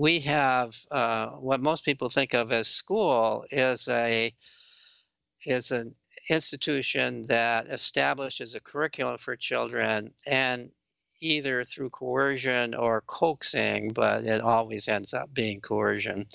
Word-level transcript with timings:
We 0.00 0.20
have 0.20 0.74
uh, 0.90 1.32
what 1.32 1.60
most 1.60 1.84
people 1.84 2.08
think 2.08 2.32
of 2.32 2.52
as 2.52 2.68
school 2.68 3.44
is 3.50 3.86
a 3.86 4.32
is 5.44 5.72
an 5.72 5.92
institution 6.30 7.24
that 7.28 7.66
establishes 7.66 8.54
a 8.54 8.62
curriculum 8.62 9.18
for 9.18 9.36
children 9.36 10.14
and 10.26 10.70
either 11.20 11.64
through 11.64 11.90
coercion 11.90 12.74
or 12.74 13.02
coaxing, 13.02 13.92
but 13.92 14.24
it 14.24 14.40
always 14.40 14.88
ends 14.88 15.12
up 15.12 15.34
being 15.34 15.60
coercion, 15.60 16.26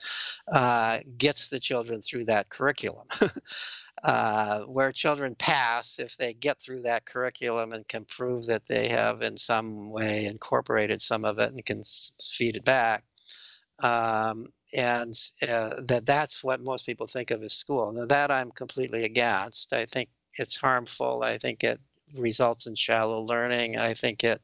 uh, 0.47 1.00
gets 1.18 1.50
the 1.50 1.59
children 1.59 2.04
through 2.04 2.25
that 2.25 2.50
curriculum. 2.50 3.07
uh, 4.04 4.59
where 4.66 4.91
children 4.91 5.34
pass 5.34 5.97
if 5.97 6.18
they 6.18 6.34
get 6.34 6.61
through 6.61 6.84
that 6.84 7.04
curriculum 7.04 7.73
and 7.73 7.88
can 7.88 8.05
prove 8.05 8.45
that 8.45 8.68
they 8.68 8.89
have 8.89 9.23
in 9.23 9.38
some 9.38 9.89
way 9.89 10.27
incorporated 10.27 11.02
some 11.02 11.25
of 11.25 11.39
it 11.39 11.52
and 11.52 11.66
can 11.66 11.82
feed 12.21 12.57
it 12.57 12.63
back. 12.63 13.04
Um, 13.82 14.48
and 14.76 15.14
uh, 15.48 15.82
that 15.83 16.06
that's 16.06 16.43
what 16.43 16.61
most 16.61 16.86
people 16.86 17.07
think 17.07 17.32
of 17.32 17.43
as 17.43 17.54
school. 17.54 17.92
Now 17.92 18.06
that 18.06 18.32
I'm 18.32 18.52
completely 18.52 19.04
against. 19.04 19.74
I 19.74 19.86
think 19.86 20.10
it's 20.38 20.57
harmful. 20.57 21.24
I 21.24 21.38
think 21.38 21.64
it 21.64 21.80
results 22.18 22.68
in 22.68 22.75
shallow 22.75 23.21
learning. 23.21 23.78
I 23.78 23.93
think 23.93 24.24
it 24.24 24.42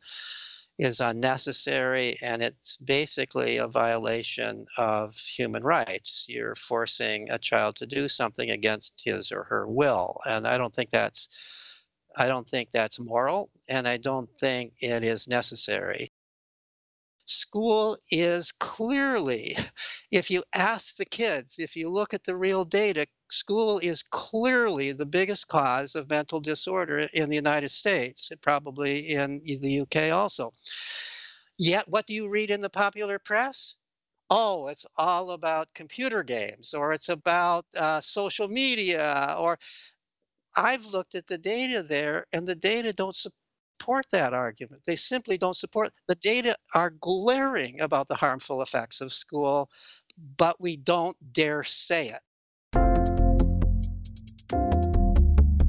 is 0.77 0.99
unnecessary 0.99 2.17
and 2.23 2.41
it's 2.41 2.77
basically 2.77 3.58
a 3.58 3.67
violation 3.67 4.66
of 4.77 5.16
human 5.16 5.63
rights. 5.63 6.25
You're 6.27 6.55
forcing 6.55 7.30
a 7.30 7.38
child 7.38 7.75
to 7.77 7.88
do 7.88 8.08
something 8.08 8.50
against 8.50 9.03
his 9.03 9.31
or 9.31 9.44
her 9.44 9.67
will. 9.67 10.20
And 10.25 10.48
I 10.48 10.58
don't 10.58 10.73
think 10.73 10.89
that's 10.89 11.30
I 12.17 12.27
don't 12.27 12.50
think 12.50 12.72
that's 12.72 13.00
moral 13.00 13.50
and 13.70 13.88
I 13.88 13.98
don't 13.98 14.30
think 14.38 14.73
it 14.81 15.03
is 15.03 15.27
necessary. 15.27 16.11
School 17.25 17.98
is 18.11 18.52
clearly, 18.52 19.55
if 20.11 20.31
you 20.31 20.43
ask 20.53 20.95
the 20.95 21.05
kids, 21.05 21.59
if 21.59 21.75
you 21.75 21.89
look 21.89 22.13
at 22.13 22.23
the 22.23 22.35
real 22.35 22.66
data, 22.66 23.07
school 23.30 23.80
is 23.80 24.03
clearly 24.03 24.91
the 24.91 25.05
biggest 25.05 25.47
cause 25.47 25.95
of 25.95 26.09
mental 26.09 26.42
disorder 26.42 27.08
in 27.14 27.30
the 27.30 27.36
United 27.36 27.69
States, 27.69 28.31
probably 28.42 29.09
in 29.09 29.42
the 29.44 29.81
UK 29.81 30.11
also. 30.11 30.52
Yet, 31.58 31.88
what 31.88 32.08
do 32.08 32.14
you 32.14 32.27
read 32.30 32.49
in 32.49 32.61
the 32.61 32.69
popular 32.69 33.19
press? 33.19 33.75
Oh, 34.30 34.67
it's 34.67 34.86
all 34.97 35.31
about 35.31 35.73
computer 35.73 36.23
games 36.23 36.73
or 36.73 36.94
it's 36.94 37.09
about 37.09 37.66
uh, 37.80 38.02
social 38.02 38.47
media 38.47 39.36
or 39.38 39.59
I've 40.55 40.86
looked 40.86 41.16
at 41.16 41.27
the 41.27 41.38
data 41.38 41.83
there 41.83 42.25
and 42.33 42.47
the 42.47 42.55
data 42.55 42.94
don't 42.94 43.16
support 43.81 44.05
that 44.11 44.31
argument. 44.31 44.83
They 44.85 44.95
simply 44.95 45.39
don't 45.39 45.55
support 45.55 45.89
the 46.07 46.13
data 46.13 46.55
are 46.75 46.91
glaring 46.91 47.81
about 47.81 48.07
the 48.07 48.13
harmful 48.13 48.61
effects 48.61 49.01
of 49.01 49.11
school, 49.11 49.71
but 50.37 50.61
we 50.61 50.77
don't 50.77 51.17
dare 51.33 51.63
say 51.63 52.09
it. 52.09 52.21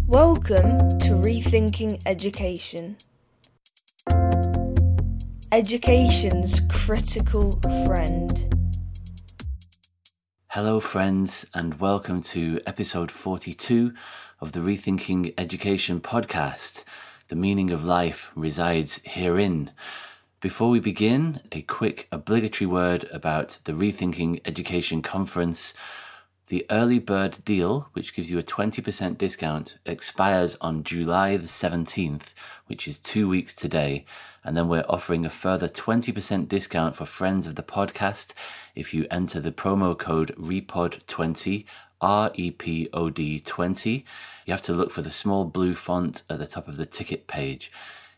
Welcome 0.06 0.76
to 0.98 1.14
Rethinking 1.14 2.02
Education. 2.04 2.98
Education's 5.50 6.60
critical 6.68 7.52
friend. 7.86 8.54
Hello, 10.48 10.80
friends, 10.80 11.46
and 11.54 11.80
welcome 11.80 12.20
to 12.24 12.60
episode 12.66 13.10
42 13.10 13.94
of 14.38 14.52
the 14.52 14.60
Rethinking 14.60 15.32
Education 15.38 16.02
podcast. 16.02 16.84
The 17.32 17.36
meaning 17.36 17.70
of 17.70 17.82
life 17.82 18.30
resides 18.34 19.00
herein. 19.04 19.70
Before 20.42 20.68
we 20.68 20.80
begin, 20.80 21.40
a 21.50 21.62
quick 21.62 22.06
obligatory 22.12 22.66
word 22.66 23.08
about 23.10 23.58
the 23.64 23.72
Rethinking 23.72 24.42
Education 24.44 25.00
Conference 25.00 25.72
the 26.48 26.66
early 26.68 26.98
bird 26.98 27.38
deal, 27.46 27.88
which 27.94 28.14
gives 28.14 28.30
you 28.30 28.38
a 28.38 28.42
20% 28.42 29.16
discount, 29.16 29.78
expires 29.86 30.54
on 30.60 30.84
July 30.84 31.38
the 31.38 31.46
17th, 31.46 32.34
which 32.66 32.86
is 32.86 32.98
two 32.98 33.26
weeks 33.26 33.54
today. 33.54 34.04
And 34.44 34.54
then 34.54 34.68
we're 34.68 34.84
offering 34.86 35.24
a 35.24 35.30
further 35.30 35.66
20% 35.66 36.48
discount 36.48 36.94
for 36.94 37.06
friends 37.06 37.46
of 37.46 37.54
the 37.54 37.62
podcast 37.62 38.34
if 38.74 38.92
you 38.92 39.06
enter 39.10 39.40
the 39.40 39.50
promo 39.50 39.98
code 39.98 40.34
REPOD20, 40.36 41.64
R 42.02 42.32
E 42.34 42.50
P 42.50 42.88
O 42.92 43.08
D 43.08 43.40
20. 43.40 44.04
You 44.44 44.50
have 44.52 44.62
to 44.62 44.74
look 44.74 44.90
for 44.90 45.00
the 45.00 45.10
small 45.10 45.44
blue 45.44 45.74
font 45.74 46.22
at 46.28 46.38
the 46.38 46.46
top 46.46 46.68
of 46.68 46.76
the 46.76 46.84
ticket 46.84 47.26
page. 47.26 47.72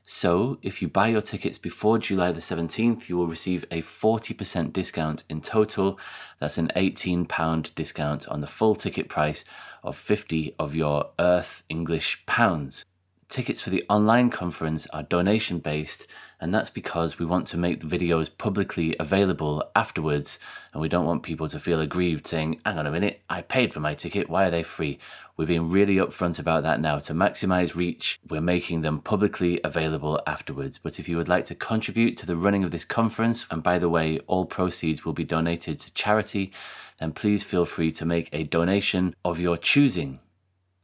So, 0.07 0.59
if 0.61 0.83
you 0.83 0.89
buy 0.89 1.09
your 1.09 1.23
tickets 1.23 1.57
before 1.57 1.99
July 1.99 2.31
the 2.33 2.41
17th, 2.41 3.09
you 3.09 3.17
will 3.17 3.27
receive 3.27 3.65
a 3.71 3.81
40% 3.81 4.71
discount 4.73 5.25
in 5.31 5.41
total. 5.41 5.99
That's 6.41 6.59
an 6.59 6.71
£18 6.77 7.75
discount 7.75 8.29
on 8.29 8.43
the 8.43 8.47
full 8.47 8.75
ticket 8.75 9.09
price 9.09 9.47
of 9.83 9.97
50 9.97 10.57
of 10.59 10.75
your 10.75 11.11
Earth 11.19 11.63
English 11.71 12.25
pounds. 12.27 12.85
Tickets 13.29 13.63
for 13.63 13.71
the 13.71 13.85
online 13.89 14.29
conference 14.29 14.87
are 14.93 15.03
donation 15.03 15.59
based, 15.59 16.07
and 16.45 16.53
that's 16.53 16.69
because 16.69 17.19
we 17.19 17.25
want 17.25 17.47
to 17.47 17.57
make 17.57 17.81
the 17.81 17.87
videos 17.87 18.29
publicly 18.37 18.95
available 19.01 19.65
afterwards, 19.75 20.39
and 20.75 20.83
we 20.83 20.91
don't 20.91 21.07
want 21.07 21.23
people 21.23 21.49
to 21.49 21.59
feel 21.59 21.81
aggrieved 21.81 22.27
saying, 22.27 22.61
Hang 22.67 22.79
on 22.79 22.87
a 22.87 22.91
minute, 22.91 23.23
I 23.31 23.41
paid 23.41 23.73
for 23.73 23.81
my 23.81 23.95
ticket, 23.95 24.29
why 24.29 24.45
are 24.45 24.51
they 24.51 24.63
free? 24.63 24.99
We're 25.39 25.47
being 25.47 25.71
really 25.71 25.97
upfront 25.97 26.39
about 26.39 26.63
that 26.65 26.83
now. 26.83 26.99
To 26.99 27.15
maximize 27.15 27.75
reach, 27.75 28.21
we're 28.29 28.43
making 28.43 28.83
them 28.83 29.01
publicly 29.01 29.59
available 29.65 30.21
afterwards. 30.27 30.77
But 30.77 30.99
if 30.99 31.09
you 31.09 31.17
would 31.17 31.31
like 31.31 31.47
to 31.47 31.55
contribute 31.55 32.19
to 32.19 32.27
the 32.27 32.37
running 32.37 32.63
of 32.63 32.73
this 32.73 32.85
conference, 32.85 33.47
and 33.51 33.63
by 33.63 33.79
the 33.79 33.89
way, 33.89 34.19
all 34.27 34.45
proceeds 34.45 35.03
will 35.03 35.15
be 35.15 35.25
donated 35.25 35.79
to 35.79 35.95
charity, 35.95 36.53
then 37.01 37.13
please 37.13 37.43
feel 37.43 37.65
free 37.65 37.91
to 37.93 38.05
make 38.05 38.29
a 38.35 38.45
donation 38.45 39.17
of 39.25 39.41
your 39.41 39.57
choosing. 39.57 40.21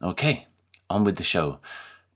Okay, 0.03 0.47
on 0.89 1.05
with 1.05 1.17
the 1.17 1.23
show. 1.23 1.59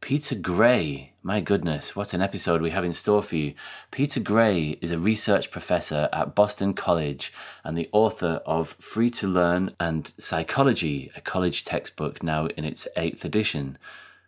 Peter 0.00 0.34
Gray, 0.34 1.13
my 1.26 1.40
goodness, 1.40 1.96
what 1.96 2.12
an 2.12 2.20
episode 2.20 2.60
we 2.60 2.68
have 2.68 2.84
in 2.84 2.92
store 2.92 3.22
for 3.22 3.36
you. 3.36 3.54
Peter 3.90 4.20
Gray 4.20 4.76
is 4.82 4.90
a 4.90 4.98
research 4.98 5.50
professor 5.50 6.10
at 6.12 6.34
Boston 6.34 6.74
College 6.74 7.32
and 7.64 7.78
the 7.78 7.88
author 7.92 8.42
of 8.44 8.76
Free 8.78 9.08
to 9.08 9.26
Learn 9.26 9.74
and 9.80 10.12
Psychology, 10.18 11.10
a 11.16 11.22
college 11.22 11.64
textbook 11.64 12.22
now 12.22 12.48
in 12.48 12.66
its 12.66 12.86
eighth 12.98 13.24
edition. 13.24 13.78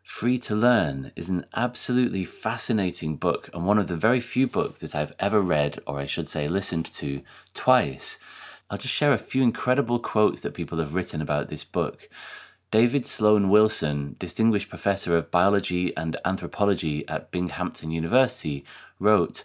Free 0.02 0.38
to 0.38 0.54
Learn 0.54 1.12
is 1.16 1.28
an 1.28 1.44
absolutely 1.54 2.24
fascinating 2.24 3.16
book 3.16 3.50
and 3.52 3.66
one 3.66 3.76
of 3.78 3.88
the 3.88 3.96
very 3.96 4.20
few 4.20 4.46
books 4.46 4.80
that 4.80 4.94
I've 4.94 5.12
ever 5.20 5.42
read, 5.42 5.78
or 5.86 6.00
I 6.00 6.06
should 6.06 6.30
say 6.30 6.48
listened 6.48 6.86
to, 6.94 7.20
twice. 7.52 8.16
I'll 8.70 8.78
just 8.78 8.94
share 8.94 9.12
a 9.12 9.18
few 9.18 9.42
incredible 9.42 9.98
quotes 9.98 10.40
that 10.40 10.54
people 10.54 10.78
have 10.78 10.94
written 10.94 11.20
about 11.20 11.50
this 11.50 11.62
book. 11.62 12.08
David 12.76 13.06
Sloan 13.06 13.48
Wilson, 13.48 14.16
Distinguished 14.18 14.68
Professor 14.68 15.16
of 15.16 15.30
Biology 15.30 15.96
and 15.96 16.14
Anthropology 16.26 17.08
at 17.08 17.30
Binghamton 17.30 17.90
University, 17.90 18.66
wrote 19.00 19.44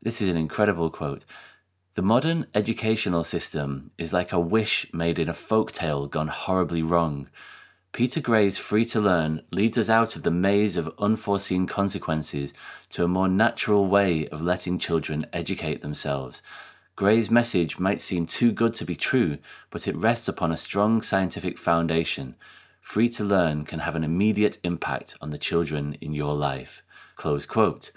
This 0.00 0.22
is 0.22 0.30
an 0.30 0.38
incredible 0.38 0.88
quote. 0.88 1.26
The 1.92 2.00
modern 2.00 2.46
educational 2.54 3.22
system 3.22 3.90
is 3.98 4.14
like 4.14 4.32
a 4.32 4.40
wish 4.40 4.86
made 4.94 5.18
in 5.18 5.28
a 5.28 5.34
folk 5.34 5.72
tale 5.72 6.06
gone 6.06 6.28
horribly 6.28 6.80
wrong. 6.80 7.28
Peter 7.92 8.18
Gray's 8.18 8.56
Free 8.56 8.86
to 8.86 8.98
Learn 8.98 9.42
leads 9.52 9.76
us 9.76 9.90
out 9.90 10.16
of 10.16 10.22
the 10.22 10.30
maze 10.30 10.78
of 10.78 10.94
unforeseen 10.98 11.66
consequences 11.66 12.54
to 12.88 13.04
a 13.04 13.08
more 13.08 13.28
natural 13.28 13.88
way 13.88 14.26
of 14.28 14.40
letting 14.40 14.78
children 14.78 15.26
educate 15.34 15.82
themselves. 15.82 16.40
Gray's 16.96 17.30
message 17.30 17.78
might 17.78 18.00
seem 18.00 18.24
too 18.24 18.52
good 18.52 18.72
to 18.76 18.86
be 18.86 18.96
true, 18.96 19.36
but 19.68 19.86
it 19.86 19.96
rests 19.96 20.28
upon 20.28 20.50
a 20.50 20.56
strong 20.56 21.02
scientific 21.02 21.58
foundation 21.58 22.36
free 22.80 23.08
to 23.10 23.24
learn 23.24 23.64
can 23.64 23.80
have 23.80 23.94
an 23.94 24.04
immediate 24.04 24.58
impact 24.64 25.16
on 25.20 25.30
the 25.30 25.38
children 25.38 25.96
in 26.00 26.12
your 26.12 26.34
life. 26.34 26.82
Close 27.16 27.46
quote. 27.46 27.92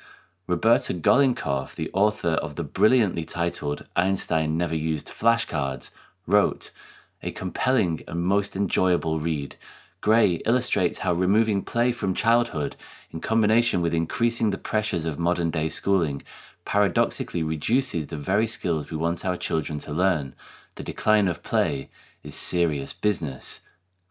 Roberta 0.46 0.94
Golinkoff, 0.94 1.74
the 1.74 1.90
author 1.94 2.32
of 2.32 2.56
the 2.56 2.64
brilliantly 2.64 3.24
titled 3.24 3.86
Einstein 3.96 4.58
Never 4.58 4.76
Used 4.76 5.08
Flashcards, 5.08 5.90
wrote, 6.28 6.72
A 7.22 7.32
compelling 7.32 8.04
and 8.08 8.22
most 8.22 8.56
enjoyable 8.56 9.22
read. 9.22 9.56
Gray 10.02 10.42
illustrates 10.46 11.00
how 11.00 11.14
removing 11.14 11.64
play 11.64 11.94
from 11.94 12.14
childhood, 12.14 12.76
in 13.12 13.22
combination 13.22 13.82
with 13.82 13.94
increasing 13.94 14.50
the 14.50 14.58
pressures 14.58 15.06
of 15.06 15.18
modern 15.18 15.50
day 15.50 15.70
schooling, 15.70 16.22
paradoxically 16.66 17.42
reduces 17.42 18.08
the 18.08 18.18
very 18.18 18.48
skills 18.48 18.92
we 18.92 18.98
want 18.98 19.24
our 19.24 19.38
children 19.38 19.80
to 19.80 19.94
learn. 19.94 20.36
The 20.76 20.84
decline 20.84 21.30
of 21.30 21.42
play 21.42 21.90
is 22.22 22.36
serious 22.36 22.92
business. 22.92 23.62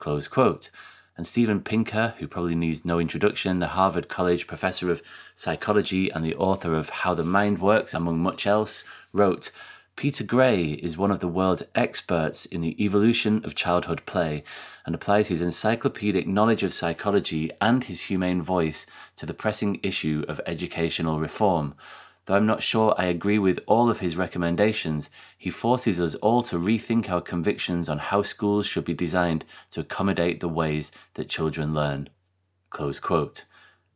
Close 0.02 0.26
quote. 0.26 0.69
And 1.16 1.28
Steven 1.28 1.60
Pinker, 1.60 2.14
who 2.19 2.26
probably 2.26 2.56
needs 2.56 2.84
no 2.84 2.99
introduction, 2.99 3.60
the 3.60 3.69
Harvard 3.69 4.08
College 4.08 4.49
professor 4.49 4.90
of 4.90 5.00
psychology 5.32 6.10
and 6.10 6.25
the 6.25 6.34
author 6.34 6.75
of 6.75 6.88
How 6.88 7.14
the 7.14 7.22
Mind 7.22 7.60
Works, 7.60 7.94
among 7.94 8.19
much 8.19 8.44
else, 8.44 8.82
wrote 9.12 9.52
Peter 9.94 10.25
Gray 10.25 10.72
is 10.72 10.99
one 10.99 11.12
of 11.12 11.20
the 11.20 11.28
world's 11.28 11.62
experts 11.76 12.46
in 12.46 12.62
the 12.62 12.84
evolution 12.84 13.44
of 13.44 13.54
childhood 13.54 14.04
play 14.04 14.43
and 14.84 14.93
applies 14.93 15.28
his 15.28 15.40
encyclopedic 15.40 16.26
knowledge 16.26 16.64
of 16.64 16.72
psychology 16.72 17.52
and 17.60 17.84
his 17.84 18.00
humane 18.00 18.43
voice 18.43 18.87
to 19.14 19.25
the 19.25 19.32
pressing 19.32 19.78
issue 19.84 20.25
of 20.26 20.40
educational 20.46 21.20
reform. 21.20 21.76
Though 22.24 22.36
I'm 22.36 22.46
not 22.46 22.62
sure 22.62 22.94
I 22.96 23.06
agree 23.06 23.38
with 23.38 23.58
all 23.66 23.90
of 23.90 23.98
his 23.98 24.16
recommendations, 24.16 25.10
he 25.36 25.50
forces 25.50 25.98
us 26.00 26.14
all 26.16 26.42
to 26.44 26.56
rethink 26.56 27.10
our 27.10 27.20
convictions 27.20 27.88
on 27.88 27.98
how 27.98 28.22
schools 28.22 28.66
should 28.66 28.84
be 28.84 28.94
designed 28.94 29.44
to 29.72 29.80
accommodate 29.80 30.38
the 30.38 30.48
ways 30.48 30.92
that 31.14 31.28
children 31.28 31.74
learn. 31.74 32.08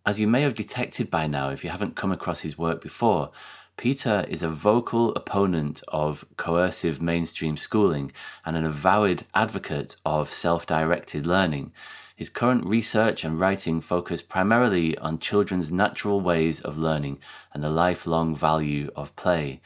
As 0.04 0.20
you 0.20 0.26
may 0.26 0.42
have 0.42 0.54
detected 0.54 1.10
by 1.10 1.26
now 1.26 1.50
if 1.50 1.62
you 1.62 1.70
haven't 1.70 1.96
come 1.96 2.10
across 2.10 2.40
his 2.40 2.58
work 2.58 2.82
before, 2.82 3.30
Peter 3.76 4.24
is 4.28 4.42
a 4.42 4.48
vocal 4.48 5.14
opponent 5.14 5.82
of 5.88 6.24
coercive 6.36 7.00
mainstream 7.00 7.56
schooling 7.56 8.10
and 8.44 8.56
an 8.56 8.64
avowed 8.64 9.24
advocate 9.34 9.96
of 10.04 10.30
self 10.30 10.66
directed 10.66 11.26
learning. 11.26 11.72
His 12.16 12.30
current 12.30 12.64
research 12.64 13.24
and 13.24 13.38
writing 13.38 13.82
focus 13.82 14.22
primarily 14.22 14.96
on 14.96 15.18
children's 15.18 15.70
natural 15.70 16.22
ways 16.22 16.62
of 16.62 16.78
learning 16.78 17.18
and 17.52 17.62
the 17.62 17.68
lifelong 17.68 18.34
value 18.34 18.90
of 18.96 19.14
play. 19.16 19.60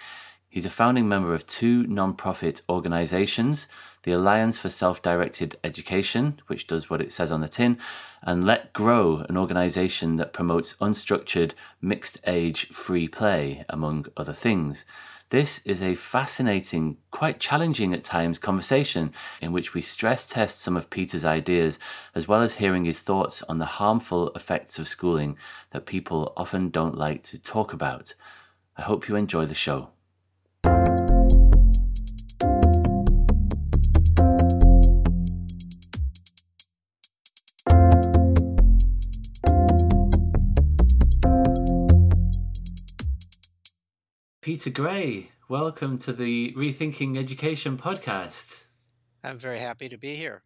He's 0.49 0.67
a 0.67 0.71
founding 0.71 1.09
member 1.09 1.33
of 1.33 1.47
two 1.47 1.87
non-profit 1.87 2.63
organizations, 2.69 3.69
the 4.03 4.11
Alliance 4.11 4.59
for 4.59 4.69
Self-Directed 4.69 5.59
Education, 5.63 6.41
which 6.49 6.67
does 6.67 6.91
what 6.91 7.01
it 7.01 7.13
says 7.13 7.31
on 7.31 7.41
the 7.41 7.47
tin, 7.47 7.79
and 8.21 8.45
Let 8.45 8.73
Grow, 8.73 9.25
an 9.29 9.37
organization 9.37 10.17
that 10.17 10.33
promotes 10.33 10.75
unstructured, 10.81 11.53
mixed 11.81 12.19
age 12.27 12.67
free 12.71 13.07
play, 13.07 13.65
among 13.69 14.07
other 14.17 14.33
things. 14.33 14.85
This 15.31 15.61
is 15.65 15.81
a 15.81 15.95
fascinating, 15.95 16.97
quite 17.13 17.39
challenging 17.39 17.95
at 17.95 18.03
times 18.03 18.41
conversation 18.41 19.13
in 19.41 19.53
which 19.53 19.75
we 19.75 19.81
stress 19.81 20.29
test 20.29 20.61
some 20.61 20.77
of 20.77 20.91
Peter's 20.91 21.25
ideas 21.25 21.79
as 22.17 22.27
well 22.27 22.43
as 22.43 22.55
hearing 22.55 22.85
his 22.85 23.01
thoughts 23.01 23.41
on 23.45 23.59
the 23.59 23.65
harmful 23.65 24.31
effects 24.35 24.77
of 24.81 24.89
schooling 24.89 25.39
that 25.71 25.87
people 25.87 26.33
often 26.37 26.69
don't 26.69 26.99
like 26.99 27.23
to 27.23 27.39
talk 27.39 27.73
about. 27.73 28.15
I 28.77 28.83
hope 28.83 29.09
you 29.09 29.15
enjoy 29.15 29.47
the 29.47 29.55
show. 29.55 29.91
Peter 44.51 44.71
Gray, 44.71 45.31
welcome 45.49 45.97
to 45.99 46.13
the 46.13 46.53
Rethinking 46.57 47.17
Education 47.17 47.79
podcast. 47.79 48.57
I'm 49.23 49.39
very 49.39 49.61
happy 49.61 49.89
to 49.89 49.97
be 49.97 50.17
here. 50.17 50.43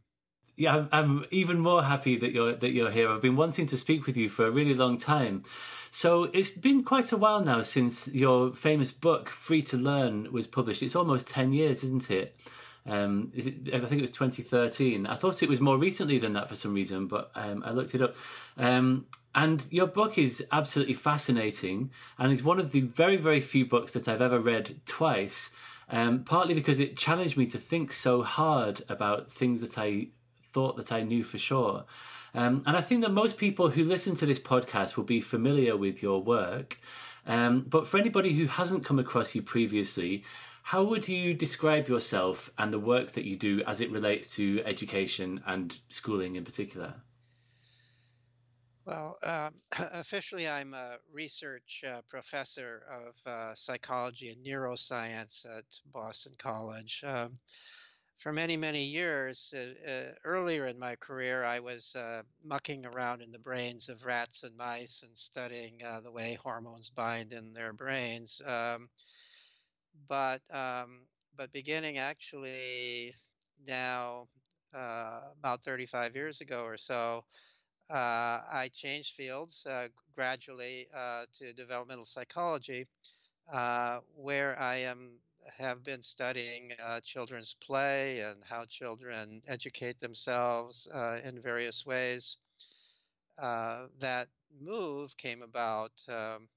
Yeah, 0.56 0.76
I'm, 0.76 0.88
I'm, 0.92 1.24
even 1.30 1.58
more 1.58 1.82
happy 1.82 2.18
that 2.18 2.32
you're 2.32 2.54
that 2.54 2.72
you're 2.72 2.90
here. 2.90 3.08
I've 3.08 3.22
been 3.22 3.34
wanting 3.34 3.66
to 3.68 3.78
speak 3.78 4.04
with 4.04 4.18
you 4.18 4.28
for 4.28 4.44
a 4.44 4.50
really 4.50 4.74
long 4.74 4.98
time. 4.98 5.42
So 5.90 6.24
it's 6.24 6.50
been 6.50 6.84
quite 6.84 7.12
a 7.12 7.16
while 7.16 7.42
now 7.42 7.62
since 7.62 8.06
your 8.08 8.52
famous 8.52 8.92
book 8.92 9.30
Free 9.30 9.62
to 9.62 9.78
Learn 9.78 10.30
was 10.30 10.46
published. 10.46 10.82
It's 10.82 10.94
almost 10.94 11.26
ten 11.26 11.54
years, 11.54 11.82
isn't 11.82 12.10
it? 12.10 12.36
Um, 12.86 13.32
is 13.34 13.46
it? 13.46 13.54
I 13.72 13.80
think 13.80 13.92
it 13.92 14.02
was 14.02 14.10
2013. 14.10 15.06
I 15.06 15.14
thought 15.14 15.42
it 15.42 15.48
was 15.48 15.60
more 15.60 15.78
recently 15.78 16.18
than 16.18 16.34
that 16.34 16.48
for 16.48 16.54
some 16.54 16.74
reason, 16.74 17.06
but 17.06 17.30
um, 17.34 17.62
I 17.64 17.70
looked 17.70 17.94
it 17.94 18.02
up. 18.02 18.14
Um, 18.58 19.06
and 19.34 19.64
your 19.70 19.86
book 19.86 20.18
is 20.18 20.44
absolutely 20.52 20.94
fascinating, 20.94 21.90
and 22.18 22.32
is 22.32 22.42
one 22.42 22.60
of 22.60 22.72
the 22.72 22.82
very, 22.82 23.16
very 23.16 23.40
few 23.40 23.64
books 23.64 23.92
that 23.92 24.06
I've 24.06 24.22
ever 24.22 24.38
read 24.38 24.80
twice. 24.86 25.50
Um, 25.90 26.24
partly 26.24 26.54
because 26.54 26.80
it 26.80 26.96
challenged 26.96 27.36
me 27.36 27.44
to 27.46 27.58
think 27.58 27.92
so 27.92 28.22
hard 28.22 28.82
about 28.88 29.30
things 29.30 29.60
that 29.60 29.76
I 29.76 30.08
thought 30.42 30.76
that 30.76 30.92
I 30.92 31.02
knew 31.02 31.22
for 31.22 31.36
sure. 31.36 31.84
Um, 32.34 32.62
and 32.66 32.76
I 32.76 32.80
think 32.80 33.02
that 33.02 33.12
most 33.12 33.36
people 33.36 33.70
who 33.70 33.84
listen 33.84 34.16
to 34.16 34.26
this 34.26 34.40
podcast 34.40 34.96
will 34.96 35.04
be 35.04 35.20
familiar 35.20 35.76
with 35.76 36.02
your 36.02 36.22
work. 36.22 36.80
Um, 37.26 37.64
but 37.68 37.86
for 37.86 37.98
anybody 37.98 38.34
who 38.34 38.46
hasn't 38.46 38.84
come 38.84 38.98
across 38.98 39.34
you 39.34 39.42
previously, 39.42 40.24
how 40.68 40.82
would 40.82 41.06
you 41.06 41.34
describe 41.34 41.88
yourself 41.88 42.50
and 42.56 42.72
the 42.72 42.78
work 42.78 43.12
that 43.12 43.24
you 43.24 43.36
do 43.36 43.62
as 43.66 43.82
it 43.82 43.90
relates 43.90 44.34
to 44.34 44.62
education 44.64 45.42
and 45.46 45.78
schooling 45.90 46.36
in 46.36 46.44
particular? 46.44 46.94
Well, 48.86 49.18
uh, 49.22 49.50
officially, 49.92 50.48
I'm 50.48 50.72
a 50.72 50.96
research 51.12 51.84
uh, 51.86 52.00
professor 52.08 52.86
of 52.90 53.14
uh, 53.26 53.54
psychology 53.54 54.30
and 54.30 54.42
neuroscience 54.42 55.44
at 55.44 55.66
Boston 55.92 56.32
College. 56.38 57.04
Um, 57.06 57.34
for 58.16 58.32
many, 58.32 58.56
many 58.56 58.84
years, 58.84 59.52
uh, 59.54 59.74
uh, 59.86 60.14
earlier 60.24 60.66
in 60.66 60.78
my 60.78 60.96
career, 60.96 61.44
I 61.44 61.60
was 61.60 61.94
uh, 61.94 62.22
mucking 62.42 62.86
around 62.86 63.20
in 63.20 63.30
the 63.30 63.38
brains 63.38 63.90
of 63.90 64.06
rats 64.06 64.44
and 64.44 64.56
mice 64.56 65.02
and 65.02 65.14
studying 65.14 65.82
the 66.02 66.10
way 66.12 66.38
hormones 66.42 66.88
bind 66.88 67.34
in 67.34 67.52
their 67.52 67.74
brains. 67.74 68.40
Um, 68.46 68.88
but 70.08 70.40
um, 70.52 71.00
but 71.36 71.52
beginning 71.52 71.98
actually 71.98 73.14
now 73.66 74.28
uh, 74.74 75.20
about 75.38 75.62
35 75.62 76.14
years 76.14 76.40
ago 76.40 76.64
or 76.64 76.76
so, 76.76 77.24
uh, 77.90 78.40
I 78.52 78.70
changed 78.72 79.14
fields 79.14 79.66
uh, 79.66 79.88
gradually 80.14 80.86
uh, 80.96 81.24
to 81.38 81.52
developmental 81.52 82.04
psychology, 82.04 82.86
uh, 83.52 83.98
where 84.16 84.58
I 84.58 84.76
am 84.76 85.18
have 85.58 85.82
been 85.84 86.00
studying 86.00 86.72
uh, 86.84 87.00
children's 87.00 87.54
play 87.54 88.20
and 88.20 88.42
how 88.48 88.64
children 88.64 89.42
educate 89.48 89.98
themselves 89.98 90.88
in 91.24 91.40
various 91.40 91.84
ways. 91.84 92.38
that 93.36 94.28
move 94.60 95.16
came 95.16 95.42
about 95.42 95.92
um, 96.08 96.48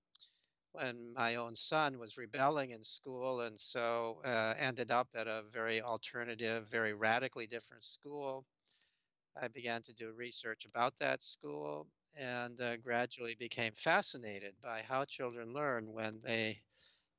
when 0.78 1.14
my 1.14 1.36
own 1.36 1.56
son 1.56 2.00
was 2.00 2.18
rebelling 2.18 2.72
in 2.72 2.84
school 2.84 3.42
and 3.42 3.60
so 3.60 4.22
uh, 4.26 4.54
ended 4.60 4.92
up 4.92 5.10
at 5.16 5.28
a 5.28 5.44
very 5.52 5.82
alternative, 5.82 6.68
very 6.70 6.94
radically 6.94 7.48
different 7.48 7.84
school. 7.84 8.46
I 9.42 9.48
began 9.50 9.82
to 9.84 9.94
do 9.94 10.12
research 10.14 10.66
about 10.66 10.98
that 11.00 11.24
school 11.24 11.88
and 12.20 12.60
uh, 12.62 12.78
gradually 12.78 13.36
became 13.36 13.74
fascinated 13.74 14.56
by 14.64 14.82
how 14.82 15.06
children 15.06 15.54
learn 15.54 15.94
when 15.94 16.20
they 16.24 16.58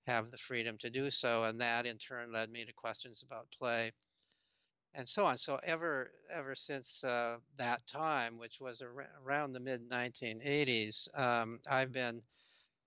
have 0.06 0.30
the 0.30 0.38
freedom 0.38 0.78
to 0.78 0.90
do 0.90 1.10
so. 1.10 1.44
And 1.44 1.60
that 1.60 1.86
in 1.86 1.98
turn 1.98 2.32
led 2.32 2.50
me 2.50 2.64
to 2.66 2.72
questions 2.74 3.22
about 3.22 3.48
play 3.58 3.92
and 4.94 5.08
so 5.08 5.26
on. 5.26 5.38
So 5.38 5.58
ever 5.64 6.10
ever 6.30 6.54
since 6.54 7.04
uh, 7.04 7.38
that 7.56 7.86
time, 7.86 8.38
which 8.38 8.60
was 8.60 8.82
ar- 8.82 9.08
around 9.24 9.52
the 9.52 9.60
mid 9.60 9.88
1980s, 9.90 11.08
um, 11.16 11.60
I've 11.70 11.92
been 11.92 12.22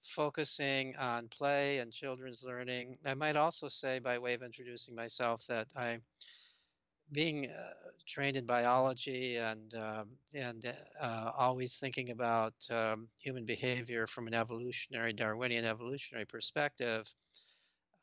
focusing 0.04 0.96
on 0.98 1.28
play 1.28 1.80
and 1.80 1.92
children's 1.92 2.44
learning. 2.44 2.98
I 3.06 3.14
might 3.14 3.36
also 3.36 3.68
say, 3.68 4.00
by 4.00 4.18
way 4.20 4.34
of 4.34 4.44
introducing 4.44 4.96
myself, 4.96 5.46
that 5.48 5.68
I, 5.78 6.00
being 7.12 7.48
uh, 7.48 7.70
trained 8.08 8.38
in 8.38 8.46
biology 8.46 9.38
and 9.38 9.74
um, 9.76 10.10
and 10.36 10.66
uh, 11.02 11.32
always 11.38 11.78
thinking 11.78 12.12
about 12.12 12.54
um, 12.70 13.08
human 13.20 13.46
behavior 13.46 14.08
from 14.08 14.28
an 14.28 14.34
evolutionary 14.34 15.14
Darwinian 15.14 15.66
evolutionary 15.66 16.26
perspective, 16.26 17.14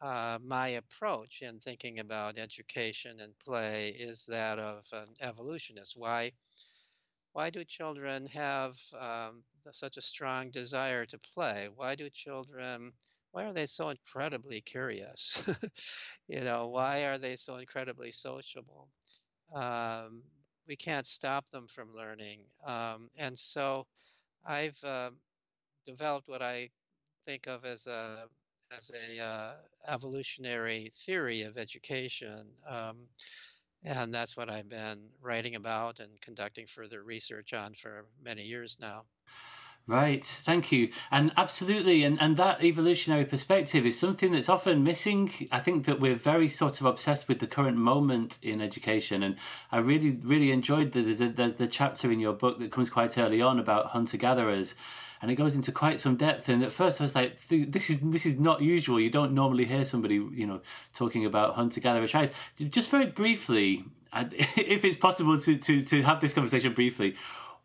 uh, 0.02 0.38
my 0.44 0.68
approach 0.68 1.42
in 1.42 1.58
thinking 1.58 2.00
about 2.00 2.38
education 2.38 3.18
and 3.20 3.32
play 3.38 3.88
is 3.99 4.26
that 4.26 4.58
of 4.58 4.84
an 4.92 5.08
evolutionist. 5.23 5.94
Why? 5.96 6.32
Why 7.32 7.50
do 7.50 7.64
children 7.64 8.26
have 8.26 8.76
um, 8.99 9.42
such 9.75 9.96
a 9.96 10.02
strong 10.02 10.50
desire 10.50 11.06
to 11.06 11.18
play? 11.18 11.68
Why 11.75 11.94
do 11.94 12.08
children, 12.10 12.92
why 13.32 13.44
are 13.44 13.52
they 13.52 13.66
so 13.66 13.90
incredibly 13.90 14.60
curious? 14.60 15.42
you 16.28 16.40
know, 16.40 16.68
why 16.68 17.04
are 17.04 17.18
they 17.18 17.37
so 17.37 17.56
incredibly 17.56 18.12
sociable? 18.12 18.88
Um, 19.54 20.22
we 20.66 20.76
can't 20.76 21.06
stop 21.06 21.46
them 21.48 21.66
from 21.68 21.94
learning. 21.94 22.40
Um, 22.66 23.08
and 23.18 23.38
so 23.38 23.87
I've 24.46 24.78
uh, 24.84 25.10
developed 25.87 26.28
what 26.28 26.42
I 26.42 26.70
think 27.26 27.46
of 27.46 27.64
as 27.64 27.87
a 27.87 28.28
as 28.76 28.90
a 28.90 29.22
uh, 29.25 29.52
evolutionary 29.88 30.90
theory 30.94 31.42
of 31.42 31.56
education. 31.56 32.46
Um, 32.68 33.08
and 33.84 34.12
that's 34.12 34.37
what 34.37 34.50
I've 34.50 34.68
been 34.68 35.08
writing 35.22 35.54
about 35.56 36.00
and 36.00 36.20
conducting 36.20 36.66
further 36.66 37.02
research 37.02 37.54
on 37.54 37.75
for 37.75 38.06
many 38.22 38.42
years 38.42 38.76
now. 38.80 39.04
Right, 39.88 40.23
thank 40.23 40.71
you. 40.71 40.90
And 41.11 41.33
absolutely, 41.35 42.04
and, 42.04 42.21
and 42.21 42.37
that 42.37 42.62
evolutionary 42.62 43.25
perspective 43.25 43.87
is 43.87 43.99
something 43.99 44.33
that's 44.33 44.50
often 44.50 44.85
missing. 44.85 45.49
I 45.50 45.61
think 45.61 45.87
that 45.87 45.99
we're 45.99 46.14
very 46.14 46.47
sort 46.47 46.78
of 46.78 46.85
obsessed 46.85 47.26
with 47.26 47.38
the 47.38 47.47
current 47.47 47.78
moment 47.78 48.37
in 48.42 48.61
education. 48.61 49.23
And 49.23 49.37
I 49.73 49.78
really, 49.78 50.11
really 50.11 50.52
enjoyed 50.52 50.92
that 50.92 51.04
there's, 51.04 51.23
a, 51.23 51.30
there's 51.30 51.54
the 51.54 51.66
chapter 51.66 52.12
in 52.12 52.21
your 52.21 52.35
book 52.35 52.59
that 52.59 52.71
comes 52.71 52.90
quite 52.90 53.16
early 53.16 53.40
on 53.40 53.59
about 53.59 53.87
hunter 53.87 54.18
gatherers. 54.18 54.75
And 55.23 55.30
it 55.30 55.37
goes 55.37 55.57
into 55.57 55.73
quite 55.73 56.00
some 56.00 56.16
depth. 56.16 56.50
And 56.50 56.62
at 56.62 56.71
first, 56.71 57.00
I 57.00 57.04
was 57.04 57.14
like, 57.14 57.38
"This 57.49 57.88
is 57.88 57.99
this 58.00 58.26
is 58.26 58.38
not 58.38 58.61
usual. 58.61 59.00
You 59.00 59.11
don't 59.11 59.33
normally 59.33 59.64
hear 59.64 59.87
somebody, 59.87 60.16
you 60.16 60.47
know, 60.47 60.61
talking 60.95 61.25
about 61.25 61.54
hunter-gatherer 61.54 62.07
tribes." 62.07 62.30
Just 62.68 62.90
very 62.90 63.07
briefly, 63.07 63.85
if 64.14 64.85
it's 64.85 64.97
possible 64.99 65.38
to, 65.38 65.57
to, 65.57 65.83
to 65.83 66.02
have 66.02 66.21
this 66.21 66.35
conversation 66.35 66.73
briefly, 66.73 67.16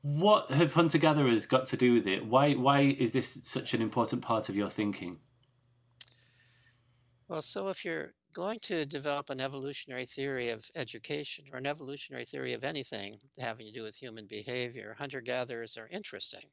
what 0.03 0.51
have 0.51 0.73
hunter 0.73 0.97
gatherers 0.97 1.45
got 1.45 1.65
to 1.67 1.77
do 1.77 1.93
with 1.93 2.05
it? 2.05 2.25
Why 2.25 2.53
why 2.53 2.81
is 2.81 3.13
this 3.13 3.39
such 3.43 3.73
an 3.73 3.81
important 3.81 4.21
part 4.21 4.49
of 4.49 4.55
your 4.55 4.69
thinking? 4.69 5.17
Well, 7.29 7.41
so 7.41 7.69
if 7.69 7.85
you're 7.85 8.13
going 8.33 8.59
to 8.63 8.85
develop 8.85 9.29
an 9.29 9.39
evolutionary 9.39 10.05
theory 10.05 10.49
of 10.49 10.69
education 10.75 11.45
or 11.51 11.57
an 11.57 11.65
evolutionary 11.65 12.25
theory 12.25 12.51
of 12.51 12.65
anything 12.65 13.15
having 13.39 13.65
to 13.65 13.71
do 13.71 13.81
with 13.81 13.95
human 13.95 14.27
behavior, 14.27 14.93
hunter 14.99 15.21
gatherers 15.21 15.77
are 15.77 15.87
interesting 15.87 16.43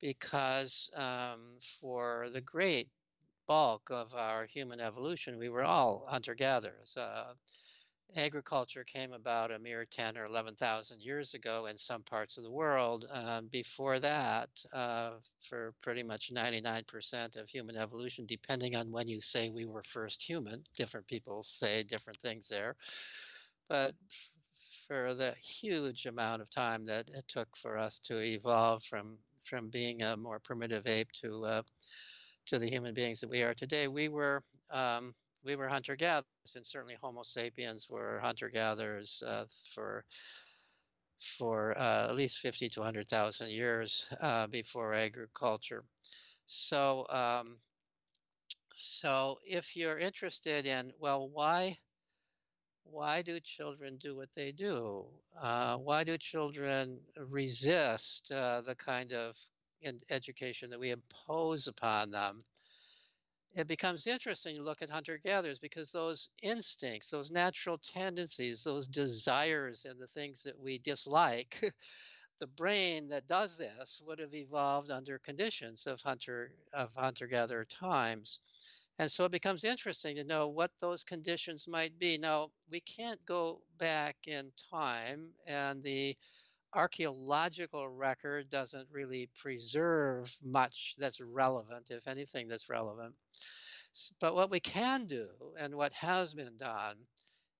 because 0.00 0.90
um, 0.96 1.54
for 1.80 2.26
the 2.32 2.40
great 2.40 2.88
bulk 3.46 3.88
of 3.90 4.14
our 4.16 4.46
human 4.46 4.80
evolution, 4.80 5.38
we 5.38 5.48
were 5.48 5.64
all 5.64 6.06
hunter 6.08 6.34
gatherers. 6.34 6.96
Uh, 6.96 7.34
agriculture 8.16 8.84
came 8.84 9.12
about 9.12 9.50
a 9.50 9.58
mere 9.58 9.84
10 9.84 10.16
or 10.16 10.24
11,000 10.24 11.00
years 11.00 11.34
ago 11.34 11.66
in 11.66 11.76
some 11.76 12.02
parts 12.02 12.36
of 12.36 12.44
the 12.44 12.50
world. 12.50 13.06
Uh, 13.12 13.42
before 13.50 13.98
that, 13.98 14.48
uh, 14.72 15.12
for 15.40 15.72
pretty 15.82 16.02
much 16.02 16.30
99% 16.32 17.36
of 17.36 17.48
human 17.48 17.76
evolution, 17.76 18.26
depending 18.26 18.76
on 18.76 18.90
when 18.90 19.08
you 19.08 19.20
say 19.20 19.50
we 19.50 19.64
were 19.64 19.82
first 19.82 20.22
human, 20.22 20.62
different 20.76 21.06
people 21.06 21.42
say 21.42 21.82
different 21.82 22.20
things 22.20 22.48
there. 22.48 22.76
But 23.68 23.94
for 24.86 25.14
the 25.14 25.32
huge 25.42 26.06
amount 26.06 26.42
of 26.42 26.50
time 26.50 26.84
that 26.86 27.08
it 27.08 27.24
took 27.28 27.56
for 27.56 27.78
us 27.78 27.98
to 27.98 28.20
evolve 28.20 28.82
from 28.84 29.18
from 29.44 29.68
being 29.68 30.02
a 30.02 30.16
more 30.16 30.38
primitive 30.38 30.86
ape 30.86 31.12
to 31.12 31.44
uh, 31.44 31.62
to 32.46 32.58
the 32.58 32.68
human 32.68 32.94
beings 32.94 33.20
that 33.20 33.30
we 33.30 33.42
are 33.42 33.54
today, 33.54 33.88
we 33.88 34.08
were 34.08 34.42
um, 34.70 35.14
we 35.44 35.56
were 35.56 35.68
hunter 35.68 35.96
gatherers, 35.96 36.56
and 36.56 36.66
certainly 36.66 36.96
Homo 37.00 37.22
sapiens 37.22 37.88
were 37.88 38.20
hunter 38.20 38.48
gatherers 38.48 39.22
uh, 39.26 39.44
for 39.74 40.04
for 41.18 41.76
uh, 41.78 42.08
at 42.08 42.16
least 42.16 42.38
50 42.38 42.68
to 42.70 42.80
100,000 42.80 43.50
years 43.50 44.06
uh, 44.20 44.46
before 44.46 44.92
agriculture. 44.94 45.84
So, 46.46 47.06
um, 47.08 47.56
so 48.72 49.38
if 49.46 49.76
you're 49.76 49.98
interested 49.98 50.66
in, 50.66 50.92
well, 50.98 51.28
why 51.28 51.76
why 52.84 53.22
do 53.22 53.40
children 53.40 53.96
do 53.96 54.14
what 54.14 54.28
they 54.34 54.52
do? 54.52 55.06
Uh, 55.40 55.76
why 55.76 56.04
do 56.04 56.18
children 56.18 57.00
resist 57.16 58.30
uh, 58.30 58.60
the 58.60 58.76
kind 58.76 59.12
of 59.12 59.36
education 60.10 60.70
that 60.70 60.80
we 60.80 60.90
impose 60.90 61.66
upon 61.66 62.10
them? 62.10 62.38
It 63.54 63.68
becomes 63.68 64.06
interesting 64.06 64.56
to 64.56 64.62
look 64.62 64.82
at 64.82 64.90
hunter 64.90 65.18
gatherers 65.18 65.58
because 65.58 65.92
those 65.92 66.30
instincts, 66.42 67.10
those 67.10 67.30
natural 67.30 67.78
tendencies, 67.78 68.64
those 68.64 68.88
desires, 68.88 69.84
and 69.84 70.00
the 70.00 70.08
things 70.08 70.42
that 70.42 70.58
we 70.58 70.78
dislike, 70.78 71.60
the 72.40 72.46
brain 72.48 73.08
that 73.08 73.26
does 73.28 73.56
this 73.56 74.02
would 74.04 74.18
have 74.18 74.34
evolved 74.34 74.90
under 74.90 75.18
conditions 75.18 75.86
of 75.86 76.00
hunter 76.00 76.52
of 76.72 76.94
hunter 76.94 77.26
gatherer 77.26 77.64
times. 77.64 78.40
And 78.98 79.10
so 79.10 79.24
it 79.24 79.32
becomes 79.32 79.64
interesting 79.64 80.16
to 80.16 80.24
know 80.24 80.48
what 80.48 80.70
those 80.80 81.02
conditions 81.02 81.66
might 81.66 81.98
be. 81.98 82.16
Now, 82.16 82.50
we 82.70 82.80
can't 82.80 83.24
go 83.26 83.60
back 83.76 84.16
in 84.26 84.52
time, 84.70 85.30
and 85.48 85.82
the 85.82 86.16
archaeological 86.74 87.88
record 87.88 88.48
doesn't 88.50 88.88
really 88.90 89.28
preserve 89.40 90.36
much 90.42 90.94
that's 90.98 91.20
relevant, 91.20 91.90
if 91.90 92.08
anything 92.08 92.48
that's 92.48 92.68
relevant. 92.68 93.16
But 94.20 94.34
what 94.34 94.50
we 94.50 94.60
can 94.60 95.06
do, 95.06 95.28
and 95.58 95.74
what 95.74 95.92
has 95.92 96.34
been 96.34 96.56
done, 96.56 96.96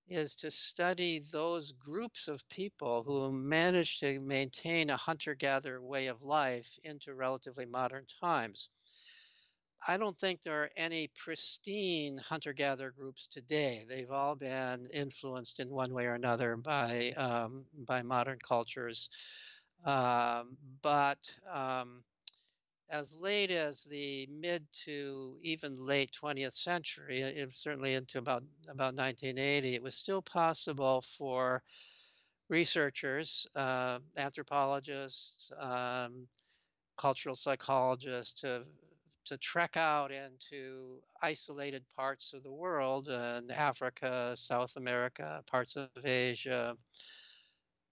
is 0.09 0.35
to 0.37 0.51
study 0.51 1.21
those 1.33 1.73
groups 1.73 2.29
of 2.29 2.47
people 2.49 3.03
who 3.05 3.33
managed 3.33 4.01
to 4.01 4.21
maintain 4.21 4.91
a 4.91 4.97
hunter 4.97 5.35
gatherer 5.35 5.81
way 5.81 6.09
of 6.09 6.23
life 6.23 6.79
into 6.85 7.15
relatively 7.15 7.67
modern 7.67 8.05
times. 8.21 8.69
I 9.87 9.97
don't 9.99 10.19
think 10.19 10.43
there 10.43 10.63
are 10.63 10.71
any 10.77 11.09
pristine 11.15 12.17
hunter 12.17 12.53
gatherer 12.53 12.91
groups 12.91 13.27
today. 13.27 13.85
They've 13.89 14.11
all 14.11 14.35
been 14.35 14.87
influenced 14.93 15.61
in 15.61 15.69
one 15.69 15.93
way 15.93 16.07
or 16.07 16.15
another 16.15 16.57
by, 16.57 17.13
um, 17.17 17.65
by 17.87 18.03
modern 18.03 18.39
cultures. 18.39 19.11
Um, 19.85 20.57
but 20.83 21.19
um, 21.53 22.03
as 22.91 23.21
late 23.21 23.51
as 23.51 23.85
the 23.85 24.27
mid 24.31 24.65
to 24.85 25.37
even 25.43 25.75
late 25.75 26.13
20th 26.13 26.55
century, 26.55 27.21
it 27.21 27.53
certainly 27.53 27.95
into 27.95 28.19
about 28.19 28.43
about 28.69 28.95
1980, 28.95 29.75
it 29.75 29.83
was 29.83 29.95
still 29.95 30.23
possible 30.23 31.03
for 31.03 31.63
researchers, 32.49 33.47
uh, 33.55 33.99
anthropologists, 34.17 35.51
um, 35.59 36.27
cultural 36.97 37.35
psychologists 37.35 38.41
to 38.41 38.65
to 39.27 39.39
trek 39.39 39.77
out 39.77 40.13
into 40.13 41.01
isolated 41.23 41.85
parts 41.97 42.33
of 42.35 42.43
the 42.43 42.53
world, 42.53 43.09
uh, 43.09 43.41
in 43.43 43.51
Africa, 43.51 44.33
South 44.37 44.77
America, 44.77 45.43
parts 45.47 45.77
of 45.77 45.89
Asia, 46.05 46.77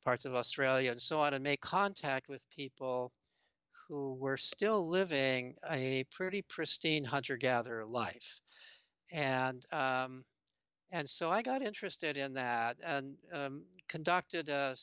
parts 0.04 0.24
of 0.24 0.34
Australia, 0.34 0.90
and 0.90 1.00
so 1.00 1.20
on, 1.20 1.34
and 1.34 1.44
make 1.44 1.60
contact 1.60 2.28
with 2.28 2.48
people 2.50 3.12
who 3.88 4.14
were 4.14 4.36
still 4.36 4.88
living 4.88 5.54
a 5.70 6.04
pretty 6.10 6.42
pristine 6.42 7.04
hunter-gatherer 7.04 7.86
life, 7.86 8.40
and 9.12 9.64
um, 9.72 10.24
and 10.92 11.08
so 11.08 11.30
I 11.30 11.42
got 11.42 11.62
interested 11.62 12.16
in 12.16 12.34
that 12.34 12.76
and 12.86 13.16
um, 13.32 13.64
conducted 13.88 14.48
a. 14.48 14.76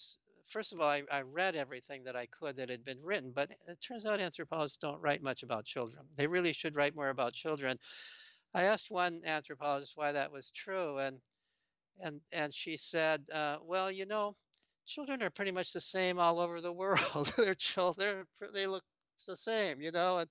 First 0.50 0.74
of 0.74 0.82
all, 0.82 0.88
I, 0.88 1.04
I, 1.12 1.22
read 1.22 1.56
everything 1.56 2.04
that 2.06 2.16
I 2.16 2.26
could 2.26 2.58
that 2.58 2.70
had 2.70 2.84
been 2.84 3.02
written, 3.04 3.32
but 3.32 3.52
it 3.52 3.82
turns 3.82 4.06
out 4.06 4.20
anthropologists 4.20 4.78
don't 4.78 5.02
write 5.02 5.22
much 5.22 5.44
about 5.44 5.66
children. 5.66 6.06
They 6.18 6.28
really 6.28 6.54
should 6.54 6.76
write 6.76 6.96
more 6.96 7.10
about 7.10 7.34
children. 7.34 7.78
I 8.54 8.64
asked 8.64 8.90
one 8.90 9.22
anthropologist 9.26 9.94
why 9.96 10.12
that 10.12 10.32
was 10.32 10.52
true, 10.52 10.98
and 10.98 11.20
and 12.04 12.20
and 12.34 12.54
she 12.54 12.78
said, 12.78 13.26
uh, 13.34 13.58
"Well, 13.62 13.92
you 13.92 14.06
know, 14.06 14.36
children 14.88 15.22
are 15.22 15.30
pretty 15.30 15.52
much 15.52 15.72
the 15.72 15.82
same 15.82 16.20
all 16.20 16.40
over 16.40 16.62
the 16.62 16.74
world. 16.74 17.32
they're 17.38 17.56
children, 17.56 18.26
they 18.54 18.68
look 18.68 18.84
the 19.28 19.38
same, 19.38 19.82
you 19.82 19.92
know, 19.92 20.20
and 20.20 20.30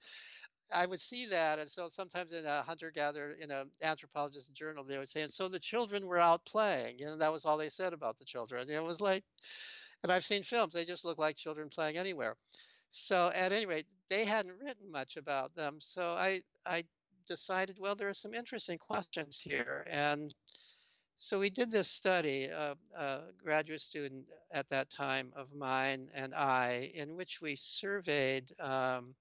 I 0.73 0.87
would 0.87 1.01
see 1.01 1.27
that. 1.27 1.59
And 1.59 1.71
so 1.71 1.89
sometimes 1.89 2.33
in 2.33 2.45
a 2.45 2.63
hunter 2.63 2.91
gatherer, 2.91 3.33
in 3.41 3.51
an 3.51 3.71
anthropologist 3.83 4.53
journal, 4.53 4.85
they 4.85 4.99
would 4.99 5.09
say, 5.09 5.23
and 5.23 5.33
so 5.33 5.49
the 5.49 5.61
children 5.61 6.07
were 6.07 6.19
out 6.19 6.45
playing, 6.45 6.99
you 6.99 7.07
know, 7.07 7.17
that 7.17 7.33
was 7.33 7.45
all 7.45 7.57
they 7.57 7.69
said 7.69 7.93
about 7.93 8.19
the 8.19 8.25
children. 8.25 8.69
It 8.69 8.83
was 8.83 9.01
like, 9.01 9.25
and 10.03 10.13
I've 10.13 10.25
seen 10.25 10.43
films, 10.43 10.75
they 10.75 10.85
just 10.85 11.05
look 11.05 11.19
like 11.19 11.37
children 11.37 11.69
playing 11.69 11.97
anywhere. 11.97 12.37
So 12.89 13.31
at 13.35 13.53
any 13.53 13.67
rate, 13.67 13.87
they 14.09 14.25
hadn't 14.25 14.59
written 14.61 14.91
much 14.91 15.17
about 15.17 15.55
them. 15.55 15.77
So 15.81 16.09
I, 16.11 16.43
I 16.65 16.85
decided, 17.27 17.77
well, 17.79 17.95
there 17.95 18.09
are 18.09 18.15
some 18.15 18.35
interesting 18.35 18.79
questions 18.79 19.39
here. 19.39 19.85
And 19.91 20.35
so 21.15 21.41
we 21.41 21.51
did 21.51 21.71
this 21.71 21.91
study, 21.91 22.49
uh, 22.49 22.75
a 22.97 23.19
graduate 23.43 23.81
student 23.81 24.27
at 24.53 24.69
that 24.69 24.89
time 24.89 25.33
of 25.37 25.55
mine 25.55 26.09
and 26.15 26.35
I, 26.35 26.91
in 26.95 27.17
which 27.17 27.41
we 27.43 27.57
surveyed 27.57 28.49
um, 28.61 29.15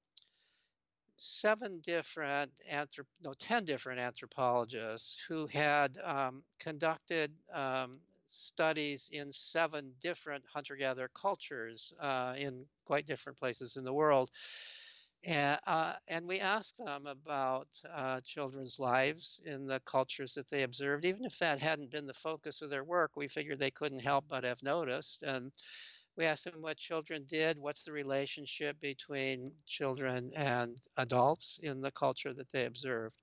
seven 1.18 1.80
different 1.84 2.52
anthrop- 2.72 3.08
no, 3.24 3.34
ten 3.34 3.66
different 3.66 4.00
anthropologists 4.00 5.26
who 5.28 5.48
had 5.48 5.98
um, 6.04 6.44
conducted 6.60 7.32
um, 7.54 8.00
studies 8.28 9.10
in 9.12 9.32
seven 9.32 9.92
different 10.02 10.44
hunter-gatherer 10.54 11.10
cultures 11.20 11.94
uh, 12.00 12.36
in 12.38 12.66
quite 12.86 13.08
different 13.08 13.38
places 13.38 13.78
in 13.78 13.84
the 13.84 13.94
world. 13.94 14.30
And, 15.26 15.60
uh, 15.66 15.94
and 16.10 16.28
we 16.28 16.40
asked 16.40 16.78
them 16.78 17.08
about 17.08 17.68
uh, 17.92 18.22
children's 18.24 18.80
lives 18.80 19.42
in 19.46 19.66
the 19.66 19.80
cultures 19.80 20.34
that 20.36 20.50
they 20.50 20.64
observed. 20.64 21.06
Even 21.06 21.26
if 21.26 21.40
that 21.40 21.60
hadn't 21.60 21.92
been 21.92 22.06
the 22.06 22.14
focus 22.14 22.62
of 22.62 22.70
their 22.70 22.84
work, 22.84 23.12
we 23.16 23.28
figured 23.28 23.60
they 23.60 23.72
couldn't 23.72 24.04
help 24.04 24.26
but 24.30 24.44
have 24.44 24.62
noticed. 24.62 25.24
And 25.24 25.52
we 26.16 26.26
asked 26.26 26.46
them 26.46 26.62
what 26.62 26.78
children 26.78 27.26
did, 27.28 27.58
what's 27.58 27.84
the 27.84 27.92
relationship 27.92 28.80
between 28.80 29.48
children 29.66 30.32
and 30.36 30.78
adults 30.98 31.60
in 31.64 31.82
the 31.82 31.92
culture 31.92 32.34
that 32.34 32.52
they 32.52 32.66
observed. 32.66 33.16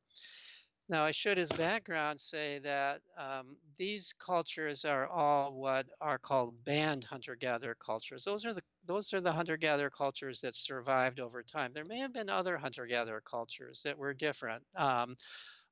Now, 0.89 1.05
I 1.05 1.13
should, 1.13 1.39
as 1.39 1.51
background, 1.53 2.21
say 2.21 2.59
that 2.59 3.01
um, 3.17 3.57
these 3.77 4.13
cultures 4.13 4.85
are 4.85 5.09
all 5.09 5.55
what 5.55 5.89
are 6.01 6.19
called 6.19 6.63
band 6.65 7.05
hunter-gatherer 7.05 7.77
cultures. 7.77 8.25
Those 8.25 8.45
are 8.45 8.53
the 8.53 8.63
those 8.87 9.15
are 9.15 9.21
the 9.23 9.33
hunter-gatherer 9.33 9.89
cultures 9.91 10.43
that 10.43 10.55
survived 10.55 11.21
over 11.21 11.43
time. 11.43 11.73
There 11.73 11.87
may 11.87 11.99
have 12.01 12.13
been 12.13 12.29
other 12.29 12.59
hunter-gatherer 12.59 13.23
cultures 13.23 13.83
that 13.85 13.97
were 13.97 14.13
different, 14.13 14.63
um, 14.77 15.15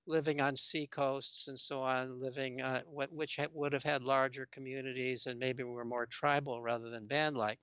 living 0.06 0.40
on 0.40 0.56
sea 0.56 0.86
coasts 0.86 1.48
and 1.48 1.58
so 1.58 1.80
on, 1.82 2.20
living 2.20 2.62
uh, 2.62 2.82
which 2.86 3.38
would 3.52 3.72
have 3.74 3.82
had 3.82 4.02
larger 4.02 4.46
communities 4.46 5.26
and 5.26 5.38
maybe 5.38 5.62
were 5.62 5.84
more 5.84 6.06
tribal 6.06 6.62
rather 6.62 6.90
than 6.90 7.06
band-like. 7.06 7.60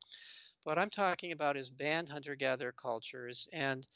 What 0.63 0.77
I'm 0.79 0.89
talking 0.89 1.31
about 1.31 1.57
is 1.57 1.69
band 1.69 2.09
hunter-gatherer 2.09 2.73
cultures 2.73 3.47
and 3.51 3.87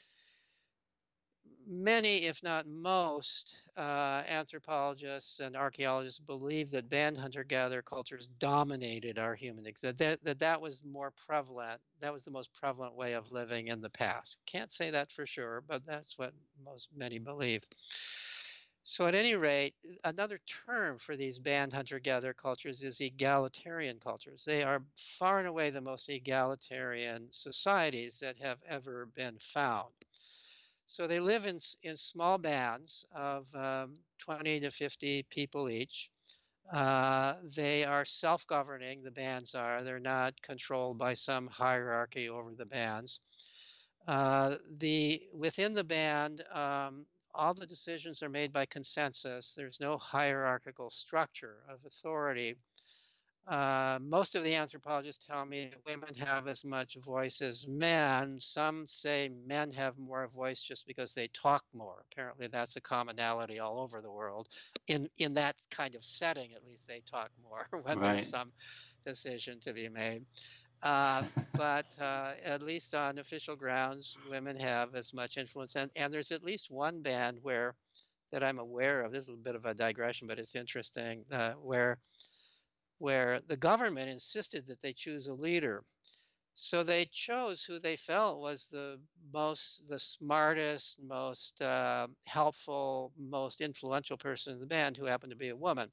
many, 1.67 2.25
if 2.25 2.41
not 2.43 2.67
most, 2.67 3.55
uh, 3.77 4.23
anthropologists 4.29 5.39
and 5.39 5.55
archaeologists 5.55 6.19
believe 6.19 6.71
that 6.71 6.89
band 6.89 7.17
hunter-gatherer 7.17 7.81
cultures 7.81 8.27
dominated 8.39 9.19
our 9.19 9.35
human 9.35 9.65
existence. 9.65 9.99
That, 9.99 10.23
that 10.23 10.39
that 10.39 10.61
was 10.61 10.83
more 10.83 11.11
prevalent. 11.11 11.81
That 11.99 12.13
was 12.13 12.25
the 12.25 12.31
most 12.31 12.53
prevalent 12.53 12.95
way 12.95 13.13
of 13.13 13.31
living 13.31 13.67
in 13.67 13.81
the 13.81 13.89
past. 13.89 14.37
Can't 14.45 14.71
say 14.71 14.91
that 14.91 15.11
for 15.11 15.25
sure, 15.25 15.63
but 15.67 15.85
that's 15.85 16.17
what 16.17 16.33
most 16.63 16.89
many 16.95 17.19
believe. 17.19 17.63
So, 18.85 19.07
at 19.07 19.15
any 19.15 19.35
rate, 19.35 19.75
another 20.03 20.39
term 20.45 20.97
for 20.97 21.15
these 21.15 21.39
band 21.39 21.71
hunter 21.71 21.99
gatherer 21.99 22.33
cultures 22.33 22.83
is 22.83 22.99
egalitarian 22.99 23.99
cultures. 23.99 24.43
They 24.43 24.63
are 24.63 24.83
far 24.97 25.39
and 25.39 25.47
away 25.47 25.69
the 25.69 25.81
most 25.81 26.09
egalitarian 26.09 27.31
societies 27.31 28.19
that 28.19 28.37
have 28.37 28.61
ever 28.67 29.05
been 29.05 29.37
found. 29.39 29.93
So, 30.85 31.07
they 31.07 31.19
live 31.19 31.45
in, 31.45 31.59
in 31.83 31.97
small 31.97 32.37
bands 32.37 33.05
of 33.15 33.53
um, 33.55 33.95
20 34.19 34.59
to 34.61 34.71
50 34.71 35.23
people 35.29 35.69
each. 35.69 36.09
Uh, 36.71 37.35
they 37.55 37.83
are 37.83 38.05
self 38.05 38.47
governing, 38.47 39.03
the 39.03 39.11
bands 39.11 39.55
are. 39.55 39.83
They're 39.83 39.99
not 39.99 40.41
controlled 40.41 40.97
by 40.97 41.13
some 41.13 41.47
hierarchy 41.47 42.29
over 42.29 42.53
the 42.55 42.65
bands. 42.65 43.21
Uh, 44.07 44.55
the 44.77 45.21
within 45.33 45.73
the 45.73 45.83
band, 45.83 46.43
um, 46.51 47.05
all 47.33 47.53
the 47.53 47.65
decisions 47.67 48.21
are 48.23 48.29
made 48.29 48.51
by 48.53 48.65
consensus. 48.65 49.53
There's 49.55 49.79
no 49.79 49.97
hierarchical 49.97 50.89
structure 50.89 51.63
of 51.69 51.83
authority. 51.85 52.55
Uh, 53.45 53.99
most 54.01 54.35
of 54.35 54.43
the 54.43 54.55
anthropologists 54.55 55.25
tell 55.25 55.45
me 55.45 55.69
that 55.69 55.85
women 55.85 56.13
have 56.15 56.47
as 56.47 56.63
much 56.63 56.95
voice 56.95 57.41
as 57.41 57.67
men. 57.67 58.37
Some 58.39 58.87
say 58.87 59.29
men 59.45 59.69
have 59.71 59.97
more 59.97 60.27
voice 60.27 60.61
just 60.61 60.87
because 60.87 61.13
they 61.13 61.27
talk 61.27 61.63
more. 61.73 62.05
Apparently, 62.11 62.47
that's 62.47 62.77
a 62.77 62.81
commonality 62.81 63.59
all 63.59 63.79
over 63.79 63.99
the 63.99 64.11
world. 64.11 64.47
In 64.87 65.09
in 65.17 65.33
that 65.33 65.55
kind 65.69 65.95
of 65.95 66.05
setting, 66.05 66.53
at 66.53 66.65
least 66.65 66.87
they 66.87 67.01
talk 67.01 67.31
more 67.43 67.67
when 67.83 67.99
right. 67.99 68.13
there's 68.13 68.29
some 68.29 68.51
decision 69.05 69.59
to 69.61 69.73
be 69.73 69.89
made. 69.89 70.25
Uh, 70.81 71.23
but 71.55 71.85
uh, 72.01 72.33
at 72.45 72.61
least 72.61 72.93
on 72.93 73.17
official 73.17 73.55
grounds, 73.55 74.17
women 74.29 74.55
have 74.57 74.95
as 74.95 75.13
much 75.13 75.37
influence. 75.37 75.75
And, 75.75 75.89
and 75.95 76.13
there's 76.13 76.31
at 76.31 76.43
least 76.43 76.71
one 76.71 77.01
band 77.01 77.39
where 77.41 77.75
that 78.33 78.43
I'm 78.43 78.59
aware 78.59 79.01
of. 79.03 79.13
This 79.13 79.25
is 79.25 79.29
a 79.29 79.33
bit 79.33 79.55
of 79.55 79.65
a 79.65 79.73
digression, 79.73 80.27
but 80.27 80.39
it's 80.39 80.55
interesting. 80.55 81.23
Uh, 81.31 81.53
where 81.53 81.99
where 83.03 83.41
the 83.47 83.57
government 83.57 84.09
insisted 84.09 84.65
that 84.67 84.81
they 84.81 84.93
choose 84.93 85.27
a 85.27 85.33
leader. 85.33 85.83
So 86.55 86.83
they 86.83 87.05
chose 87.05 87.65
who 87.65 87.79
they 87.79 87.97
felt 87.97 88.39
was 88.41 88.69
the 88.69 88.99
most, 89.33 89.89
the 89.89 89.99
smartest, 89.99 90.99
most 91.03 91.61
uh, 91.61 92.07
helpful, 92.27 93.13
most 93.17 93.61
influential 93.61 94.17
person 94.17 94.53
in 94.53 94.61
the 94.61 94.67
band, 94.67 94.97
who 94.97 95.05
happened 95.05 95.31
to 95.31 95.37
be 95.37 95.49
a 95.49 95.55
woman 95.55 95.91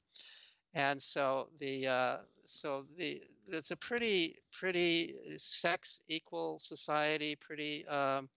and 0.73 1.01
so 1.01 1.49
the 1.59 1.87
uh, 1.87 2.17
so 2.43 2.85
the 2.97 3.21
it's 3.47 3.71
a 3.71 3.77
pretty 3.77 4.37
pretty 4.51 5.13
sex 5.37 6.01
equal 6.07 6.59
society, 6.59 7.35
pretty 7.35 7.87
um, 7.87 8.29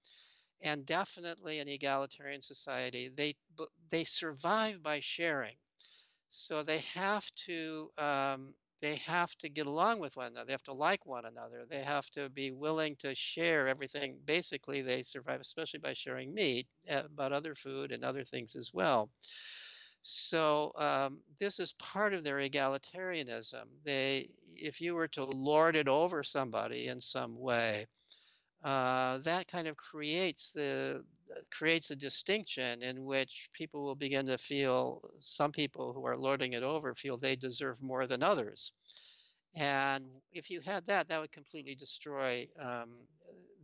and 0.64 0.86
definitely 0.86 1.60
an 1.60 1.68
egalitarian 1.68 2.42
society. 2.42 3.10
They 3.14 3.36
they 3.90 4.04
survive 4.04 4.82
by 4.82 5.00
sharing, 5.00 5.56
so 6.28 6.62
they 6.62 6.80
have 6.94 7.30
to. 7.46 7.90
Um, 7.98 8.54
they 8.84 8.96
have 8.96 9.34
to 9.36 9.48
get 9.48 9.64
along 9.64 9.98
with 9.98 10.14
one 10.14 10.26
another. 10.26 10.44
They 10.44 10.52
have 10.52 10.62
to 10.64 10.74
like 10.74 11.06
one 11.06 11.24
another. 11.24 11.64
They 11.66 11.80
have 11.80 12.10
to 12.10 12.28
be 12.28 12.50
willing 12.50 12.96
to 12.96 13.14
share 13.14 13.66
everything. 13.66 14.18
Basically, 14.26 14.82
they 14.82 15.00
survive 15.00 15.40
especially 15.40 15.80
by 15.80 15.94
sharing 15.94 16.34
meat, 16.34 16.66
uh, 16.92 17.04
but 17.16 17.32
other 17.32 17.54
food 17.54 17.92
and 17.92 18.04
other 18.04 18.24
things 18.24 18.54
as 18.54 18.72
well. 18.74 19.08
So 20.02 20.72
um, 20.76 21.20
this 21.40 21.60
is 21.60 21.72
part 21.72 22.12
of 22.12 22.24
their 22.24 22.36
egalitarianism. 22.36 23.64
They, 23.84 24.28
if 24.54 24.82
you 24.82 24.94
were 24.94 25.08
to 25.08 25.24
lord 25.24 25.76
it 25.76 25.88
over 25.88 26.22
somebody 26.22 26.88
in 26.88 27.00
some 27.00 27.38
way, 27.38 27.86
uh, 28.64 29.18
that 29.18 29.46
kind 29.46 29.68
of 29.68 29.76
creates 29.76 30.52
the 30.52 31.04
creates 31.50 31.90
a 31.90 31.96
distinction 31.96 32.82
in 32.82 33.04
which 33.04 33.50
people 33.52 33.82
will 33.82 33.94
begin 33.94 34.26
to 34.26 34.38
feel 34.38 35.02
some 35.18 35.52
people 35.52 35.92
who 35.92 36.06
are 36.06 36.16
lording 36.16 36.54
it 36.54 36.62
over 36.62 36.94
feel 36.94 37.16
they 37.16 37.36
deserve 37.36 37.82
more 37.82 38.06
than 38.06 38.22
others. 38.22 38.72
And 39.56 40.04
if 40.32 40.50
you 40.50 40.60
had 40.60 40.86
that, 40.86 41.08
that 41.08 41.20
would 41.20 41.30
completely 41.30 41.74
destroy 41.74 42.46
um, 42.58 42.96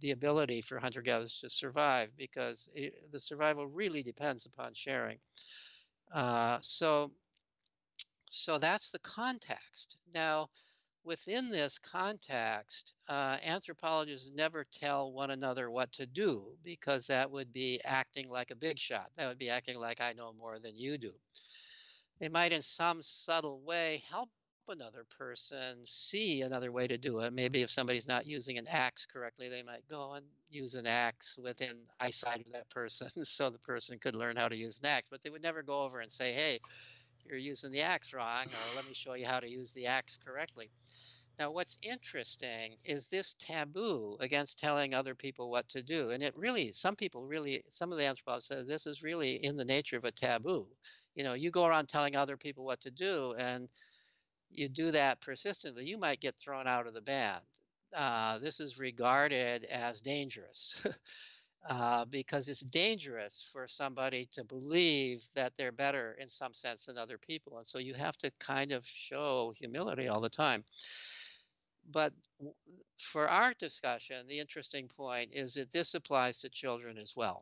the 0.00 0.12
ability 0.12 0.60
for 0.60 0.78
hunter 0.78 1.02
gatherers 1.02 1.40
to 1.40 1.50
survive 1.50 2.10
because 2.16 2.68
it, 2.74 2.92
the 3.10 3.20
survival 3.20 3.66
really 3.66 4.02
depends 4.02 4.46
upon 4.46 4.74
sharing. 4.74 5.18
Uh, 6.14 6.58
so, 6.60 7.10
so 8.28 8.58
that's 8.58 8.90
the 8.90 9.00
context. 9.00 9.96
Now, 10.14 10.48
within 11.04 11.50
this 11.50 11.78
context, 11.78 12.94
uh, 13.08 13.38
anthropologists 13.46 14.30
never 14.34 14.64
tell 14.72 15.12
one 15.12 15.30
another 15.30 15.70
what 15.70 15.92
to 15.92 16.06
do 16.06 16.56
because 16.62 17.06
that 17.06 17.30
would 17.30 17.52
be 17.52 17.80
acting 17.84 18.28
like 18.28 18.50
a 18.50 18.56
big 18.56 18.78
shot. 18.78 19.10
That 19.16 19.28
would 19.28 19.38
be 19.38 19.50
acting 19.50 19.78
like 19.78 20.00
I 20.00 20.12
know 20.12 20.32
more 20.32 20.58
than 20.58 20.76
you 20.76 20.98
do. 20.98 21.12
They 22.20 22.28
might, 22.28 22.52
in 22.52 22.62
some 22.62 23.02
subtle 23.02 23.60
way, 23.60 24.02
help 24.10 24.28
another 24.68 25.04
person 25.18 25.78
see 25.82 26.42
another 26.42 26.70
way 26.70 26.86
to 26.86 26.96
do 26.98 27.20
it. 27.20 27.32
Maybe 27.32 27.62
if 27.62 27.70
somebody's 27.70 28.06
not 28.06 28.26
using 28.26 28.58
an 28.58 28.66
axe 28.68 29.06
correctly, 29.06 29.48
they 29.48 29.62
might 29.64 29.88
go 29.88 30.12
and 30.12 30.24
use 30.48 30.74
an 30.76 30.86
axe 30.86 31.36
within 31.42 31.76
eyesight 31.98 32.46
of 32.46 32.52
that 32.52 32.70
person 32.70 33.08
so 33.24 33.50
the 33.50 33.58
person 33.58 33.98
could 33.98 34.14
learn 34.14 34.36
how 34.36 34.48
to 34.48 34.56
use 34.56 34.78
an 34.78 34.86
axe. 34.86 35.08
But 35.10 35.22
they 35.22 35.30
would 35.30 35.42
never 35.42 35.62
go 35.62 35.80
over 35.80 36.00
and 36.00 36.12
say, 36.12 36.32
hey, 36.32 36.60
you're 37.26 37.38
using 37.38 37.72
the 37.72 37.82
axe 37.82 38.12
wrong, 38.12 38.46
or 38.46 38.76
let 38.76 38.86
me 38.86 38.94
show 38.94 39.14
you 39.14 39.26
how 39.26 39.40
to 39.40 39.48
use 39.48 39.72
the 39.72 39.86
axe 39.86 40.18
correctly. 40.24 40.70
Now, 41.38 41.50
what's 41.50 41.78
interesting 41.82 42.76
is 42.84 43.08
this 43.08 43.34
taboo 43.38 44.18
against 44.20 44.58
telling 44.58 44.94
other 44.94 45.14
people 45.14 45.50
what 45.50 45.68
to 45.70 45.82
do. 45.82 46.10
And 46.10 46.22
it 46.22 46.36
really, 46.36 46.70
some 46.72 46.96
people 46.96 47.24
really, 47.24 47.62
some 47.68 47.92
of 47.92 47.98
the 47.98 48.04
anthropologists 48.06 48.48
said 48.48 48.66
this 48.66 48.86
is 48.86 49.02
really 49.02 49.42
in 49.42 49.56
the 49.56 49.64
nature 49.64 49.96
of 49.96 50.04
a 50.04 50.10
taboo. 50.10 50.66
You 51.14 51.24
know, 51.24 51.34
you 51.34 51.50
go 51.50 51.64
around 51.64 51.88
telling 51.88 52.14
other 52.14 52.36
people 52.36 52.64
what 52.64 52.80
to 52.82 52.90
do, 52.90 53.34
and 53.38 53.68
you 54.50 54.68
do 54.68 54.90
that 54.90 55.20
persistently, 55.20 55.86
you 55.86 55.98
might 55.98 56.20
get 56.20 56.36
thrown 56.36 56.66
out 56.66 56.86
of 56.86 56.94
the 56.94 57.00
band. 57.00 57.40
Uh, 57.96 58.38
this 58.38 58.60
is 58.60 58.78
regarded 58.78 59.64
as 59.64 60.00
dangerous 60.00 60.86
uh, 61.68 62.04
because 62.06 62.48
it's 62.48 62.60
dangerous 62.60 63.48
for 63.52 63.66
somebody 63.68 64.26
to 64.32 64.44
believe 64.44 65.24
that 65.34 65.52
they're 65.56 65.72
better 65.72 66.16
in 66.18 66.28
some 66.28 66.54
sense 66.54 66.86
than 66.86 66.96
other 66.98 67.18
people. 67.18 67.58
And 67.58 67.66
so 67.66 67.78
you 67.78 67.94
have 67.94 68.16
to 68.18 68.30
kind 68.40 68.72
of 68.72 68.86
show 68.86 69.52
humility 69.56 70.08
all 70.08 70.20
the 70.20 70.30
time. 70.30 70.64
But 71.90 72.12
for 72.98 73.28
our 73.28 73.52
discussion, 73.58 74.26
the 74.26 74.38
interesting 74.38 74.88
point 74.88 75.32
is 75.32 75.54
that 75.54 75.72
this 75.72 75.94
applies 75.94 76.40
to 76.40 76.48
children 76.48 76.98
as 76.98 77.14
well 77.16 77.40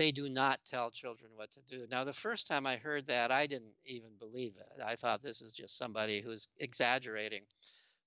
they 0.00 0.10
do 0.10 0.30
not 0.30 0.58
tell 0.64 0.90
children 0.90 1.30
what 1.34 1.50
to 1.50 1.60
do. 1.68 1.86
Now, 1.90 2.04
the 2.04 2.12
first 2.14 2.46
time 2.48 2.66
I 2.66 2.76
heard 2.78 3.06
that, 3.08 3.30
I 3.30 3.46
didn't 3.46 3.74
even 3.84 4.08
believe 4.18 4.54
it. 4.56 4.82
I 4.82 4.96
thought 4.96 5.22
this 5.22 5.42
is 5.42 5.52
just 5.52 5.76
somebody 5.76 6.22
who's 6.22 6.48
exaggerating. 6.58 7.42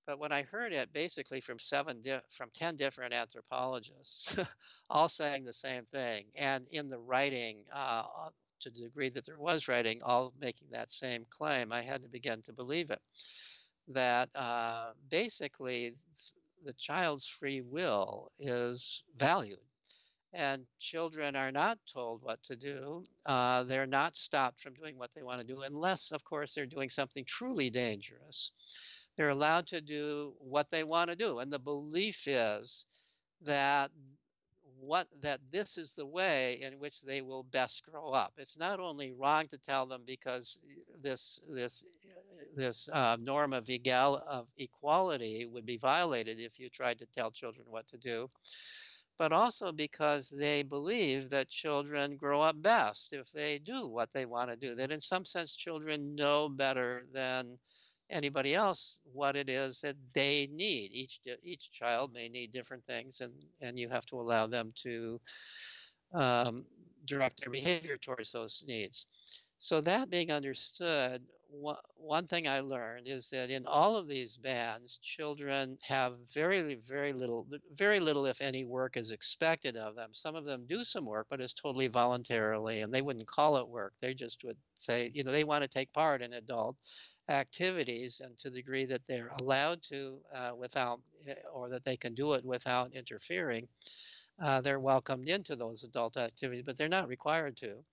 But 0.05 0.19
when 0.19 0.31
I 0.31 0.43
heard 0.43 0.73
it, 0.73 0.93
basically 0.93 1.41
from 1.41 1.59
seven, 1.59 2.01
di- 2.01 2.21
from 2.29 2.49
ten 2.53 2.75
different 2.75 3.13
anthropologists, 3.13 4.37
all 4.89 5.09
saying 5.09 5.45
the 5.45 5.53
same 5.53 5.85
thing, 5.85 6.25
and 6.35 6.67
in 6.71 6.87
the 6.89 6.99
writing, 6.99 7.63
uh, 7.73 8.03
to 8.61 8.69
the 8.69 8.81
degree 8.81 9.09
that 9.09 9.25
there 9.25 9.39
was 9.39 9.67
writing, 9.67 10.01
all 10.03 10.33
making 10.39 10.69
that 10.71 10.91
same 10.91 11.25
claim, 11.29 11.71
I 11.71 11.81
had 11.81 12.01
to 12.03 12.09
begin 12.09 12.41
to 12.43 12.53
believe 12.53 12.91
it. 12.91 13.01
That 13.89 14.29
uh, 14.35 14.91
basically, 15.09 15.95
the 16.63 16.73
child's 16.73 17.27
free 17.27 17.61
will 17.61 18.31
is 18.39 19.03
valued 19.17 19.59
and 20.33 20.65
children 20.79 21.35
are 21.35 21.51
not 21.51 21.77
told 21.91 22.23
what 22.23 22.41
to 22.43 22.55
do. 22.55 23.03
Uh, 23.25 23.63
they're 23.63 23.85
not 23.87 24.15
stopped 24.15 24.61
from 24.61 24.73
doing 24.73 24.97
what 24.97 25.13
they 25.13 25.23
want 25.23 25.39
to 25.41 25.47
do, 25.47 25.61
unless, 25.61 26.11
of 26.11 26.23
course, 26.23 26.53
they're 26.53 26.65
doing 26.65 26.89
something 26.89 27.23
truly 27.25 27.69
dangerous. 27.69 28.51
They're 29.15 29.30
allowed 29.30 29.67
to 29.67 29.82
do 29.82 30.34
what 30.39 30.71
they 30.71 30.84
want 30.84 31.10
to 31.10 31.15
do, 31.15 31.39
and 31.39 31.52
the 31.52 31.60
belief 31.60 32.28
is 32.28 32.86
that 33.43 33.91
what 34.80 35.08
that 35.21 35.39
this 35.52 35.78
is 35.78 35.95
the 35.95 36.06
way 36.06 36.60
in 36.62 36.73
which 36.80 37.02
they 37.04 37.21
will 37.21 37.43
best 37.43 37.84
grow 37.86 38.12
up. 38.12 38.34
It's 38.38 38.60
not 38.60 38.80
only 38.80 39.13
wrong 39.13 39.47
to 39.47 39.58
tell 39.58 39.86
them 39.86 40.04
because 40.06 40.62
this 41.02 41.39
this 41.54 41.86
this 42.56 42.89
uh, 42.89 43.17
norm 43.21 43.54
of 43.54 43.69
egal 43.69 44.21
of 44.28 44.47
equality 44.58 45.45
would 45.45 45.65
be 45.65 45.78
violated 45.78 46.39
if 46.39 46.60
you 46.60 46.69
tried 46.69 46.99
to 46.99 47.06
tell 47.08 47.32
children 47.32 47.65
what 47.69 47.88
to 47.88 47.97
do 47.97 48.28
but 49.17 49.32
also 49.32 49.71
because 49.71 50.30
they 50.30 50.63
believe 50.63 51.30
that 51.30 51.47
children 51.47 52.17
grow 52.17 52.41
up 52.41 52.62
best 52.62 53.13
if 53.13 53.32
they 53.32 53.60
do 53.60 53.88
what 53.88 54.12
they 54.12 54.26
want 54.26 54.49
to 54.49 54.56
do. 54.56 54.76
That 54.76 54.91
in 54.91 55.02
some 55.02 55.26
sense, 55.26 55.56
children 55.56 56.15
know 56.15 56.49
better 56.49 57.06
than 57.13 57.60
anybody 58.09 58.55
else 58.55 59.01
what 59.11 59.35
it 59.35 59.49
is 59.49 59.81
that 59.81 59.95
they 60.13 60.47
need. 60.51 60.91
Each 60.91 61.19
each 61.43 61.71
child 61.71 62.13
may 62.13 62.29
need 62.29 62.51
different 62.51 62.85
things, 62.85 63.21
and 63.21 63.33
and 63.61 63.77
you 63.79 63.89
have 63.89 64.05
to 64.07 64.19
allow 64.19 64.47
them 64.47 64.73
to 64.83 65.19
um, 66.13 66.65
direct 67.05 67.41
their 67.41 67.51
behavior 67.51 67.97
towards 67.97 68.31
those 68.31 68.63
needs. 68.67 69.07
So 69.57 69.79
that 69.81 70.09
being 70.09 70.29
understood, 70.29 71.21
one 71.49 72.27
thing 72.27 72.49
I 72.49 72.59
learned 72.59 73.07
is 73.07 73.29
that 73.29 73.49
in 73.49 73.65
all 73.65 73.95
of 73.95 74.09
these 74.09 74.35
bands, 74.35 74.97
children 74.97 75.77
have 75.83 76.15
very, 76.33 76.75
very 76.75 77.13
little, 77.13 77.47
very 77.71 78.01
little, 78.01 78.25
if 78.25 78.41
any, 78.41 78.65
work 78.65 78.97
is 78.97 79.11
expected 79.11 79.77
of 79.77 79.95
them. 79.95 80.09
Some 80.13 80.35
of 80.35 80.45
them 80.45 80.65
do 80.67 80.83
some 80.83 81.05
work, 81.05 81.27
but 81.29 81.39
it's 81.39 81.53
totally 81.53 81.87
voluntarily, 81.87 82.81
and 82.81 82.93
they 82.93 83.01
wouldn't 83.01 83.27
call 83.27 83.55
it 83.55 83.67
work. 83.67 83.93
They 84.01 84.13
just 84.13 84.43
would 84.43 84.57
say, 84.73 85.11
you 85.13 85.23
know, 85.23 85.31
they 85.31 85.45
want 85.45 85.61
to 85.61 85.69
take 85.69 85.93
part 85.93 86.21
in 86.21 86.33
adult 86.33 86.75
activities, 87.29 88.19
and 88.19 88.38
to 88.38 88.49
the 88.49 88.57
degree 88.57 88.86
that 88.86 89.01
they're 89.07 89.31
allowed 89.39 89.81
to, 89.83 90.19
uh, 90.36 90.51
without, 90.57 90.99
eh, 91.27 91.33
or 91.53 91.69
that 91.69 91.83
they 91.83 91.97
can 91.97 92.13
do 92.13 92.33
it 92.33 92.43
without 92.45 92.93
interfering, 92.93 93.67
uh, 94.39 94.62
they're 94.62 94.79
welcomed 94.79 95.29
into 95.29 95.55
those 95.55 95.83
adult 95.83 96.17
activities, 96.17 96.63
but 96.65 96.77
they're 96.77 96.89
not 96.89 97.07
required 97.07 97.55
to. 97.57 97.83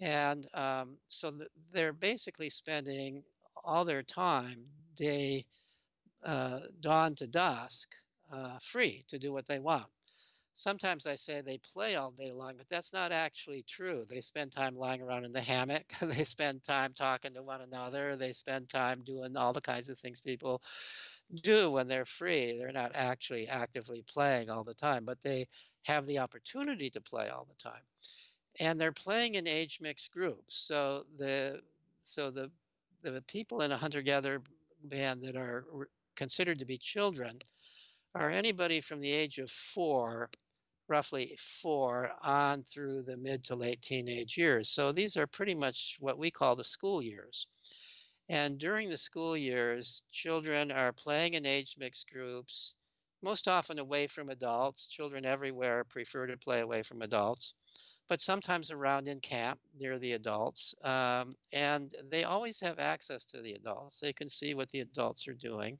And 0.00 0.46
um, 0.54 0.96
so 1.06 1.32
they're 1.72 1.92
basically 1.92 2.50
spending 2.50 3.22
all 3.64 3.84
their 3.84 4.02
time, 4.02 4.64
day, 4.96 5.44
uh, 6.24 6.60
dawn 6.80 7.14
to 7.16 7.26
dusk, 7.26 7.90
uh, 8.32 8.58
free 8.58 9.02
to 9.08 9.18
do 9.18 9.32
what 9.32 9.46
they 9.46 9.58
want. 9.58 9.86
Sometimes 10.54 11.06
I 11.06 11.14
say 11.14 11.40
they 11.40 11.58
play 11.58 11.96
all 11.96 12.10
day 12.10 12.32
long, 12.32 12.54
but 12.58 12.68
that's 12.68 12.92
not 12.92 13.12
actually 13.12 13.62
true. 13.62 14.04
They 14.08 14.20
spend 14.20 14.52
time 14.52 14.76
lying 14.76 15.02
around 15.02 15.24
in 15.24 15.32
the 15.32 15.40
hammock. 15.40 15.84
they 16.02 16.24
spend 16.24 16.62
time 16.62 16.92
talking 16.94 17.34
to 17.34 17.42
one 17.42 17.62
another. 17.62 18.16
They 18.16 18.32
spend 18.32 18.68
time 18.68 19.02
doing 19.02 19.36
all 19.36 19.52
the 19.52 19.62
kinds 19.62 19.88
of 19.88 19.98
things 19.98 20.20
people 20.20 20.62
do 21.42 21.70
when 21.70 21.88
they're 21.88 22.04
free. 22.04 22.58
They're 22.58 22.72
not 22.72 22.92
actually 22.94 23.48
actively 23.48 24.04
playing 24.06 24.50
all 24.50 24.64
the 24.64 24.74
time, 24.74 25.04
but 25.04 25.22
they 25.22 25.46
have 25.84 26.06
the 26.06 26.18
opportunity 26.18 26.90
to 26.90 27.00
play 27.00 27.30
all 27.30 27.46
the 27.48 27.54
time 27.54 27.82
and 28.60 28.80
they're 28.80 28.92
playing 28.92 29.34
in 29.34 29.48
age 29.48 29.80
mixed 29.80 30.12
groups. 30.12 30.56
So 30.56 31.06
the 31.18 31.60
so 32.02 32.30
the 32.30 32.50
the 33.02 33.22
people 33.22 33.62
in 33.62 33.72
a 33.72 33.76
hunter 33.76 34.02
gatherer 34.02 34.42
band 34.84 35.22
that 35.22 35.36
are 35.36 35.64
considered 36.16 36.58
to 36.60 36.66
be 36.66 36.78
children 36.78 37.38
are 38.14 38.30
anybody 38.30 38.80
from 38.80 39.00
the 39.00 39.10
age 39.10 39.38
of 39.38 39.50
four, 39.50 40.30
roughly 40.92 41.34
four, 41.38 42.12
on 42.22 42.62
through 42.64 43.02
the 43.02 43.16
mid 43.16 43.42
to 43.44 43.54
late 43.54 43.80
teenage 43.80 44.36
years. 44.36 44.68
So 44.68 44.92
these 44.92 45.16
are 45.16 45.26
pretty 45.26 45.54
much 45.54 45.96
what 46.00 46.18
we 46.18 46.30
call 46.30 46.54
the 46.54 46.64
school 46.64 47.00
years. 47.02 47.46
And 48.28 48.58
during 48.58 48.90
the 48.90 48.98
school 48.98 49.34
years, 49.34 50.02
children 50.12 50.70
are 50.70 50.92
playing 50.92 51.32
in 51.32 51.46
age 51.46 51.76
mixed 51.78 52.10
groups, 52.10 52.76
most 53.22 53.48
often 53.48 53.78
away 53.78 54.06
from 54.06 54.28
adults. 54.28 54.86
Children 54.86 55.24
everywhere 55.24 55.84
prefer 55.84 56.26
to 56.26 56.36
play 56.36 56.60
away 56.60 56.82
from 56.82 57.00
adults 57.00 57.54
but 58.08 58.20
sometimes 58.20 58.70
around 58.70 59.08
in 59.08 59.20
camp 59.20 59.58
near 59.78 59.98
the 59.98 60.12
adults. 60.12 60.74
Um, 60.84 61.30
and 61.54 61.94
they 62.10 62.24
always 62.24 62.60
have 62.60 62.78
access 62.78 63.24
to 63.26 63.40
the 63.40 63.52
adults. 63.52 64.00
They 64.00 64.12
can 64.12 64.28
see 64.28 64.52
what 64.54 64.70
the 64.70 64.80
adults 64.80 65.26
are 65.28 65.34
doing. 65.34 65.78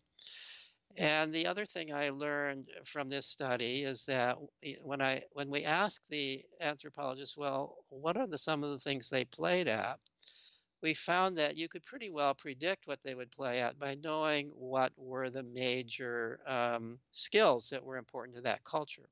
And 0.99 1.33
the 1.33 1.47
other 1.47 1.65
thing 1.65 1.93
I 1.93 2.11
learned 2.11 2.71
from 2.85 3.09
this 3.09 3.27
study 3.27 3.83
is 3.83 4.07
that 4.07 4.37
when 4.83 5.01
I 5.01 5.23
when 5.33 5.49
we 5.51 5.65
asked 5.65 6.09
the 6.11 6.45
anthropologists, 6.61 7.37
well, 7.37 7.79
what 7.89 8.17
are 8.17 8.27
the 8.27 8.39
some 8.39 8.63
of 8.63 8.71
the 8.71 8.79
things 8.79 9.09
they 9.09 9.25
played 9.25 9.69
at? 9.69 9.99
We 10.83 10.95
found 10.95 11.39
that 11.39 11.57
you 11.57 11.69
could 11.69 11.85
pretty 11.85 12.11
well 12.11 12.35
predict 12.35 12.87
what 12.87 13.03
they 13.03 13.15
would 13.15 13.31
play 13.31 13.61
at 13.61 13.79
by 13.79 13.95
knowing 14.03 14.49
what 14.49 14.93
were 14.97 15.31
the 15.31 15.45
major 15.45 16.41
um, 16.47 16.99
skills 17.13 17.71
that 17.71 17.85
were 17.85 17.97
important 17.97 18.37
to 18.37 18.43
that 18.43 18.65
culture. 18.65 19.09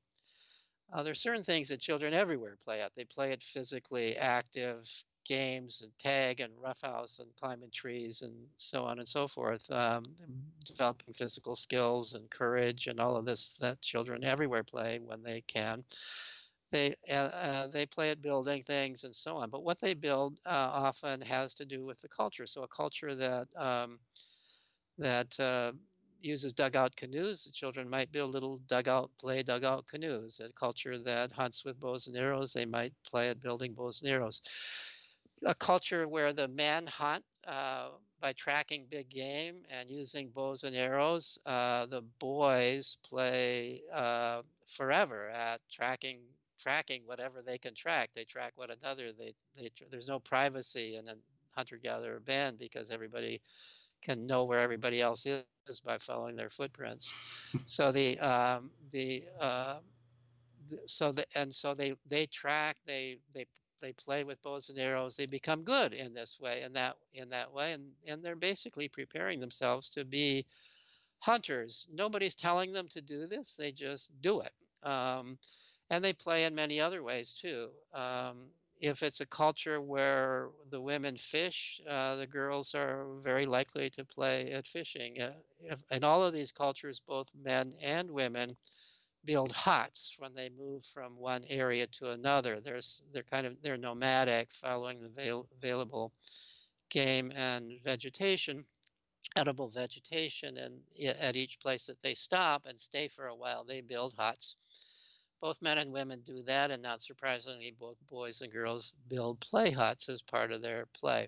Uh, 0.93 1.03
there 1.03 1.11
are 1.11 1.15
certain 1.15 1.43
things 1.43 1.69
that 1.69 1.79
children 1.79 2.13
everywhere 2.13 2.57
play 2.63 2.81
at. 2.81 2.93
They 2.93 3.05
play 3.05 3.31
at 3.31 3.41
physically 3.41 4.17
active 4.17 4.85
games 5.25 5.81
and 5.81 5.91
tag 5.97 6.39
and 6.39 6.53
roughhouse 6.61 7.19
and 7.19 7.29
climbing 7.39 7.69
trees 7.71 8.21
and 8.21 8.35
so 8.57 8.83
on 8.83 8.99
and 8.99 9.07
so 9.07 9.27
forth, 9.27 9.69
um, 9.71 10.03
developing 10.65 11.13
physical 11.13 11.55
skills 11.55 12.13
and 12.13 12.29
courage 12.29 12.87
and 12.87 12.99
all 12.99 13.15
of 13.15 13.25
this 13.25 13.57
that 13.59 13.81
children 13.81 14.23
everywhere 14.23 14.63
play 14.63 14.99
when 15.03 15.21
they 15.23 15.41
can. 15.41 15.83
They 16.71 16.95
uh, 17.11 17.29
uh, 17.33 17.67
they 17.67 17.85
play 17.85 18.11
at 18.11 18.21
building 18.21 18.63
things 18.63 19.03
and 19.03 19.15
so 19.15 19.37
on. 19.37 19.49
But 19.49 19.63
what 19.63 19.81
they 19.81 19.93
build 19.93 20.37
uh, 20.45 20.69
often 20.73 21.21
has 21.21 21.53
to 21.55 21.65
do 21.65 21.85
with 21.85 21.99
the 22.01 22.07
culture. 22.09 22.47
So 22.47 22.63
a 22.63 22.67
culture 22.67 23.13
that 23.13 23.47
um, 23.57 23.99
that 24.97 25.37
uh, 25.39 25.73
uses 26.21 26.53
dugout 26.53 26.95
canoes, 26.95 27.43
the 27.43 27.51
children 27.51 27.89
might 27.89 28.11
build 28.11 28.31
little 28.31 28.57
dugout, 28.67 29.11
play 29.19 29.43
dugout 29.43 29.85
canoes. 29.87 30.39
A 30.39 30.51
culture 30.53 30.97
that 30.99 31.31
hunts 31.31 31.65
with 31.65 31.79
bows 31.79 32.07
and 32.07 32.15
arrows, 32.17 32.53
they 32.53 32.65
might 32.65 32.93
play 33.03 33.29
at 33.29 33.41
building 33.41 33.73
bows 33.73 34.01
and 34.01 34.11
arrows. 34.11 34.41
A 35.45 35.55
culture 35.55 36.07
where 36.07 36.33
the 36.33 36.47
men 36.47 36.85
hunt 36.87 37.23
uh, 37.47 37.89
by 38.19 38.33
tracking 38.33 38.85
big 38.89 39.09
game 39.09 39.63
and 39.71 39.89
using 39.89 40.29
bows 40.29 40.63
and 40.63 40.75
arrows, 40.75 41.39
uh, 41.45 41.87
the 41.87 42.03
boys 42.19 42.97
play 43.03 43.81
uh, 43.93 44.43
forever 44.67 45.29
at 45.29 45.59
tracking 45.71 46.19
tracking 46.59 47.01
whatever 47.05 47.41
they 47.41 47.57
can 47.57 47.73
track. 47.73 48.11
They 48.15 48.23
track 48.23 48.53
one 48.55 48.69
another. 48.69 49.11
They, 49.17 49.33
they 49.57 49.69
there's 49.89 50.07
no 50.07 50.19
privacy 50.19 50.95
in 50.95 51.07
a 51.07 51.15
hunter-gatherer 51.55 52.19
band 52.19 52.59
because 52.59 52.91
everybody 52.91 53.41
can 54.01 54.27
know 54.27 54.45
where 54.45 54.59
everybody 54.59 55.01
else 55.01 55.25
is 55.25 55.43
by 55.85 55.97
following 55.97 56.35
their 56.35 56.49
footprints. 56.49 57.15
so 57.65 57.91
the 57.91 58.19
um, 58.19 58.69
the, 58.91 59.23
uh, 59.39 59.77
so 60.85 61.11
the 61.11 61.25
and 61.35 61.53
so 61.53 61.73
they 61.73 61.93
they 62.07 62.25
track 62.27 62.77
they 62.85 63.17
they 63.33 63.45
they 63.81 63.93
play 63.93 64.23
with 64.23 64.41
bows 64.43 64.69
and 64.69 64.79
arrows 64.79 65.17
they 65.17 65.25
become 65.25 65.63
good 65.63 65.93
in 65.93 66.13
this 66.13 66.39
way 66.39 66.61
and 66.61 66.75
that 66.75 66.95
in 67.13 67.29
that 67.29 67.53
way 67.53 67.73
and 67.73 67.91
and 68.07 68.23
they're 68.23 68.37
basically 68.37 68.87
preparing 68.87 69.39
themselves 69.41 69.89
to 69.91 70.05
be 70.05 70.45
hunters. 71.19 71.87
Nobody's 71.93 72.35
telling 72.35 72.71
them 72.73 72.87
to 72.89 73.01
do 73.01 73.27
this 73.27 73.55
they 73.55 73.71
just 73.71 74.11
do 74.21 74.41
it. 74.41 74.53
Um, 74.83 75.37
and 75.89 76.03
they 76.03 76.13
play 76.13 76.45
in 76.45 76.55
many 76.55 76.79
other 76.79 77.03
ways 77.03 77.33
too. 77.33 77.69
Um, 77.93 78.49
if 78.81 79.03
it's 79.03 79.21
a 79.21 79.27
culture 79.27 79.79
where 79.79 80.49
the 80.71 80.81
women 80.81 81.17
fish, 81.17 81.79
uh, 81.87 82.15
the 82.15 82.25
girls 82.25 82.73
are 82.73 83.05
very 83.19 83.45
likely 83.45 83.91
to 83.91 84.05
play 84.05 84.51
at 84.51 84.65
fishing. 84.65 85.21
Uh, 85.21 85.33
if, 85.69 85.83
in 85.91 86.03
all 86.03 86.25
of 86.25 86.33
these 86.33 86.51
cultures, 86.51 86.99
both 86.99 87.29
men 87.35 87.73
and 87.83 88.09
women 88.09 88.49
build 89.25 89.51
huts 89.51 90.15
when 90.19 90.33
they 90.33 90.49
move 90.49 90.83
from 90.83 91.17
one 91.17 91.43
area 91.49 91.87
to 91.87 92.11
another. 92.11 92.59
There's, 92.59 93.03
they're 93.13 93.23
kind 93.23 93.45
of 93.45 93.61
they're 93.61 93.77
nomadic, 93.77 94.51
following 94.51 95.01
the 95.01 95.07
avail- 95.07 95.47
available 95.57 96.13
game 96.89 97.31
and 97.35 97.71
vegetation, 97.83 98.65
edible 99.35 99.69
vegetation, 99.69 100.57
and 100.57 100.81
at 101.21 101.35
each 101.35 101.59
place 101.59 101.87
that 101.87 102.01
they 102.01 102.13
stop 102.13 102.65
and 102.65 102.79
stay 102.79 103.07
for 103.07 103.27
a 103.27 103.35
while, 103.35 103.63
they 103.63 103.81
build 103.81 104.13
huts 104.17 104.55
both 105.41 105.61
men 105.61 105.79
and 105.79 105.91
women 105.91 106.21
do 106.21 106.43
that, 106.43 106.69
and 106.69 106.83
not 106.83 107.01
surprisingly, 107.01 107.73
both 107.79 107.97
boys 108.09 108.41
and 108.41 108.53
girls 108.53 108.93
build 109.09 109.39
play 109.39 109.71
huts 109.71 110.07
as 110.07 110.21
part 110.21 110.51
of 110.51 110.61
their 110.61 110.85
play. 110.93 111.27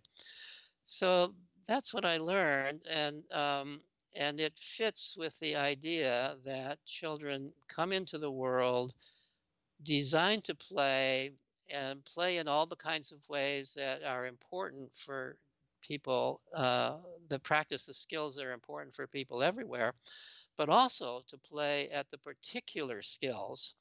So 0.84 1.34
that's 1.68 1.94
what 1.94 2.06
I 2.06 2.18
learned, 2.18 2.82
and 2.90 3.24
um, 3.34 3.82
and 4.16 4.40
it 4.40 4.54
fits 4.58 5.16
with 5.18 5.38
the 5.40 5.56
idea 5.56 6.36
that 6.46 6.84
children 6.86 7.52
come 7.68 7.92
into 7.92 8.18
the 8.18 8.32
world 8.32 8.94
designed 9.84 10.44
to 10.46 10.56
play 10.56 11.32
and 11.74 12.04
play 12.06 12.38
in 12.38 12.48
all 12.48 12.66
the 12.66 12.76
kinds 12.76 13.12
of 13.12 13.28
ways 13.30 13.74
that 13.74 14.04
are 14.04 14.26
important 14.28 14.96
for 14.96 15.38
people 15.82 16.42
uh, 16.56 16.98
practice 17.44 17.86
the 17.86 17.94
skills 17.94 18.36
that 18.36 18.46
are 18.46 18.54
important 18.54 18.94
for 18.94 19.08
people 19.08 19.44
everywhere, 19.44 19.94
but 20.58 20.70
also 20.70 21.22
to 21.28 21.38
play 21.38 21.90
at 21.90 22.10
the 22.10 22.18
particular 22.20 23.02
skills 23.02 23.76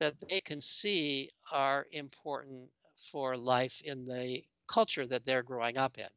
that 0.00 0.14
they 0.28 0.40
can 0.40 0.60
see 0.60 1.30
are 1.52 1.86
important 1.92 2.68
for 2.96 3.36
life 3.36 3.82
in 3.84 4.04
the 4.04 4.42
culture 4.66 5.06
that 5.06 5.24
they're 5.24 5.42
growing 5.42 5.78
up 5.78 5.98
in. 5.98 6.08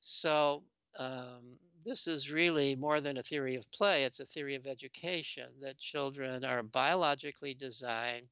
So, 0.00 0.62
um, 0.98 1.58
this 1.84 2.06
is 2.06 2.32
really 2.32 2.76
more 2.76 3.00
than 3.00 3.16
a 3.16 3.22
theory 3.22 3.56
of 3.56 3.70
play, 3.70 4.04
it's 4.04 4.20
a 4.20 4.24
theory 4.24 4.54
of 4.54 4.66
education 4.66 5.48
that 5.60 5.78
children 5.78 6.44
are 6.44 6.62
biologically 6.62 7.54
designed 7.54 8.26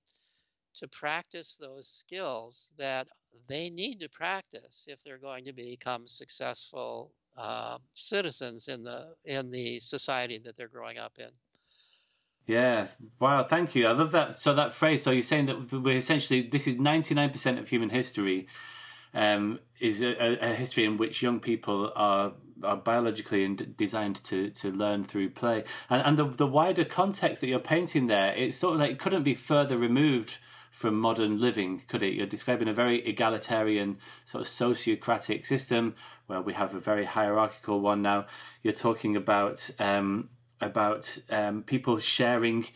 to 0.74 0.88
practice 0.88 1.58
those 1.60 1.86
skills 1.88 2.72
that 2.78 3.06
they 3.48 3.70
need 3.70 4.00
to 4.00 4.08
practice 4.08 4.86
if 4.88 5.02
they're 5.04 5.18
going 5.18 5.44
to 5.44 5.52
become 5.52 6.06
successful 6.06 7.12
uh, 7.36 7.78
citizens 7.92 8.68
in 8.68 8.82
the 8.82 9.14
in 9.24 9.50
the 9.50 9.80
society 9.80 10.38
that 10.38 10.56
they're 10.56 10.68
growing 10.68 10.98
up 10.98 11.18
in. 11.18 11.30
Yeah, 12.46 12.88
wow, 13.20 13.44
thank 13.44 13.74
you. 13.74 13.86
I 13.86 13.92
love 13.92 14.12
that. 14.12 14.38
So 14.38 14.54
that 14.54 14.74
phrase. 14.74 15.02
So 15.02 15.10
you're 15.10 15.22
saying 15.22 15.46
that 15.46 15.72
we're 15.72 15.96
essentially 15.96 16.48
this 16.50 16.66
is 16.66 16.76
ninety 16.76 17.14
nine 17.14 17.30
percent 17.30 17.58
of 17.58 17.68
human 17.68 17.90
history, 17.90 18.48
um, 19.14 19.60
is 19.80 20.02
a, 20.02 20.38
a, 20.40 20.54
history 20.54 20.84
in 20.84 20.96
which 20.96 21.22
young 21.22 21.40
people 21.40 21.92
are 21.94 22.32
are 22.62 22.76
biologically 22.76 23.44
and 23.44 23.76
designed 23.76 24.22
to 24.24 24.50
to 24.50 24.70
learn 24.70 25.04
through 25.04 25.30
play, 25.30 25.64
and 25.90 26.02
and 26.04 26.18
the 26.18 26.24
the 26.24 26.46
wider 26.46 26.84
context 26.84 27.40
that 27.40 27.48
you're 27.48 27.58
painting 27.58 28.06
there, 28.06 28.34
it's 28.34 28.56
sort 28.56 28.74
of 28.74 28.80
like 28.80 28.90
it 28.92 28.98
couldn't 28.98 29.22
be 29.22 29.34
further 29.34 29.76
removed 29.76 30.36
from 30.72 30.98
modern 30.98 31.38
living, 31.38 31.82
could 31.86 32.02
it? 32.02 32.14
You're 32.14 32.26
describing 32.26 32.66
a 32.66 32.72
very 32.72 33.06
egalitarian, 33.06 33.98
sort 34.24 34.42
of 34.42 34.48
sociocratic 34.48 35.46
system 35.46 35.94
where 36.26 36.40
we 36.40 36.54
have 36.54 36.74
a 36.74 36.80
very 36.80 37.04
hierarchical 37.04 37.80
one 37.80 38.02
now. 38.02 38.26
You're 38.62 38.72
talking 38.72 39.14
about 39.14 39.70
um, 39.78 40.30
about 40.60 41.18
um, 41.30 41.62
people 41.62 41.98
sharing, 41.98 42.66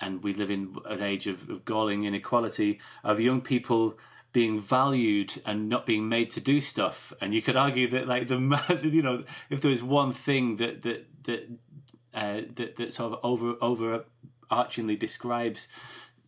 and 0.00 0.22
we 0.22 0.34
live 0.34 0.50
in 0.50 0.76
an 0.84 1.02
age 1.02 1.26
of, 1.26 1.48
of 1.48 1.64
galling 1.64 2.04
inequality 2.04 2.78
of 3.02 3.18
young 3.18 3.40
people 3.40 3.98
being 4.32 4.60
valued 4.60 5.42
and 5.44 5.68
not 5.68 5.86
being 5.86 6.08
made 6.08 6.30
to 6.30 6.40
do 6.40 6.60
stuff. 6.60 7.12
And 7.20 7.34
you 7.34 7.42
could 7.42 7.56
argue 7.56 7.90
that, 7.90 8.06
like 8.06 8.28
the 8.28 8.36
you 8.82 9.02
know, 9.02 9.24
if 9.48 9.60
there 9.60 9.70
was 9.70 9.82
one 9.82 10.12
thing 10.12 10.56
that 10.56 10.82
that 10.82 11.06
that 11.24 11.48
uh, 12.14 12.40
that, 12.54 12.76
that 12.76 12.92
sort 12.92 13.12
of 13.12 13.18
over 13.22 13.54
overarchingly 13.54 14.98
describes 14.98 15.68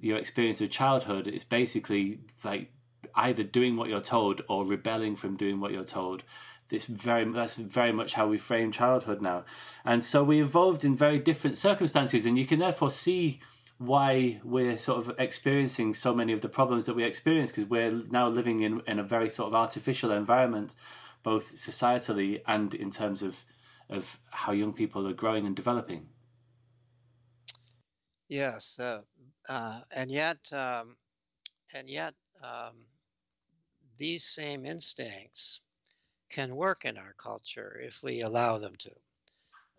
your 0.00 0.18
experience 0.18 0.60
of 0.60 0.70
childhood, 0.70 1.26
it's 1.26 1.44
basically 1.44 2.20
like 2.44 2.70
either 3.14 3.42
doing 3.42 3.76
what 3.76 3.88
you're 3.88 4.00
told 4.00 4.42
or 4.48 4.64
rebelling 4.64 5.16
from 5.16 5.36
doing 5.36 5.60
what 5.60 5.72
you're 5.72 5.84
told. 5.84 6.22
This 6.68 6.86
very 6.86 7.30
that's 7.30 7.56
very 7.56 7.92
much 7.92 8.14
how 8.14 8.26
we 8.26 8.38
frame 8.38 8.72
childhood 8.72 9.20
now, 9.20 9.44
and 9.84 10.02
so 10.02 10.24
we 10.24 10.40
evolved 10.40 10.84
in 10.84 10.96
very 10.96 11.18
different 11.18 11.58
circumstances, 11.58 12.24
and 12.24 12.38
you 12.38 12.46
can 12.46 12.60
therefore 12.60 12.90
see 12.90 13.40
why 13.86 14.40
we're 14.44 14.78
sort 14.78 14.98
of 14.98 15.14
experiencing 15.18 15.94
so 15.94 16.14
many 16.14 16.32
of 16.32 16.40
the 16.40 16.48
problems 16.48 16.86
that 16.86 16.94
we 16.94 17.04
experience 17.04 17.50
because 17.50 17.68
we're 17.68 17.90
now 18.10 18.28
living 18.28 18.60
in, 18.60 18.80
in 18.86 18.98
a 18.98 19.02
very 19.02 19.28
sort 19.28 19.48
of 19.48 19.54
artificial 19.54 20.10
environment, 20.12 20.74
both 21.22 21.54
societally 21.54 22.40
and 22.46 22.74
in 22.74 22.90
terms 22.90 23.22
of 23.22 23.44
of 23.90 24.18
how 24.30 24.52
young 24.52 24.72
people 24.72 25.06
are 25.06 25.12
growing 25.12 25.46
and 25.46 25.54
developing. 25.54 26.08
Yes, 28.28 28.78
uh, 28.80 29.02
uh, 29.48 29.80
and 29.94 30.10
yet, 30.10 30.38
um, 30.52 30.96
and 31.74 31.88
yet, 31.90 32.14
um, 32.42 32.86
these 33.98 34.24
same 34.24 34.64
instincts 34.64 35.60
can 36.30 36.56
work 36.56 36.86
in 36.86 36.96
our 36.96 37.14
culture 37.18 37.78
if 37.84 38.02
we 38.02 38.22
allow 38.22 38.56
them 38.58 38.74
to. 38.78 38.90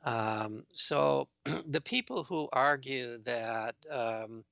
Um, 0.04 0.66
so 0.74 1.30
the 1.68 1.82
people 1.82 2.24
who 2.24 2.50
argue 2.52 3.18
that, 3.20 3.76
um, 3.90 4.44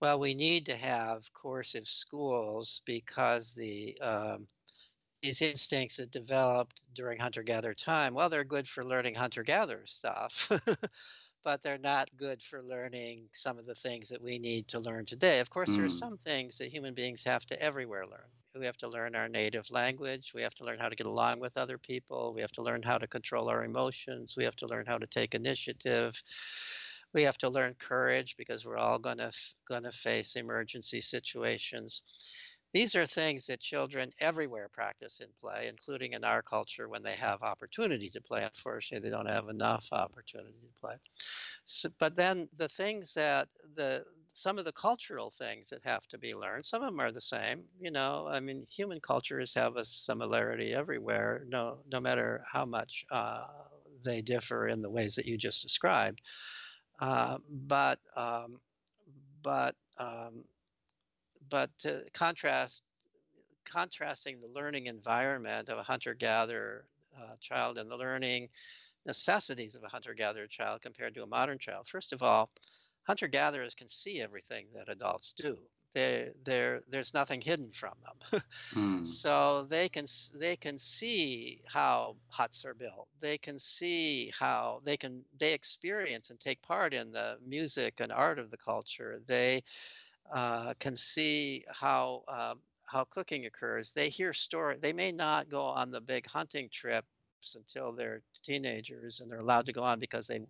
well, 0.00 0.18
we 0.20 0.34
need 0.34 0.66
to 0.66 0.76
have 0.76 1.32
coercive 1.32 1.88
schools 1.88 2.82
because 2.86 3.54
the 3.54 3.98
um, 4.00 4.46
these 5.22 5.42
instincts 5.42 5.98
that 5.98 6.10
developed 6.10 6.82
during 6.94 7.18
hunter-gatherer 7.20 7.74
time, 7.74 8.14
well, 8.14 8.28
they're 8.28 8.44
good 8.44 8.68
for 8.68 8.84
learning 8.84 9.14
hunter-gatherer 9.14 9.86
stuff, 9.86 10.50
but 11.44 11.62
they're 11.62 11.78
not 11.78 12.08
good 12.16 12.42
for 12.42 12.62
learning 12.62 13.28
some 13.32 13.58
of 13.58 13.66
the 13.66 13.74
things 13.74 14.08
that 14.08 14.22
we 14.22 14.38
need 14.38 14.68
to 14.68 14.78
learn 14.78 15.04
today. 15.04 15.40
Of 15.40 15.50
course, 15.50 15.70
mm. 15.70 15.76
there 15.76 15.84
are 15.84 15.88
hmm. 15.88 15.94
some 15.94 16.16
things 16.18 16.58
that 16.58 16.68
human 16.68 16.94
beings 16.94 17.24
have 17.24 17.44
to 17.46 17.62
everywhere 17.62 18.06
learn. 18.06 18.30
We 18.58 18.66
have 18.66 18.76
to 18.78 18.88
learn 18.88 19.16
our 19.16 19.28
native 19.28 19.70
language. 19.70 20.32
We 20.34 20.42
have 20.42 20.54
to 20.56 20.64
learn 20.64 20.78
how 20.78 20.90
to 20.90 20.96
get 20.96 21.06
along 21.06 21.40
with 21.40 21.56
other 21.56 21.78
people. 21.78 22.34
We 22.34 22.42
have 22.42 22.52
to 22.52 22.62
learn 22.62 22.82
how 22.82 22.98
to 22.98 23.06
control 23.06 23.48
our 23.48 23.64
emotions. 23.64 24.36
We 24.36 24.44
have 24.44 24.56
to 24.56 24.66
learn 24.66 24.84
how 24.86 24.98
to 24.98 25.06
take 25.06 25.34
initiative. 25.34 26.22
We 27.14 27.22
have 27.22 27.38
to 27.38 27.48
learn 27.48 27.74
courage 27.78 28.36
because 28.36 28.66
we're 28.66 28.76
all 28.76 28.98
going 28.98 29.18
to 29.18 29.32
going 29.66 29.84
to 29.84 29.92
face 29.92 30.36
emergency 30.36 31.00
situations. 31.00 32.02
These 32.72 32.96
are 32.96 33.06
things 33.06 33.46
that 33.46 33.60
children 33.60 34.10
everywhere 34.20 34.68
practice 34.72 35.20
in 35.20 35.28
play, 35.40 35.68
including 35.68 36.14
in 36.14 36.24
our 36.24 36.42
culture 36.42 36.88
when 36.88 37.02
they 37.02 37.14
have 37.14 37.42
opportunity 37.42 38.08
to 38.10 38.20
play. 38.22 38.42
Unfortunately, 38.42 39.08
they 39.08 39.14
don't 39.14 39.28
have 39.28 39.48
enough 39.48 39.88
opportunity 39.92 40.54
to 40.62 40.80
play. 40.80 40.94
So, 41.64 41.90
but 41.98 42.16
then 42.16 42.48
the 42.56 42.68
things 42.68 43.14
that 43.14 43.48
the 43.74 44.04
some 44.34 44.58
of 44.58 44.64
the 44.64 44.72
cultural 44.72 45.30
things 45.30 45.68
that 45.70 45.84
have 45.84 46.06
to 46.08 46.18
be 46.18 46.34
learned, 46.34 46.64
some 46.64 46.82
of 46.82 46.88
them 46.88 47.00
are 47.00 47.12
the 47.12 47.20
same. 47.20 47.64
You 47.80 47.90
know, 47.90 48.26
I 48.30 48.40
mean, 48.40 48.62
human 48.70 49.00
cultures 49.00 49.54
have 49.54 49.76
a 49.76 49.84
similarity 49.84 50.72
everywhere, 50.72 51.44
no, 51.48 51.80
no 51.92 52.00
matter 52.00 52.42
how 52.50 52.64
much 52.64 53.04
uh, 53.10 53.44
they 54.04 54.22
differ 54.22 54.66
in 54.66 54.80
the 54.80 54.90
ways 54.90 55.16
that 55.16 55.26
you 55.26 55.36
just 55.36 55.62
described. 55.62 56.22
Uh, 56.98 57.38
but 57.50 57.98
um, 58.16 58.58
but 59.42 59.74
um, 59.98 60.44
but 61.52 61.70
to 61.78 62.02
contrast 62.14 62.82
contrasting 63.64 64.38
the 64.40 64.48
learning 64.48 64.86
environment 64.86 65.68
of 65.68 65.78
a 65.78 65.82
hunter-gatherer 65.82 66.84
uh, 67.16 67.34
child 67.40 67.78
and 67.78 67.90
the 67.90 67.96
learning 67.96 68.48
necessities 69.06 69.76
of 69.76 69.84
a 69.84 69.88
hunter-gatherer 69.88 70.46
child 70.46 70.80
compared 70.80 71.14
to 71.14 71.22
a 71.22 71.26
modern 71.26 71.58
child. 71.58 71.86
First 71.86 72.12
of 72.12 72.22
all, 72.22 72.48
hunter-gatherers 73.06 73.74
can 73.74 73.88
see 73.88 74.20
everything 74.20 74.66
that 74.74 74.88
adults 74.88 75.34
do. 75.34 75.56
They, 75.94 76.30
there's 76.42 77.12
nothing 77.12 77.42
hidden 77.42 77.70
from 77.70 77.92
them. 78.02 78.40
mm. 78.74 79.06
So 79.06 79.66
they 79.68 79.90
can 79.90 80.06
they 80.40 80.56
can 80.56 80.78
see 80.78 81.60
how 81.70 82.16
huts 82.28 82.64
are 82.64 82.72
built. 82.72 83.08
They 83.20 83.36
can 83.36 83.58
see 83.58 84.32
how 84.38 84.80
they 84.84 84.96
can 84.96 85.22
they 85.38 85.52
experience 85.52 86.30
and 86.30 86.40
take 86.40 86.62
part 86.62 86.94
in 86.94 87.12
the 87.12 87.36
music 87.46 88.00
and 88.00 88.10
art 88.10 88.38
of 88.38 88.50
the 88.50 88.56
culture. 88.56 89.20
They 89.26 89.60
uh, 90.32 90.74
can 90.78 90.96
see 90.96 91.62
how 91.72 92.22
uh, 92.28 92.54
how 92.86 93.04
cooking 93.04 93.46
occurs. 93.46 93.92
They 93.92 94.08
hear 94.10 94.32
story. 94.32 94.76
They 94.80 94.92
may 94.92 95.12
not 95.12 95.48
go 95.48 95.62
on 95.62 95.90
the 95.90 96.00
big 96.00 96.26
hunting 96.26 96.68
trips 96.70 97.06
until 97.54 97.92
they're 97.92 98.22
teenagers 98.42 99.20
and 99.20 99.30
they're 99.30 99.38
allowed 99.38 99.66
to 99.66 99.72
go 99.72 99.82
on 99.82 99.98
because 99.98 100.26
they 100.26 100.40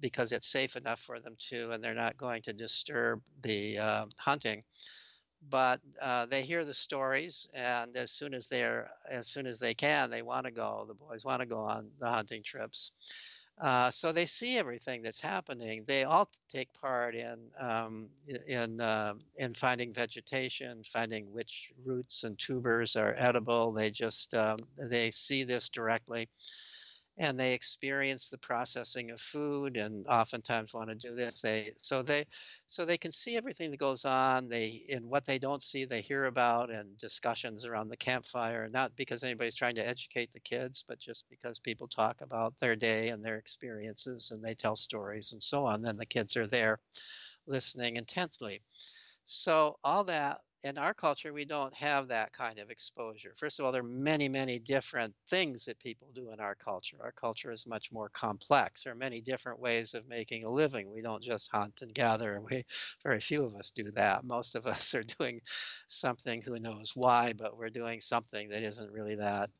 because 0.00 0.32
it's 0.32 0.46
safe 0.46 0.76
enough 0.76 1.00
for 1.00 1.18
them 1.18 1.36
to, 1.50 1.70
and 1.70 1.82
they're 1.82 1.94
not 1.94 2.16
going 2.16 2.42
to 2.42 2.52
disturb 2.52 3.22
the 3.42 3.78
uh, 3.78 4.06
hunting. 4.18 4.62
But 5.48 5.80
uh, 6.02 6.26
they 6.26 6.42
hear 6.42 6.64
the 6.64 6.74
stories, 6.74 7.48
and 7.54 7.96
as 7.96 8.10
soon 8.10 8.34
as 8.34 8.48
they're 8.48 8.90
as 9.10 9.28
soon 9.28 9.46
as 9.46 9.58
they 9.58 9.74
can, 9.74 10.10
they 10.10 10.22
want 10.22 10.46
to 10.46 10.52
go. 10.52 10.84
The 10.88 10.94
boys 10.94 11.24
want 11.24 11.40
to 11.42 11.46
go 11.46 11.58
on 11.58 11.90
the 11.98 12.10
hunting 12.10 12.42
trips. 12.42 12.92
Uh, 13.58 13.90
so 13.90 14.12
they 14.12 14.26
see 14.26 14.58
everything 14.58 15.00
that's 15.00 15.20
happening. 15.20 15.84
They 15.86 16.04
all 16.04 16.28
take 16.50 16.68
part 16.74 17.14
in 17.14 17.38
um, 17.58 18.08
in 18.48 18.80
uh, 18.80 19.14
in 19.38 19.54
finding 19.54 19.94
vegetation, 19.94 20.82
finding 20.84 21.32
which 21.32 21.72
roots 21.84 22.24
and 22.24 22.38
tubers 22.38 22.96
are 22.96 23.14
edible. 23.16 23.72
They 23.72 23.90
just 23.90 24.34
um, 24.34 24.58
they 24.90 25.10
see 25.10 25.44
this 25.44 25.70
directly, 25.70 26.28
and 27.18 27.38
they 27.38 27.54
experience 27.54 28.28
the 28.28 28.38
processing 28.38 29.10
of 29.10 29.20
food 29.20 29.76
and 29.76 30.06
oftentimes 30.06 30.74
want 30.74 30.90
to 30.90 30.96
do 30.96 31.14
this. 31.14 31.40
They 31.40 31.70
so 31.76 32.02
they 32.02 32.24
so 32.66 32.84
they 32.84 32.98
can 32.98 33.12
see 33.12 33.36
everything 33.36 33.70
that 33.70 33.80
goes 33.80 34.04
on. 34.04 34.48
They 34.48 34.82
in 34.88 35.08
what 35.08 35.24
they 35.24 35.38
don't 35.38 35.62
see 35.62 35.84
they 35.84 36.00
hear 36.00 36.26
about 36.26 36.74
and 36.74 36.96
discussions 36.98 37.64
around 37.64 37.88
the 37.88 37.96
campfire 37.96 38.68
not 38.68 38.96
because 38.96 39.24
anybody's 39.24 39.54
trying 39.54 39.76
to 39.76 39.86
educate 39.86 40.30
the 40.32 40.40
kids 40.40 40.84
but 40.86 40.98
just 40.98 41.28
because 41.30 41.58
people 41.58 41.88
talk 41.88 42.20
about 42.20 42.58
their 42.58 42.76
day 42.76 43.08
and 43.08 43.24
their 43.24 43.36
experiences 43.36 44.30
and 44.30 44.44
they 44.44 44.54
tell 44.54 44.76
stories 44.76 45.32
and 45.32 45.42
so 45.42 45.64
on 45.64 45.80
then 45.80 45.96
the 45.96 46.06
kids 46.06 46.36
are 46.36 46.46
there 46.46 46.78
listening 47.46 47.96
intensely. 47.96 48.60
So 49.24 49.78
all 49.82 50.04
that 50.04 50.40
in 50.64 50.78
our 50.78 50.94
culture, 50.94 51.32
we 51.32 51.44
don't 51.44 51.74
have 51.74 52.08
that 52.08 52.32
kind 52.32 52.58
of 52.58 52.70
exposure. 52.70 53.32
First 53.36 53.58
of 53.58 53.66
all, 53.66 53.72
there 53.72 53.82
are 53.82 53.84
many, 53.84 54.28
many 54.28 54.58
different 54.58 55.14
things 55.28 55.66
that 55.66 55.78
people 55.78 56.08
do 56.14 56.30
in 56.30 56.40
our 56.40 56.54
culture. 56.54 56.96
Our 57.00 57.12
culture 57.12 57.50
is 57.50 57.66
much 57.66 57.92
more 57.92 58.08
complex. 58.08 58.84
There 58.84 58.92
are 58.92 58.96
many 58.96 59.20
different 59.20 59.60
ways 59.60 59.94
of 59.94 60.08
making 60.08 60.44
a 60.44 60.50
living. 60.50 60.90
We 60.90 61.02
don't 61.02 61.22
just 61.22 61.50
hunt 61.52 61.82
and 61.82 61.92
gather. 61.92 62.40
We, 62.50 62.62
very 63.02 63.20
few 63.20 63.44
of 63.44 63.54
us 63.56 63.70
do 63.70 63.90
that. 63.96 64.24
Most 64.24 64.54
of 64.54 64.66
us 64.66 64.94
are 64.94 65.02
doing 65.02 65.40
something, 65.88 66.42
who 66.42 66.58
knows 66.60 66.92
why, 66.94 67.32
but 67.36 67.56
we're 67.56 67.70
doing 67.70 68.00
something 68.00 68.50
that 68.50 68.62
isn't 68.62 68.92
really 68.92 69.16
that 69.16 69.50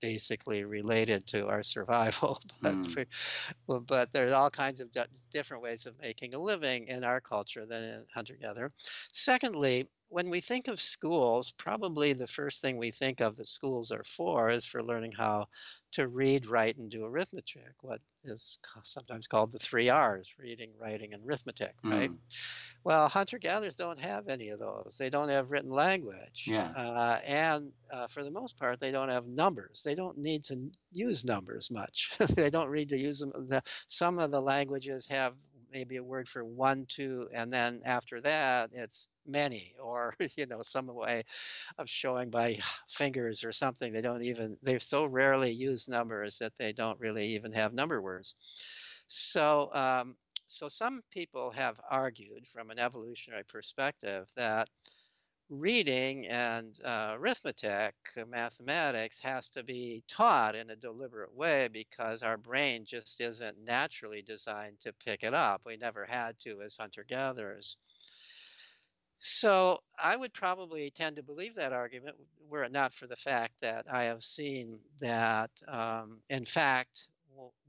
basically 0.00 0.64
related 0.64 1.26
to 1.28 1.46
our 1.46 1.62
survival. 1.62 2.40
but, 2.62 2.74
mm. 2.74 3.86
but 3.86 4.12
there's 4.12 4.32
all 4.32 4.50
kinds 4.50 4.80
of 4.80 4.88
different 5.30 5.62
ways 5.62 5.86
of 5.86 5.98
making 6.00 6.34
a 6.34 6.38
living 6.38 6.88
in 6.88 7.04
our 7.04 7.20
culture 7.20 7.66
than 7.66 7.84
in 7.84 8.04
hunter-gatherer. 8.14 8.72
Secondly, 9.12 9.88
when 10.08 10.30
we 10.30 10.40
think 10.40 10.68
of 10.68 10.80
schools, 10.80 11.52
probably 11.52 12.12
the 12.12 12.26
first 12.26 12.62
thing 12.62 12.76
we 12.76 12.90
think 12.90 13.20
of 13.20 13.36
that 13.36 13.46
schools 13.46 13.90
are 13.90 14.04
for 14.04 14.48
is 14.48 14.64
for 14.64 14.82
learning 14.82 15.12
how 15.12 15.46
to 15.92 16.06
read, 16.06 16.46
write, 16.46 16.76
and 16.76 16.90
do 16.90 17.04
arithmetic, 17.04 17.74
what 17.80 18.00
is 18.24 18.58
sometimes 18.82 19.26
called 19.26 19.52
the 19.52 19.58
three 19.58 19.88
R's 19.88 20.34
reading, 20.38 20.70
writing, 20.78 21.14
and 21.14 21.26
arithmetic, 21.26 21.74
right? 21.82 22.10
Mm. 22.10 22.18
Well, 22.84 23.08
hunter 23.08 23.38
gatherers 23.38 23.74
don't 23.74 23.98
have 24.00 24.28
any 24.28 24.50
of 24.50 24.60
those. 24.60 24.96
They 24.96 25.10
don't 25.10 25.28
have 25.28 25.50
written 25.50 25.70
language. 25.70 26.44
Yeah. 26.46 26.70
Uh, 26.76 27.18
and 27.26 27.72
uh, 27.92 28.06
for 28.06 28.22
the 28.22 28.30
most 28.30 28.58
part, 28.58 28.78
they 28.78 28.92
don't 28.92 29.08
have 29.08 29.26
numbers. 29.26 29.82
They 29.84 29.96
don't 29.96 30.18
need 30.18 30.44
to 30.44 30.70
use 30.92 31.24
numbers 31.24 31.70
much. 31.70 32.12
they 32.36 32.50
don't 32.50 32.72
need 32.72 32.90
to 32.90 32.98
use 32.98 33.18
them. 33.18 33.32
The, 33.34 33.62
some 33.88 34.20
of 34.20 34.30
the 34.30 34.40
languages 34.40 35.08
have 35.08 35.34
maybe 35.72 35.96
a 35.96 36.04
word 36.04 36.28
for 36.28 36.44
one, 36.44 36.86
two, 36.88 37.28
and 37.34 37.52
then 37.52 37.80
after 37.84 38.20
that 38.22 38.70
it's 38.72 39.08
many, 39.26 39.74
or 39.82 40.14
you 40.36 40.46
know 40.46 40.62
some 40.62 40.86
way 40.88 41.22
of 41.78 41.88
showing 41.88 42.30
by 42.30 42.58
fingers 42.88 43.44
or 43.44 43.52
something. 43.52 43.92
They 43.92 44.02
don't 44.02 44.22
even 44.22 44.58
they 44.62 44.78
so 44.78 45.06
rarely 45.06 45.52
use 45.52 45.88
numbers 45.88 46.38
that 46.38 46.56
they 46.56 46.72
don't 46.72 47.00
really 47.00 47.26
even 47.28 47.52
have 47.52 47.72
number 47.72 48.00
words. 48.00 48.34
So 49.08 49.70
um, 49.72 50.16
so 50.46 50.68
some 50.68 51.02
people 51.10 51.50
have 51.52 51.80
argued 51.90 52.46
from 52.46 52.70
an 52.70 52.78
evolutionary 52.78 53.44
perspective 53.44 54.28
that 54.36 54.68
reading 55.48 56.26
and 56.26 56.78
uh, 56.84 57.16
arithmetic, 57.18 57.94
uh, 58.16 58.24
mathematics, 58.26 59.20
has 59.20 59.50
to 59.50 59.62
be 59.64 60.02
taught 60.08 60.56
in 60.56 60.70
a 60.70 60.76
deliberate 60.76 61.34
way 61.34 61.68
because 61.68 62.22
our 62.22 62.36
brain 62.36 62.84
just 62.84 63.20
isn't 63.20 63.56
naturally 63.64 64.22
designed 64.22 64.80
to 64.80 64.92
pick 65.04 65.22
it 65.22 65.34
up. 65.34 65.62
We 65.64 65.76
never 65.76 66.04
had 66.04 66.38
to 66.40 66.62
as 66.62 66.76
hunter 66.76 67.04
gatherers. 67.06 67.76
So 69.18 69.78
I 70.02 70.16
would 70.16 70.32
probably 70.34 70.90
tend 70.90 71.16
to 71.16 71.22
believe 71.22 71.54
that 71.54 71.72
argument 71.72 72.16
were 72.48 72.64
it 72.64 72.72
not 72.72 72.92
for 72.92 73.06
the 73.06 73.16
fact 73.16 73.54
that 73.60 73.86
I 73.90 74.04
have 74.04 74.22
seen 74.22 74.76
that, 75.00 75.50
um, 75.68 76.20
in 76.28 76.44
fact, 76.44 77.08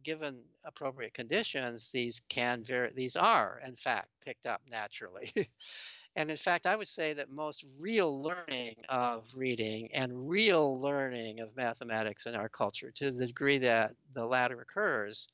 given 0.04 0.42
appropriate 0.63 1.13
conditions, 1.13 1.92
these 1.92 2.22
can 2.30 2.63
vary, 2.63 2.92
these 2.96 3.16
are 3.16 3.62
in 3.66 3.76
fact 3.76 4.10
picked 4.26 4.46
up 4.46 4.62
naturally. 4.70 5.32
And 6.18 6.32
in 6.32 6.38
fact, 6.38 6.66
I 6.66 6.76
would 6.76 6.88
say 6.88 7.14
that 7.14 7.30
most 7.30 7.64
real 7.78 8.20
learning 8.20 8.74
of 8.90 9.30
reading 9.36 9.90
and 9.94 10.28
real 10.28 10.82
learning 10.82 11.42
of 11.42 11.56
mathematics 11.56 12.26
in 12.26 12.34
our 12.34 12.50
culture, 12.50 12.92
to 12.96 13.12
the 13.12 13.28
degree 13.28 13.60
that 13.60 13.92
the 14.14 14.26
latter 14.26 14.60
occurs, 14.60 15.30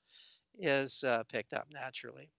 is 0.59 1.05
uh, 1.05 1.23
picked 1.31 1.53
up 1.53 1.67
naturally. 1.71 2.29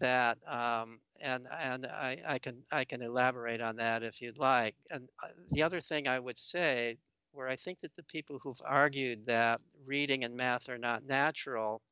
That 0.00 0.38
um, 0.46 0.98
and 1.22 1.46
and 1.62 1.84
I, 1.84 2.16
I 2.26 2.38
can 2.38 2.62
I 2.72 2.84
can 2.84 3.02
elaborate 3.02 3.60
on 3.60 3.76
that 3.76 4.02
if 4.02 4.22
you'd 4.22 4.38
like. 4.38 4.74
And 4.90 5.06
uh, 5.22 5.28
the 5.50 5.62
other 5.62 5.80
thing 5.80 6.08
I 6.08 6.18
would 6.18 6.38
say, 6.38 6.96
where 7.32 7.48
I 7.48 7.56
think 7.56 7.80
that 7.82 7.94
the 7.96 8.04
people 8.04 8.40
who've 8.42 8.62
argued 8.64 9.26
that 9.26 9.60
reading 9.84 10.24
and 10.24 10.34
math 10.34 10.70
are 10.70 10.78
not 10.78 11.04
natural, 11.04 11.82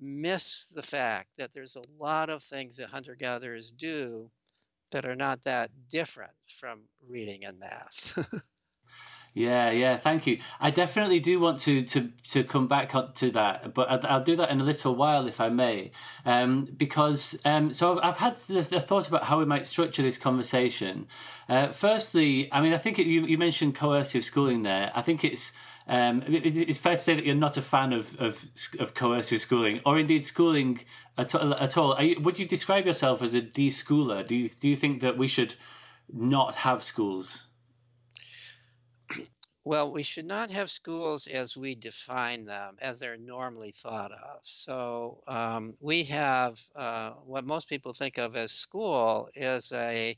miss 0.00 0.66
the 0.74 0.82
fact 0.82 1.28
that 1.38 1.54
there's 1.54 1.76
a 1.76 2.02
lot 2.02 2.28
of 2.28 2.42
things 2.42 2.78
that 2.78 2.90
hunter 2.90 3.14
gatherers 3.14 3.70
do 3.70 4.28
that 4.90 5.04
are 5.04 5.16
not 5.16 5.44
that 5.44 5.70
different 5.90 6.32
from 6.48 6.82
reading 7.08 7.44
and 7.44 7.58
math. 7.58 8.44
yeah, 9.34 9.70
yeah, 9.70 9.96
thank 9.96 10.26
you. 10.26 10.38
I 10.60 10.70
definitely 10.70 11.20
do 11.20 11.40
want 11.40 11.60
to 11.60 11.82
to 11.84 12.10
to 12.28 12.44
come 12.44 12.68
back 12.68 12.94
up 12.94 13.14
to 13.16 13.30
that, 13.32 13.74
but 13.74 14.04
I'll 14.04 14.22
do 14.22 14.36
that 14.36 14.50
in 14.50 14.60
a 14.60 14.64
little 14.64 14.94
while 14.94 15.26
if 15.26 15.40
I 15.40 15.48
may, 15.48 15.90
um, 16.24 16.68
because 16.76 17.38
um, 17.44 17.72
so 17.72 17.98
I've, 17.98 18.10
I've 18.10 18.16
had 18.18 18.36
the, 18.36 18.80
thought 18.80 19.08
about 19.08 19.24
how 19.24 19.38
we 19.38 19.44
might 19.44 19.66
structure 19.66 20.02
this 20.02 20.18
conversation. 20.18 21.06
Uh, 21.48 21.68
firstly, 21.68 22.48
I 22.52 22.60
mean, 22.60 22.72
I 22.72 22.78
think 22.78 22.98
it, 22.98 23.06
you, 23.06 23.26
you 23.26 23.36
mentioned 23.36 23.74
coercive 23.74 24.24
schooling 24.24 24.62
there. 24.62 24.90
I 24.94 25.02
think 25.02 25.24
it's 25.24 25.52
um, 25.86 26.22
it's 26.26 26.78
fair 26.78 26.94
to 26.94 27.02
say 27.02 27.14
that 27.14 27.26
you're 27.26 27.34
not 27.34 27.58
a 27.58 27.62
fan 27.62 27.92
of, 27.92 28.18
of, 28.18 28.46
of 28.80 28.94
coercive 28.94 29.42
schooling, 29.42 29.80
or 29.84 29.98
indeed 29.98 30.24
schooling 30.24 30.80
at, 31.16 31.34
at 31.34 31.76
all. 31.76 32.00
You, 32.00 32.20
would 32.20 32.38
you 32.38 32.46
describe 32.46 32.86
yourself 32.86 33.22
as 33.22 33.34
a 33.34 33.40
deschooler? 33.40 34.26
Do 34.26 34.34
you, 34.34 34.48
do 34.48 34.68
you 34.68 34.76
think 34.76 35.00
that 35.00 35.16
we 35.18 35.28
should 35.28 35.54
not 36.12 36.56
have 36.56 36.82
schools? 36.82 37.46
Well, 39.66 39.90
we 39.90 40.02
should 40.02 40.28
not 40.28 40.50
have 40.50 40.70
schools 40.70 41.26
as 41.26 41.56
we 41.56 41.74
define 41.74 42.44
them, 42.44 42.76
as 42.82 42.98
they're 42.98 43.16
normally 43.16 43.70
thought 43.70 44.12
of. 44.12 44.40
So 44.42 45.22
um, 45.26 45.74
we 45.80 46.02
have 46.04 46.60
uh, 46.76 47.12
what 47.24 47.46
most 47.46 47.70
people 47.70 47.94
think 47.94 48.18
of 48.18 48.36
as 48.36 48.52
school 48.52 49.30
is 49.34 49.72
a 49.72 50.14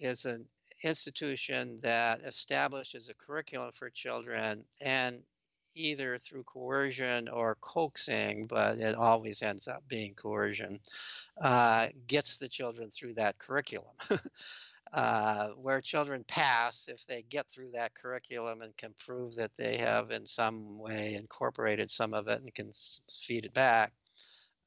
is 0.00 0.24
an 0.24 0.44
institution 0.82 1.78
that 1.82 2.20
establishes 2.22 3.08
a 3.08 3.14
curriculum 3.14 3.70
for 3.70 3.88
children 3.88 4.64
and 4.84 5.22
either 5.74 6.18
through 6.18 6.44
coercion 6.44 7.28
or 7.28 7.56
coaxing, 7.60 8.46
but 8.46 8.78
it 8.78 8.94
always 8.94 9.42
ends 9.42 9.68
up 9.68 9.82
being 9.88 10.14
coercion, 10.14 10.80
uh, 11.40 11.88
gets 12.06 12.38
the 12.38 12.48
children 12.48 12.90
through 12.90 13.14
that 13.14 13.38
curriculum. 13.38 13.94
uh, 14.92 15.48
where 15.50 15.80
children 15.80 16.24
pass 16.28 16.88
if 16.88 17.04
they 17.06 17.22
get 17.22 17.48
through 17.48 17.70
that 17.72 17.94
curriculum 17.94 18.62
and 18.62 18.76
can 18.76 18.94
prove 19.04 19.34
that 19.34 19.56
they 19.56 19.76
have 19.76 20.12
in 20.12 20.24
some 20.24 20.78
way 20.78 21.16
incorporated 21.18 21.90
some 21.90 22.14
of 22.14 22.28
it 22.28 22.40
and 22.40 22.54
can 22.54 22.70
feed 23.10 23.44
it 23.44 23.54
back. 23.54 23.92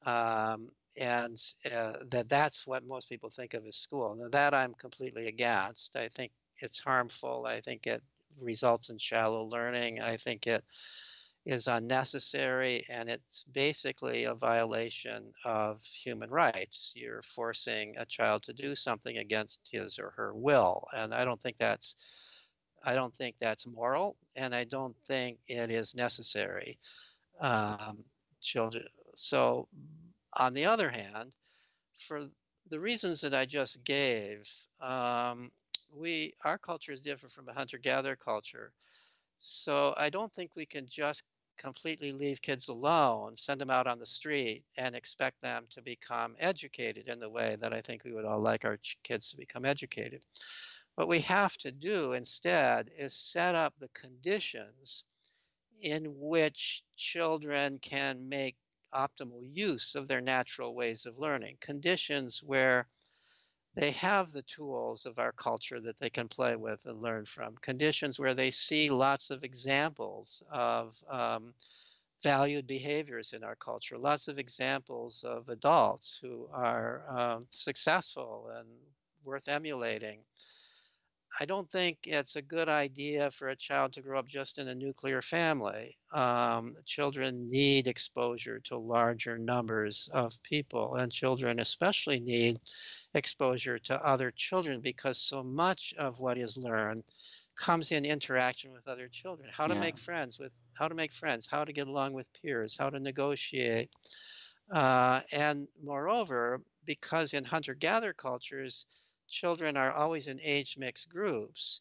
Um, 0.04 0.68
and 1.00 1.36
uh, 1.74 1.94
that 2.10 2.28
that's 2.28 2.66
what 2.66 2.86
most 2.86 3.08
people 3.08 3.30
think 3.30 3.54
of 3.54 3.64
as 3.66 3.76
school. 3.76 4.16
Now 4.16 4.28
that 4.30 4.54
I'm 4.54 4.74
completely 4.74 5.28
against. 5.28 5.96
I 5.96 6.08
think 6.08 6.32
it's 6.60 6.80
harmful. 6.80 7.46
I 7.46 7.60
think 7.60 7.86
it 7.86 8.02
results 8.40 8.90
in 8.90 8.98
shallow 8.98 9.44
learning. 9.44 10.00
I 10.00 10.16
think 10.16 10.46
it 10.46 10.62
is 11.44 11.66
unnecessary 11.66 12.84
and 12.90 13.08
it's 13.08 13.44
basically 13.44 14.24
a 14.24 14.34
violation 14.34 15.32
of 15.44 15.82
human 15.82 16.30
rights. 16.30 16.94
You're 16.96 17.22
forcing 17.22 17.96
a 17.98 18.06
child 18.06 18.42
to 18.44 18.52
do 18.52 18.74
something 18.74 19.16
against 19.16 19.68
his 19.72 19.98
or 19.98 20.10
her 20.16 20.34
will, 20.34 20.86
and 20.94 21.14
I 21.14 21.24
don't 21.24 21.40
think 21.40 21.56
that's 21.56 21.96
I 22.84 22.94
don't 22.94 23.14
think 23.14 23.36
that's 23.38 23.66
moral, 23.66 24.16
and 24.36 24.54
I 24.54 24.64
don't 24.64 24.96
think 25.06 25.38
it 25.48 25.70
is 25.70 25.96
necessary. 25.96 26.78
Um, 27.40 28.04
children. 28.40 28.86
So 29.14 29.68
on 30.32 30.54
the 30.54 30.66
other 30.66 30.88
hand, 30.88 31.34
for 31.94 32.20
the 32.68 32.80
reasons 32.80 33.22
that 33.22 33.34
I 33.34 33.46
just 33.46 33.84
gave, 33.84 34.48
um, 34.80 35.50
we 35.92 36.34
our 36.44 36.58
culture 36.58 36.92
is 36.92 37.00
different 37.00 37.32
from 37.32 37.48
a 37.48 37.54
hunter-gatherer 37.54 38.16
culture. 38.16 38.72
So 39.38 39.94
I 39.96 40.10
don't 40.10 40.32
think 40.32 40.52
we 40.54 40.66
can 40.66 40.86
just 40.88 41.24
completely 41.58 42.12
leave 42.12 42.40
kids 42.40 42.68
alone, 42.68 43.34
send 43.34 43.60
them 43.60 43.70
out 43.70 43.86
on 43.86 43.98
the 43.98 44.06
street, 44.06 44.64
and 44.76 44.94
expect 44.94 45.40
them 45.42 45.66
to 45.70 45.82
become 45.82 46.36
educated 46.38 47.08
in 47.08 47.18
the 47.18 47.30
way 47.30 47.56
that 47.60 47.72
I 47.72 47.80
think 47.80 48.04
we 48.04 48.12
would 48.12 48.24
all 48.24 48.40
like 48.40 48.64
our 48.64 48.78
kids 49.02 49.30
to 49.30 49.36
become 49.36 49.64
educated. 49.64 50.22
What 50.94 51.08
we 51.08 51.20
have 51.20 51.56
to 51.58 51.72
do 51.72 52.12
instead 52.12 52.88
is 52.96 53.14
set 53.14 53.54
up 53.54 53.74
the 53.78 53.88
conditions 53.88 55.04
in 55.82 56.06
which 56.16 56.82
children 56.96 57.78
can 57.78 58.28
make 58.28 58.56
optimal 58.92 59.42
use 59.44 59.94
of 59.94 60.08
their 60.08 60.20
natural 60.20 60.74
ways 60.74 61.06
of 61.06 61.18
learning, 61.18 61.58
conditions 61.60 62.42
where 62.42 62.88
they 63.78 63.92
have 63.92 64.32
the 64.32 64.42
tools 64.42 65.06
of 65.06 65.20
our 65.20 65.30
culture 65.30 65.78
that 65.78 65.98
they 66.00 66.10
can 66.10 66.26
play 66.26 66.56
with 66.56 66.84
and 66.86 67.00
learn 67.00 67.24
from, 67.24 67.54
conditions 67.60 68.18
where 68.18 68.34
they 68.34 68.50
see 68.50 68.90
lots 68.90 69.30
of 69.30 69.44
examples 69.44 70.42
of 70.52 71.00
um, 71.08 71.54
valued 72.20 72.66
behaviors 72.66 73.34
in 73.34 73.44
our 73.44 73.54
culture, 73.54 73.96
lots 73.96 74.26
of 74.26 74.36
examples 74.36 75.22
of 75.22 75.48
adults 75.48 76.18
who 76.20 76.48
are 76.52 77.04
um, 77.08 77.40
successful 77.50 78.50
and 78.52 78.66
worth 79.22 79.46
emulating. 79.46 80.18
I 81.40 81.44
don't 81.44 81.70
think 81.70 81.98
it's 82.02 82.34
a 82.34 82.42
good 82.42 82.68
idea 82.68 83.30
for 83.30 83.46
a 83.48 83.54
child 83.54 83.92
to 83.92 84.02
grow 84.02 84.18
up 84.18 84.26
just 84.26 84.58
in 84.58 84.66
a 84.66 84.74
nuclear 84.74 85.22
family. 85.22 85.94
Um, 86.12 86.72
children 86.84 87.48
need 87.48 87.86
exposure 87.86 88.58
to 88.64 88.78
larger 88.78 89.38
numbers 89.38 90.08
of 90.12 90.42
people, 90.42 90.96
and 90.96 91.12
children 91.12 91.60
especially 91.60 92.18
need 92.18 92.58
exposure 93.14 93.78
to 93.78 94.06
other 94.06 94.30
children 94.30 94.80
because 94.80 95.18
so 95.18 95.42
much 95.42 95.94
of 95.98 96.20
what 96.20 96.38
is 96.38 96.56
learned 96.56 97.02
comes 97.56 97.90
in 97.90 98.04
interaction 98.04 98.70
with 98.72 98.86
other 98.86 99.08
children 99.08 99.48
how 99.52 99.66
to 99.66 99.74
yeah. 99.74 99.80
make 99.80 99.98
friends 99.98 100.38
with 100.38 100.52
how 100.78 100.86
to 100.88 100.94
make 100.94 101.12
friends 101.12 101.48
how 101.50 101.64
to 101.64 101.72
get 101.72 101.88
along 101.88 102.12
with 102.12 102.28
peers 102.40 102.76
how 102.78 102.88
to 102.90 103.00
negotiate 103.00 103.90
uh, 104.70 105.20
and 105.32 105.66
moreover 105.82 106.60
because 106.84 107.34
in 107.34 107.44
hunter-gatherer 107.44 108.12
cultures 108.12 108.86
children 109.28 109.76
are 109.76 109.92
always 109.92 110.26
in 110.26 110.40
age 110.42 110.76
mixed 110.78 111.08
groups, 111.08 111.80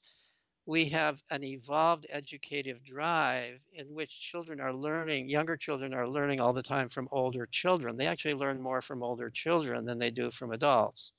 we 0.66 0.86
have 0.90 1.24
an 1.32 1.44
evolved 1.44 2.06
educative 2.10 2.84
drive 2.84 3.60
in 3.72 3.88
which 3.94 4.20
children 4.20 4.60
are 4.60 4.74
learning, 4.74 5.30
younger 5.30 5.56
children 5.56 5.94
are 5.94 6.08
learning 6.08 6.42
all 6.42 6.52
the 6.52 6.62
time 6.62 6.90
from 6.90 7.08
older 7.12 7.46
children. 7.46 7.96
They 7.96 8.08
actually 8.08 8.34
learn 8.34 8.62
more 8.62 8.82
from 8.82 9.02
older 9.02 9.30
children 9.30 9.86
than 9.86 9.98
they 9.98 10.12
do 10.12 10.30
from 10.30 10.52
adults. 10.52 11.14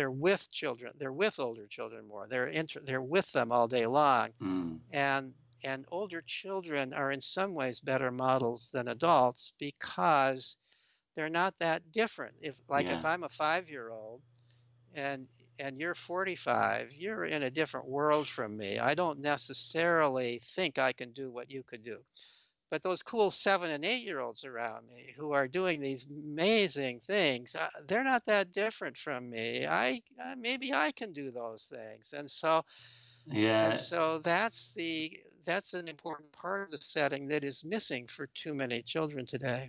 They're 0.00 0.10
with 0.10 0.50
children, 0.50 0.94
they're 0.96 1.12
with 1.12 1.38
older 1.38 1.66
children 1.66 2.08
more. 2.08 2.26
They're 2.26 2.46
inter, 2.46 2.80
they're 2.82 3.02
with 3.02 3.30
them 3.32 3.52
all 3.52 3.68
day 3.68 3.84
long. 3.84 4.30
Mm. 4.40 4.78
And 4.94 5.34
and 5.62 5.84
older 5.90 6.22
children 6.26 6.94
are 6.94 7.10
in 7.10 7.20
some 7.20 7.52
ways 7.52 7.80
better 7.80 8.10
models 8.10 8.70
than 8.70 8.88
adults 8.88 9.52
because 9.58 10.56
they're 11.14 11.28
not 11.28 11.52
that 11.58 11.92
different. 11.92 12.32
If 12.40 12.58
like 12.66 12.86
yeah. 12.86 12.94
if 12.94 13.04
I'm 13.04 13.24
a 13.24 13.28
5-year-old 13.28 14.22
and 14.96 15.26
and 15.62 15.76
you're 15.76 15.92
45, 15.92 16.94
you're 16.96 17.24
in 17.24 17.42
a 17.42 17.50
different 17.50 17.86
world 17.86 18.26
from 18.26 18.56
me. 18.56 18.78
I 18.78 18.94
don't 18.94 19.20
necessarily 19.20 20.40
think 20.42 20.78
I 20.78 20.92
can 20.92 21.10
do 21.10 21.30
what 21.30 21.50
you 21.50 21.62
could 21.62 21.82
do. 21.82 21.98
But 22.70 22.82
those 22.82 23.02
cool 23.02 23.30
seven 23.30 23.70
and 23.70 23.84
eight 23.84 24.04
year 24.04 24.20
olds 24.20 24.44
around 24.44 24.86
me 24.86 25.12
who 25.16 25.32
are 25.32 25.48
doing 25.48 25.80
these 25.80 26.06
amazing 26.06 27.00
things, 27.00 27.56
uh, 27.56 27.68
they're 27.88 28.04
not 28.04 28.24
that 28.26 28.52
different 28.52 28.96
from 28.96 29.28
me. 29.28 29.66
I 29.66 30.02
uh, 30.22 30.36
maybe 30.38 30.72
I 30.72 30.92
can 30.92 31.12
do 31.12 31.30
those 31.30 31.64
things, 31.64 32.14
and 32.16 32.30
so 32.30 32.62
yeah. 33.26 33.68
And 33.68 33.76
so 33.76 34.18
that's 34.18 34.74
the 34.74 35.12
that's 35.44 35.74
an 35.74 35.88
important 35.88 36.32
part 36.32 36.62
of 36.62 36.70
the 36.70 36.78
setting 36.78 37.28
that 37.28 37.44
is 37.44 37.64
missing 37.64 38.06
for 38.06 38.26
too 38.28 38.54
many 38.54 38.82
children 38.82 39.26
today. 39.26 39.68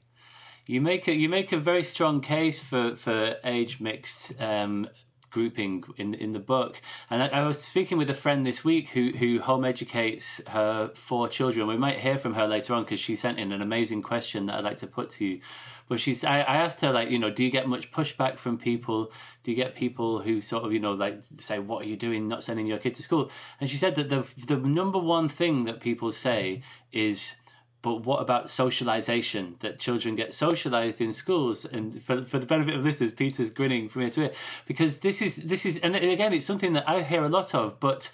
You 0.66 0.82
make 0.82 1.08
a 1.08 1.14
you 1.14 1.30
make 1.30 1.52
a 1.52 1.58
very 1.58 1.84
strong 1.84 2.22
case 2.22 2.60
for 2.60 2.96
for 2.96 3.36
age 3.44 3.80
mixed 3.80 4.34
um, 4.40 4.88
grouping 5.32 5.84
in 5.98 6.14
in 6.14 6.34
the 6.34 6.40
book. 6.40 6.82
And 7.10 7.24
I, 7.24 7.28
I, 7.28 7.48
was 7.48 7.60
speaking 7.60 7.98
with 7.98 8.10
a 8.10 8.14
friend 8.14 8.46
this 8.46 8.64
week 8.64 8.90
who 8.90 9.12
who 9.18 9.40
home 9.40 9.66
educates 9.66 10.42
her 10.48 10.92
four 10.94 11.28
children. 11.28 11.68
We 11.68 11.78
might 11.78 12.00
hear 12.00 12.18
from 12.18 12.36
her 12.36 12.48
later 12.48 12.74
on 12.74 12.84
because 12.84 13.00
she 13.00 13.16
sent 13.16 13.40
in 13.40 13.52
an 13.52 13.62
amazing 13.62 14.04
question 14.04 14.46
that 14.46 14.56
I'd 14.56 14.64
like 14.64 14.78
to 14.78 14.88
put 14.88 15.10
to 15.12 15.26
you. 15.26 15.42
But 15.88 16.00
she's 16.00 16.24
I, 16.24 16.42
I 16.42 16.58
asked 16.58 16.82
her 16.82 16.92
like 16.92 17.10
you 17.10 17.18
know 17.18 17.32
do 17.32 17.44
you 17.44 17.50
get 17.50 17.68
much 17.68 17.92
pushback 17.92 18.38
from 18.38 18.58
people? 18.58 19.12
Do 19.44 19.52
you 19.52 19.58
get 19.58 19.76
people 19.76 20.22
who 20.22 20.40
sort 20.42 20.64
of 20.64 20.72
you 20.72 20.80
know 20.80 20.94
like 20.94 21.22
say 21.38 21.60
what 21.60 21.84
are 21.84 21.88
you 21.88 21.98
doing 21.98 22.28
not 22.28 22.44
sending 22.44 22.68
your 22.68 22.78
kid 22.78 22.94
to 22.96 23.04
school? 23.04 23.32
And 23.60 23.70
she 23.70 23.78
said 23.78 23.96
that 23.96 24.10
the 24.10 24.26
the 24.46 24.58
number 24.58 25.00
one 25.00 25.28
thing 25.28 25.66
that 25.66 25.80
people 25.82 26.12
say 26.12 26.62
is 26.92 27.36
but 27.82 28.06
what 28.06 28.22
about 28.22 28.50
socialization? 28.50 29.56
That 29.60 29.80
children 29.80 30.16
get 30.16 30.34
socialized 30.34 31.02
in 31.02 31.14
schools, 31.14 31.66
and 31.66 32.02
for 32.02 32.24
for 32.24 32.40
the 32.40 32.46
benefit 32.46 32.76
of 32.76 32.84
listeners, 32.84 33.14
Peter's 33.14 33.52
grinning 33.52 33.90
from 33.90 34.04
ear 34.04 34.10
to 34.12 34.22
ear 34.24 34.32
because 34.66 35.00
this 35.00 35.22
is 35.22 35.38
this 35.38 35.66
is, 35.66 35.78
and 35.78 35.96
again, 35.96 36.34
it's 36.34 36.46
something 36.46 36.74
that 36.74 36.88
I 36.88 37.02
hear 37.02 37.24
a 37.24 37.30
lot 37.30 37.56
of, 37.56 37.80
but 37.80 38.12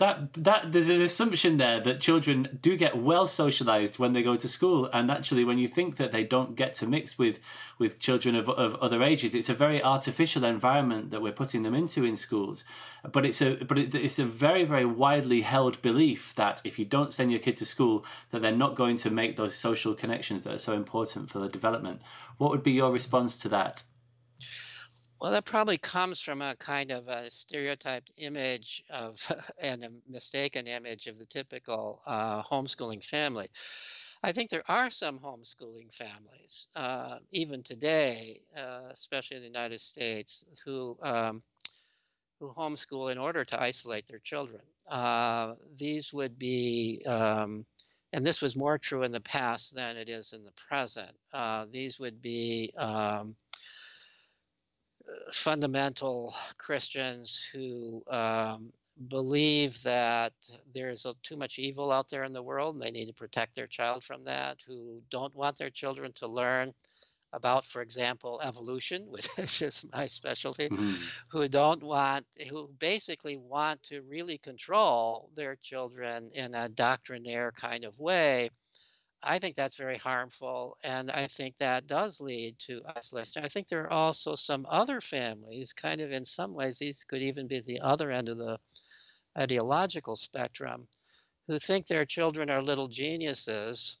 that 0.00 0.32
that 0.32 0.72
there's 0.72 0.88
an 0.88 1.02
assumption 1.02 1.58
there 1.58 1.78
that 1.78 2.00
children 2.00 2.58
do 2.62 2.74
get 2.74 2.96
well 2.96 3.26
socialized 3.26 3.98
when 3.98 4.14
they 4.14 4.22
go 4.22 4.34
to 4.34 4.48
school. 4.48 4.88
And 4.94 5.10
actually 5.10 5.44
when 5.44 5.58
you 5.58 5.68
think 5.68 5.98
that 5.98 6.10
they 6.10 6.24
don't 6.24 6.56
get 6.56 6.74
to 6.76 6.86
mix 6.86 7.18
with 7.18 7.38
with 7.78 7.98
children 7.98 8.34
of, 8.34 8.48
of 8.48 8.74
other 8.76 9.02
ages 9.02 9.34
it's 9.34 9.50
a 9.50 9.54
very 9.54 9.82
artificial 9.82 10.42
environment 10.42 11.10
that 11.10 11.20
we're 11.20 11.32
putting 11.32 11.62
them 11.64 11.74
into 11.74 12.02
in 12.02 12.16
schools. 12.16 12.64
But 13.12 13.26
it's 13.26 13.42
a 13.42 13.56
but 13.56 13.76
it's 13.76 14.18
a 14.18 14.24
very 14.24 14.64
very 14.64 14.86
widely 14.86 15.42
held 15.42 15.82
belief 15.82 16.34
that 16.34 16.62
if 16.64 16.78
you 16.78 16.86
don't 16.86 17.12
send 17.12 17.30
your 17.30 17.40
kid 17.40 17.58
to 17.58 17.66
school 17.66 18.04
that 18.30 18.40
they're 18.40 18.52
not 18.52 18.76
going 18.76 18.96
to 18.98 19.10
make 19.10 19.36
those 19.36 19.54
social 19.54 19.94
connections 19.94 20.44
that 20.44 20.54
are 20.54 20.58
so 20.58 20.72
important 20.72 21.28
for 21.30 21.40
the 21.40 21.48
development. 21.48 22.00
What 22.38 22.50
would 22.50 22.62
be 22.62 22.72
your 22.72 22.90
response 22.90 23.36
to 23.40 23.50
that 23.50 23.82
well, 25.20 25.32
that 25.32 25.44
probably 25.44 25.76
comes 25.76 26.20
from 26.20 26.40
a 26.40 26.56
kind 26.56 26.90
of 26.90 27.08
a 27.08 27.30
stereotyped 27.30 28.10
image 28.16 28.82
of 28.90 29.20
and 29.62 29.84
a 29.84 29.90
mistaken 30.08 30.66
image 30.66 31.06
of 31.06 31.18
the 31.18 31.26
typical 31.26 32.00
uh, 32.06 32.42
homeschooling 32.42 33.04
family. 33.04 33.48
I 34.22 34.32
think 34.32 34.50
there 34.50 34.68
are 34.68 34.90
some 34.90 35.18
homeschooling 35.18 35.94
families, 35.94 36.68
uh, 36.76 37.18
even 37.32 37.62
today, 37.62 38.42
uh, 38.56 38.88
especially 38.90 39.38
in 39.38 39.42
the 39.42 39.48
United 39.48 39.80
States, 39.80 40.44
who 40.64 40.98
um, 41.02 41.42
who 42.40 42.52
homeschool 42.54 43.12
in 43.12 43.18
order 43.18 43.44
to 43.44 43.60
isolate 43.60 44.06
their 44.06 44.18
children. 44.18 44.62
Uh, 44.88 45.54
these 45.76 46.12
would 46.12 46.38
be, 46.38 47.02
um, 47.06 47.66
and 48.12 48.24
this 48.24 48.40
was 48.40 48.56
more 48.56 48.78
true 48.78 49.02
in 49.02 49.12
the 49.12 49.20
past 49.20 49.74
than 49.74 49.96
it 49.96 50.08
is 50.08 50.32
in 50.32 50.42
the 50.42 50.52
present. 50.52 51.12
Uh, 51.32 51.66
these 51.70 52.00
would 52.00 52.22
be 52.22 52.72
um, 52.78 53.36
fundamental 55.32 56.34
Christians 56.58 57.48
who 57.52 58.02
um, 58.08 58.72
believe 59.08 59.82
that 59.82 60.32
there's 60.74 61.06
a, 61.06 61.14
too 61.22 61.36
much 61.36 61.58
evil 61.58 61.90
out 61.90 62.08
there 62.08 62.24
in 62.24 62.32
the 62.32 62.42
world 62.42 62.74
and 62.74 62.82
they 62.82 62.90
need 62.90 63.06
to 63.06 63.14
protect 63.14 63.54
their 63.54 63.66
child 63.66 64.04
from 64.04 64.24
that, 64.24 64.58
who 64.66 65.02
don't 65.10 65.34
want 65.34 65.58
their 65.58 65.70
children 65.70 66.12
to 66.16 66.26
learn 66.26 66.72
about, 67.32 67.64
for 67.64 67.80
example, 67.80 68.40
evolution, 68.42 69.06
which 69.08 69.62
is 69.62 69.86
my 69.92 70.06
specialty, 70.06 70.68
mm-hmm. 70.68 70.94
who 71.28 71.48
don't 71.48 71.82
want, 71.82 72.26
who 72.50 72.68
basically 72.78 73.36
want 73.36 73.82
to 73.84 74.02
really 74.02 74.38
control 74.38 75.30
their 75.34 75.56
children 75.56 76.30
in 76.34 76.54
a 76.54 76.68
doctrinaire 76.68 77.52
kind 77.52 77.84
of 77.84 77.98
way 77.98 78.50
I 79.22 79.38
think 79.38 79.56
that's 79.56 79.76
very 79.76 79.98
harmful, 79.98 80.78
and 80.82 81.10
I 81.10 81.26
think 81.26 81.56
that 81.58 81.86
does 81.86 82.20
lead 82.20 82.58
to 82.60 82.82
isolation. 82.96 83.44
I 83.44 83.48
think 83.48 83.68
there 83.68 83.84
are 83.84 83.92
also 83.92 84.34
some 84.34 84.66
other 84.68 85.00
families, 85.00 85.72
kind 85.74 86.00
of 86.00 86.10
in 86.10 86.24
some 86.24 86.54
ways, 86.54 86.78
these 86.78 87.04
could 87.04 87.22
even 87.22 87.46
be 87.46 87.60
the 87.60 87.80
other 87.80 88.10
end 88.10 88.28
of 88.30 88.38
the 88.38 88.58
ideological 89.38 90.16
spectrum, 90.16 90.88
who 91.48 91.58
think 91.58 91.86
their 91.86 92.06
children 92.06 92.50
are 92.50 92.62
little 92.62 92.88
geniuses 92.88 93.98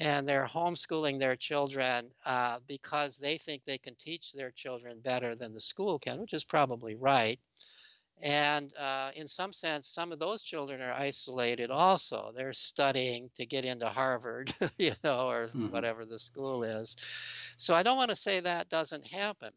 and 0.00 0.28
they're 0.28 0.46
homeschooling 0.46 1.18
their 1.18 1.36
children 1.36 2.10
uh, 2.24 2.60
because 2.66 3.18
they 3.18 3.38
think 3.38 3.64
they 3.64 3.78
can 3.78 3.94
teach 3.96 4.32
their 4.32 4.50
children 4.50 5.00
better 5.00 5.34
than 5.34 5.52
the 5.54 5.60
school 5.60 5.98
can, 5.98 6.20
which 6.20 6.32
is 6.32 6.44
probably 6.44 6.94
right. 6.94 7.40
And 8.22 8.72
uh, 8.76 9.10
in 9.14 9.28
some 9.28 9.52
sense, 9.52 9.88
some 9.88 10.12
of 10.12 10.18
those 10.18 10.42
children 10.42 10.80
are 10.80 10.92
isolated 10.92 11.70
also. 11.70 12.32
They're 12.34 12.52
studying 12.52 13.30
to 13.36 13.46
get 13.46 13.64
into 13.64 13.88
Harvard, 13.88 14.52
you 14.78 14.92
know, 15.04 15.28
or 15.28 15.46
mm-hmm. 15.46 15.66
whatever 15.68 16.04
the 16.04 16.18
school 16.18 16.64
is. 16.64 16.96
So 17.56 17.74
I 17.74 17.82
don't 17.82 17.96
want 17.96 18.10
to 18.10 18.16
say 18.16 18.40
that 18.40 18.68
doesn't 18.68 19.06
happen. 19.06 19.52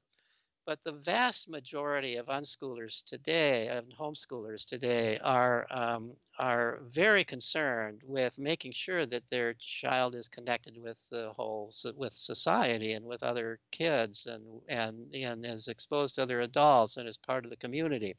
But 0.72 0.86
the 0.86 0.94
vast 0.94 1.50
majority 1.50 2.16
of 2.16 2.28
unschoolers 2.28 3.04
today, 3.04 3.68
of 3.68 3.90
homeschoolers 3.90 4.66
today, 4.66 5.18
are 5.18 5.68
um, 5.70 6.16
are 6.40 6.80
very 6.84 7.26
concerned 7.26 8.00
with 8.06 8.40
making 8.40 8.72
sure 8.72 9.06
that 9.06 9.28
their 9.28 9.54
child 9.56 10.16
is 10.16 10.30
connected 10.30 10.78
with 10.78 10.98
the 11.10 11.34
whole 11.34 11.74
with 11.98 12.14
society 12.14 12.94
and 12.94 13.06
with 13.06 13.22
other 13.22 13.60
kids 13.72 14.28
and 14.28 14.62
and 14.70 15.14
and 15.14 15.46
is 15.46 15.68
exposed 15.68 16.16
to 16.16 16.22
other 16.22 16.40
adults 16.40 16.96
and 16.96 17.06
is 17.06 17.18
part 17.18 17.44
of 17.44 17.50
the 17.52 17.58
community. 17.58 18.16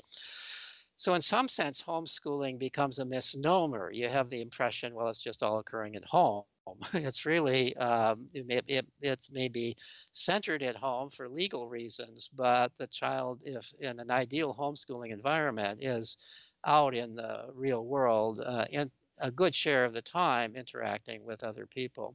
So, 0.97 1.15
in 1.15 1.23
some 1.23 1.49
sense, 1.49 1.83
homeschooling 1.83 2.59
becomes 2.59 2.99
a 2.99 3.07
misnomer. 3.07 3.91
You 3.91 4.09
have 4.09 4.29
the 4.29 4.43
impression, 4.43 4.95
well, 4.95 5.09
it's 5.09 5.23
just 5.23 5.43
all 5.43 5.59
occurring 5.59 5.97
at 5.97 6.05
home. 6.05 6.45
It's 6.95 7.27
really, 7.27 7.77
um, 7.77 8.27
it, 8.35 8.47
may, 8.47 8.61
it, 8.67 8.87
it 9.01 9.29
may 9.33 9.49
be 9.49 9.77
centered 10.13 10.63
at 10.63 10.77
home 10.77 11.11
for 11.11 11.29
legal 11.29 11.69
reasons, 11.69 12.31
but 12.35 12.77
the 12.77 12.87
child, 12.87 13.43
if 13.45 13.73
in 13.81 13.99
an 14.01 14.11
ideal 14.11 14.55
homeschooling 14.55 15.13
environment, 15.13 15.83
is 15.83 16.19
out 16.65 16.95
in 16.95 17.15
the 17.15 17.47
real 17.55 17.85
world 17.85 18.41
uh, 18.45 18.65
in 18.71 18.91
a 19.21 19.31
good 19.31 19.55
share 19.55 19.85
of 19.85 19.95
the 19.95 20.03
time 20.03 20.55
interacting 20.57 21.25
with 21.25 21.45
other 21.45 21.67
people. 21.67 22.15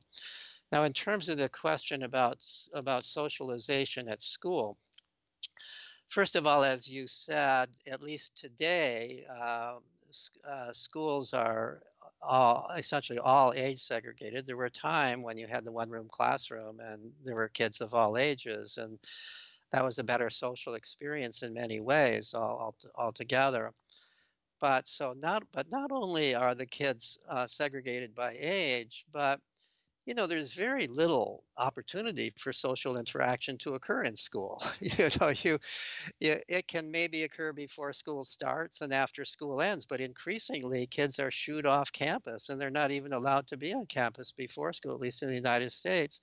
Now, 0.71 0.83
in 0.83 0.93
terms 0.93 1.29
of 1.29 1.37
the 1.37 1.49
question 1.49 2.03
about 2.03 2.43
about 2.73 3.05
socialization 3.05 4.09
at 4.09 4.21
school, 4.21 4.77
first 6.07 6.35
of 6.35 6.45
all, 6.45 6.63
as 6.63 6.89
you 6.89 7.07
said, 7.07 7.69
at 7.89 8.01
least 8.01 8.37
today, 8.37 9.23
uh, 9.29 9.79
uh, 10.47 10.71
schools 10.73 11.33
are 11.33 11.81
all 12.21 12.69
essentially 12.77 13.19
all 13.19 13.53
age 13.53 13.79
segregated. 13.79 14.45
There 14.45 14.57
were 14.57 14.65
a 14.65 14.71
time 14.71 15.21
when 15.21 15.37
you 15.37 15.47
had 15.47 15.65
the 15.65 15.71
one 15.71 15.89
room 15.89 16.07
classroom 16.09 16.79
and 16.79 17.11
there 17.23 17.35
were 17.35 17.49
kids 17.49 17.81
of 17.81 17.93
all 17.93 18.17
ages, 18.17 18.77
and 18.77 18.99
that 19.71 19.83
was 19.83 19.99
a 19.99 20.03
better 20.03 20.29
social 20.29 20.75
experience 20.75 21.43
in 21.43 21.53
many 21.53 21.79
ways 21.79 22.33
all, 22.33 22.75
altogether. 22.95 23.71
But 24.59 24.87
so 24.87 25.13
not 25.13 25.43
but 25.51 25.69
not 25.71 25.91
only 25.91 26.33
are 26.33 26.55
the 26.55 26.65
kids 26.65 27.19
uh, 27.29 27.45
segregated 27.45 28.15
by 28.15 28.35
age, 28.39 29.05
but 29.11 29.39
you 30.07 30.13
know, 30.13 30.25
there's 30.25 30.53
very 30.53 30.87
little 30.87 31.43
opportunity 31.57 32.31
for 32.37 32.53
social 32.53 32.97
interaction 32.97 33.57
to 33.57 33.73
occur 33.73 34.03
in 34.03 34.15
school. 34.15 34.63
you 34.79 35.09
know, 35.19 35.31
you, 35.43 35.59
it 36.21 36.65
can 36.65 36.89
maybe 36.91 37.23
occur 37.23 37.51
before 37.51 37.91
school 37.91 38.23
starts 38.23 38.79
and 38.79 38.93
after 38.93 39.25
school 39.25 39.61
ends, 39.61 39.85
but 39.85 39.99
increasingly 39.99 40.87
kids 40.87 41.19
are 41.19 41.29
shooed 41.29 41.65
off 41.65 41.91
campus 41.91 42.47
and 42.47 42.59
they're 42.59 42.69
not 42.69 42.91
even 42.91 43.11
allowed 43.11 43.47
to 43.47 43.57
be 43.57 43.73
on 43.73 43.85
campus 43.85 44.31
before 44.31 44.71
school, 44.71 44.93
at 44.93 45.01
least 45.01 45.23
in 45.23 45.27
the 45.27 45.35
United 45.35 45.73
States. 45.73 46.21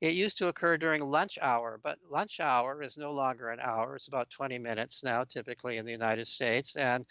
It 0.00 0.14
used 0.14 0.38
to 0.38 0.46
occur 0.46 0.78
during 0.78 1.02
lunch 1.02 1.38
hour, 1.42 1.80
but 1.82 1.98
lunch 2.08 2.38
hour 2.38 2.80
is 2.82 2.96
no 2.96 3.10
longer 3.10 3.48
an 3.48 3.58
hour. 3.60 3.96
It's 3.96 4.06
about 4.06 4.30
20 4.30 4.60
minutes 4.60 5.02
now, 5.02 5.24
typically 5.24 5.76
in 5.76 5.84
the 5.84 5.90
United 5.90 6.28
States. 6.28 6.76
And 6.76 7.04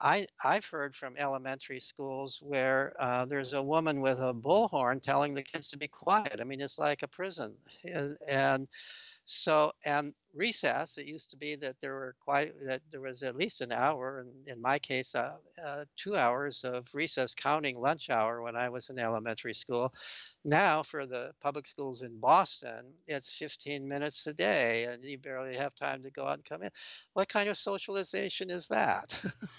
I, 0.00 0.26
I've 0.44 0.66
heard 0.66 0.94
from 0.94 1.14
elementary 1.16 1.80
schools 1.80 2.38
where 2.42 2.94
uh, 2.98 3.24
there's 3.24 3.54
a 3.54 3.62
woman 3.62 4.00
with 4.00 4.18
a 4.20 4.34
bullhorn 4.34 5.00
telling 5.00 5.32
the 5.32 5.42
kids 5.42 5.70
to 5.70 5.78
be 5.78 5.88
quiet. 5.88 6.38
I 6.40 6.44
mean, 6.44 6.60
it's 6.60 6.78
like 6.78 7.02
a 7.02 7.08
prison. 7.08 7.56
And 8.30 8.68
so, 9.24 9.72
and 9.86 10.14
recess, 10.34 10.98
it 10.98 11.06
used 11.06 11.30
to 11.30 11.36
be 11.36 11.56
that 11.56 11.80
there 11.80 11.94
were 11.94 12.14
quite, 12.20 12.52
that 12.66 12.82
there 12.90 13.00
was 13.00 13.22
at 13.22 13.36
least 13.36 13.62
an 13.62 13.72
hour, 13.72 14.20
and 14.20 14.46
in 14.48 14.60
my 14.60 14.78
case, 14.78 15.14
uh, 15.14 15.38
uh, 15.64 15.84
two 15.96 16.14
hours 16.14 16.62
of 16.62 16.86
recess 16.94 17.34
counting 17.34 17.80
lunch 17.80 18.10
hour 18.10 18.42
when 18.42 18.54
I 18.54 18.68
was 18.68 18.90
in 18.90 18.98
elementary 18.98 19.54
school. 19.54 19.92
Now, 20.44 20.82
for 20.82 21.06
the 21.06 21.32
public 21.40 21.66
schools 21.66 22.02
in 22.02 22.20
Boston, 22.20 22.92
it's 23.06 23.32
15 23.36 23.88
minutes 23.88 24.26
a 24.26 24.34
day, 24.34 24.84
and 24.84 25.04
you 25.04 25.18
barely 25.18 25.56
have 25.56 25.74
time 25.74 26.02
to 26.02 26.10
go 26.10 26.26
out 26.26 26.34
and 26.34 26.44
come 26.44 26.62
in. 26.62 26.70
What 27.14 27.28
kind 27.28 27.48
of 27.48 27.56
socialization 27.56 28.50
is 28.50 28.68
that? 28.68 29.18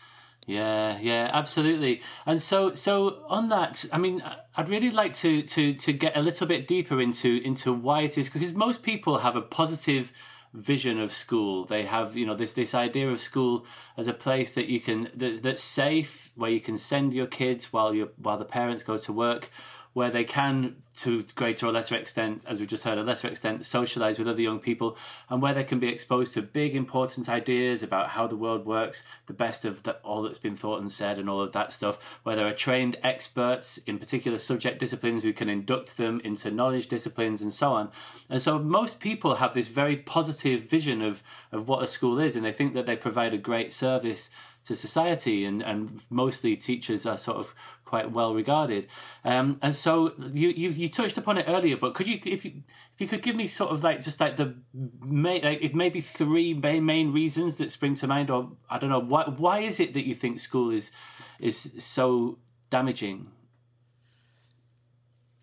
Yeah, 0.47 0.97
yeah, 1.01 1.29
absolutely. 1.33 2.01
And 2.25 2.41
so, 2.41 2.73
so 2.73 3.25
on 3.27 3.49
that, 3.49 3.83
I 3.91 3.97
mean, 3.97 4.23
I'd 4.55 4.69
really 4.69 4.91
like 4.91 5.13
to 5.15 5.41
to 5.41 5.73
to 5.73 5.91
get 5.91 6.15
a 6.15 6.21
little 6.21 6.47
bit 6.47 6.69
deeper 6.69 7.01
into 7.01 7.41
into 7.43 7.73
why 7.73 8.03
it 8.03 8.17
is 8.17 8.29
because 8.29 8.53
most 8.53 8.81
people 8.81 9.19
have 9.19 9.35
a 9.35 9.41
positive 9.41 10.13
vision 10.53 11.01
of 11.01 11.11
school. 11.11 11.65
They 11.65 11.83
have, 11.83 12.15
you 12.15 12.25
know, 12.25 12.33
this 12.35 12.53
this 12.53 12.73
idea 12.73 13.09
of 13.09 13.19
school 13.19 13.65
as 13.97 14.07
a 14.07 14.13
place 14.13 14.53
that 14.53 14.67
you 14.67 14.79
can 14.79 15.09
that, 15.15 15.43
that's 15.43 15.61
safe, 15.63 16.31
where 16.35 16.49
you 16.51 16.61
can 16.61 16.77
send 16.77 17.13
your 17.13 17.27
kids 17.27 17.73
while 17.73 17.93
you 17.93 18.11
while 18.15 18.37
the 18.37 18.45
parents 18.45 18.83
go 18.83 18.97
to 18.99 19.11
work, 19.11 19.51
where 19.97 20.11
they 20.11 20.23
can, 20.23 20.75
to 20.93 21.23
greater 21.33 21.65
or 21.65 21.71
lesser 21.71 21.95
extent, 21.95 22.43
as 22.47 22.59
we 22.59 22.67
just 22.67 22.83
heard, 22.83 22.99
a 22.99 23.03
lesser 23.03 23.27
extent, 23.27 23.65
socialize 23.65 24.19
with 24.19 24.27
other 24.27 24.43
young 24.43 24.59
people, 24.59 24.95
and 25.27 25.41
where 25.41 25.55
they 25.55 25.63
can 25.63 25.79
be 25.79 25.87
exposed 25.87 26.35
to 26.35 26.41
big, 26.43 26.75
important 26.75 27.27
ideas 27.27 27.81
about 27.81 28.09
how 28.09 28.27
the 28.27 28.35
world 28.35 28.63
works, 28.63 29.01
the 29.25 29.33
best 29.33 29.65
of 29.65 29.81
the, 29.81 29.93
all 30.03 30.21
that's 30.21 30.37
been 30.37 30.55
thought 30.55 30.79
and 30.79 30.91
said, 30.91 31.17
and 31.17 31.27
all 31.27 31.41
of 31.41 31.51
that 31.51 31.71
stuff, 31.71 31.97
where 32.21 32.35
there 32.35 32.45
are 32.45 32.53
trained 32.53 32.95
experts 33.03 33.79
in 33.87 33.97
particular 33.97 34.37
subject 34.37 34.77
disciplines 34.77 35.23
who 35.23 35.33
can 35.33 35.49
induct 35.49 35.97
them 35.97 36.21
into 36.23 36.51
knowledge 36.51 36.87
disciplines 36.87 37.41
and 37.41 37.51
so 37.51 37.71
on. 37.73 37.89
And 38.29 38.39
so 38.39 38.59
most 38.59 38.99
people 38.99 39.37
have 39.37 39.55
this 39.55 39.69
very 39.69 39.95
positive 39.95 40.61
vision 40.61 41.01
of, 41.01 41.23
of 41.51 41.67
what 41.67 41.81
a 41.81 41.87
school 41.87 42.19
is, 42.19 42.35
and 42.35 42.45
they 42.45 42.53
think 42.53 42.75
that 42.75 42.85
they 42.85 42.95
provide 42.95 43.33
a 43.33 43.39
great 43.39 43.73
service 43.73 44.29
to 44.67 44.75
society, 44.75 45.45
and, 45.45 45.61
and 45.61 46.01
mostly 46.09 46.55
teachers 46.55 47.05
are 47.05 47.17
sort 47.17 47.37
of 47.37 47.53
quite 47.85 48.11
well 48.11 48.33
regarded. 48.33 48.87
Um, 49.23 49.59
and 49.61 49.75
so 49.75 50.13
you, 50.33 50.49
you 50.49 50.69
you 50.71 50.89
touched 50.89 51.17
upon 51.17 51.37
it 51.37 51.45
earlier, 51.47 51.77
but 51.77 51.95
could 51.95 52.07
you 52.07 52.19
if 52.25 52.45
you 52.45 52.63
if 52.93 53.01
you 53.01 53.07
could 53.07 53.23
give 53.23 53.35
me 53.35 53.47
sort 53.47 53.71
of 53.71 53.83
like 53.83 54.01
just 54.01 54.19
like 54.19 54.35
the 54.35 54.55
main 54.73 55.43
like 55.43 55.73
maybe 55.73 56.01
three 56.01 56.53
main 56.53 56.85
main 56.85 57.11
reasons 57.11 57.57
that 57.57 57.71
spring 57.71 57.95
to 57.95 58.07
mind, 58.07 58.29
or 58.29 58.51
I 58.69 58.77
don't 58.77 58.89
know 58.89 58.99
why 58.99 59.23
why 59.25 59.59
is 59.59 59.79
it 59.79 59.93
that 59.93 60.05
you 60.05 60.15
think 60.15 60.39
school 60.39 60.69
is 60.69 60.91
is 61.39 61.71
so 61.77 62.37
damaging? 62.69 63.31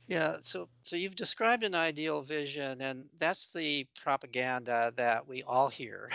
Yeah, 0.07 0.35
so 0.41 0.69
so 0.83 0.97
you've 0.97 1.17
described 1.17 1.65
an 1.65 1.75
ideal 1.75 2.21
vision, 2.21 2.83
and 2.83 3.07
that's 3.19 3.53
the 3.55 3.87
propaganda 4.03 4.93
that 4.97 5.27
we 5.27 5.43
all 5.45 5.71
hear. 5.71 6.11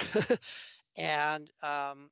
and 0.99 1.49
um, 1.63 2.11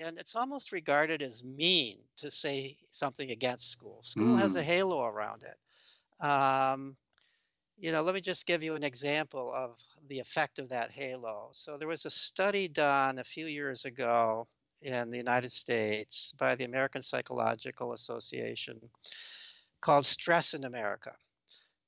and 0.00 0.18
it's 0.18 0.36
almost 0.36 0.72
regarded 0.72 1.22
as 1.22 1.44
mean 1.44 1.98
to 2.18 2.30
say 2.30 2.76
something 2.90 3.30
against 3.30 3.70
school. 3.70 3.98
School 4.02 4.36
mm. 4.36 4.38
has 4.38 4.56
a 4.56 4.60
mm. 4.60 4.64
halo 4.64 5.04
around 5.04 5.44
it. 5.44 6.24
Um, 6.24 6.96
you 7.76 7.92
know, 7.92 8.02
let 8.02 8.14
me 8.14 8.20
just 8.20 8.46
give 8.46 8.62
you 8.62 8.74
an 8.74 8.84
example 8.84 9.52
of 9.52 9.78
the 10.08 10.20
effect 10.20 10.58
of 10.58 10.68
that 10.68 10.90
halo. 10.90 11.48
So 11.52 11.76
there 11.76 11.88
was 11.88 12.06
a 12.06 12.10
study 12.10 12.68
done 12.68 13.18
a 13.18 13.24
few 13.24 13.46
years 13.46 13.84
ago 13.84 14.46
in 14.82 15.10
the 15.10 15.18
United 15.18 15.50
States 15.50 16.32
by 16.38 16.54
the 16.54 16.64
American 16.64 17.02
Psychological 17.02 17.92
Association 17.92 18.80
called 19.80 20.06
Stress 20.06 20.54
in 20.54 20.64
America. 20.64 21.14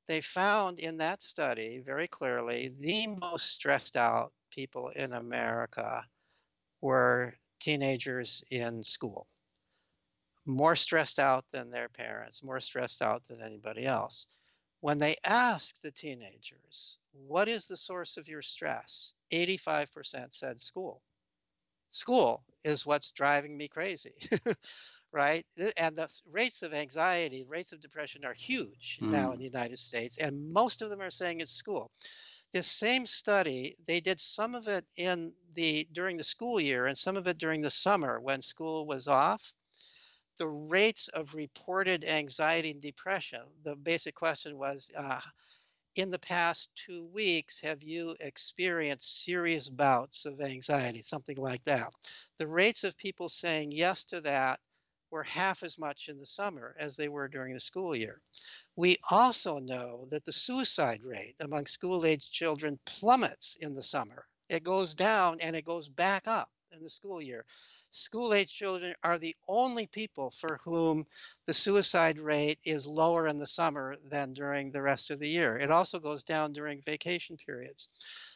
They 0.07 0.21
found 0.21 0.81
in 0.81 0.99
that 0.99 1.23
study 1.23 1.83
very 1.85 2.09
clearly 2.09 2.73
the 2.79 3.07
most 3.07 3.51
stressed 3.53 3.97
out 3.97 4.33
people 4.51 4.89
in 4.91 5.13
America 5.13 6.05
were 6.81 7.35
teenagers 7.65 8.45
in 8.51 8.83
school, 8.83 9.27
more 10.45 10.77
stressed 10.77 11.19
out 11.19 11.47
than 11.51 11.71
their 11.71 11.89
parents, 11.89 12.43
more 12.43 12.61
stressed 12.61 13.01
out 13.01 13.27
than 13.27 13.41
anybody 13.43 13.87
else. 13.87 14.27
When 14.81 14.99
they 14.99 15.17
asked 15.25 15.83
the 15.83 15.91
teenagers, 15.91 16.99
What 17.13 17.49
is 17.49 17.67
the 17.67 17.79
source 17.79 18.19
of 18.19 18.29
your 18.29 18.43
stress? 18.43 19.15
85% 19.33 20.35
said 20.35 20.61
school. 20.61 21.01
School 21.89 22.45
is 22.65 22.85
what's 22.85 23.13
driving 23.13 23.57
me 23.57 23.69
crazy, 23.69 24.15
right? 25.13 25.45
And 25.79 25.97
the 25.97 26.09
rates 26.31 26.63
of 26.63 26.75
anxiety, 26.75 27.47
rates 27.49 27.73
of 27.73 27.81
depression 27.81 28.27
are 28.27 28.35
huge 28.35 28.99
mm. 29.01 29.11
now 29.11 29.33
in 29.33 29.39
the 29.39 29.45
United 29.47 29.79
States, 29.79 30.19
and 30.19 30.53
most 30.53 30.83
of 30.83 30.91
them 30.91 31.01
are 31.01 31.11
saying 31.11 31.41
it's 31.41 31.51
school 31.51 31.91
this 32.55 32.69
same 32.69 33.05
study, 33.05 33.75
they 33.87 34.01
did 34.01 34.21
some 34.21 34.55
of 34.55 34.69
it 34.69 34.87
in 34.97 35.33
the 35.55 35.89
during 35.93 36.17
the 36.17 36.25
school 36.25 36.61
year 36.61 36.87
and 36.87 36.97
some 36.97 37.17
of 37.17 37.27
it 37.27 37.37
during 37.37 37.61
the 37.61 37.71
summer 37.71 38.21
when 38.21 38.41
school 38.41 38.87
was 38.87 39.09
off. 39.09 39.53
The 40.39 40.49
rates 40.49 41.09
of 41.09 41.35
reported 41.35 42.05
anxiety 42.05 42.71
and 42.71 42.81
depression. 42.81 43.41
The 43.65 43.75
basic 43.75 44.15
question 44.15 44.57
was, 44.57 44.89
uh, 44.97 45.21
in 45.97 46.11
the 46.11 46.19
past 46.21 46.71
two 46.77 47.05
weeks, 47.07 47.61
have 47.63 47.83
you 47.83 48.15
experienced 48.21 49.25
serious 49.25 49.69
bouts 49.69 50.25
of 50.25 50.41
anxiety, 50.41 51.03
something 51.03 51.37
like 51.37 51.65
that? 51.65 51.93
The 52.39 52.49
rates 52.49 52.85
of 52.85 52.97
people 52.97 53.29
saying 53.29 53.73
yes 53.73 54.05
to 54.07 54.21
that 54.23 54.61
were 55.15 55.23
half 55.23 55.63
as 55.63 55.79
much 55.79 56.09
in 56.09 56.19
the 56.19 56.27
summer 56.27 56.75
as 56.77 56.97
they 56.97 57.09
were 57.09 57.29
during 57.29 57.55
the 57.55 57.61
school 57.61 57.95
year. 57.95 58.21
We 58.75 58.97
also 59.09 59.61
know 59.61 60.07
that 60.11 60.25
the 60.25 60.33
suicide 60.33 61.05
rate 61.05 61.37
among 61.39 61.67
school 61.67 62.05
age 62.05 62.33
children 62.33 62.81
plummets 62.85 63.57
in 63.61 63.75
the 63.75 63.83
summer. 63.85 64.27
It 64.49 64.65
goes 64.65 64.97
down 64.97 65.39
and 65.41 65.55
it 65.55 65.65
goes 65.65 65.89
back 65.89 66.27
up 66.27 66.51
in 66.73 66.83
the 66.83 66.91
school 66.91 67.23
year. 67.23 67.45
School 67.91 68.35
age 68.35 68.53
children 68.53 68.97
are 69.05 69.19
the 69.19 69.37
only 69.47 69.87
people 69.87 70.33
for 70.33 70.59
whom 70.65 71.07
the 71.47 71.55
suicide 71.55 72.19
rate 72.19 72.59
is 72.65 72.89
lower 72.89 73.29
in 73.29 73.39
the 73.39 73.47
summer 73.47 73.95
than 74.11 74.33
during 74.33 74.73
the 74.73 74.83
rest 74.83 75.13
of 75.13 75.21
the 75.21 75.29
year. 75.29 75.57
It 75.57 75.71
also 75.71 76.01
goes 76.01 76.25
down 76.25 76.53
during 76.53 76.83
vacation 76.83 77.37
periods. 77.37 77.87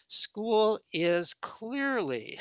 School 0.07 0.79
is 0.93 1.35
clearly, 1.35 2.39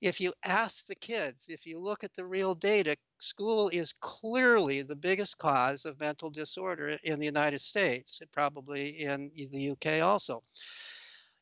if 0.00 0.20
you 0.20 0.32
ask 0.44 0.86
the 0.86 0.96
kids, 0.96 1.46
if 1.48 1.66
you 1.66 1.78
look 1.78 2.02
at 2.02 2.14
the 2.14 2.26
real 2.26 2.56
data, 2.56 2.96
school 3.18 3.68
is 3.68 3.92
clearly 3.94 4.82
the 4.82 4.96
biggest 4.96 5.38
cause 5.38 5.84
of 5.84 6.00
mental 6.00 6.30
disorder 6.30 6.96
in 7.04 7.18
the 7.18 7.26
United 7.26 7.60
States, 7.60 8.22
probably 8.32 8.88
in 9.00 9.30
the 9.34 9.60
UK 9.60 10.00
also. 10.00 10.42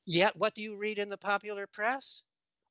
Yet, 0.06 0.36
what 0.36 0.54
do 0.54 0.62
you 0.62 0.76
read 0.76 0.98
in 0.98 1.08
the 1.08 1.18
popular 1.18 1.66
press? 1.66 2.22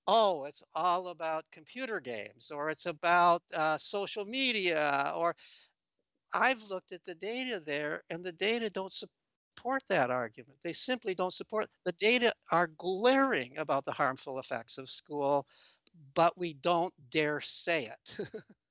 Oh, 0.07 0.45
it's 0.45 0.63
all 0.75 1.09
about 1.09 1.49
computer 1.51 1.99
games, 1.99 2.51
or 2.51 2.69
it's 2.69 2.85
about 2.87 3.43
uh, 3.55 3.77
social 3.77 4.25
media, 4.25 5.13
or 5.15 5.35
I've 6.33 6.61
looked 6.63 6.91
at 6.91 7.03
the 7.03 7.15
data 7.15 7.59
there, 7.59 8.03
and 8.09 8.23
the 8.23 8.31
data 8.33 8.69
don't 8.69 8.93
support 8.93 9.83
that 9.87 10.11
argument. 10.11 10.59
They 10.63 10.73
simply 10.73 11.15
don't 11.15 11.33
support. 11.33 11.69
The 11.85 11.93
data 11.93 12.33
are 12.51 12.67
glaring 12.67 13.57
about 13.57 13.85
the 13.85 13.93
harmful 13.93 14.39
effects 14.39 14.77
of 14.77 14.89
school, 14.89 15.47
but 16.13 16.37
we 16.37 16.53
don't 16.53 16.93
dare 17.09 17.41
say 17.41 17.85
it. 17.85 18.17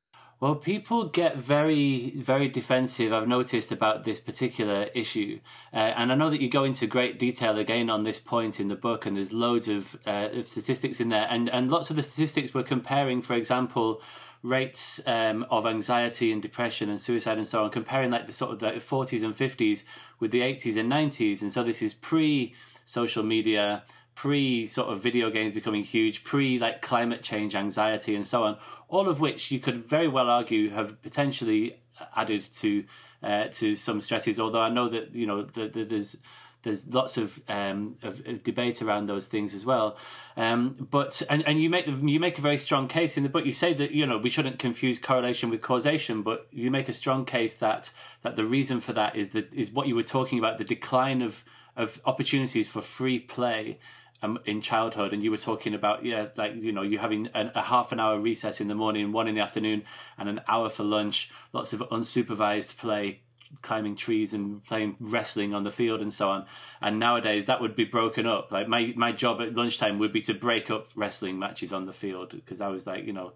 well, 0.43 0.57
people 0.57 1.05
get 1.05 1.37
very, 1.37 2.11
very 2.17 2.49
defensive, 2.49 3.13
I've 3.13 3.29
noticed, 3.29 3.71
about 3.71 4.05
this 4.05 4.19
particular 4.19 4.89
issue. 4.93 5.39
Uh, 5.73 5.77
and 5.77 6.11
I 6.11 6.17
know 6.17 6.31
that 6.31 6.41
you 6.41 6.51
go 6.51 6.65
into 6.65 6.89
great 6.89 7.17
detail 7.17 7.57
again 7.59 7.89
on 7.89 8.03
this 8.03 8.19
point 8.19 8.59
in 8.59 8.67
the 8.67 8.75
book, 8.75 9.07
and 9.07 9.17
there's 9.17 9.33
loads 9.33 9.69
of, 9.69 9.97
uh, 10.05 10.31
of 10.33 10.49
statistics 10.49 10.99
in 10.99 11.11
there. 11.11 11.29
And, 11.31 11.49
and 11.49 11.71
lots 11.71 11.91
of 11.91 11.97
the 11.97 12.03
statistics 12.03 12.53
were 12.53 12.65
comparing, 12.65 13.23
for 13.23 13.35
example, 13.35 14.03
rates 14.43 15.01
um, 15.07 15.47
of 15.49 15.65
anxiety 15.65 16.33
and 16.33 16.43
depression 16.43 16.91
and 16.91 17.01
suicide 17.01 17.39
and 17.39 17.47
so 17.47 17.63
on, 17.63 17.71
comparing 17.71 18.11
like 18.11 18.27
the 18.27 18.33
sort 18.33 18.51
of 18.51 18.59
the 18.59 18.67
40s 18.67 19.23
and 19.23 19.37
50s 19.37 19.85
with 20.19 20.33
the 20.33 20.41
80s 20.41 20.77
and 20.77 20.91
90s. 20.91 21.41
And 21.43 21.53
so 21.53 21.63
this 21.63 21.81
is 21.81 21.95
pre 21.95 22.53
social 22.85 23.23
media, 23.23 23.85
pre 24.15 24.67
sort 24.67 24.89
of 24.89 25.03
video 25.03 25.31
games 25.31 25.53
becoming 25.53 25.85
huge, 25.85 26.25
pre 26.25 26.59
like 26.59 26.83
climate 26.83 27.23
change 27.23 27.55
anxiety 27.55 28.15
and 28.15 28.27
so 28.27 28.45
on, 28.45 28.57
all 28.89 29.09
of 29.09 29.21
which 29.21 29.51
you 29.51 29.59
could 29.59 29.85
very 29.85 30.09
well 30.09 30.29
argue 30.29 30.71
have 30.71 31.01
potentially 31.03 31.79
added 32.17 32.43
to 32.55 32.85
uh, 33.23 33.47
to 33.53 33.77
some 33.77 34.01
stresses. 34.01 34.41
Although 34.41 34.61
I 34.61 34.69
know 34.69 34.89
that 34.89 35.15
you 35.15 35.27
know 35.27 35.43
the, 35.43 35.69
the, 35.69 35.85
there's 35.85 36.17
there's 36.63 36.87
lots 36.89 37.17
of, 37.17 37.41
um, 37.49 37.97
of, 38.03 38.25
of, 38.27 38.45
debate 38.45 38.81
around 38.81 39.09
those 39.09 39.27
things 39.27 39.53
as 39.53 39.65
well. 39.65 39.97
Um, 40.37 40.77
but 40.91 41.21
and, 41.29 41.47
and 41.47 41.61
you 41.61 41.69
make 41.69 41.87
you 41.87 42.21
make 42.21 42.39
a 42.39 42.41
very 42.41 42.59
strong 42.59 42.89
case 42.89 43.17
in 43.17 43.23
the 43.23 43.29
book. 43.29 43.45
You 43.45 43.53
say 43.53 43.75
that 43.75 43.91
you 43.91 44.07
know 44.07 44.19
we 44.19 44.31
shouldn't 44.31 44.59
confuse 44.59 44.99
correlation 44.99 45.51
with 45.51 45.61
causation, 45.61 46.23
but 46.23 46.47
you 46.51 46.71
make 46.71 46.89
a 46.89 46.95
strong 46.95 47.25
case 47.25 47.57
that 47.57 47.91
that 48.23 48.37
the 48.37 48.45
reason 48.45 48.81
for 48.81 48.93
that 48.93 49.17
is 49.17 49.31
that 49.31 49.53
is 49.53 49.71
what 49.71 49.89
you 49.89 49.95
were 49.95 50.03
talking 50.03 50.39
about 50.39 50.59
the 50.59 50.65
decline 50.65 51.21
of 51.23 51.45
of 51.77 52.01
opportunities 52.05 52.69
for 52.69 52.81
free 52.81 53.19
play 53.19 53.79
um, 54.23 54.39
in 54.47 54.61
childhood, 54.61 55.13
and 55.13 55.23
you 55.23 55.31
were 55.31 55.37
talking 55.37 55.75
about 55.75 56.05
yeah, 56.05 56.29
like 56.37 56.55
you 56.57 56.73
know, 56.73 56.83
you 56.83 56.99
having 56.99 57.29
a, 57.35 57.51
a, 57.55 57.63
half 57.63 57.93
an 57.93 58.01
hour 58.01 58.19
recess 58.19 58.61
in 58.61 58.69
the 58.69 58.75
morning, 58.75 59.13
one 59.13 59.29
in 59.29 59.35
the 59.35 59.41
afternoon, 59.41 59.83
and 60.17 60.29
an 60.29 60.41
hour 60.49 60.71
for 60.71 60.85
lunch. 60.85 61.31
Lots 61.53 61.73
of 61.73 61.81
unsupervised 61.91 62.77
play, 62.77 63.21
climbing 63.61 63.97
trees 63.97 64.33
and 64.33 64.65
playing 64.65 64.97
wrestling 65.01 65.53
on 65.53 65.65
the 65.65 65.71
field 65.71 66.01
and 66.01 66.15
so 66.15 66.31
on. 66.31 66.47
And 66.81 66.99
nowadays 66.99 67.47
that 67.47 67.61
would 67.61 67.75
be 67.75 67.85
broken 67.85 68.27
up. 68.27 68.53
Like 68.53 68.69
my 68.69 68.95
my 68.97 69.13
job 69.13 69.41
at 69.41 69.55
lunchtime 69.55 69.99
would 69.99 70.13
be 70.13 70.23
to 70.23 70.35
break 70.35 70.71
up 70.71 70.89
wrestling 70.95 71.39
matches 71.39 71.73
on 71.73 71.87
the 71.87 71.93
field 71.93 72.31
because 72.31 72.61
I 72.61 72.69
was 72.69 72.87
like 72.87 73.05
you 73.05 73.13
know 73.13 73.33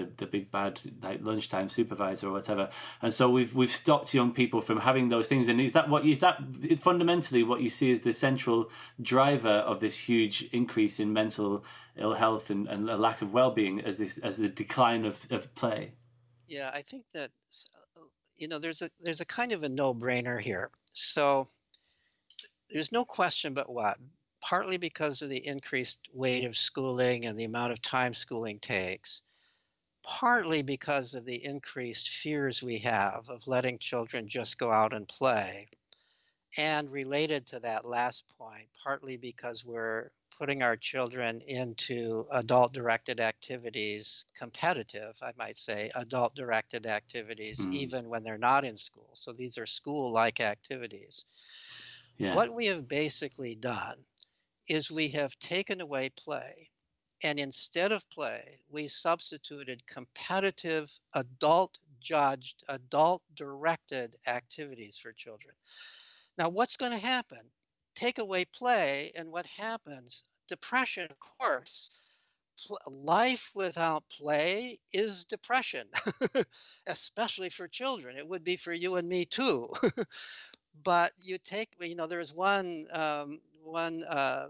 the 0.00 0.10
the 0.16 0.26
big 0.26 0.50
bad 0.50 0.80
like 1.02 1.20
lunchtime 1.22 1.68
supervisor 1.68 2.28
or 2.28 2.32
whatever. 2.32 2.70
And 3.02 3.12
so 3.12 3.30
we've 3.30 3.54
we've 3.54 3.70
stopped 3.70 4.14
young 4.14 4.32
people 4.32 4.60
from 4.60 4.80
having 4.80 5.08
those 5.08 5.28
things. 5.28 5.48
And 5.48 5.60
is 5.60 5.72
that 5.72 5.88
what 5.88 6.04
is 6.04 6.20
that 6.20 6.38
fundamentally 6.80 7.42
what 7.42 7.60
you 7.60 7.70
see 7.70 7.92
as 7.92 8.02
the 8.02 8.12
central 8.12 8.70
driver 9.00 9.48
of 9.48 9.80
this 9.80 9.98
huge 9.98 10.48
increase 10.52 10.98
in 10.98 11.12
mental 11.12 11.64
ill 11.96 12.14
health 12.14 12.50
and, 12.50 12.66
and 12.68 12.88
a 12.88 12.96
lack 12.96 13.22
of 13.22 13.32
well 13.32 13.50
being 13.50 13.80
as 13.80 13.98
this 13.98 14.18
as 14.18 14.38
the 14.38 14.48
decline 14.48 15.04
of, 15.04 15.26
of 15.30 15.54
play? 15.54 15.92
Yeah, 16.46 16.70
I 16.74 16.82
think 16.82 17.04
that 17.14 17.30
you 18.40 18.48
know, 18.48 18.58
there's 18.58 18.82
a 18.82 18.88
there's 19.02 19.20
a 19.20 19.26
kind 19.26 19.52
of 19.52 19.62
a 19.62 19.68
no-brainer 19.68 20.40
here. 20.40 20.70
So 20.94 21.48
there's 22.70 22.90
no 22.90 23.04
question 23.04 23.54
but 23.54 23.72
what. 23.72 23.98
Partly 24.42 24.78
because 24.78 25.20
of 25.20 25.28
the 25.28 25.46
increased 25.46 26.00
weight 26.14 26.46
of 26.46 26.56
schooling 26.56 27.26
and 27.26 27.38
the 27.38 27.44
amount 27.44 27.72
of 27.72 27.82
time 27.82 28.14
schooling 28.14 28.58
takes, 28.58 29.22
partly 30.02 30.62
because 30.62 31.14
of 31.14 31.24
the 31.24 31.44
increased 31.44 32.08
fears 32.08 32.62
we 32.62 32.78
have 32.78 33.28
of 33.28 33.46
letting 33.46 33.78
children 33.78 34.28
just 34.28 34.58
go 34.58 34.70
out 34.70 34.94
and 34.94 35.06
play. 35.06 35.68
And 36.58 36.90
related 36.90 37.46
to 37.48 37.60
that 37.60 37.86
last 37.86 38.24
point, 38.36 38.66
partly 38.82 39.16
because 39.16 39.64
we're 39.64 40.10
putting 40.40 40.62
our 40.62 40.74
children 40.74 41.42
into 41.46 42.24
adult 42.32 42.72
directed 42.72 43.20
activities, 43.20 44.24
competitive, 44.34 45.12
I 45.22 45.32
might 45.36 45.58
say, 45.58 45.90
adult 45.94 46.34
directed 46.34 46.86
activities, 46.86 47.64
mm. 47.64 47.74
even 47.74 48.08
when 48.08 48.24
they're 48.24 48.38
not 48.38 48.64
in 48.64 48.76
school. 48.78 49.10
So 49.12 49.32
these 49.32 49.58
are 49.58 49.66
school 49.66 50.10
like 50.12 50.40
activities. 50.40 51.26
Yeah. 52.16 52.34
What 52.34 52.54
we 52.54 52.66
have 52.66 52.88
basically 52.88 53.54
done 53.54 53.96
is 54.66 54.90
we 54.90 55.08
have 55.08 55.38
taken 55.38 55.82
away 55.82 56.10
play. 56.16 56.70
And 57.22 57.38
instead 57.38 57.92
of 57.92 58.08
play, 58.10 58.42
we 58.70 58.88
substituted 58.88 59.86
competitive, 59.86 60.90
adult 61.14 61.78
judged, 62.00 62.62
adult 62.68 63.22
directed 63.34 64.16
activities 64.26 64.96
for 64.96 65.12
children. 65.12 65.54
Now, 66.38 66.48
what's 66.48 66.76
going 66.78 66.92
to 66.92 67.06
happen? 67.06 67.50
Take 67.94 68.18
away 68.18 68.46
play, 68.46 69.12
and 69.16 69.30
what 69.30 69.46
happens? 69.46 70.24
depression, 70.50 71.06
of 71.10 71.18
course. 71.18 71.90
Life 72.86 73.50
without 73.54 74.04
play 74.10 74.78
is 74.92 75.24
depression, 75.24 75.88
especially 76.86 77.48
for 77.48 77.66
children. 77.68 78.18
It 78.18 78.28
would 78.28 78.44
be 78.44 78.56
for 78.56 78.72
you 78.72 78.96
and 78.96 79.08
me 79.08 79.24
too. 79.24 79.66
but 80.84 81.10
you 81.16 81.38
take, 81.38 81.70
you 81.80 81.94
know, 81.94 82.06
there's 82.06 82.34
one 82.34 82.86
um, 82.92 83.40
one 83.62 84.02
uh, 84.02 84.48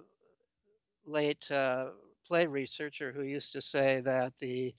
late 1.06 1.48
uh, 1.52 1.90
play 2.30 2.46
researcher 2.46 3.10
who 3.10 3.22
used 3.22 3.52
to 3.52 3.60
say 3.60 4.00
that 4.00 4.32
the 4.38 4.72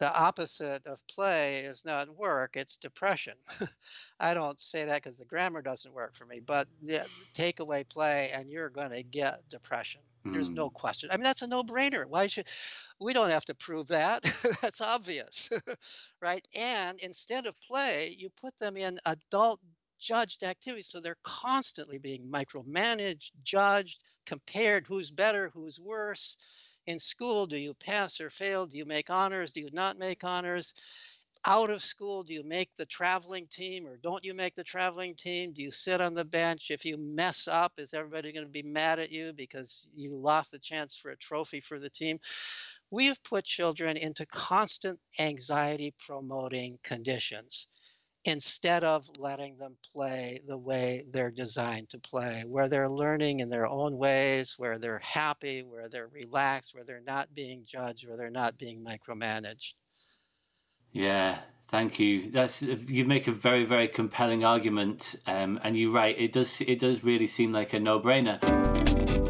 the 0.00 0.20
opposite 0.20 0.84
of 0.86 1.00
play 1.06 1.60
is 1.60 1.84
not 1.84 2.14
work, 2.18 2.56
it's 2.56 2.76
depression. 2.76 3.34
I 4.20 4.34
don't 4.34 4.60
say 4.60 4.84
that 4.84 5.02
because 5.02 5.16
the 5.16 5.24
grammar 5.24 5.62
doesn't 5.62 5.94
work 5.94 6.16
for 6.16 6.26
me, 6.26 6.40
but 6.44 6.66
the, 6.82 7.06
take 7.32 7.60
away 7.60 7.84
play 7.84 8.30
and 8.34 8.50
you're 8.50 8.68
going 8.68 8.90
to 8.90 9.02
get 9.02 9.48
depression. 9.48 10.02
There's 10.24 10.50
no 10.50 10.68
mm. 10.68 10.74
question. 10.74 11.08
I 11.12 11.16
mean, 11.16 11.22
that's 11.22 11.42
a 11.42 11.46
no-brainer. 11.46 12.04
Why 12.04 12.26
should 12.26 12.48
we 13.00 13.12
don't 13.12 13.30
have 13.30 13.44
to 13.44 13.54
prove 13.54 13.86
that? 13.88 14.22
that's 14.60 14.80
obvious, 14.80 15.50
right? 16.20 16.44
And 16.54 17.00
instead 17.00 17.46
of 17.46 17.54
play, 17.60 18.14
you 18.18 18.28
put 18.40 18.58
them 18.58 18.76
in 18.76 18.98
adult 19.06 19.60
judged 19.98 20.42
activities, 20.42 20.88
so 20.88 21.00
they're 21.00 21.16
constantly 21.22 21.98
being 21.98 22.28
micromanaged, 22.28 23.30
judged, 23.44 24.02
compared. 24.26 24.86
Who's 24.86 25.10
better? 25.10 25.50
Who's 25.54 25.80
worse? 25.80 26.36
In 26.86 26.98
school, 26.98 27.46
do 27.46 27.56
you 27.56 27.74
pass 27.74 28.20
or 28.20 28.30
fail? 28.30 28.66
Do 28.66 28.76
you 28.76 28.84
make 28.84 29.10
honors? 29.10 29.52
Do 29.52 29.60
you 29.60 29.70
not 29.72 29.98
make 29.98 30.22
honors? 30.24 30.74
out 31.46 31.70
of 31.70 31.80
school, 31.80 32.24
do 32.24 32.34
you 32.34 32.42
make 32.42 32.74
the 32.76 32.86
traveling 32.86 33.46
team 33.46 33.86
or 33.86 33.96
don't 33.96 34.24
you 34.24 34.34
make 34.34 34.56
the 34.56 34.64
traveling 34.64 35.14
team? 35.14 35.52
Do 35.52 35.62
you 35.62 35.70
sit 35.70 36.00
on 36.00 36.14
the 36.14 36.24
bench? 36.24 36.72
If 36.72 36.84
you 36.84 36.96
mess 36.98 37.46
up, 37.46 37.74
is 37.78 37.94
everybody 37.94 38.32
going 38.32 38.46
to 38.46 38.50
be 38.50 38.64
mad 38.64 38.98
at 38.98 39.12
you 39.12 39.32
because 39.32 39.88
you 39.94 40.16
lost 40.16 40.50
the 40.50 40.58
chance 40.58 40.96
for 40.96 41.10
a 41.10 41.16
trophy 41.16 41.60
for 41.60 41.78
the 41.78 41.88
team? 41.88 42.18
We 42.90 43.06
have 43.06 43.22
put 43.22 43.44
children 43.44 43.96
into 43.96 44.26
constant 44.26 44.98
anxiety 45.20 45.94
promoting 46.06 46.78
conditions 46.82 47.68
instead 48.26 48.84
of 48.84 49.08
letting 49.18 49.56
them 49.56 49.76
play 49.92 50.40
the 50.46 50.58
way 50.58 51.04
they're 51.10 51.30
designed 51.30 51.88
to 51.90 51.98
play, 51.98 52.42
where 52.46 52.68
they're 52.68 52.88
learning 52.88 53.40
in 53.40 53.48
their 53.48 53.66
own 53.66 53.96
ways, 53.96 54.54
where 54.58 54.78
they're 54.78 55.00
happy, 55.00 55.62
where 55.62 55.88
they're 55.88 56.08
relaxed, 56.08 56.74
where 56.74 56.84
they're 56.84 57.02
not 57.06 57.34
being 57.34 57.62
judged, 57.64 58.06
where 58.06 58.16
they're 58.16 58.30
not 58.30 58.58
being 58.58 58.84
micromanaged. 58.84 59.74
Yeah, 60.92 61.38
thank 61.68 61.98
you. 61.98 62.30
That's 62.30 62.62
you 62.62 63.04
make 63.04 63.26
a 63.26 63.32
very 63.32 63.64
very 63.64 63.88
compelling 63.88 64.44
argument, 64.44 65.16
um, 65.26 65.60
and 65.62 65.78
you're 65.78 65.92
right. 65.92 66.18
It 66.18 66.32
does 66.32 66.60
it 66.60 66.80
does 66.80 67.04
really 67.04 67.26
seem 67.26 67.52
like 67.52 67.72
a 67.72 67.80
no 67.80 68.00
brainer. 68.00 69.25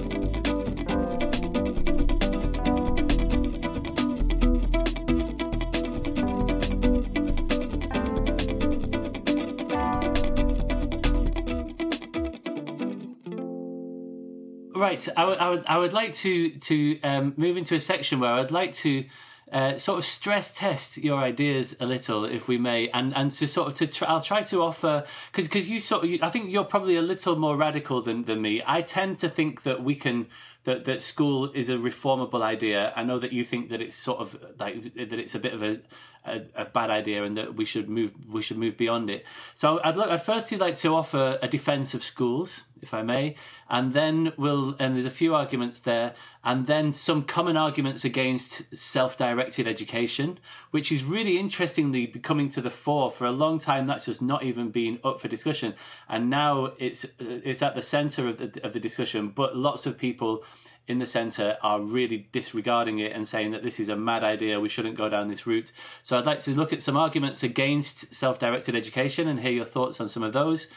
Right, 14.96 15.08
I 15.16 15.24
would, 15.26 15.38
I 15.38 15.50
would, 15.50 15.66
I 15.66 15.78
would 15.78 15.92
like 15.92 16.14
to 16.16 16.50
to 16.50 17.00
um, 17.02 17.34
move 17.36 17.56
into 17.56 17.74
a 17.74 17.80
section 17.80 18.20
where 18.20 18.32
I'd 18.32 18.50
like 18.50 18.74
to 18.76 19.04
uh, 19.52 19.76
sort 19.78 19.98
of 19.98 20.04
stress 20.04 20.52
test 20.52 20.98
your 20.98 21.18
ideas 21.18 21.76
a 21.80 21.86
little, 21.86 22.24
if 22.24 22.48
we 22.48 22.56
may, 22.56 22.88
and 22.90 23.14
and 23.14 23.30
to 23.32 23.46
sort 23.46 23.68
of 23.68 23.74
to 23.74 23.86
try, 23.86 24.08
I'll 24.08 24.22
try 24.22 24.42
to 24.44 24.62
offer 24.62 25.04
because 25.30 25.48
because 25.48 25.68
you 25.68 25.80
sort 25.80 26.04
of 26.04 26.10
you, 26.10 26.18
I 26.22 26.30
think 26.30 26.50
you're 26.50 26.64
probably 26.64 26.96
a 26.96 27.02
little 27.02 27.36
more 27.36 27.56
radical 27.56 28.00
than 28.00 28.24
than 28.24 28.40
me. 28.40 28.62
I 28.66 28.82
tend 28.82 29.18
to 29.18 29.28
think 29.28 29.64
that 29.64 29.82
we 29.82 29.94
can 29.94 30.26
that 30.64 30.84
that 30.84 31.02
school 31.02 31.50
is 31.52 31.68
a 31.68 31.76
reformable 31.76 32.42
idea. 32.42 32.92
I 32.96 33.04
know 33.04 33.18
that 33.18 33.32
you 33.32 33.44
think 33.44 33.68
that 33.68 33.80
it's 33.80 33.94
sort 33.94 34.20
of 34.20 34.36
like 34.58 34.94
that 34.94 35.18
it's 35.18 35.34
a 35.34 35.38
bit 35.38 35.52
of 35.52 35.62
a 35.62 35.80
a, 36.26 36.62
a 36.62 36.64
bad 36.64 36.90
idea 36.90 37.24
and 37.24 37.36
that 37.36 37.54
we 37.54 37.64
should 37.64 37.88
move 37.88 38.12
we 38.28 38.42
should 38.42 38.58
move 38.58 38.76
beyond 38.76 39.10
it. 39.10 39.24
So 39.54 39.80
I'd 39.82 39.98
I'd 39.98 40.22
firstly 40.22 40.58
like 40.58 40.76
to 40.76 40.94
offer 40.94 41.38
a 41.40 41.48
defence 41.48 41.94
of 41.94 42.02
schools, 42.02 42.62
if 42.82 42.92
I 42.92 43.02
may, 43.02 43.36
and 43.68 43.92
then 43.92 44.32
we'll 44.36 44.76
and 44.78 44.94
there's 44.94 45.06
a 45.06 45.10
few 45.10 45.34
arguments 45.34 45.78
there, 45.80 46.14
and 46.44 46.66
then 46.66 46.92
some 46.92 47.22
common 47.22 47.56
arguments 47.56 48.04
against 48.04 48.76
self-directed 48.76 49.66
education, 49.66 50.38
which 50.70 50.92
is 50.92 51.04
really 51.04 51.38
interestingly 51.38 52.06
coming 52.06 52.48
to 52.50 52.60
the 52.60 52.70
fore. 52.70 53.10
For 53.10 53.26
a 53.26 53.32
long 53.32 53.58
time, 53.58 53.86
that's 53.86 54.06
just 54.06 54.22
not 54.22 54.42
even 54.42 54.70
been 54.70 54.98
up 55.04 55.20
for 55.20 55.28
discussion, 55.28 55.74
and 56.08 56.28
now 56.30 56.72
it's 56.78 57.06
it's 57.18 57.62
at 57.62 57.74
the 57.74 57.82
centre 57.82 58.28
of 58.28 58.38
the 58.38 58.60
of 58.64 58.72
the 58.72 58.80
discussion. 58.80 59.28
But 59.28 59.56
lots 59.56 59.86
of 59.86 59.98
people 59.98 60.44
in 60.88 60.98
the 60.98 61.06
centre 61.06 61.56
are 61.62 61.80
really 61.80 62.28
disregarding 62.32 62.98
it 62.98 63.12
and 63.12 63.26
saying 63.26 63.50
that 63.50 63.62
this 63.62 63.80
is 63.80 63.88
a 63.88 63.96
mad 63.96 64.22
idea, 64.22 64.60
we 64.60 64.68
shouldn't 64.68 64.96
go 64.96 65.08
down 65.08 65.28
this 65.28 65.46
route. 65.46 65.72
So 66.02 66.16
I'd 66.16 66.26
like 66.26 66.40
to 66.40 66.52
look 66.52 66.72
at 66.72 66.82
some 66.82 66.96
arguments 66.96 67.42
against 67.42 68.14
self 68.14 68.38
directed 68.38 68.74
education 68.74 69.26
and 69.26 69.40
hear 69.40 69.50
your 69.50 69.64
thoughts 69.64 70.00
on 70.00 70.08
some 70.08 70.22
of 70.22 70.32
those. 70.32 70.68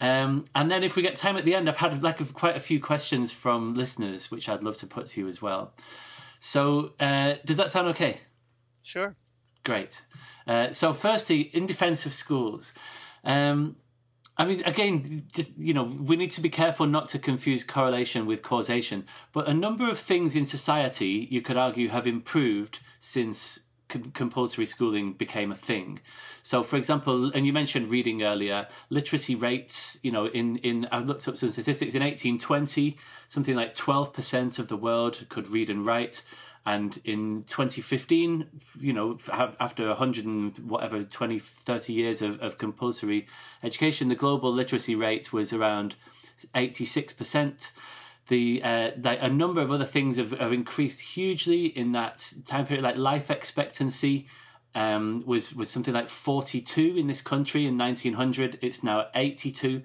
Um, 0.00 0.44
and 0.54 0.70
then 0.70 0.84
if 0.84 0.94
we 0.94 1.02
get 1.02 1.16
time 1.16 1.36
at 1.36 1.44
the 1.44 1.54
end, 1.54 1.68
I've 1.68 1.78
had 1.78 2.02
like 2.02 2.32
quite 2.34 2.56
a 2.56 2.60
few 2.60 2.80
questions 2.80 3.32
from 3.32 3.74
listeners, 3.74 4.30
which 4.30 4.48
I'd 4.48 4.62
love 4.62 4.76
to 4.78 4.86
put 4.86 5.08
to 5.08 5.20
you 5.20 5.28
as 5.28 5.42
well. 5.42 5.72
So 6.40 6.92
uh, 7.00 7.34
does 7.44 7.56
that 7.56 7.70
sound 7.70 7.88
okay? 7.88 8.20
Sure. 8.82 9.16
Great. 9.64 10.02
Uh, 10.46 10.72
so 10.72 10.92
firstly, 10.94 11.40
in 11.40 11.66
defence 11.66 12.06
of 12.06 12.14
schools. 12.14 12.72
Um, 13.24 13.76
I 14.38 14.44
mean, 14.44 14.62
again, 14.64 15.24
just, 15.32 15.58
you 15.58 15.74
know, 15.74 15.82
we 15.82 16.14
need 16.14 16.30
to 16.32 16.40
be 16.40 16.48
careful 16.48 16.86
not 16.86 17.08
to 17.08 17.18
confuse 17.18 17.64
correlation 17.64 18.24
with 18.24 18.42
causation. 18.42 19.04
But 19.32 19.48
a 19.48 19.54
number 19.54 19.90
of 19.90 19.98
things 19.98 20.36
in 20.36 20.46
society, 20.46 21.26
you 21.28 21.42
could 21.42 21.56
argue, 21.56 21.88
have 21.88 22.06
improved 22.06 22.78
since 23.00 23.58
compulsory 23.88 24.66
schooling 24.66 25.14
became 25.14 25.50
a 25.50 25.56
thing. 25.56 25.98
So, 26.42 26.62
for 26.62 26.76
example, 26.76 27.32
and 27.34 27.46
you 27.46 27.52
mentioned 27.52 27.90
reading 27.90 28.22
earlier, 28.22 28.68
literacy 28.90 29.34
rates, 29.34 29.98
you 30.02 30.12
know, 30.12 30.26
in, 30.26 30.58
in 30.58 30.86
I 30.92 31.00
looked 31.00 31.26
up 31.26 31.36
some 31.36 31.50
statistics, 31.50 31.94
in 31.94 32.02
1820, 32.02 32.96
something 33.26 33.56
like 33.56 33.74
12% 33.74 34.58
of 34.58 34.68
the 34.68 34.76
world 34.76 35.26
could 35.28 35.48
read 35.48 35.68
and 35.68 35.84
write. 35.84 36.22
And 36.68 37.00
in 37.02 37.44
2015, 37.46 38.46
you 38.78 38.92
know, 38.92 39.16
after 39.58 39.88
100 39.88 40.26
and 40.26 40.58
whatever, 40.58 41.02
20, 41.02 41.38
30 41.38 41.92
years 41.94 42.20
of, 42.20 42.38
of 42.40 42.58
compulsory 42.58 43.26
education, 43.62 44.10
the 44.10 44.14
global 44.14 44.52
literacy 44.52 44.94
rate 44.94 45.32
was 45.32 45.54
around 45.54 45.94
86%. 46.54 47.70
The, 48.28 48.60
uh, 48.62 48.90
the, 48.98 49.24
a 49.24 49.30
number 49.30 49.62
of 49.62 49.72
other 49.72 49.86
things 49.86 50.18
have, 50.18 50.32
have 50.32 50.52
increased 50.52 51.00
hugely 51.00 51.68
in 51.68 51.92
that 51.92 52.34
time 52.44 52.66
period, 52.66 52.82
like 52.82 52.98
life 52.98 53.30
expectancy 53.30 54.28
um, 54.74 55.22
was, 55.24 55.54
was 55.54 55.70
something 55.70 55.94
like 55.94 56.10
42 56.10 56.98
in 56.98 57.06
this 57.06 57.22
country 57.22 57.64
in 57.64 57.78
1900. 57.78 58.58
It's 58.60 58.82
now 58.82 59.06
82 59.14 59.80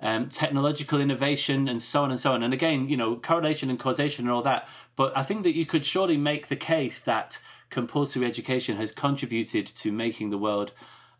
um, 0.00 0.28
technological 0.28 1.00
innovation, 1.00 1.68
and 1.68 1.82
so 1.82 2.02
on 2.04 2.10
and 2.10 2.20
so 2.20 2.32
on. 2.32 2.42
And 2.42 2.54
again, 2.54 2.88
you 2.88 2.96
know, 2.96 3.16
correlation 3.16 3.70
and 3.70 3.78
causation 3.78 4.26
and 4.26 4.32
all 4.32 4.42
that. 4.42 4.68
But 4.96 5.16
I 5.16 5.22
think 5.22 5.42
that 5.44 5.54
you 5.54 5.66
could 5.66 5.84
surely 5.84 6.16
make 6.16 6.48
the 6.48 6.56
case 6.56 6.98
that 7.00 7.38
compulsory 7.70 8.26
education 8.26 8.76
has 8.76 8.92
contributed 8.92 9.66
to 9.66 9.92
making 9.92 10.30
the 10.30 10.38
world 10.38 10.72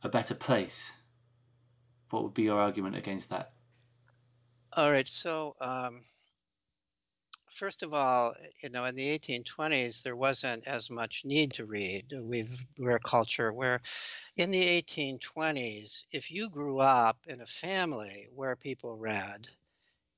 a 0.02 0.08
better 0.08 0.34
place. 0.34 0.92
What 2.10 2.22
would 2.22 2.34
be 2.34 2.44
your 2.44 2.60
argument 2.60 2.96
against 2.96 3.30
that? 3.30 3.52
All 4.76 4.90
right. 4.90 5.06
So, 5.06 5.56
um, 5.60 6.04
first 7.58 7.82
of 7.82 7.92
all, 7.92 8.34
you 8.62 8.70
know, 8.70 8.84
in 8.84 8.94
the 8.94 9.18
1820s, 9.18 10.02
there 10.02 10.14
wasn't 10.14 10.66
as 10.68 10.90
much 10.90 11.24
need 11.24 11.52
to 11.54 11.66
read. 11.66 12.12
We've, 12.22 12.64
we're 12.78 12.96
a 12.96 13.00
culture 13.00 13.52
where 13.52 13.80
in 14.36 14.52
the 14.52 14.82
1820s, 14.82 16.04
if 16.12 16.30
you 16.30 16.50
grew 16.50 16.78
up 16.78 17.18
in 17.26 17.40
a 17.40 17.46
family 17.46 18.28
where 18.32 18.54
people 18.54 18.96
read, 18.96 19.48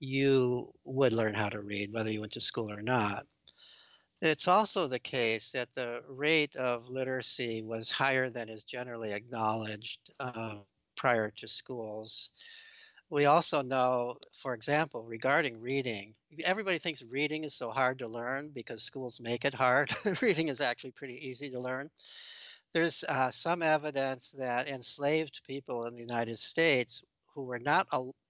you 0.00 0.70
would 0.84 1.14
learn 1.14 1.34
how 1.34 1.48
to 1.48 1.60
read, 1.60 1.92
whether 1.92 2.10
you 2.12 2.20
went 2.20 2.32
to 2.32 2.40
school 2.40 2.70
or 2.70 2.82
not. 2.82 3.26
It's 4.20 4.48
also 4.48 4.86
the 4.86 4.98
case 4.98 5.52
that 5.52 5.72
the 5.72 6.02
rate 6.08 6.56
of 6.56 6.90
literacy 6.90 7.62
was 7.62 7.90
higher 7.90 8.28
than 8.28 8.50
is 8.50 8.64
generally 8.64 9.14
acknowledged 9.14 10.10
uh, 10.20 10.56
prior 10.94 11.30
to 11.38 11.48
schools. 11.48 12.30
We 13.10 13.26
also 13.26 13.62
know, 13.62 14.16
for 14.32 14.54
example, 14.54 15.04
regarding 15.04 15.60
reading, 15.60 16.14
everybody 16.44 16.78
thinks 16.78 17.02
reading 17.02 17.42
is 17.42 17.54
so 17.54 17.70
hard 17.70 17.98
to 17.98 18.08
learn 18.08 18.50
because 18.54 18.82
schools 18.82 19.20
make 19.20 19.44
it 19.44 19.52
hard. 19.52 19.92
reading 20.22 20.48
is 20.48 20.60
actually 20.60 20.92
pretty 20.92 21.28
easy 21.28 21.50
to 21.50 21.60
learn. 21.60 21.90
There's 22.72 23.02
uh, 23.02 23.32
some 23.32 23.62
evidence 23.62 24.30
that 24.38 24.70
enslaved 24.70 25.42
people 25.44 25.86
in 25.86 25.94
the 25.94 26.00
United 26.00 26.38
States 26.38 27.02
who 27.34 27.42
were 27.42 27.58
not, 27.58 27.88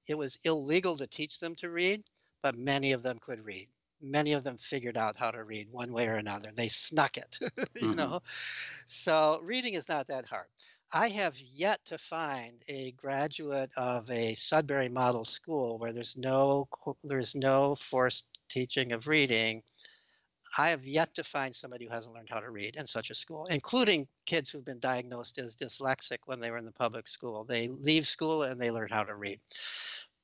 it 0.09 0.17
was 0.17 0.39
illegal 0.45 0.97
to 0.97 1.07
teach 1.07 1.41
them 1.41 1.55
to 1.57 1.71
read, 1.71 2.03
but 2.43 2.57
many 2.57 2.93
of 2.93 3.03
them 3.03 3.19
could 3.21 3.45
read. 3.45 3.69
Many 4.01 4.33
of 4.33 4.45
them 4.45 4.57
figured 4.57 4.97
out 4.97 5.17
how 5.17 5.31
to 5.31 5.45
read 5.45 5.69
one 5.71 5.93
way 5.93 6.09
or 6.09 6.15
another. 6.15 6.51
They 6.57 6.69
snuck 6.69 7.19
it, 7.19 7.37
you 7.43 7.49
mm-hmm. 7.89 7.97
know. 7.97 8.21
So 8.87 9.41
reading 9.45 9.75
is 9.75 9.91
not 9.91 10.07
that 10.07 10.25
hard. 10.25 10.47
I 10.93 11.11
have 11.11 11.39
yet 11.39 11.85
to 11.87 11.99
find 11.99 12.61
a 12.69 12.91
graduate 12.93 13.71
of 13.77 14.11
a 14.11 14.35
Sudbury 14.35 14.89
Model 14.89 15.25
School 15.25 15.79
where 15.79 15.93
there's 15.93 16.17
no 16.17 16.69
there's 17.05 17.37
no 17.37 17.77
forced 17.77 18.27
teaching 18.49 18.91
of 18.91 19.07
reading. 19.07 19.63
I 20.59 20.71
have 20.71 20.89
yet 20.89 21.15
to 21.15 21.23
find 21.23 21.55
somebody 21.55 21.85
who 21.85 21.93
hasn't 21.93 22.17
learned 22.17 22.31
how 22.31 22.41
to 22.41 22.51
read 22.51 22.75
in 22.75 22.89
such 22.89 23.11
a 23.11 23.15
school, 23.15 23.47
including 23.47 24.09
kids 24.27 24.51
who've 24.51 24.65
been 24.65 24.81
diagnosed 24.81 25.39
as 25.39 25.55
dyslexic 25.55 26.19
when 26.27 26.41
they 26.41 26.51
were 26.51 26.59
in 26.59 26.67
the 26.67 26.73
public 26.73 27.07
school. 27.07 27.45
They 27.45 27.69
leave 27.69 28.09
school 28.09 28.43
and 28.43 28.61
they 28.61 28.73
learn 28.73 28.89
how 28.91 29.05
to 29.05 29.15
read 29.15 29.39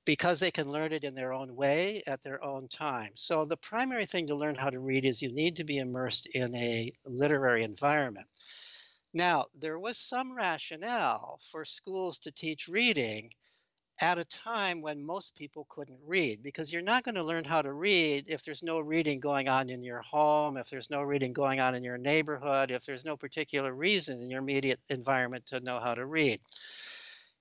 because 0.05 0.41
they 0.41 0.51
can 0.51 0.69
learn 0.73 0.93
it 0.93 1.05
in 1.05 1.15
their 1.15 1.33
own 1.33 1.55
way 1.55 2.03
at 2.09 2.25
their 2.25 2.43
own 2.43 2.67
time. 2.67 3.11
So 3.15 3.45
the 3.45 3.57
primary 3.57 4.07
thing 4.07 4.27
to 4.29 4.35
learn 4.35 4.57
how 4.57 4.71
to 4.71 4.81
read 4.81 5.05
is 5.05 5.23
you 5.23 5.33
need 5.33 5.57
to 5.57 5.65
be 5.65 5.79
immersed 5.79 6.27
in 6.35 6.57
a 6.57 6.91
literary 7.07 7.63
environment. 7.63 8.27
Now, 9.17 9.47
there 9.55 9.79
was 9.79 9.97
some 9.97 10.37
rationale 10.37 11.41
for 11.51 11.65
schools 11.65 12.19
to 12.19 12.31
teach 12.31 12.69
reading 12.69 13.33
at 14.03 14.19
a 14.19 14.27
time 14.27 14.83
when 14.83 15.03
most 15.03 15.35
people 15.35 15.65
couldn't 15.71 16.01
read 16.05 16.43
because 16.43 16.71
you're 16.71 16.83
not 16.83 17.03
going 17.03 17.15
to 17.15 17.23
learn 17.23 17.45
how 17.45 17.63
to 17.63 17.73
read 17.73 18.29
if 18.29 18.45
there's 18.45 18.63
no 18.63 18.79
reading 18.79 19.19
going 19.19 19.49
on 19.49 19.71
in 19.71 19.83
your 19.83 20.03
home, 20.03 20.59
if 20.59 20.69
there's 20.69 20.91
no 20.91 21.01
reading 21.01 21.33
going 21.33 21.61
on 21.61 21.75
in 21.75 21.83
your 21.83 21.97
neighborhood, 21.97 22.71
if 22.71 22.85
there's 22.85 23.07
no 23.07 23.17
particular 23.17 23.73
reason 23.73 24.23
in 24.23 24.29
your 24.29 24.41
immediate 24.41 24.81
environment 24.91 25.47
to 25.47 25.61
know 25.61 25.81
how 25.81 25.95
to 25.95 26.05
read. 26.05 26.39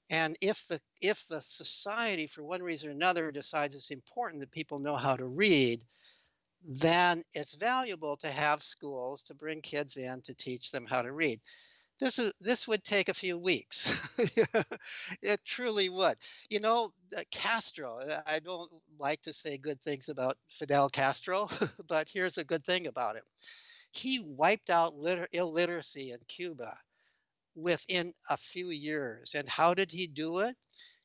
And 0.09 0.37
if 0.39 0.65
the 0.69 0.79
if 1.01 1.27
the 1.27 1.41
society 1.41 2.27
for 2.27 2.41
one 2.41 2.63
reason 2.63 2.87
or 2.87 2.93
another 2.93 3.33
decides 3.33 3.75
it's 3.75 3.91
important 3.91 4.39
that 4.39 4.51
people 4.51 4.79
know 4.79 4.95
how 4.95 5.17
to 5.17 5.25
read, 5.25 5.83
then 6.67 7.23
it's 7.33 7.55
valuable 7.55 8.17
to 8.17 8.27
have 8.27 8.63
schools 8.63 9.23
to 9.23 9.35
bring 9.35 9.61
kids 9.61 9.97
in 9.97 10.21
to 10.23 10.35
teach 10.35 10.71
them 10.71 10.85
how 10.87 11.01
to 11.01 11.11
read. 11.11 11.39
This 11.99 12.19
is 12.19 12.33
this 12.41 12.67
would 12.67 12.83
take 12.83 13.09
a 13.09 13.13
few 13.13 13.37
weeks. 13.39 14.19
it 15.21 15.39
truly 15.45 15.89
would. 15.89 16.17
You 16.49 16.59
know, 16.59 16.91
Castro. 17.31 17.99
I 18.27 18.39
don't 18.39 18.71
like 18.99 19.21
to 19.23 19.33
say 19.33 19.57
good 19.57 19.81
things 19.81 20.09
about 20.09 20.37
Fidel 20.49 20.89
Castro, 20.89 21.49
but 21.87 22.09
here's 22.09 22.37
a 22.37 22.43
good 22.45 22.65
thing 22.65 22.87
about 22.87 23.15
him. 23.15 23.23
He 23.93 24.19
wiped 24.19 24.69
out 24.69 24.95
liter- 24.95 25.29
illiteracy 25.31 26.11
in 26.11 26.19
Cuba 26.27 26.77
within 27.55 28.13
a 28.29 28.37
few 28.37 28.69
years. 28.69 29.35
And 29.35 29.47
how 29.47 29.73
did 29.73 29.91
he 29.91 30.07
do 30.07 30.39
it? 30.39 30.55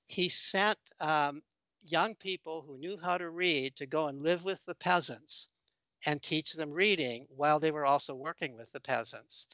He 0.07 0.29
sent 0.29 0.79
um, 1.01 1.43
young 1.83 2.14
people 2.14 2.62
who 2.62 2.78
knew 2.78 2.99
how 3.03 3.18
to 3.18 3.28
read 3.31 3.76
to 3.76 3.87
go 3.87 4.07
and 4.07 4.22
live 4.22 4.45
with 4.45 4.64
the 4.66 4.74
peasants 4.74 5.49
and 6.07 6.22
teach 6.22 6.53
them 6.53 6.70
reading 6.70 7.26
while 7.28 7.61
they 7.61 7.70
were 7.70 7.87
also 7.87 8.14
working 8.14 8.57
with 8.57 8.70
the 8.72 8.81
peasants. 8.81 9.47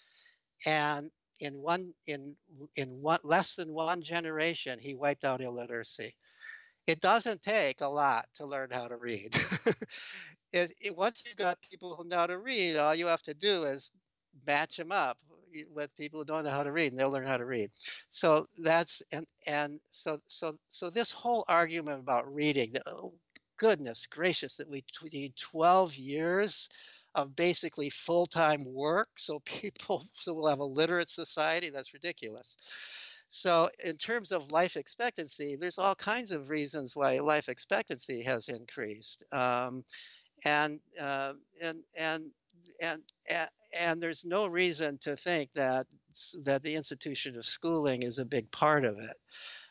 And 0.66 1.10
in 1.40 1.60
one 1.60 1.92
in 2.06 2.36
in 2.76 3.02
one 3.02 3.20
less 3.24 3.56
than 3.56 3.72
one 3.72 4.02
generation, 4.02 4.78
he 4.78 4.94
wiped 4.94 5.24
out 5.24 5.40
illiteracy. 5.40 6.12
It 6.86 7.00
doesn't 7.00 7.42
take 7.42 7.80
a 7.80 7.88
lot 7.88 8.26
to 8.34 8.46
learn 8.46 8.70
how 8.70 8.88
to 8.88 8.96
read. 8.96 9.34
it, 10.52 10.72
it, 10.80 10.96
once 10.96 11.24
you've 11.26 11.36
got 11.36 11.60
people 11.60 11.96
who 11.96 12.08
know 12.08 12.18
how 12.18 12.26
to 12.28 12.38
read, 12.38 12.76
all 12.76 12.94
you 12.94 13.06
have 13.06 13.22
to 13.22 13.34
do 13.34 13.64
is 13.64 13.90
match 14.46 14.76
them 14.76 14.92
up 14.92 15.18
with 15.74 15.94
people 15.96 16.20
who 16.20 16.24
don't 16.24 16.44
know 16.44 16.50
how 16.50 16.62
to 16.62 16.72
read, 16.72 16.90
and 16.92 16.98
they'll 16.98 17.10
learn 17.10 17.26
how 17.26 17.36
to 17.36 17.44
read. 17.44 17.70
So 18.08 18.44
that's 18.62 19.02
and 19.12 19.26
and 19.46 19.80
so 19.84 20.18
so 20.26 20.58
so 20.68 20.90
this 20.90 21.12
whole 21.12 21.44
argument 21.48 22.00
about 22.00 22.32
reading, 22.32 22.74
oh, 22.86 23.12
goodness 23.56 24.06
gracious, 24.06 24.56
that 24.56 24.68
we 24.68 24.84
need 25.12 25.36
12 25.36 25.94
years 25.96 26.68
of 27.14 27.34
basically 27.34 27.88
full-time 27.88 28.62
work 28.66 29.08
so 29.16 29.40
people 29.46 30.04
so 30.12 30.34
we'll 30.34 30.48
have 30.48 30.58
a 30.58 30.64
literate 30.64 31.08
society 31.08 31.70
that's 31.70 31.94
ridiculous 31.94 32.58
so 33.28 33.68
in 33.84 33.96
terms 33.96 34.32
of 34.32 34.52
life 34.52 34.76
expectancy 34.76 35.56
there's 35.56 35.78
all 35.78 35.94
kinds 35.94 36.30
of 36.30 36.50
reasons 36.50 36.94
why 36.94 37.18
life 37.18 37.48
expectancy 37.48 38.22
has 38.22 38.48
increased 38.48 39.24
um, 39.32 39.82
and, 40.44 40.78
uh, 41.00 41.32
and 41.64 41.78
and 41.98 42.30
and 42.82 43.02
and 43.30 43.48
and 43.80 44.00
there's 44.00 44.24
no 44.24 44.46
reason 44.46 44.98
to 44.98 45.16
think 45.16 45.50
that 45.54 45.86
that 46.44 46.62
the 46.62 46.74
institution 46.74 47.36
of 47.36 47.44
schooling 47.44 48.02
is 48.02 48.18
a 48.18 48.24
big 48.24 48.50
part 48.50 48.84
of 48.84 48.98
it. 48.98 49.16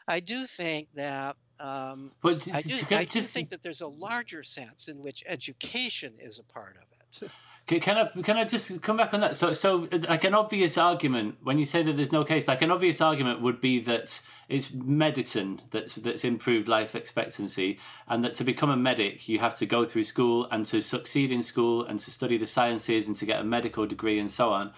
I 0.08 0.20
do 0.20 0.46
think 0.46 0.90
that 0.96 1.36
um, 1.60 2.12
but 2.22 2.48
I 2.54 2.62
do, 2.62 2.76
I 2.92 3.06
do 3.06 3.22
think 3.22 3.50
that 3.50 3.64
there's 3.64 3.82
a 3.82 3.88
larger 3.88 4.44
sense 4.44 4.88
in 4.88 5.02
which 5.02 5.24
education 5.26 6.14
is 6.20 6.40
a 6.40 6.44
part 6.44 6.76
of 6.78 6.84
it. 7.24 7.32
Can 7.68 7.98
I 7.98 8.22
can 8.22 8.38
I 8.38 8.44
just 8.44 8.80
come 8.84 8.98
back 8.98 9.12
on 9.14 9.22
that? 9.22 9.36
So 9.36 9.52
so 9.54 9.88
like 10.08 10.24
an 10.24 10.36
obvious 10.36 10.78
argument 10.78 11.38
when 11.42 11.58
you 11.58 11.66
say 11.66 11.82
that 11.82 11.96
there's 11.98 12.12
no 12.12 12.24
case, 12.24 12.48
like 12.48 12.62
an 12.62 12.70
obvious 12.70 13.02
argument 13.02 13.42
would 13.42 13.60
be 13.60 13.80
that 13.82 14.22
it's 14.48 14.72
medicine 14.72 15.62
that's 15.72 15.96
that's 15.96 16.24
improved 16.24 16.68
life 16.68 16.94
expectancy, 16.94 17.80
and 18.08 18.24
that 18.24 18.36
to 18.36 18.44
become 18.44 18.70
a 18.70 18.78
medic 18.78 19.28
you 19.28 19.40
have 19.40 19.58
to 19.58 19.66
go 19.66 19.84
through 19.84 20.04
school 20.04 20.48
and 20.52 20.68
to 20.68 20.80
succeed 20.80 21.32
in 21.32 21.42
school 21.42 21.84
and 21.84 22.00
to 22.02 22.12
study 22.12 22.38
the 22.38 22.46
sciences 22.46 23.08
and 23.08 23.16
to 23.16 23.26
get 23.26 23.40
a 23.40 23.44
medical 23.44 23.88
degree 23.88 24.20
and 24.20 24.32
so 24.32 24.50
on. 24.50 24.72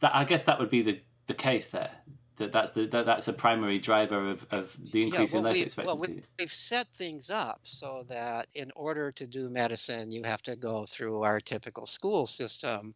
That 0.00 0.14
I 0.14 0.24
guess 0.24 0.42
that 0.42 0.58
would 0.58 0.70
be 0.70 0.82
the 0.82 1.00
the 1.28 1.34
case 1.34 1.68
there 1.68 2.02
that 2.36 2.52
that's 2.52 2.72
the 2.72 2.86
that, 2.86 3.06
that's 3.06 3.28
a 3.28 3.32
primary 3.32 3.78
driver 3.78 4.30
of, 4.30 4.46
of 4.50 4.76
the 4.92 5.02
increase 5.02 5.32
yeah, 5.32 5.40
well, 5.40 5.46
in 5.46 5.52
life 5.52 5.54
we, 5.54 5.62
expectancy. 5.62 5.98
Well, 5.98 6.22
we've 6.38 6.52
set 6.52 6.86
things 6.88 7.30
up 7.30 7.60
so 7.62 8.04
that 8.08 8.46
in 8.54 8.70
order 8.76 9.12
to 9.12 9.26
do 9.26 9.48
medicine, 9.48 10.10
you 10.10 10.22
have 10.24 10.42
to 10.42 10.56
go 10.56 10.86
through 10.86 11.22
our 11.22 11.40
typical 11.40 11.86
school 11.86 12.26
system. 12.26 12.94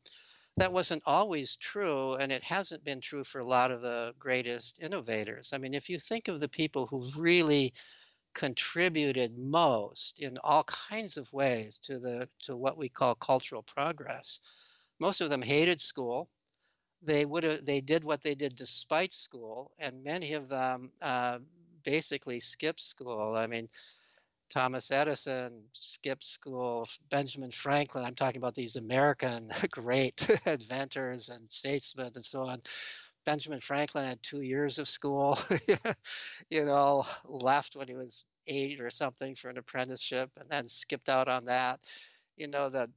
That 0.57 0.73
wasn't 0.73 1.03
always 1.07 1.57
true, 1.57 2.15
and 2.15 2.31
it 2.33 2.43
hasn't 2.43 2.85
been 2.85 3.01
true 3.01 3.25
for 3.25 3.39
a 3.39 3.47
lot 3.47 3.71
of 3.71 3.81
the 3.81 4.15
greatest 4.19 4.83
innovators. 4.83 5.53
I 5.55 5.59
mean, 5.59 5.75
if 5.75 5.89
you 5.89 5.99
think 5.99 6.29
of 6.29 6.41
the 6.41 6.49
people 6.49 6.87
who've 6.87 7.17
really 7.17 7.73
contributed 8.35 9.39
most 9.39 10.21
in 10.21 10.37
all 10.45 10.65
kinds 10.65 11.17
of 11.17 11.33
ways 11.33 11.79
to 11.79 11.99
the 11.99 12.29
to 12.43 12.57
what 12.57 12.77
we 12.77 12.89
call 12.89 13.15
cultural 13.15 13.63
progress, 13.63 14.41
most 14.99 15.21
of 15.21 15.31
them 15.31 15.43
hated 15.43 15.81
school 15.81 16.29
they 17.03 17.25
would 17.25 17.45
have 17.45 17.65
they 17.65 17.81
did 17.81 18.05
what 18.05 18.23
they 18.23 18.35
did 18.35 18.55
despite 18.57 19.13
school, 19.13 19.73
and 19.79 20.05
many 20.05 20.35
of 20.35 20.49
them 20.49 20.91
uh, 21.03 21.39
basically 21.85 22.41
skipped 22.41 22.81
school. 22.81 23.35
I 23.37 23.47
mean, 23.47 23.69
Thomas 24.51 24.91
Edison 24.91 25.65
skipped 25.73 26.25
school. 26.25 26.87
Benjamin 27.11 27.51
Franklin. 27.51 28.05
I'm 28.05 28.15
talking 28.15 28.39
about 28.41 28.55
these 28.55 28.77
American 28.77 29.49
great 29.71 30.29
inventors 30.47 31.29
and 31.29 31.51
statesmen 31.51 32.13
and 32.15 32.25
so 32.25 32.43
on. 32.45 32.61
Benjamin 33.25 33.61
Franklin 33.61 34.07
had 34.09 34.23
two 34.23 34.43
years 34.43 34.79
of 34.79 34.89
school. 34.89 35.39
you 36.51 36.65
know, 36.65 37.07
left 37.25 37.77
when 37.77 37.89
he 37.89 37.95
was 37.95 38.27
eight 38.47 38.81
or 38.81 38.91
something 38.91 39.35
for 39.35 39.49
an 39.49 39.59
apprenticeship, 39.59 40.31
and 40.39 40.49
then 40.49 40.67
skipped 40.69 41.09
out 41.09 41.29
on 41.29 41.47
that. 41.47 41.81
You 42.37 42.49
know, 42.49 42.69
the 42.71 42.83
uh, 42.83 42.89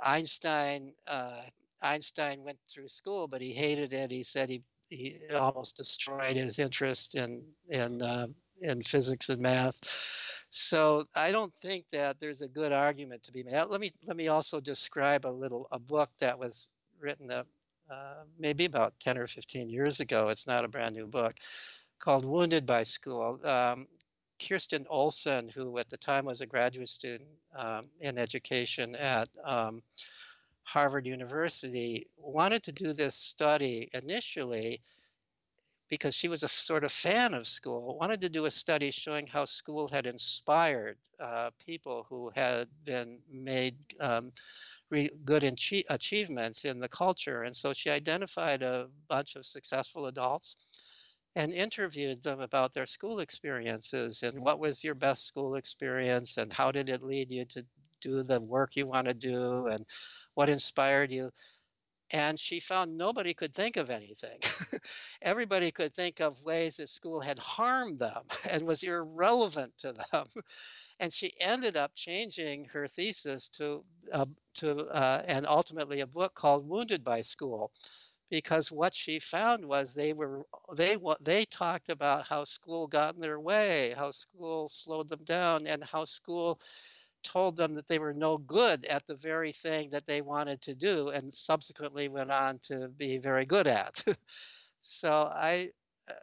Einstein 0.00 0.92
uh, 1.08 1.40
Einstein 1.82 2.42
went 2.44 2.58
through 2.68 2.88
school, 2.88 3.28
but 3.28 3.40
he 3.40 3.52
hated 3.52 3.92
it. 3.92 4.10
He 4.10 4.22
said 4.22 4.50
he 4.50 4.62
he 4.88 5.18
almost 5.34 5.76
destroyed 5.76 6.36
his 6.36 6.58
interest 6.58 7.14
in 7.14 7.42
in 7.68 8.02
uh, 8.02 8.26
in 8.60 8.82
physics 8.82 9.28
and 9.28 9.40
math. 9.40 9.78
So 10.50 11.04
I 11.14 11.30
don't 11.30 11.52
think 11.54 11.84
that 11.92 12.18
there's 12.18 12.42
a 12.42 12.48
good 12.48 12.72
argument 12.72 13.22
to 13.24 13.32
be 13.32 13.44
made. 13.44 13.62
Let 13.68 13.80
me 13.80 13.92
let 14.06 14.16
me 14.16 14.28
also 14.28 14.60
describe 14.60 15.24
a 15.24 15.28
little 15.28 15.68
a 15.70 15.78
book 15.78 16.10
that 16.20 16.38
was 16.38 16.68
written 16.98 17.30
uh, 17.30 17.44
uh, 17.90 18.24
maybe 18.38 18.64
about 18.64 18.94
10 19.00 19.18
or 19.18 19.26
15 19.26 19.68
years 19.68 20.00
ago. 20.00 20.28
It's 20.28 20.46
not 20.46 20.64
a 20.64 20.68
brand 20.68 20.94
new 20.94 21.06
book 21.06 21.34
called 21.98 22.24
Wounded 22.24 22.66
by 22.66 22.82
School. 22.82 23.38
Um, 23.44 23.86
Kirsten 24.40 24.86
Olson, 24.88 25.48
who 25.48 25.78
at 25.78 25.90
the 25.90 25.96
time 25.96 26.24
was 26.24 26.40
a 26.40 26.46
graduate 26.46 26.88
student 26.88 27.28
um, 27.54 27.84
in 28.00 28.16
education 28.18 28.94
at 28.96 29.28
um, 29.44 29.82
Harvard 30.72 31.04
University 31.06 32.06
wanted 32.16 32.62
to 32.62 32.72
do 32.72 32.92
this 32.92 33.16
study 33.16 33.88
initially 33.92 34.80
because 35.88 36.14
she 36.14 36.28
was 36.28 36.44
a 36.44 36.48
sort 36.48 36.84
of 36.84 36.92
fan 36.92 37.34
of 37.34 37.48
school, 37.48 37.98
wanted 37.98 38.20
to 38.20 38.28
do 38.28 38.44
a 38.44 38.50
study 38.50 38.92
showing 38.92 39.26
how 39.26 39.44
school 39.44 39.88
had 39.88 40.06
inspired 40.06 40.96
uh, 41.18 41.50
people 41.66 42.06
who 42.08 42.30
had 42.36 42.68
been 42.84 43.18
made 43.28 43.74
um, 43.98 44.30
re- 44.90 45.10
good 45.24 45.42
achie- 45.42 45.84
achievements 45.90 46.64
in 46.64 46.78
the 46.78 46.88
culture. 46.88 47.42
And 47.42 47.56
so 47.56 47.72
she 47.72 47.90
identified 47.90 48.62
a 48.62 48.86
bunch 49.08 49.34
of 49.34 49.44
successful 49.44 50.06
adults 50.06 50.56
and 51.34 51.52
interviewed 51.52 52.22
them 52.22 52.40
about 52.40 52.74
their 52.74 52.86
school 52.86 53.18
experiences 53.18 54.22
and 54.22 54.38
what 54.40 54.60
was 54.60 54.84
your 54.84 54.94
best 54.94 55.26
school 55.26 55.56
experience 55.56 56.36
and 56.36 56.52
how 56.52 56.70
did 56.70 56.88
it 56.88 57.02
lead 57.02 57.32
you 57.32 57.44
to 57.46 57.64
do 58.00 58.22
the 58.22 58.40
work 58.40 58.76
you 58.76 58.86
want 58.86 59.06
to 59.06 59.14
do 59.14 59.66
and 59.66 59.84
what 60.34 60.48
inspired 60.48 61.12
you. 61.12 61.30
And 62.12 62.40
she 62.40 62.60
found 62.60 62.96
nobody 62.96 63.34
could 63.34 63.54
think 63.54 63.76
of 63.76 63.90
anything. 63.90 64.40
Everybody 65.22 65.70
could 65.70 65.94
think 65.94 66.20
of 66.20 66.42
ways 66.42 66.76
that 66.76 66.88
school 66.88 67.20
had 67.20 67.38
harmed 67.38 68.00
them 68.00 68.22
and 68.50 68.66
was 68.66 68.82
irrelevant 68.82 69.76
to 69.78 69.92
them. 69.92 70.26
And 71.00 71.12
she 71.12 71.32
ended 71.40 71.76
up 71.76 71.92
changing 71.94 72.66
her 72.66 72.86
thesis 72.86 73.48
to, 73.50 73.84
uh, 74.12 74.26
to 74.56 74.76
uh, 74.86 75.22
and 75.26 75.46
ultimately 75.46 76.00
a 76.00 76.06
book 76.06 76.34
called 76.34 76.68
Wounded 76.68 77.04
by 77.04 77.22
School 77.22 77.72
because 78.30 78.70
what 78.70 78.94
she 78.94 79.18
found 79.18 79.64
was 79.64 79.94
they 79.94 80.12
were 80.12 80.44
they 80.76 80.96
they 81.20 81.44
talked 81.46 81.88
about 81.88 82.26
how 82.26 82.44
school 82.44 82.86
got 82.86 83.14
in 83.14 83.20
their 83.20 83.40
way, 83.40 83.92
how 83.96 84.10
school 84.10 84.68
slowed 84.68 85.08
them 85.08 85.24
down, 85.24 85.66
and 85.66 85.82
how 85.84 86.04
school 86.04 86.60
told 87.22 87.56
them 87.56 87.74
that 87.74 87.88
they 87.88 87.98
were 87.98 88.14
no 88.14 88.38
good 88.38 88.84
at 88.86 89.06
the 89.06 89.16
very 89.16 89.52
thing 89.52 89.90
that 89.90 90.06
they 90.06 90.20
wanted 90.22 90.60
to 90.62 90.74
do, 90.74 91.08
and 91.08 91.32
subsequently 91.32 92.08
went 92.08 92.30
on 92.30 92.58
to 92.64 92.88
be 92.88 93.18
very 93.18 93.44
good 93.44 93.66
at. 93.66 94.04
so 94.80 95.28
I, 95.30 95.70
uh, 96.08 96.14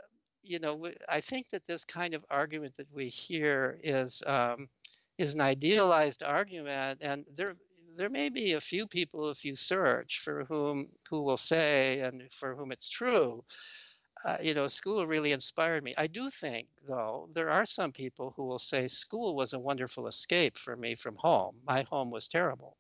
you 0.43 0.59
know, 0.59 0.89
I 1.09 1.21
think 1.21 1.49
that 1.49 1.65
this 1.67 1.85
kind 1.85 2.13
of 2.13 2.25
argument 2.29 2.75
that 2.77 2.93
we 2.93 3.07
hear 3.07 3.79
is 3.83 4.23
um, 4.25 4.69
is 5.17 5.35
an 5.35 5.41
idealized 5.41 6.23
argument, 6.23 6.99
and 7.01 7.25
there 7.35 7.55
there 7.97 8.09
may 8.09 8.29
be 8.29 8.53
a 8.53 8.61
few 8.61 8.87
people 8.87 9.29
if 9.31 9.43
you 9.43 9.55
search 9.55 10.19
for 10.19 10.45
whom 10.45 10.87
who 11.09 11.23
will 11.23 11.37
say 11.37 11.99
and 12.01 12.31
for 12.31 12.55
whom 12.55 12.71
it's 12.71 12.89
true 12.89 13.43
uh, 14.27 14.37
you 14.41 14.53
know 14.53 14.67
school 14.67 15.07
really 15.07 15.31
inspired 15.31 15.83
me. 15.83 15.93
I 15.97 16.07
do 16.07 16.29
think 16.29 16.67
though 16.85 17.29
there 17.33 17.49
are 17.49 17.65
some 17.65 17.93
people 17.93 18.33
who 18.35 18.43
will 18.45 18.59
say 18.59 18.87
school 18.87 19.35
was 19.35 19.53
a 19.53 19.59
wonderful 19.59 20.05
escape 20.07 20.57
for 20.57 20.75
me 20.75 20.95
from 20.95 21.15
home. 21.15 21.53
My 21.65 21.83
home 21.83 22.11
was 22.11 22.27
terrible. 22.27 22.75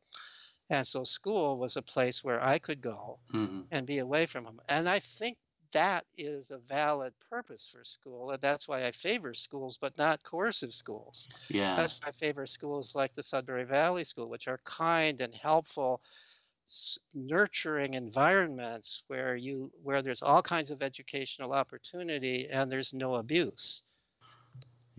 And 0.69 0.85
so 0.85 1.05
school 1.05 1.57
was 1.57 1.77
a 1.77 1.81
place 1.81 2.21
where 2.21 2.43
i 2.43 2.59
could 2.59 2.81
go 2.81 3.19
mm-hmm. 3.33 3.61
and 3.71 3.87
be 3.87 3.99
away 3.99 4.25
from 4.25 4.43
home. 4.43 4.59
And 4.67 4.89
i 4.89 4.99
think 4.99 5.37
that 5.71 6.05
is 6.17 6.51
a 6.51 6.57
valid 6.57 7.13
purpose 7.29 7.69
for 7.73 7.83
school 7.83 8.31
and 8.31 8.41
that's 8.41 8.67
why 8.67 8.85
i 8.85 8.91
favor 8.91 9.33
schools 9.33 9.77
but 9.77 9.97
not 9.97 10.23
coercive 10.23 10.73
schools. 10.73 11.29
Yeah. 11.49 11.77
That's 11.77 12.01
why 12.01 12.09
i 12.09 12.11
favor 12.11 12.45
schools 12.45 12.93
like 12.93 13.15
the 13.15 13.23
sudbury 13.23 13.63
valley 13.63 14.03
school 14.03 14.27
which 14.27 14.49
are 14.49 14.59
kind 14.65 15.21
and 15.21 15.33
helpful 15.33 16.01
nurturing 17.13 17.93
environments 17.93 19.03
where 19.07 19.35
you 19.35 19.71
where 19.83 20.01
there's 20.01 20.21
all 20.23 20.41
kinds 20.41 20.71
of 20.71 20.83
educational 20.83 21.53
opportunity 21.53 22.47
and 22.51 22.71
there's 22.71 22.93
no 22.93 23.15
abuse 23.15 23.83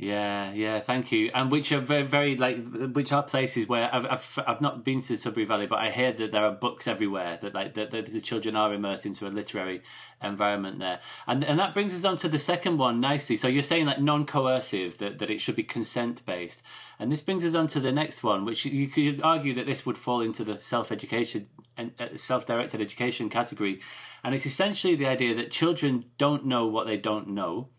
yeah, 0.01 0.53
yeah, 0.53 0.78
thank 0.78 1.11
you. 1.11 1.28
And 1.34 1.51
which 1.51 1.72
are 1.72 1.80
very, 1.80 2.05
very 2.05 2.36
like, 2.36 2.64
which 2.92 3.11
are 3.11 3.24
places 3.24 3.66
where 3.66 3.92
I've, 3.92 4.07
I've, 4.07 4.38
I've 4.46 4.61
not 4.61 4.84
been 4.84 5.03
to 5.03 5.16
Sudbury 5.16 5.44
Valley, 5.44 5.66
but 5.66 5.80
I 5.80 5.90
hear 5.90 6.12
that 6.12 6.30
there 6.30 6.44
are 6.44 6.53
books 6.53 6.86
everywhere 6.86 7.36
that 7.42 7.53
like 7.53 7.74
that, 7.74 7.90
that 7.90 8.07
the 8.07 8.20
children 8.20 8.55
are 8.55 8.72
immersed 8.72 9.05
into 9.07 9.26
a 9.26 9.28
literary 9.28 9.82
environment 10.22 10.78
there. 10.78 11.01
And 11.26 11.42
and 11.42 11.59
that 11.59 11.74
brings 11.74 11.92
us 11.94 12.05
on 12.05 12.16
to 12.18 12.28
the 12.28 12.38
second 12.38 12.78
one 12.78 13.01
nicely. 13.01 13.36
So 13.36 13.49
you're 13.49 13.64
saying 13.64 13.86
like 13.86 14.01
non-coercive 14.01 14.99
that 14.99 15.18
that 15.18 15.30
it 15.30 15.40
should 15.40 15.57
be 15.57 15.64
consent 15.64 16.24
based, 16.24 16.62
and 17.01 17.11
this 17.11 17.20
brings 17.20 17.44
us 17.44 17.57
on 17.57 17.66
to 17.66 17.80
the 17.80 17.90
next 17.90 18.22
one, 18.22 18.44
which 18.44 18.64
you 18.64 18.86
could 18.86 19.20
argue 19.22 19.53
that 19.55 19.66
this 19.66 19.84
would 19.84 19.99
fall 19.99 20.20
into 20.20 20.44
the 20.44 20.61
self-education 20.61 21.49
and 21.76 21.90
uh, 21.99 22.16
self-directed 22.16 22.80
education 22.80 23.28
category, 23.28 23.80
and 24.22 24.32
it's 24.32 24.46
essentially 24.46 24.94
the 24.94 25.07
idea 25.07 25.34
that 25.34 25.51
children 25.51 26.05
don't 26.18 26.46
know 26.46 26.68
what 26.68 26.86
they 26.86 26.96
don't 26.96 27.26
know 27.26 27.70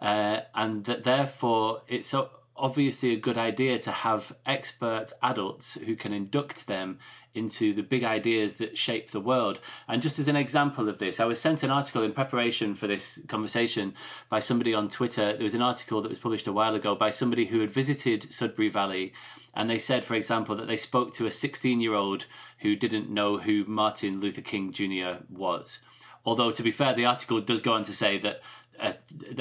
uh, 0.00 0.40
and 0.54 0.84
that 0.84 1.04
therefore 1.04 1.82
it's 1.88 2.14
obviously 2.56 3.12
a 3.12 3.20
good 3.20 3.38
idea 3.38 3.78
to 3.78 3.90
have 3.90 4.32
expert 4.46 5.12
adults 5.22 5.74
who 5.86 5.96
can 5.96 6.12
induct 6.12 6.66
them 6.66 6.98
into 7.32 7.72
the 7.72 7.82
big 7.82 8.02
ideas 8.02 8.56
that 8.56 8.76
shape 8.76 9.10
the 9.10 9.20
world. 9.20 9.60
And 9.86 10.02
just 10.02 10.18
as 10.18 10.28
an 10.28 10.36
example 10.36 10.88
of 10.88 10.98
this, 10.98 11.20
I 11.20 11.24
was 11.26 11.40
sent 11.40 11.62
an 11.62 11.70
article 11.70 12.02
in 12.02 12.12
preparation 12.12 12.74
for 12.74 12.86
this 12.86 13.20
conversation 13.28 13.94
by 14.28 14.40
somebody 14.40 14.74
on 14.74 14.88
Twitter. 14.88 15.34
There 15.34 15.44
was 15.44 15.54
an 15.54 15.62
article 15.62 16.02
that 16.02 16.08
was 16.08 16.18
published 16.18 16.48
a 16.48 16.52
while 16.52 16.74
ago 16.74 16.94
by 16.94 17.10
somebody 17.10 17.46
who 17.46 17.60
had 17.60 17.70
visited 17.70 18.32
Sudbury 18.32 18.68
Valley. 18.68 19.12
And 19.54 19.70
they 19.70 19.78
said, 19.78 20.04
for 20.04 20.14
example, 20.14 20.56
that 20.56 20.66
they 20.66 20.76
spoke 20.76 21.14
to 21.14 21.26
a 21.26 21.30
16 21.30 21.80
year 21.80 21.94
old 21.94 22.26
who 22.58 22.74
didn't 22.74 23.10
know 23.10 23.38
who 23.38 23.64
Martin 23.64 24.20
Luther 24.20 24.42
King 24.42 24.72
Jr. 24.72 25.22
was. 25.28 25.80
Although, 26.24 26.50
to 26.50 26.62
be 26.62 26.70
fair, 26.70 26.94
the 26.94 27.06
article 27.06 27.40
does 27.40 27.62
go 27.62 27.72
on 27.72 27.84
to 27.84 27.94
say 27.94 28.18
that 28.18 28.40
a, 28.80 28.96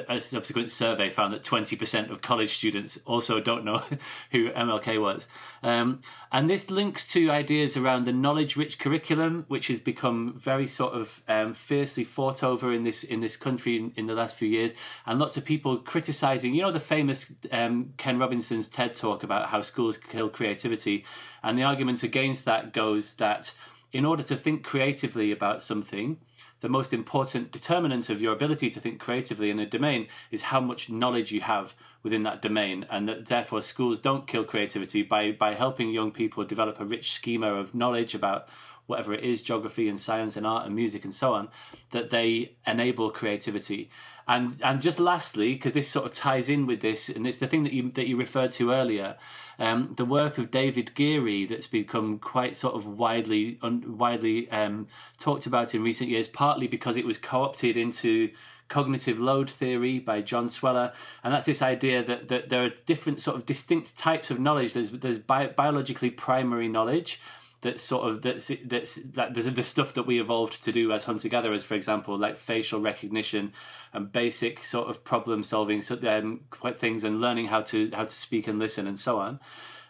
a, 0.07 0.21
subsequent 0.21 0.71
survey 0.71 1.09
found 1.09 1.33
that 1.33 1.43
20% 1.43 2.09
of 2.11 2.21
college 2.21 2.55
students 2.55 2.99
also 3.05 3.39
don't 3.39 3.63
know 3.63 3.83
who 4.31 4.49
MLK 4.51 5.01
was. 5.01 5.27
Um, 5.63 6.01
and 6.31 6.49
this 6.49 6.69
links 6.69 7.11
to 7.13 7.31
ideas 7.31 7.75
around 7.75 8.05
the 8.05 8.13
knowledge 8.13 8.55
rich 8.55 8.77
curriculum, 8.77 9.45
which 9.47 9.67
has 9.67 9.79
become 9.79 10.33
very 10.37 10.67
sort 10.67 10.93
of 10.93 11.23
um, 11.27 11.53
fiercely 11.53 12.03
fought 12.03 12.43
over 12.43 12.73
in 12.73 12.83
this, 12.83 13.03
in 13.03 13.19
this 13.19 13.35
country 13.35 13.77
in, 13.77 13.93
in, 13.95 14.05
the 14.05 14.13
last 14.13 14.35
few 14.35 14.47
years. 14.47 14.73
And 15.05 15.19
lots 15.19 15.37
of 15.37 15.45
people 15.45 15.77
criticizing, 15.77 16.53
you 16.53 16.61
know, 16.61 16.71
the 16.71 16.79
famous 16.79 17.33
um, 17.51 17.93
Ken 17.97 18.19
Robinson's 18.19 18.67
TED 18.67 18.95
talk 18.95 19.23
about 19.23 19.49
how 19.49 19.61
schools 19.61 19.97
kill 19.97 20.29
creativity. 20.29 21.05
And 21.43 21.57
the 21.57 21.63
argument 21.63 22.03
against 22.03 22.45
that 22.45 22.73
goes 22.73 23.15
that 23.15 23.53
in 23.91 24.05
order 24.05 24.23
to 24.23 24.35
think 24.35 24.63
creatively 24.63 25.31
about 25.31 25.63
something, 25.63 26.17
the 26.61 26.69
most 26.69 26.93
important 26.93 27.51
determinant 27.51 28.09
of 28.09 28.21
your 28.21 28.33
ability 28.33 28.69
to 28.69 28.79
think 28.79 28.99
creatively 28.99 29.49
in 29.49 29.59
a 29.59 29.65
domain 29.65 30.07
is 30.31 30.43
how 30.43 30.59
much 30.59 30.89
knowledge 30.89 31.31
you 31.31 31.41
have 31.41 31.73
within 32.03 32.23
that 32.23 32.41
domain, 32.41 32.85
and 32.89 33.07
that 33.07 33.27
therefore 33.27 33.61
schools 33.61 33.99
don't 33.99 34.27
kill 34.27 34.43
creativity 34.43 35.01
by 35.03 35.31
by 35.31 35.53
helping 35.53 35.89
young 35.89 36.11
people 36.11 36.43
develop 36.43 36.79
a 36.79 36.85
rich 36.85 37.11
schema 37.11 37.53
of 37.53 37.75
knowledge 37.75 38.13
about 38.13 38.47
whatever 38.89 39.13
it 39.13 39.23
is 39.23 39.43
geography 39.43 39.87
and 39.87 40.01
science 40.01 40.35
and 40.35 40.47
art 40.47 40.65
and 40.65 40.75
music 40.75 41.03
and 41.03 41.13
so 41.13 41.33
on 41.33 41.47
that 41.91 42.09
they 42.09 42.55
enable 42.65 43.11
creativity 43.11 43.87
and 44.29 44.61
and 44.63 44.81
just 44.81 44.99
lastly 44.99 45.55
because 45.55 45.73
this 45.73 45.89
sort 45.89 46.05
of 46.05 46.13
ties 46.13 46.47
in 46.47 46.67
with 46.67 46.79
this 46.81 47.09
and 47.09 47.27
it's 47.27 47.39
the 47.39 47.47
thing 47.47 47.63
that 47.63 47.73
you 47.73 47.91
that 47.91 48.07
you 48.07 48.15
referred 48.15 48.51
to 48.51 48.71
earlier 48.71 49.17
um, 49.57 49.93
the 49.97 50.05
work 50.05 50.37
of 50.37 50.51
David 50.51 50.93
Geary 50.95 51.45
that's 51.45 51.67
become 51.67 52.17
quite 52.19 52.55
sort 52.55 52.75
of 52.75 52.85
widely 52.85 53.57
un, 53.61 53.97
widely 53.97 54.49
um, 54.51 54.87
talked 55.19 55.45
about 55.45 55.75
in 55.75 55.83
recent 55.83 56.09
years 56.09 56.29
partly 56.29 56.67
because 56.67 56.95
it 56.95 57.05
was 57.05 57.17
co-opted 57.17 57.75
into 57.75 58.29
cognitive 58.69 59.19
load 59.19 59.49
theory 59.49 59.97
by 59.97 60.21
John 60.21 60.47
Sweller, 60.47 60.93
and 61.23 61.33
that's 61.33 61.47
this 61.47 61.59
idea 61.59 62.03
that, 62.03 62.27
that 62.27 62.49
there 62.49 62.63
are 62.63 62.69
different 62.85 63.19
sort 63.19 63.35
of 63.35 63.43
distinct 63.43 63.97
types 63.97 64.29
of 64.29 64.39
knowledge. 64.39 64.73
There's 64.73 64.91
there's 64.91 65.17
bi- 65.17 65.47
biologically 65.47 66.11
primary 66.11 66.67
knowledge, 66.67 67.19
that 67.61 67.79
sort 67.79 68.09
of 68.09 68.21
that's 68.21 68.51
that's 68.65 68.95
that 69.03 69.33
there's 69.33 69.51
the 69.51 69.63
stuff 69.63 69.93
that 69.93 70.03
we 70.03 70.19
evolved 70.19 70.63
to 70.63 70.71
do 70.71 70.91
as 70.91 71.03
hunter 71.03 71.27
gatherers, 71.27 71.63
for 71.63 71.75
example, 71.75 72.17
like 72.17 72.37
facial 72.37 72.79
recognition 72.79 73.53
and 73.93 74.11
basic 74.11 74.63
sort 74.63 74.89
of 74.89 75.03
problem 75.03 75.43
solving 75.43 75.81
so, 75.81 75.99
um, 76.07 76.41
things 76.77 77.03
and 77.03 77.19
learning 77.19 77.47
how 77.47 77.61
to 77.61 77.91
how 77.93 78.05
to 78.05 78.11
speak 78.11 78.47
and 78.47 78.59
listen 78.59 78.87
and 78.87 78.99
so 78.99 79.19
on. 79.19 79.39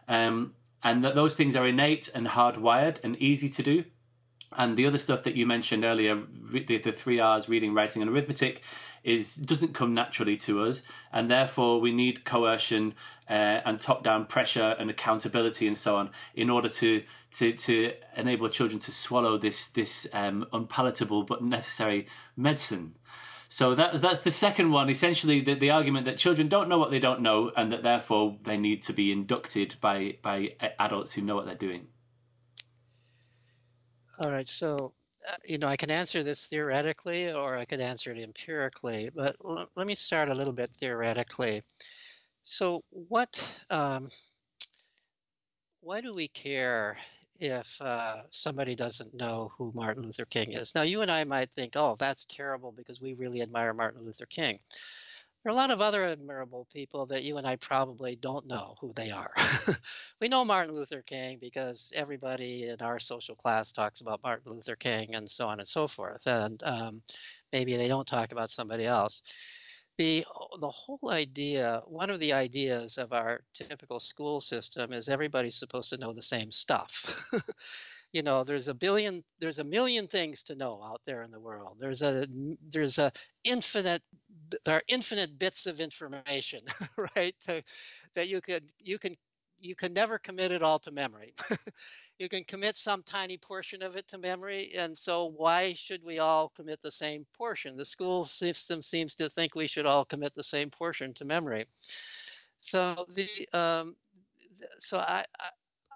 Um, 0.08 0.54
and 0.84 1.04
that 1.04 1.14
those 1.16 1.36
things 1.36 1.56
are 1.56 1.68
innate 1.68 2.10
and 2.16 2.28
hardwired 2.28 2.98
and 3.04 3.16
easy 3.18 3.50
to 3.50 3.62
do. 3.62 3.84
And 4.52 4.76
the 4.76 4.88
other 4.88 4.98
stuff 4.98 5.24
that 5.24 5.36
you 5.36 5.46
mentioned 5.46 5.86
earlier, 5.86 6.24
the, 6.52 6.80
the 6.80 6.92
three 6.92 7.20
R's, 7.20 7.48
reading, 7.48 7.74
writing, 7.74 8.02
and 8.02 8.10
arithmetic, 8.10 8.62
is 9.04 9.36
doesn't 9.36 9.74
come 9.74 9.94
naturally 9.94 10.36
to 10.38 10.64
us, 10.64 10.82
and 11.12 11.30
therefore 11.30 11.80
we 11.80 11.92
need 11.92 12.26
coercion 12.26 12.94
uh, 13.30 13.62
and 13.66 13.80
top-down 13.80 14.26
pressure 14.26 14.76
and 14.80 14.90
accountability 14.90 15.68
and 15.68 15.78
so 15.78 15.96
on 15.96 16.10
in 16.34 16.50
order 16.50 16.68
to 16.70 17.04
to 17.32 17.54
to 17.54 17.94
enable 18.18 18.50
children 18.50 18.80
to 18.80 18.92
swallow 18.92 19.38
this 19.38 19.68
this 19.68 20.08
um, 20.14 20.46
unpalatable 20.52 21.24
but 21.24 21.44
necessary 21.44 22.08
medicine. 22.36 22.96
So 23.48 23.74
that 23.76 24.02
that's 24.02 24.20
the 24.20 24.32
second 24.32 24.72
one. 24.72 24.90
Essentially, 24.90 25.42
the, 25.42 25.56
the 25.56 25.72
argument 25.72 26.06
that 26.06 26.18
children 26.18 26.50
don't 26.50 26.70
know 26.70 26.78
what 26.78 26.92
they 26.92 27.00
don't 27.00 27.22
know, 27.22 27.52
and 27.56 27.72
that 27.72 27.84
therefore 27.84 28.38
they 28.44 28.58
need 28.58 28.84
to 28.84 28.94
be 28.94 29.12
inducted 29.12 29.76
by 29.82 30.18
by 30.22 30.56
adults 30.78 31.14
who 31.14 31.22
know 31.22 31.36
what 31.36 31.46
they're 31.46 31.56
doing. 31.56 31.88
All 34.20 34.32
right. 34.32 34.48
So 34.48 34.94
uh, 35.28 35.36
you 35.46 35.58
know, 35.58 35.68
I 35.68 35.76
can 35.76 35.92
answer 35.92 36.24
this 36.24 36.48
theoretically 36.48 37.32
or 37.32 37.58
I 37.58 37.66
could 37.66 37.82
answer 37.82 38.12
it 38.12 38.20
empirically, 38.20 39.10
but 39.14 39.36
l- 39.44 39.70
let 39.76 39.88
me 39.88 39.96
start 39.96 40.30
a 40.30 40.34
little 40.36 40.54
bit 40.54 40.70
theoretically. 40.80 41.62
So, 42.44 42.84
what, 42.90 43.46
um, 43.70 44.08
why 45.82 46.02
do 46.02 46.14
we 46.14 46.28
care 46.28 46.98
if 47.40 47.82
uh, 47.82 48.24
somebody 48.32 48.76
doesn't 48.76 49.14
know 49.14 49.52
who 49.58 49.72
Martin 49.74 50.04
Luther 50.04 50.26
King 50.26 50.54
is? 50.54 50.74
Now, 50.74 50.84
you 50.84 51.02
and 51.02 51.12
I 51.12 51.24
might 51.26 51.52
think, 51.52 51.74
oh, 51.76 51.96
that's 52.00 52.26
terrible 52.26 52.72
because 52.72 53.02
we 53.02 53.14
really 53.14 53.42
admire 53.42 53.74
Martin 53.74 54.06
Luther 54.06 54.26
King. 54.26 54.60
There 55.50 55.56
are 55.56 55.58
a 55.58 55.62
lot 55.62 55.72
of 55.72 55.82
other 55.82 56.04
admirable 56.06 56.68
people 56.72 57.08
that 57.08 57.24
you 57.24 57.38
and 57.38 57.48
I 57.48 57.56
probably 57.56 58.16
don't 58.16 58.46
know 58.48 58.76
who 58.80 58.94
they 58.94 59.10
are. 59.10 59.32
we 60.22 60.28
know 60.28 60.46
Martin 60.46 60.76
Luther 60.76 61.02
King 61.02 61.40
because 61.42 61.92
everybody 61.96 62.70
in 62.70 62.76
our 62.84 63.00
social 63.00 63.34
class 63.34 63.72
talks 63.72 64.02
about 64.02 64.22
Martin 64.24 64.52
Luther 64.52 64.76
King 64.76 65.16
and 65.16 65.28
so 65.28 65.48
on 65.48 65.58
and 65.58 65.68
so 65.68 65.88
forth. 65.88 66.28
And 66.28 66.62
um, 66.62 67.02
maybe 67.52 67.76
they 67.78 67.88
don't 67.88 68.08
talk 68.08 68.32
about 68.32 68.52
somebody 68.52 68.86
else. 68.86 69.24
the 69.98 70.24
the 70.60 70.70
whole 70.70 71.10
idea 71.10 71.82
one 71.88 72.12
of 72.12 72.20
the 72.20 72.34
ideas 72.34 73.00
of 73.00 73.12
our 73.12 73.42
typical 73.56 74.00
school 74.00 74.40
system 74.42 74.94
is 74.94 75.10
everybody's 75.10 75.56
supposed 75.56 75.90
to 75.90 75.98
know 75.98 76.14
the 76.14 76.22
same 76.22 76.52
stuff 76.52 77.26
you 78.14 78.24
know 78.24 78.44
there's 78.44 78.68
a 78.68 78.74
billion 78.74 79.24
there's 79.40 79.60
a 79.60 79.64
million 79.64 80.08
things 80.08 80.44
to 80.44 80.56
know 80.56 80.82
out 80.84 81.02
there 81.06 81.24
in 81.24 81.32
the 81.32 81.40
world 81.40 81.78
there's 81.80 82.02
a 82.02 82.26
there's 82.72 82.98
a 83.00 83.12
infinite 83.44 84.02
there 84.66 84.76
are 84.76 84.84
infinite 84.88 85.38
bits 85.38 85.68
of 85.68 85.80
information 85.80 86.62
right 87.16 87.36
to, 87.42 87.64
that 88.16 88.30
you 88.30 88.42
can 88.42 88.60
you 88.80 88.98
can 89.00 89.16
you 89.62 89.76
can 89.76 89.94
never 89.94 90.18
commit 90.18 90.52
it 90.52 90.64
all 90.64 90.80
to 90.80 90.92
memory 90.92 91.34
you 92.20 92.28
can 92.28 92.44
commit 92.44 92.76
some 92.76 93.02
tiny 93.02 93.38
portion 93.38 93.82
of 93.82 93.96
it 93.96 94.08
to 94.10 94.18
memory. 94.18 94.72
And 94.78 94.96
so, 94.96 95.26
why 95.36 95.74
should 95.74 96.04
we 96.04 96.20
all 96.20 96.50
commit 96.50 96.82
the 96.82 96.92
same 96.92 97.26
portion? 97.38 97.78
The 97.78 97.86
school 97.86 98.26
system 98.26 98.82
seems 98.82 99.16
to 99.16 99.30
think 99.30 99.56
we 99.56 99.68
should 99.68 99.86
all 99.86 100.06
commit 100.06 100.34
the 100.34 100.44
same 100.44 100.70
portion 100.70 101.14
to 101.16 101.26
memory. 101.26 101.66
So 102.58 102.94
the 103.08 103.58
um, 103.58 103.96
so 104.78 104.98
I, 104.98 105.24
I 105.40 105.50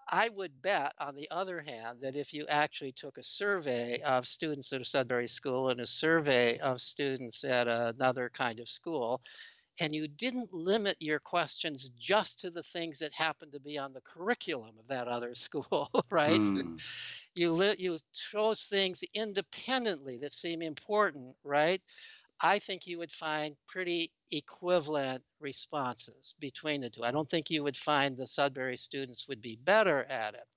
I 0.07 0.29
would 0.29 0.61
bet, 0.61 0.93
on 0.99 1.15
the 1.15 1.29
other 1.31 1.61
hand, 1.61 2.01
that 2.01 2.15
if 2.15 2.33
you 2.33 2.45
actually 2.47 2.91
took 2.93 3.17
a 3.17 3.23
survey 3.23 4.01
of 4.01 4.27
students 4.27 4.71
at 4.73 4.81
a 4.81 4.85
Sudbury 4.85 5.27
school 5.27 5.69
and 5.69 5.79
a 5.81 5.85
survey 5.85 6.57
of 6.59 6.81
students 6.81 7.43
at 7.43 7.67
another 7.67 8.29
kind 8.29 8.59
of 8.59 8.69
school, 8.69 9.21
and 9.79 9.93
you 9.95 10.07
didn't 10.07 10.53
limit 10.53 10.97
your 10.99 11.19
questions 11.19 11.89
just 11.91 12.39
to 12.41 12.51
the 12.51 12.63
things 12.63 12.99
that 12.99 13.13
happen 13.13 13.51
to 13.51 13.59
be 13.59 13.77
on 13.77 13.93
the 13.93 14.01
curriculum 14.01 14.77
of 14.79 14.87
that 14.87 15.07
other 15.07 15.35
school, 15.37 15.89
right? 16.11 16.51
Mm. 16.51 16.77
You 17.35 17.53
li- 17.53 17.75
you 17.77 17.97
chose 18.13 18.65
things 18.67 19.03
independently 19.13 20.17
that 20.19 20.31
seem 20.33 20.61
important, 20.61 21.37
right? 21.43 21.81
I 22.41 22.59
think 22.59 22.87
you 22.87 22.99
would 22.99 23.11
find 23.11 23.55
pretty 23.67 24.11
equivalent 24.31 25.23
responses 25.39 26.35
between 26.39 26.81
the 26.81 26.89
two. 26.89 27.03
I 27.03 27.11
don't 27.11 27.29
think 27.29 27.49
you 27.49 27.63
would 27.63 27.77
find 27.77 28.17
the 28.17 28.27
Sudbury 28.27 28.77
students 28.77 29.27
would 29.27 29.41
be 29.41 29.55
better 29.55 30.03
at 30.09 30.33
it. 30.33 30.47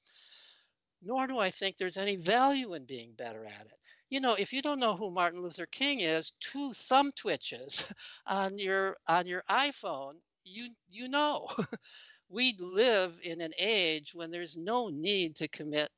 Nor 1.03 1.27
do 1.27 1.39
I 1.39 1.51
think 1.51 1.77
there's 1.77 1.97
any 1.97 2.17
value 2.17 2.75
in 2.75 2.85
being 2.87 3.13
better 3.13 3.45
at 3.45 3.67
it 3.67 3.79
you 4.09 4.21
know, 4.21 4.35
if 4.39 4.53
you 4.53 4.63
don't 4.63 4.79
know 4.79 4.95
who 4.95 5.11
Martin 5.11 5.43
Luther 5.43 5.67
King 5.67 6.01
is, 6.01 6.33
two 6.41 6.73
thumb 6.73 7.11
twitches 7.13 7.93
on 8.27 8.59
your 8.59 8.97
on 9.09 9.27
your 9.27 9.43
iPhone, 9.51 10.15
you 10.45 10.71
you 10.89 11.09
know. 11.09 11.49
we 12.29 12.57
live 12.59 13.19
in 13.23 13.41
an 13.41 13.53
age 13.59 14.13
when 14.15 14.31
there's 14.31 14.57
no 14.57 14.89
need 14.89 15.37
to 15.37 15.49
commit 15.49 15.89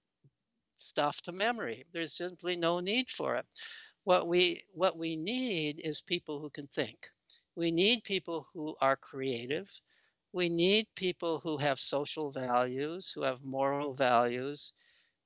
stuff 0.74 1.20
to 1.22 1.33
memory. 1.33 1.85
There's 1.93 2.12
simply 2.12 2.57
no 2.57 2.81
need 2.81 3.09
for 3.09 3.37
it. 3.37 3.47
What 4.09 4.28
we 4.28 4.61
what 4.74 4.96
we 4.98 5.16
need 5.16 5.80
is 5.84 6.02
people 6.02 6.40
who 6.40 6.50
can 6.50 6.66
think. 6.68 7.09
We 7.56 7.70
need 7.70 8.04
people 8.04 8.48
who 8.54 8.74
are 8.80 8.96
creative. 8.96 9.70
We 10.32 10.48
need 10.48 10.86
people 10.96 11.40
who 11.40 11.59
have 11.59 11.78
social 11.80 12.32
values, 12.32 13.12
who 13.14 13.22
have 13.22 13.44
moral 13.44 13.94
values, 13.94 14.72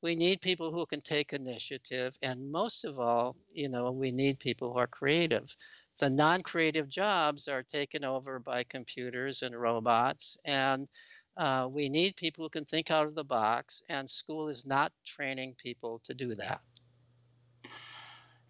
we 0.02 0.16
need 0.16 0.40
people 0.40 0.72
who 0.72 0.84
can 0.86 1.00
take 1.00 1.32
initiative 1.32 2.16
and 2.22 2.50
most 2.50 2.84
of 2.84 2.98
all 2.98 3.36
you 3.54 3.68
know 3.68 3.92
we 3.92 4.12
need 4.12 4.38
people 4.40 4.72
who 4.72 4.78
are 4.78 4.88
creative 4.88 5.56
the 6.00 6.10
non-creative 6.10 6.88
jobs 6.88 7.48
are 7.48 7.62
taken 7.62 8.04
over 8.04 8.40
by 8.40 8.64
computers 8.64 9.42
and 9.42 9.60
robots 9.60 10.36
and 10.44 10.88
uh, 11.36 11.68
we 11.70 11.88
need 11.88 12.16
people 12.16 12.44
who 12.44 12.50
can 12.50 12.64
think 12.66 12.90
out 12.90 13.06
of 13.06 13.14
the 13.14 13.24
box 13.24 13.82
and 13.88 14.10
school 14.10 14.48
is 14.48 14.66
not 14.66 14.92
training 15.06 15.54
people 15.56 16.00
to 16.04 16.14
do 16.14 16.34
that 16.34 16.60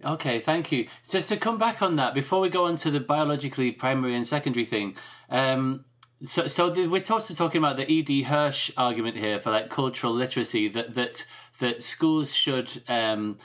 okay 0.05 0.41
thank 0.41 0.73
you 0.73 0.87
so 1.03 1.21
to 1.21 1.37
come 1.37 1.59
back 1.59 1.83
on 1.83 1.97
that 1.97 2.15
before 2.15 2.41
we 2.41 2.49
go 2.49 2.65
on 2.65 2.77
to 2.77 2.91
the 2.91 3.01
biologically 3.01 3.71
primary 3.71 4.15
and 4.15 4.27
secondary 4.27 4.65
thing 4.65 4.97
um, 5.31 5.85
so, 6.25 6.47
so 6.47 6.71
the, 6.71 6.87
we're 6.87 7.03
also 7.11 7.35
talking 7.35 7.59
about 7.59 7.77
the 7.77 7.91
E.D. 7.91 8.25
Hirsch 8.25 8.71
argument 8.77 9.17
here 9.17 9.41
for 9.41 9.51
like 9.51 9.71
cultural 9.71 10.13
literacy 10.13 10.69
that 10.69 10.95
that 10.95 11.27
that 11.59 11.83
schools 11.83 12.33
should 12.33 12.83
um, 12.89 13.39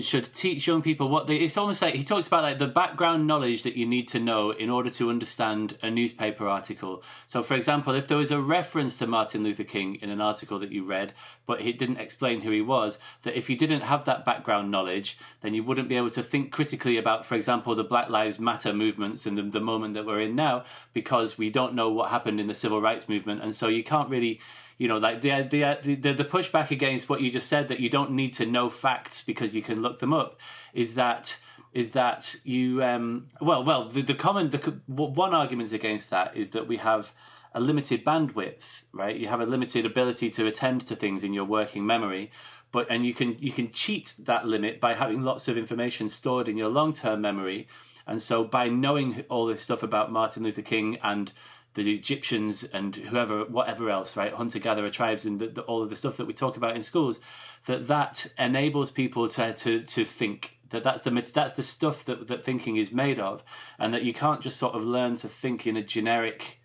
should 0.00 0.32
teach 0.32 0.66
young 0.66 0.80
people 0.80 1.10
what 1.10 1.26
they. 1.26 1.36
It's 1.36 1.58
almost 1.58 1.82
like 1.82 1.94
he 1.94 2.02
talks 2.02 2.26
about 2.26 2.44
like 2.44 2.58
the 2.58 2.66
background 2.66 3.26
knowledge 3.26 3.62
that 3.62 3.76
you 3.76 3.84
need 3.84 4.08
to 4.08 4.18
know 4.18 4.50
in 4.50 4.70
order 4.70 4.88
to 4.88 5.10
understand 5.10 5.76
a 5.82 5.90
newspaper 5.90 6.48
article. 6.48 7.02
So, 7.26 7.42
for 7.42 7.54
example, 7.54 7.94
if 7.94 8.08
there 8.08 8.16
was 8.16 8.30
a 8.30 8.40
reference 8.40 8.96
to 8.98 9.06
Martin 9.06 9.42
Luther 9.42 9.64
King 9.64 9.96
in 9.96 10.08
an 10.08 10.22
article 10.22 10.58
that 10.60 10.72
you 10.72 10.82
read, 10.82 11.12
but 11.46 11.60
he 11.60 11.74
didn't 11.74 11.98
explain 11.98 12.40
who 12.40 12.50
he 12.50 12.62
was, 12.62 12.98
that 13.24 13.36
if 13.36 13.50
you 13.50 13.56
didn't 13.56 13.82
have 13.82 14.06
that 14.06 14.24
background 14.24 14.70
knowledge, 14.70 15.18
then 15.42 15.52
you 15.52 15.62
wouldn't 15.62 15.90
be 15.90 15.96
able 15.98 16.10
to 16.12 16.22
think 16.22 16.52
critically 16.52 16.96
about, 16.96 17.26
for 17.26 17.34
example, 17.34 17.74
the 17.74 17.84
Black 17.84 18.08
Lives 18.08 18.38
Matter 18.38 18.72
movements 18.72 19.26
and 19.26 19.36
the, 19.36 19.42
the 19.42 19.60
moment 19.60 19.92
that 19.92 20.06
we're 20.06 20.22
in 20.22 20.34
now, 20.34 20.64
because 20.94 21.36
we 21.36 21.50
don't 21.50 21.74
know 21.74 21.90
what 21.90 22.10
happened 22.10 22.40
in 22.40 22.46
the 22.46 22.54
civil 22.54 22.80
rights 22.80 23.10
movement, 23.10 23.42
and 23.42 23.54
so 23.54 23.68
you 23.68 23.84
can't 23.84 24.08
really 24.08 24.40
you 24.82 24.88
know, 24.88 24.98
like 24.98 25.20
the, 25.20 25.46
the 25.48 25.96
the 25.96 26.12
the 26.12 26.24
pushback 26.24 26.72
against 26.72 27.08
what 27.08 27.20
you 27.20 27.30
just 27.30 27.46
said 27.46 27.68
that 27.68 27.78
you 27.78 27.88
don't 27.88 28.10
need 28.10 28.32
to 28.32 28.44
know 28.44 28.68
facts 28.68 29.22
because 29.22 29.54
you 29.54 29.62
can 29.62 29.80
look 29.80 30.00
them 30.00 30.12
up 30.12 30.40
is 30.74 30.96
that 30.96 31.38
is 31.72 31.92
that 31.92 32.34
you 32.42 32.82
um, 32.82 33.28
well 33.40 33.62
well 33.62 33.88
the 33.88 34.02
the 34.02 34.14
common 34.14 34.48
the 34.48 34.58
one 34.88 35.32
argument 35.32 35.72
against 35.72 36.10
that 36.10 36.36
is 36.36 36.50
that 36.50 36.66
we 36.66 36.78
have 36.78 37.12
a 37.54 37.60
limited 37.60 38.04
bandwidth, 38.04 38.80
right? 38.92 39.14
You 39.14 39.28
have 39.28 39.40
a 39.40 39.46
limited 39.46 39.86
ability 39.86 40.30
to 40.30 40.48
attend 40.48 40.84
to 40.88 40.96
things 40.96 41.22
in 41.22 41.32
your 41.32 41.44
working 41.44 41.86
memory, 41.86 42.32
but 42.72 42.88
and 42.90 43.06
you 43.06 43.14
can 43.14 43.36
you 43.38 43.52
can 43.52 43.70
cheat 43.70 44.14
that 44.18 44.48
limit 44.48 44.80
by 44.80 44.94
having 44.94 45.22
lots 45.22 45.46
of 45.46 45.56
information 45.56 46.08
stored 46.08 46.48
in 46.48 46.56
your 46.56 46.70
long 46.70 46.92
term 46.92 47.20
memory. 47.20 47.68
And 48.04 48.20
so 48.20 48.42
by 48.42 48.68
knowing 48.68 49.24
all 49.28 49.46
this 49.46 49.62
stuff 49.62 49.84
about 49.84 50.10
Martin 50.10 50.42
Luther 50.42 50.62
King 50.62 50.98
and 51.04 51.30
the 51.74 51.94
Egyptians 51.94 52.64
and 52.64 52.94
whoever, 52.96 53.44
whatever 53.44 53.88
else, 53.88 54.16
right, 54.16 54.32
hunter 54.32 54.58
gatherer 54.58 54.90
tribes 54.90 55.24
and 55.24 55.40
the, 55.40 55.48
the, 55.48 55.62
all 55.62 55.82
of 55.82 55.90
the 55.90 55.96
stuff 55.96 56.16
that 56.18 56.26
we 56.26 56.34
talk 56.34 56.56
about 56.56 56.76
in 56.76 56.82
schools, 56.82 57.18
that 57.66 57.88
that 57.88 58.26
enables 58.38 58.90
people 58.90 59.28
to 59.28 59.54
to 59.54 59.82
to 59.82 60.04
think 60.04 60.58
that 60.70 60.82
that's 60.82 61.02
the 61.02 61.10
that's 61.32 61.54
the 61.54 61.62
stuff 61.62 62.04
that 62.04 62.28
that 62.28 62.44
thinking 62.44 62.76
is 62.76 62.92
made 62.92 63.18
of, 63.18 63.44
and 63.78 63.94
that 63.94 64.02
you 64.02 64.12
can't 64.12 64.42
just 64.42 64.56
sort 64.56 64.74
of 64.74 64.84
learn 64.84 65.16
to 65.18 65.28
think 65.28 65.66
in 65.66 65.76
a 65.76 65.82
generic 65.82 66.60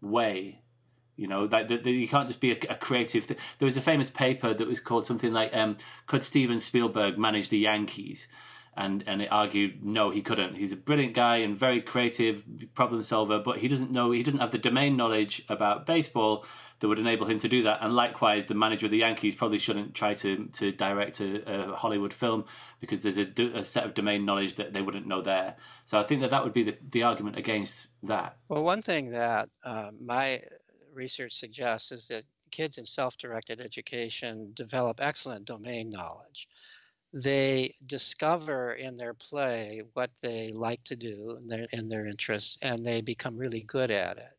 way. 0.00 0.60
You 1.16 1.28
know, 1.28 1.44
like 1.44 1.68
that 1.68 1.86
you 1.86 2.08
can't 2.08 2.26
just 2.26 2.40
be 2.40 2.52
a, 2.52 2.58
a 2.70 2.74
creative. 2.74 3.26
Th- 3.26 3.40
there 3.58 3.66
was 3.66 3.76
a 3.76 3.82
famous 3.82 4.10
paper 4.10 4.52
that 4.52 4.66
was 4.66 4.80
called 4.80 5.06
something 5.06 5.32
like 5.32 5.54
um, 5.54 5.76
"Could 6.06 6.22
Steven 6.22 6.60
Spielberg 6.60 7.18
manage 7.18 7.48
the 7.48 7.58
Yankees?" 7.58 8.26
And 8.76 9.04
and 9.06 9.20
it 9.22 9.30
argued 9.30 9.84
no 9.84 10.10
he 10.10 10.22
couldn't. 10.22 10.56
He's 10.56 10.72
a 10.72 10.76
brilliant 10.76 11.14
guy 11.14 11.36
and 11.36 11.56
very 11.56 11.80
creative 11.80 12.44
problem 12.74 13.02
solver 13.02 13.38
but 13.38 13.58
he 13.58 13.68
doesn't 13.68 13.90
know 13.90 14.10
he 14.10 14.22
doesn't 14.22 14.40
have 14.40 14.52
the 14.52 14.58
domain 14.58 14.96
knowledge 14.96 15.44
about 15.48 15.86
baseball 15.86 16.44
that 16.80 16.88
would 16.88 16.98
enable 16.98 17.26
him 17.26 17.38
to 17.38 17.48
do 17.48 17.62
that. 17.62 17.78
And 17.80 17.94
likewise 17.94 18.46
the 18.46 18.54
manager 18.54 18.86
of 18.86 18.92
the 18.92 18.98
yankees 18.98 19.34
probably 19.34 19.58
shouldn't 19.58 19.94
try 19.94 20.14
to 20.14 20.46
to 20.54 20.72
direct 20.72 21.20
a, 21.20 21.70
a 21.70 21.76
hollywood 21.76 22.12
film 22.12 22.44
because 22.80 23.02
there's 23.02 23.18
a, 23.18 23.28
a, 23.54 23.62
set 23.62 23.84
of 23.84 23.94
domain 23.94 24.24
knowledge 24.24 24.56
that 24.56 24.72
they 24.72 24.82
wouldn't 24.82 25.06
know 25.06 25.22
there. 25.22 25.56
So 25.84 25.98
i 25.98 26.02
think 26.02 26.20
that 26.22 26.30
that 26.30 26.42
would 26.42 26.54
be 26.54 26.64
the, 26.64 26.76
the 26.90 27.02
argument 27.02 27.36
against 27.36 27.86
that. 28.02 28.36
Well 28.48 28.64
one 28.64 28.82
thing 28.82 29.10
that 29.10 29.48
uh, 29.64 29.90
my 30.00 30.42
research 30.92 31.34
suggests 31.34 31.92
is 31.92 32.08
that 32.08 32.24
kids 32.50 32.78
in 32.78 32.84
self-directed 32.84 33.60
education 33.60 34.52
develop 34.54 35.00
excellent 35.00 35.46
domain 35.46 35.90
knowledge 35.90 36.48
they 37.12 37.74
discover 37.84 38.72
in 38.72 38.96
their 38.96 39.14
play 39.14 39.82
what 39.92 40.10
they 40.22 40.52
like 40.54 40.82
to 40.84 40.96
do 40.96 41.36
and 41.38 41.48
their, 41.48 41.66
in 41.72 41.88
their 41.88 42.06
interests, 42.06 42.58
and 42.62 42.84
they 42.84 43.02
become 43.02 43.36
really 43.36 43.60
good 43.60 43.90
at 43.90 44.18
it. 44.18 44.32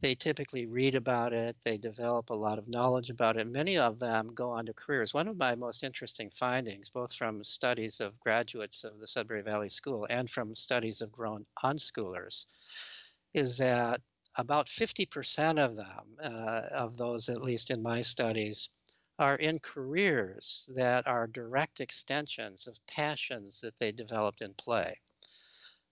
They 0.00 0.14
typically 0.14 0.66
read 0.66 0.94
about 0.94 1.32
it, 1.32 1.56
they 1.64 1.76
develop 1.76 2.30
a 2.30 2.34
lot 2.34 2.58
of 2.58 2.68
knowledge 2.68 3.10
about 3.10 3.36
it. 3.36 3.48
Many 3.48 3.78
of 3.78 3.98
them 3.98 4.28
go 4.28 4.52
on 4.52 4.66
to 4.66 4.72
careers. 4.72 5.12
One 5.12 5.26
of 5.26 5.36
my 5.36 5.56
most 5.56 5.82
interesting 5.82 6.30
findings, 6.30 6.88
both 6.88 7.12
from 7.12 7.42
studies 7.42 8.00
of 8.00 8.18
graduates 8.20 8.84
of 8.84 9.00
the 9.00 9.08
Sudbury 9.08 9.42
Valley 9.42 9.68
School 9.68 10.06
and 10.08 10.30
from 10.30 10.54
studies 10.54 11.00
of 11.00 11.10
grown 11.10 11.42
unschoolers, 11.64 12.46
is 13.34 13.58
that 13.58 14.00
about 14.36 14.68
50% 14.68 15.58
of 15.58 15.76
them, 15.76 16.16
uh, 16.22 16.62
of 16.70 16.96
those 16.96 17.28
at 17.28 17.42
least 17.42 17.70
in 17.70 17.82
my 17.82 18.02
studies, 18.02 18.70
are 19.18 19.36
in 19.36 19.58
careers 19.58 20.68
that 20.74 21.06
are 21.06 21.26
direct 21.26 21.80
extensions 21.80 22.66
of 22.66 22.78
passions 22.86 23.60
that 23.60 23.78
they 23.78 23.92
developed 23.92 24.42
in 24.42 24.54
play. 24.54 24.96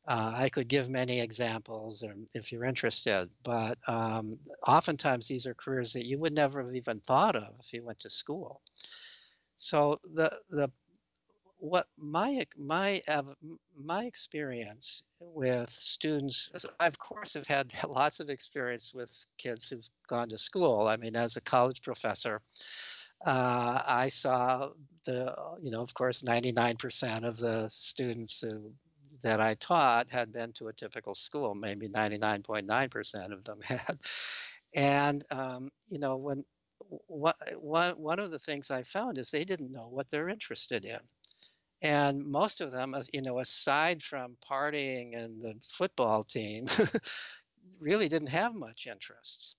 Uh, 0.09 0.33
I 0.37 0.49
could 0.51 0.69
give 0.69 0.89
many 0.89 1.21
examples 1.21 2.05
if 2.33 2.53
you're 2.53 2.65
interested, 2.65 3.29
but 3.43 3.77
um, 3.89 4.39
oftentimes 4.67 5.27
these 5.27 5.47
are 5.47 5.55
careers 5.55 5.95
that 5.95 6.07
you 6.07 6.19
would 6.21 6.35
never 6.35 6.63
have 6.63 6.77
even 6.77 7.01
thought 7.01 7.35
of 7.35 7.55
if 7.59 7.73
you 7.73 7.83
went 7.83 7.99
to 8.01 8.11
school. 8.11 8.61
So 9.57 9.99
the 10.15 10.31
the 10.51 10.71
what 11.59 11.87
my 11.99 12.45
my 12.57 13.01
my 13.77 14.05
experience 14.05 15.03
with 15.21 15.71
students, 15.71 16.51
I 16.79 16.87
of 16.87 16.99
course 16.99 17.35
have 17.35 17.47
had 17.47 17.73
lots 17.89 18.21
of 18.21 18.31
experience 18.31 18.95
with 18.95 19.27
kids 19.39 19.69
who've 19.69 19.89
gone 20.07 20.29
to 20.29 20.39
school. 20.39 20.87
I 20.87 20.97
mean, 20.97 21.17
as 21.17 21.37
a 21.37 21.41
college 21.41 21.83
professor, 21.83 22.43
uh, 23.25 23.83
I 23.87 24.09
saw 24.09 24.71
the, 25.05 25.35
you 25.61 25.71
know, 25.71 25.83
of 25.83 25.95
course, 25.95 26.23
99% 26.23 27.25
of 27.25 27.39
the 27.39 27.69
students 27.71 28.41
who 28.41 28.73
that 29.23 29.41
I 29.41 29.55
taught 29.55 30.11
had 30.11 30.33
been 30.33 30.53
to 30.55 30.69
a 30.69 30.73
typical 30.73 31.15
school. 31.15 31.55
Maybe 31.55 31.89
99.9% 31.89 33.33
of 33.33 33.45
them 33.45 33.61
had. 33.67 33.99
And 34.75 35.25
um, 35.31 35.71
you 35.89 35.99
know, 35.99 36.17
when 36.17 36.45
what, 37.07 37.37
one 37.59 37.93
one 37.93 38.19
of 38.19 38.31
the 38.31 38.39
things 38.39 38.71
I 38.71 38.83
found 38.83 39.19
is 39.19 39.31
they 39.31 39.45
didn't 39.45 39.73
know 39.73 39.89
what 39.89 40.11
they're 40.11 40.29
interested 40.29 40.85
in. 40.85 40.99
And 41.83 42.25
most 42.25 42.61
of 42.61 42.73
them, 42.73 42.95
you 43.13 43.23
know, 43.23 43.39
aside 43.39 44.03
from 44.03 44.37
partying 44.51 45.17
and 45.17 45.41
the 45.41 45.55
football 45.63 46.25
team, 46.25 46.67
really 47.81 48.09
didn't 48.09 48.31
have 48.31 48.55
much 48.55 48.87
interests. 48.87 49.57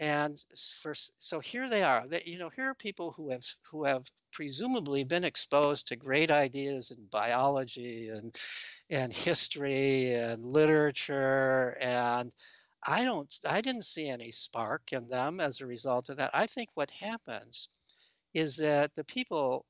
And 0.00 0.38
for 0.82 0.94
so 0.94 1.40
here 1.40 1.68
they 1.68 1.82
are. 1.82 2.06
That 2.06 2.26
you 2.26 2.38
know, 2.38 2.50
here 2.54 2.70
are 2.70 2.74
people 2.74 3.12
who 3.12 3.30
have 3.30 3.44
who 3.70 3.84
have 3.84 4.04
presumably 4.32 5.04
been 5.04 5.24
exposed 5.24 5.88
to 5.88 5.96
great 5.96 6.30
ideas 6.30 6.90
in 6.90 7.06
biology 7.10 8.08
and 8.08 8.36
and 8.90 9.12
history 9.12 10.12
and 10.14 10.44
literature 10.44 11.76
and 11.80 12.32
I 12.86 13.04
don't 13.04 13.34
I 13.48 13.60
didn't 13.60 13.84
see 13.84 14.08
any 14.08 14.30
spark 14.30 14.92
in 14.92 15.08
them 15.08 15.40
as 15.40 15.60
a 15.60 15.66
result 15.66 16.08
of 16.08 16.18
that. 16.18 16.30
I 16.34 16.46
think 16.46 16.70
what 16.74 16.90
happens 16.92 17.68
is 18.34 18.58
that 18.58 18.94
the 18.94 19.04
people 19.04 19.64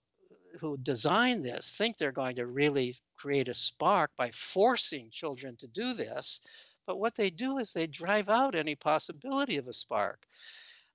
who 0.61 0.76
design 0.76 1.43
this 1.43 1.74
think 1.76 1.97
they're 1.97 2.12
going 2.12 2.37
to 2.37 2.47
really 2.47 2.95
create 3.16 3.49
a 3.49 3.55
spark 3.55 4.11
by 4.16 4.31
forcing 4.31 5.11
children 5.11 5.57
to 5.57 5.66
do 5.68 5.95
this, 5.95 6.41
but 6.89 6.99
what 6.99 7.14
they 7.16 7.28
do 7.28 7.59
is 7.59 7.74
they 7.74 7.86
drive 7.86 8.30
out 8.30 8.55
any 8.55 8.74
possibility 8.74 9.59
of 9.59 9.68
a 9.68 9.74
spark. 9.74 10.26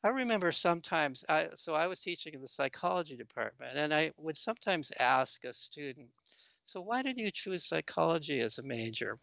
I 0.03 0.07
remember 0.09 0.51
sometimes, 0.51 1.23
I, 1.29 1.49
so 1.55 1.75
I 1.75 1.85
was 1.85 2.01
teaching 2.01 2.33
in 2.33 2.41
the 2.41 2.47
psychology 2.47 3.15
department, 3.15 3.77
and 3.77 3.93
I 3.93 4.11
would 4.17 4.35
sometimes 4.35 4.91
ask 4.99 5.43
a 5.45 5.53
student, 5.53 6.09
So, 6.63 6.81
why 6.81 7.03
did 7.03 7.19
you 7.19 7.29
choose 7.29 7.67
psychology 7.67 8.39
as 8.39 8.57
a 8.57 8.63
major? 8.63 9.19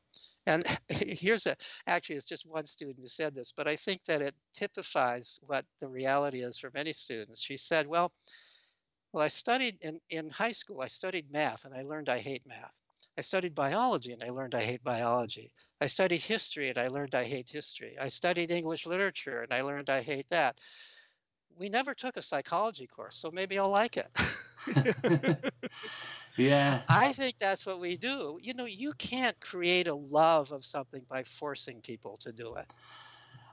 And 0.47 0.65
here's 0.89 1.47
a 1.47 1.57
actually, 1.89 2.17
it's 2.17 2.29
just 2.29 2.47
one 2.47 2.67
student 2.67 3.01
who 3.01 3.09
said 3.09 3.35
this, 3.35 3.53
but 3.53 3.67
I 3.67 3.75
think 3.75 4.05
that 4.05 4.23
it 4.23 4.37
typifies 4.55 5.41
what 5.43 5.67
the 5.81 5.89
reality 5.89 6.41
is 6.41 6.57
for 6.57 6.71
many 6.73 6.93
students. 6.93 7.43
She 7.43 7.57
said, 7.57 7.89
Well, 7.89 8.13
well, 9.13 9.25
I 9.25 9.29
studied 9.29 9.79
in, 9.81 9.99
in 10.09 10.31
high 10.31 10.53
school, 10.53 10.83
I 10.83 10.87
studied 10.87 11.33
math 11.33 11.65
and 11.65 11.75
I 11.75 11.83
learned 11.83 12.09
I 12.09 12.19
hate 12.19 12.47
math. 12.47 12.80
I 13.21 13.23
studied 13.23 13.55
biology 13.55 14.13
and 14.13 14.25
I 14.25 14.31
learned 14.31 14.55
I 14.55 14.63
hate 14.63 14.83
biology. 14.83 15.53
I 15.79 15.89
studied 15.89 16.23
history 16.23 16.71
and 16.71 16.79
I 16.79 16.89
learned 16.89 17.15
I 17.15 17.25
hate 17.25 17.51
history. 17.51 17.95
I 18.01 18.09
studied 18.09 18.51
English 18.51 18.87
literature 18.87 19.43
and 19.43 19.53
I 19.53 19.61
learned 19.61 19.91
I 19.91 20.01
hate 20.01 20.27
that. 20.31 20.59
We 21.59 21.69
never 21.69 21.93
took 21.93 22.17
a 22.17 22.23
psychology 22.23 22.87
course, 22.87 23.19
so 23.19 23.31
maybe 23.31 23.59
I'll 23.59 23.69
like 23.69 23.99
it. 23.99 24.09
yeah. 26.39 26.81
I 26.89 27.13
think 27.13 27.35
that's 27.39 27.67
what 27.67 27.79
we 27.79 27.99
do. 27.99 28.39
You 28.41 28.55
know, 28.55 28.65
you 28.65 28.95
can't 28.95 29.39
create 29.39 29.87
a 29.87 29.95
love 29.95 30.51
of 30.53 30.65
something 30.65 31.03
by 31.07 31.25
forcing 31.25 31.83
people 31.83 32.17
to 32.23 32.33
do 32.33 32.55
it. 32.55 32.73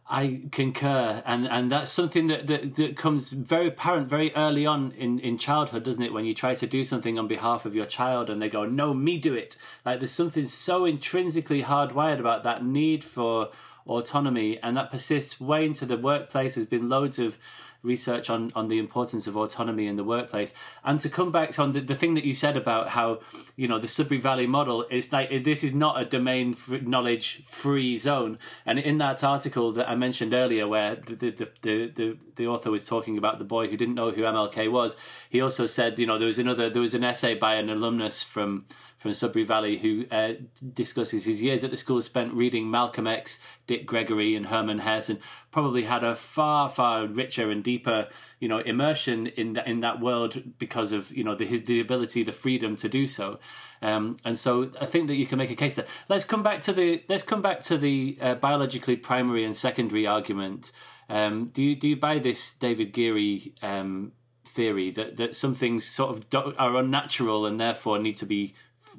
I 0.09 0.43
concur, 0.51 1.21
and 1.25 1.47
and 1.47 1.69
that's 1.69 1.91
something 1.91 2.27
that, 2.27 2.47
that, 2.47 2.75
that 2.77 2.95
comes 2.95 3.29
very 3.29 3.67
apparent 3.67 4.07
very 4.07 4.33
early 4.35 4.65
on 4.65 4.93
in, 4.93 5.19
in 5.19 5.37
childhood, 5.37 5.83
doesn't 5.83 6.01
it? 6.01 6.13
When 6.13 6.23
you 6.23 6.33
try 6.33 6.55
to 6.55 6.65
do 6.65 6.85
something 6.85 7.19
on 7.19 7.27
behalf 7.27 7.65
of 7.65 7.75
your 7.75 7.85
child, 7.85 8.29
and 8.29 8.41
they 8.41 8.47
go, 8.49 8.65
"No, 8.65 8.93
me 8.93 9.17
do 9.17 9.33
it." 9.33 9.57
Like 9.85 9.99
there's 9.99 10.11
something 10.11 10.47
so 10.47 10.85
intrinsically 10.85 11.63
hardwired 11.63 12.19
about 12.19 12.43
that 12.43 12.63
need 12.63 13.03
for 13.03 13.49
autonomy, 13.85 14.57
and 14.63 14.77
that 14.77 14.91
persists 14.91 15.41
way 15.41 15.65
into 15.65 15.85
the 15.85 15.97
workplace. 15.97 16.55
There's 16.55 16.67
been 16.67 16.87
loads 16.87 17.19
of 17.19 17.37
research 17.83 18.29
on, 18.29 18.51
on 18.55 18.67
the 18.67 18.79
importance 18.79 19.27
of 19.27 19.37
autonomy 19.37 19.87
in 19.87 19.95
the 19.95 20.03
workplace. 20.03 20.53
And 20.83 20.99
to 21.01 21.09
come 21.09 21.31
back 21.31 21.51
to 21.51 21.61
on 21.61 21.73
the, 21.73 21.81
the 21.81 21.95
thing 21.95 22.15
that 22.15 22.23
you 22.23 22.33
said 22.33 22.57
about 22.57 22.89
how, 22.89 23.19
you 23.55 23.67
know, 23.67 23.79
the 23.79 23.87
Sudbury 23.87 24.19
Valley 24.19 24.47
model 24.47 24.85
is 24.89 25.11
like, 25.11 25.29
this 25.43 25.63
is 25.63 25.73
not 25.73 26.01
a 26.01 26.05
domain 26.05 26.55
knowledge 26.81 27.43
free 27.45 27.97
zone. 27.97 28.37
And 28.65 28.79
in 28.79 28.97
that 28.99 29.23
article 29.23 29.71
that 29.73 29.89
I 29.89 29.95
mentioned 29.95 30.33
earlier, 30.33 30.67
where 30.67 30.95
the, 30.95 31.15
the, 31.15 31.49
the, 31.61 31.91
the, 31.95 32.17
the 32.35 32.47
author 32.47 32.71
was 32.71 32.85
talking 32.85 33.17
about 33.17 33.39
the 33.39 33.45
boy 33.45 33.67
who 33.67 33.77
didn't 33.77 33.95
know 33.95 34.11
who 34.11 34.21
MLK 34.21 34.71
was, 34.71 34.95
he 35.29 35.41
also 35.41 35.65
said, 35.65 35.99
you 35.99 36.05
know, 36.05 36.17
there 36.17 36.27
was 36.27 36.39
another, 36.39 36.69
there 36.69 36.81
was 36.81 36.93
an 36.93 37.03
essay 37.03 37.35
by 37.35 37.55
an 37.55 37.69
alumnus 37.69 38.23
from, 38.23 38.65
from 39.07 39.13
Sudbury 39.13 39.45
Valley 39.45 39.77
who 39.77 40.05
uh, 40.11 40.33
discusses 40.73 41.23
his 41.23 41.41
years 41.41 41.63
at 41.63 41.71
the 41.71 41.77
school 41.77 42.01
spent 42.01 42.33
reading 42.33 42.69
Malcolm 42.69 43.07
X, 43.07 43.39
Dick 43.65 43.85
Gregory, 43.85 44.35
and 44.35 44.47
Hermann 44.47 44.79
Hesse, 44.79 45.09
and 45.09 45.19
probably 45.49 45.83
had 45.83 46.03
a 46.03 46.13
far, 46.13 46.67
far 46.67 47.07
richer 47.07 47.49
and 47.49 47.63
deeper, 47.63 48.09
you 48.41 48.49
know, 48.49 48.59
immersion 48.59 49.27
in 49.27 49.53
that 49.53 49.65
in 49.65 49.79
that 49.79 50.01
world 50.01 50.59
because 50.59 50.91
of 50.91 51.15
you 51.15 51.23
know 51.23 51.35
the 51.35 51.59
the 51.59 51.79
ability, 51.79 52.23
the 52.23 52.33
freedom 52.33 52.75
to 52.75 52.89
do 52.89 53.07
so. 53.07 53.39
Um, 53.81 54.17
and 54.25 54.37
so 54.37 54.71
I 54.81 54.85
think 54.85 55.07
that 55.07 55.15
you 55.15 55.25
can 55.25 55.37
make 55.37 55.51
a 55.51 55.55
case 55.55 55.75
there. 55.75 55.87
Let's 56.09 56.25
come 56.25 56.43
back 56.43 56.59
to 56.63 56.73
the 56.73 57.01
let's 57.07 57.23
come 57.23 57.41
back 57.41 57.61
to 57.63 57.77
the 57.77 58.17
uh, 58.19 58.35
biologically 58.35 58.97
primary 58.97 59.45
and 59.45 59.55
secondary 59.55 60.05
argument. 60.05 60.73
Um, 61.09 61.51
do 61.53 61.63
you 61.63 61.75
do 61.77 61.87
you 61.87 61.95
buy 61.95 62.19
this 62.19 62.53
David 62.53 62.91
Geary 62.91 63.53
um, 63.61 64.11
theory 64.45 64.91
that 64.91 65.15
that 65.15 65.35
some 65.35 65.55
things 65.55 65.85
sort 65.85 66.17
of 66.17 66.55
are 66.57 66.75
unnatural 66.75 67.45
and 67.45 67.57
therefore 67.57 67.99
need 67.99 68.17
to 68.17 68.25
be 68.25 68.53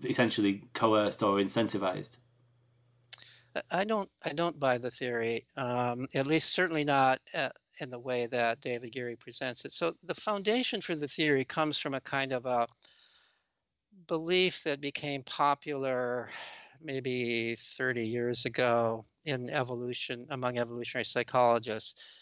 essentially 0.04 0.64
coerced 0.74 1.22
or 1.22 1.36
incentivized? 1.38 2.16
I 3.72 3.84
don't. 3.84 4.08
I 4.24 4.34
don't 4.34 4.58
buy 4.58 4.78
the 4.78 4.90
theory. 4.90 5.42
Um, 5.56 6.06
at 6.14 6.26
least, 6.26 6.52
certainly 6.52 6.84
not 6.84 7.18
uh, 7.34 7.48
in 7.80 7.90
the 7.90 7.98
way 7.98 8.26
that 8.26 8.60
David 8.60 8.92
Geary 8.92 9.16
presents 9.16 9.64
it. 9.64 9.72
So, 9.72 9.94
the 10.04 10.14
foundation 10.14 10.80
for 10.80 10.94
the 10.94 11.08
theory 11.08 11.44
comes 11.44 11.78
from 11.78 11.94
a 11.94 12.00
kind 12.00 12.32
of 12.32 12.46
a 12.46 12.66
belief 14.06 14.64
that 14.64 14.80
became 14.80 15.22
popular 15.22 16.30
maybe 16.80 17.56
30 17.56 18.06
years 18.06 18.44
ago 18.44 19.04
in 19.24 19.50
evolution 19.50 20.26
among 20.30 20.58
evolutionary 20.58 21.04
psychologists 21.04 22.17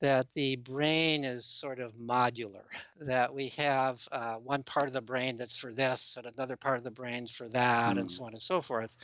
that 0.00 0.30
the 0.34 0.56
brain 0.56 1.24
is 1.24 1.44
sort 1.44 1.80
of 1.80 1.94
modular, 1.94 2.64
that 3.00 3.32
we 3.32 3.48
have 3.48 4.06
uh, 4.12 4.34
one 4.36 4.62
part 4.62 4.88
of 4.88 4.92
the 4.92 5.02
brain 5.02 5.36
that's 5.36 5.56
for 5.56 5.72
this 5.72 6.16
and 6.16 6.26
another 6.26 6.56
part 6.56 6.78
of 6.78 6.84
the 6.84 6.90
brain 6.90 7.26
for 7.26 7.48
that, 7.48 7.96
mm. 7.96 8.00
and 8.00 8.10
so 8.10 8.24
on 8.24 8.32
and 8.32 8.42
so 8.42 8.60
forth. 8.60 8.96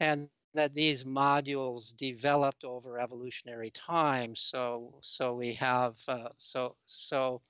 And 0.00 0.28
that 0.54 0.74
these 0.74 1.04
modules 1.04 1.96
developed 1.96 2.64
over 2.64 3.00
evolutionary 3.00 3.70
time. 3.70 4.34
So, 4.34 4.94
so 5.00 5.34
we 5.34 5.54
have, 5.54 5.96
uh, 6.06 6.28
so, 6.36 6.76
so 6.82 7.40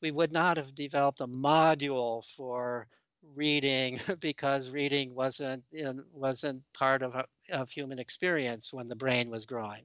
we 0.00 0.12
would 0.12 0.32
not 0.32 0.56
have 0.56 0.74
developed 0.74 1.20
a 1.20 1.26
module 1.26 2.24
for 2.36 2.86
reading 3.34 3.98
because 4.20 4.70
reading 4.70 5.14
wasn't 5.14 5.64
in, 5.72 6.04
wasn't 6.12 6.62
part 6.74 7.02
of, 7.02 7.14
of 7.52 7.70
human 7.70 7.98
experience 7.98 8.72
when 8.72 8.86
the 8.86 8.96
brain 8.96 9.30
was 9.30 9.46
growing 9.46 9.82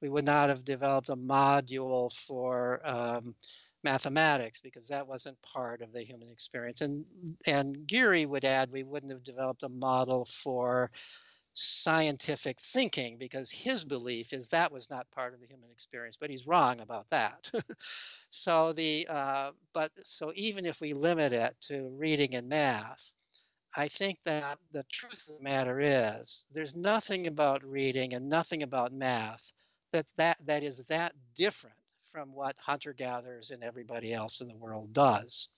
we 0.00 0.08
would 0.08 0.24
not 0.26 0.48
have 0.50 0.64
developed 0.64 1.08
a 1.08 1.16
module 1.16 2.12
for 2.12 2.80
um, 2.84 3.34
mathematics 3.82 4.60
because 4.60 4.88
that 4.88 5.06
wasn't 5.06 5.40
part 5.42 5.82
of 5.82 5.92
the 5.92 6.02
human 6.02 6.30
experience. 6.30 6.80
And 6.80 7.04
and 7.46 7.86
Geary 7.86 8.26
would 8.26 8.44
add 8.44 8.70
we 8.72 8.82
wouldn't 8.82 9.12
have 9.12 9.24
developed 9.24 9.62
a 9.62 9.68
model 9.68 10.24
for 10.24 10.90
scientific 11.54 12.60
thinking 12.60 13.16
because 13.16 13.50
his 13.50 13.84
belief 13.84 14.32
is 14.32 14.48
that 14.48 14.72
was 14.72 14.90
not 14.90 15.10
part 15.12 15.34
of 15.34 15.40
the 15.40 15.46
human 15.46 15.70
experience, 15.70 16.16
but 16.20 16.30
he's 16.30 16.46
wrong 16.46 16.80
about 16.80 17.08
that. 17.10 17.50
so 18.30 18.72
the 18.72 19.06
uh, 19.08 19.52
but 19.72 19.90
so 19.96 20.32
even 20.34 20.66
if 20.66 20.80
we 20.80 20.94
limit 20.94 21.32
it 21.32 21.54
to 21.60 21.88
reading 21.96 22.34
and 22.34 22.48
math, 22.48 23.12
I 23.76 23.88
think 23.88 24.18
that 24.24 24.58
the 24.72 24.84
truth 24.92 25.28
of 25.28 25.38
the 25.38 25.42
matter 25.44 25.80
is 25.80 26.46
there's 26.52 26.76
nothing 26.76 27.26
about 27.26 27.64
reading 27.64 28.14
and 28.14 28.28
nothing 28.28 28.62
about 28.62 28.92
math 28.92 29.52
that 29.94 30.06
that 30.16 30.36
that 30.46 30.62
is 30.62 30.86
that 30.86 31.12
different 31.34 31.76
from 32.02 32.32
what 32.32 32.56
hunter 32.58 32.92
gatherers 32.92 33.50
and 33.50 33.62
everybody 33.62 34.12
else 34.12 34.40
in 34.40 34.48
the 34.48 34.56
world 34.56 34.92
does. 34.92 35.48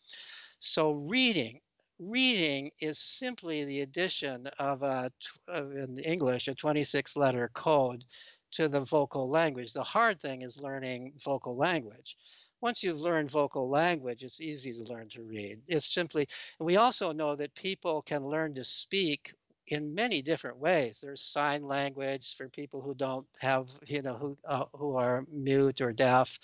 So 0.59 0.93
reading 0.93 1.61
reading 1.99 2.71
is 2.81 2.99
simply 2.99 3.65
the 3.65 3.81
addition 3.81 4.47
of 4.59 4.83
a 4.83 5.11
in 5.49 5.97
English 6.05 6.49
a 6.49 6.55
26 6.55 7.17
letter 7.17 7.51
code 7.55 8.05
to 8.53 8.69
the 8.69 8.81
vocal 8.81 9.29
language. 9.29 9.73
The 9.73 9.83
hard 9.83 10.21
thing 10.21 10.43
is 10.43 10.63
learning 10.63 11.15
vocal 11.25 11.57
language. 11.57 12.17
Once 12.61 12.83
you've 12.83 13.01
learned 13.01 13.31
vocal 13.31 13.69
language, 13.69 14.23
it's 14.23 14.41
easy 14.41 14.73
to 14.73 14.93
learn 14.93 15.09
to 15.11 15.23
read. 15.23 15.61
It's 15.69 15.93
simply, 15.93 16.27
we 16.59 16.77
also 16.77 17.13
know 17.13 17.37
that 17.37 17.55
people 17.55 18.03
can 18.03 18.27
learn 18.27 18.55
to 18.55 18.65
speak 18.65 19.35
in 19.69 19.95
many 19.95 20.23
different 20.23 20.59
ways. 20.59 21.01
There's 21.01 21.23
sign 21.23 21.63
language 21.63 22.37
for 22.37 22.49
people 22.49 22.81
who 22.83 22.95
don't 22.95 23.27
have, 23.41 23.69
you 23.87 24.03
know, 24.03 24.15
who 24.15 24.37
uh, 24.47 24.65
who 24.73 24.97
are 24.97 25.25
mute 25.33 25.81
or 25.81 25.93
deaf. 25.93 26.39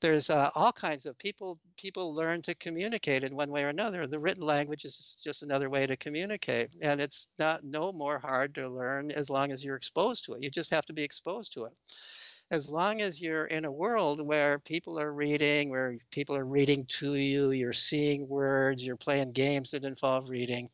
There's 0.00 0.30
uh, 0.30 0.50
all 0.54 0.72
kinds 0.72 1.04
of 1.04 1.18
people. 1.18 1.58
People 1.76 2.14
learn 2.14 2.40
to 2.42 2.54
communicate 2.54 3.22
in 3.22 3.36
one 3.36 3.50
way 3.50 3.64
or 3.64 3.68
another. 3.68 4.06
The 4.06 4.18
written 4.18 4.44
language 4.44 4.84
is 4.84 5.20
just 5.22 5.42
another 5.42 5.68
way 5.68 5.86
to 5.86 5.96
communicate, 5.96 6.74
and 6.82 7.00
it's 7.00 7.28
not 7.38 7.64
no 7.64 7.92
more 7.92 8.18
hard 8.18 8.54
to 8.54 8.68
learn 8.68 9.10
as 9.10 9.28
long 9.28 9.52
as 9.52 9.62
you're 9.62 9.76
exposed 9.76 10.24
to 10.24 10.34
it. 10.34 10.42
You 10.42 10.50
just 10.50 10.72
have 10.72 10.86
to 10.86 10.94
be 10.94 11.02
exposed 11.02 11.52
to 11.54 11.64
it. 11.64 11.72
As 12.50 12.68
long 12.68 13.00
as 13.00 13.22
you're 13.22 13.44
in 13.44 13.64
a 13.64 13.70
world 13.70 14.26
where 14.26 14.58
people 14.58 14.98
are 14.98 15.12
reading, 15.12 15.70
where 15.70 15.98
people 16.10 16.36
are 16.36 16.44
reading 16.44 16.84
to 16.86 17.14
you, 17.14 17.52
you're 17.52 17.72
seeing 17.72 18.26
words, 18.26 18.84
you're 18.84 18.96
playing 18.96 19.32
games 19.32 19.70
that 19.70 19.84
involve 19.84 20.30
reading, 20.30 20.68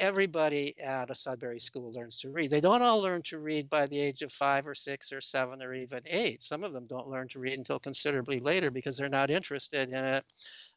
everybody 0.00 0.74
at 0.80 1.10
a 1.10 1.14
Sudbury 1.14 1.60
school 1.60 1.92
learns 1.92 2.20
to 2.20 2.30
read. 2.30 2.50
They 2.50 2.60
don't 2.60 2.82
all 2.82 3.00
learn 3.00 3.22
to 3.24 3.38
read 3.38 3.70
by 3.70 3.86
the 3.86 4.00
age 4.00 4.22
of 4.22 4.32
five 4.32 4.66
or 4.66 4.74
six 4.74 5.12
or 5.12 5.20
seven 5.20 5.62
or 5.62 5.72
even 5.72 6.00
eight. 6.06 6.42
Some 6.42 6.64
of 6.64 6.72
them 6.72 6.86
don't 6.86 7.08
learn 7.08 7.28
to 7.28 7.38
read 7.38 7.58
until 7.58 7.78
considerably 7.78 8.40
later 8.40 8.70
because 8.70 8.96
they're 8.96 9.08
not 9.08 9.30
interested 9.30 9.88
in 9.88 10.04
it 10.04 10.24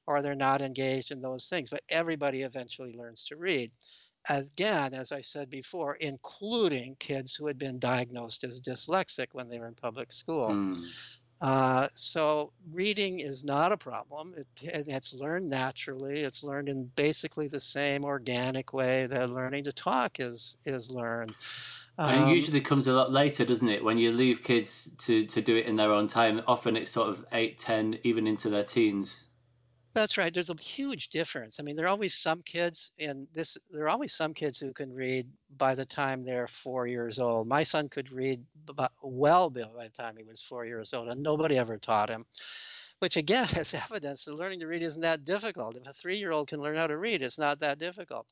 or 0.08 0.22
they're 0.22 0.36
not 0.36 0.62
engaged 0.62 1.12
in 1.12 1.22
those 1.22 1.48
things. 1.48 1.70
But 1.70 1.82
everybody 1.90 2.42
eventually 2.42 2.94
learns 2.94 3.26
to 3.26 3.38
read. 3.38 3.72
Again, 4.30 4.94
as 4.94 5.12
I 5.12 5.22
said 5.22 5.50
before, 5.50 5.96
including 5.96 6.96
kids 7.00 7.36
who 7.36 7.48
had 7.48 7.58
been 7.60 7.78
diagnosed 7.78 8.44
as 8.44 8.60
dyslexic 8.60 9.28
when 9.34 9.50
they 9.50 9.60
were 9.60 9.68
in 9.68 9.76
public 9.76 10.12
school. 10.12 10.50
Mm. 10.50 10.78
Uh, 11.46 11.88
so 11.94 12.52
reading 12.74 13.20
is 13.20 13.44
not 13.44 13.72
a 13.72 13.78
problem. 13.78 14.34
It, 14.36 14.48
it's 14.64 15.14
learned 15.14 15.48
naturally. 15.48 16.22
It's 16.22 16.44
learned 16.44 16.70
in 16.70 16.90
basically 16.96 17.48
the 17.48 17.60
same 17.60 18.04
organic 18.04 18.74
way 18.74 19.06
that 19.06 19.30
learning 19.30 19.66
to 19.66 19.72
talk 19.72 20.20
is 20.20 20.58
is 20.66 20.90
learned. 20.90 21.38
Um, 22.00 22.10
and 22.10 22.32
it 22.32 22.36
usually 22.36 22.62
comes 22.62 22.88
a 22.88 22.94
lot 22.94 23.12
later, 23.12 23.46
doesn't 23.46 23.70
it? 23.70 23.84
When 23.84 24.00
you 24.00 24.12
leave 24.12 24.42
kids 24.42 24.90
to, 25.06 25.28
to 25.28 25.40
do 25.40 25.56
it 25.56 25.68
in 25.68 25.76
their 25.76 25.92
own 25.92 26.08
time, 26.08 26.42
often 26.48 26.76
it's 26.76 26.90
sort 26.90 27.10
of 27.10 27.24
8, 27.32 27.60
10, 27.60 28.00
even 28.02 28.26
into 28.26 28.50
their 28.50 28.64
teens. 28.64 29.22
That's 29.96 30.18
right. 30.18 30.34
There's 30.34 30.50
a 30.50 30.62
huge 30.62 31.08
difference. 31.08 31.58
I 31.58 31.64
mean, 31.64 31.78
there 31.78 31.86
are 31.86 31.90
always 31.90 32.14
some 32.14 32.42
kids 32.42 32.92
in 32.98 33.28
this. 33.34 33.58
There 33.72 33.86
are 33.86 33.90
always 33.90 34.14
some 34.14 34.34
kids 34.34 34.60
who 34.60 34.74
can 34.74 34.94
read 34.94 35.26
by 35.56 35.76
the 35.76 35.86
time 35.86 36.22
they're 36.22 36.48
four 36.48 36.86
years 36.86 37.18
old. 37.18 37.48
My 37.48 37.64
son 37.64 37.88
could 37.88 38.12
read 38.12 38.44
well 39.02 39.50
by 39.50 39.62
the 39.62 39.90
time 39.98 40.18
he 40.18 40.26
was 40.26 40.42
four 40.42 40.66
years 40.66 40.94
old, 40.94 41.08
and 41.08 41.24
nobody 41.24 41.58
ever 41.58 41.78
taught 41.78 42.10
him. 42.10 42.26
Which 43.00 43.16
again 43.16 43.48
is 43.56 43.74
evidence 43.74 44.26
that 44.26 44.36
learning 44.36 44.60
to 44.60 44.68
read 44.68 44.84
isn't 44.84 45.02
that 45.02 45.24
difficult. 45.24 45.78
If 45.78 45.88
a 45.88 45.94
three-year-old 45.94 46.50
can 46.50 46.60
learn 46.60 46.76
how 46.76 46.88
to 46.88 46.98
read, 46.98 47.22
it's 47.22 47.40
not 47.40 47.62
that 47.62 47.80
difficult. 47.80 48.28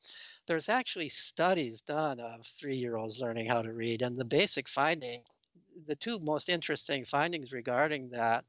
There's 0.46 0.68
actually 0.68 1.08
studies 1.08 1.80
done 1.80 2.20
of 2.20 2.44
three-year-olds 2.44 3.22
learning 3.22 3.46
how 3.46 3.62
to 3.62 3.72
read, 3.72 4.02
and 4.02 4.18
the 4.18 4.26
basic 4.26 4.68
finding, 4.68 5.22
the 5.86 5.96
two 5.96 6.18
most 6.20 6.50
interesting 6.50 7.06
findings 7.06 7.54
regarding 7.54 8.10
that 8.10 8.44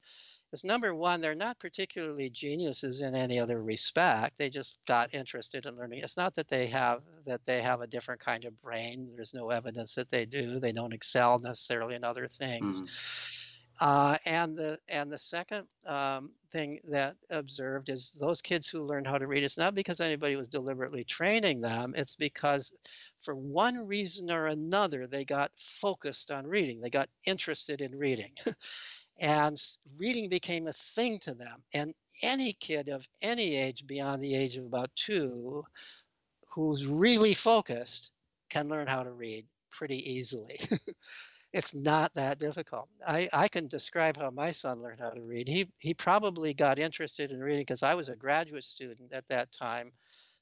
is 0.54 0.64
number 0.64 0.94
one, 0.94 1.22
they're 1.22 1.36
not 1.36 1.60
particularly 1.60 2.30
geniuses 2.30 3.02
in 3.02 3.16
any 3.16 3.40
other 3.40 3.62
respect. 3.62 4.38
They 4.38 4.50
just 4.50 4.80
got 4.86 5.14
interested 5.14 5.66
in 5.66 5.76
learning. 5.76 6.02
It's 6.04 6.18
not 6.18 6.36
that 6.36 6.48
they 6.48 6.68
have 6.68 7.02
that 7.26 7.46
they 7.46 7.62
have 7.62 7.82
a 7.82 7.88
different 7.88 8.22
kind 8.22 8.46
of 8.46 8.62
brain. 8.62 9.12
There's 9.16 9.34
no 9.34 9.50
evidence 9.50 9.96
that 9.96 10.10
they 10.10 10.26
do. 10.26 10.60
They 10.60 10.72
don't 10.72 10.94
excel 10.94 11.40
necessarily 11.40 11.96
in 11.96 12.04
other 12.04 12.28
things. 12.28 12.82
Mm. 12.82 13.36
Uh, 13.82 14.16
and 14.26 14.58
the 14.58 14.78
and 14.90 15.12
the 15.12 15.18
second 15.18 15.68
um, 15.86 16.32
thing 16.52 16.80
that 16.90 17.16
observed 17.30 17.90
is 17.90 18.18
those 18.22 18.42
kids 18.42 18.70
who 18.70 18.84
learned 18.84 19.06
how 19.06 19.18
to 19.18 19.28
read. 19.28 19.44
It's 19.44 19.58
not 19.58 19.76
because 19.76 20.00
anybody 20.00 20.38
was 20.38 20.48
deliberately 20.48 21.04
training 21.04 21.60
them. 21.60 21.94
It's 21.98 22.16
because 22.16 22.80
for 23.20 23.36
one 23.36 23.86
reason 23.86 24.32
or 24.32 24.48
another 24.48 25.08
they 25.08 25.26
got 25.26 25.52
focused 25.58 26.32
on 26.32 26.48
reading. 26.48 26.80
They 26.80 26.90
got 26.90 27.10
interested 27.28 27.82
in 27.82 27.98
reading. 27.98 28.32
and 29.20 29.58
reading 29.98 30.30
became 30.30 30.68
a 30.68 30.74
thing 30.74 31.20
to 31.20 31.34
them. 31.34 31.64
And 31.74 31.94
any 32.24 32.54
kid 32.54 32.90
of 32.90 33.08
any 33.22 33.56
age 33.56 33.88
beyond 33.88 34.22
the 34.22 34.36
age 34.36 34.58
of 34.58 34.66
about 34.66 34.90
two 34.96 35.64
who's 36.54 36.86
really 36.86 37.34
focused 37.34 38.12
can 38.50 38.70
learn 38.70 38.88
how 38.88 39.04
to 39.04 39.12
read 39.12 39.46
pretty 39.72 40.12
easily. 40.14 40.58
it's 41.54 41.74
not 41.74 42.14
that 42.16 42.40
difficult. 42.40 42.90
I, 43.08 43.30
I 43.34 43.48
can 43.48 43.68
describe 43.68 44.18
how 44.18 44.30
my 44.30 44.52
son 44.52 44.82
learned 44.82 45.00
how 45.00 45.12
to 45.12 45.22
read. 45.22 45.48
He, 45.48 45.70
he 45.80 45.94
probably 45.94 46.54
got 46.54 46.80
interested 46.80 47.32
in 47.32 47.40
reading 47.40 47.62
because 47.62 47.84
I 47.84 47.96
was 47.96 48.10
a 48.10 48.16
graduate 48.16 48.64
student 48.64 49.14
at 49.14 49.28
that 49.30 49.52
time 49.52 49.92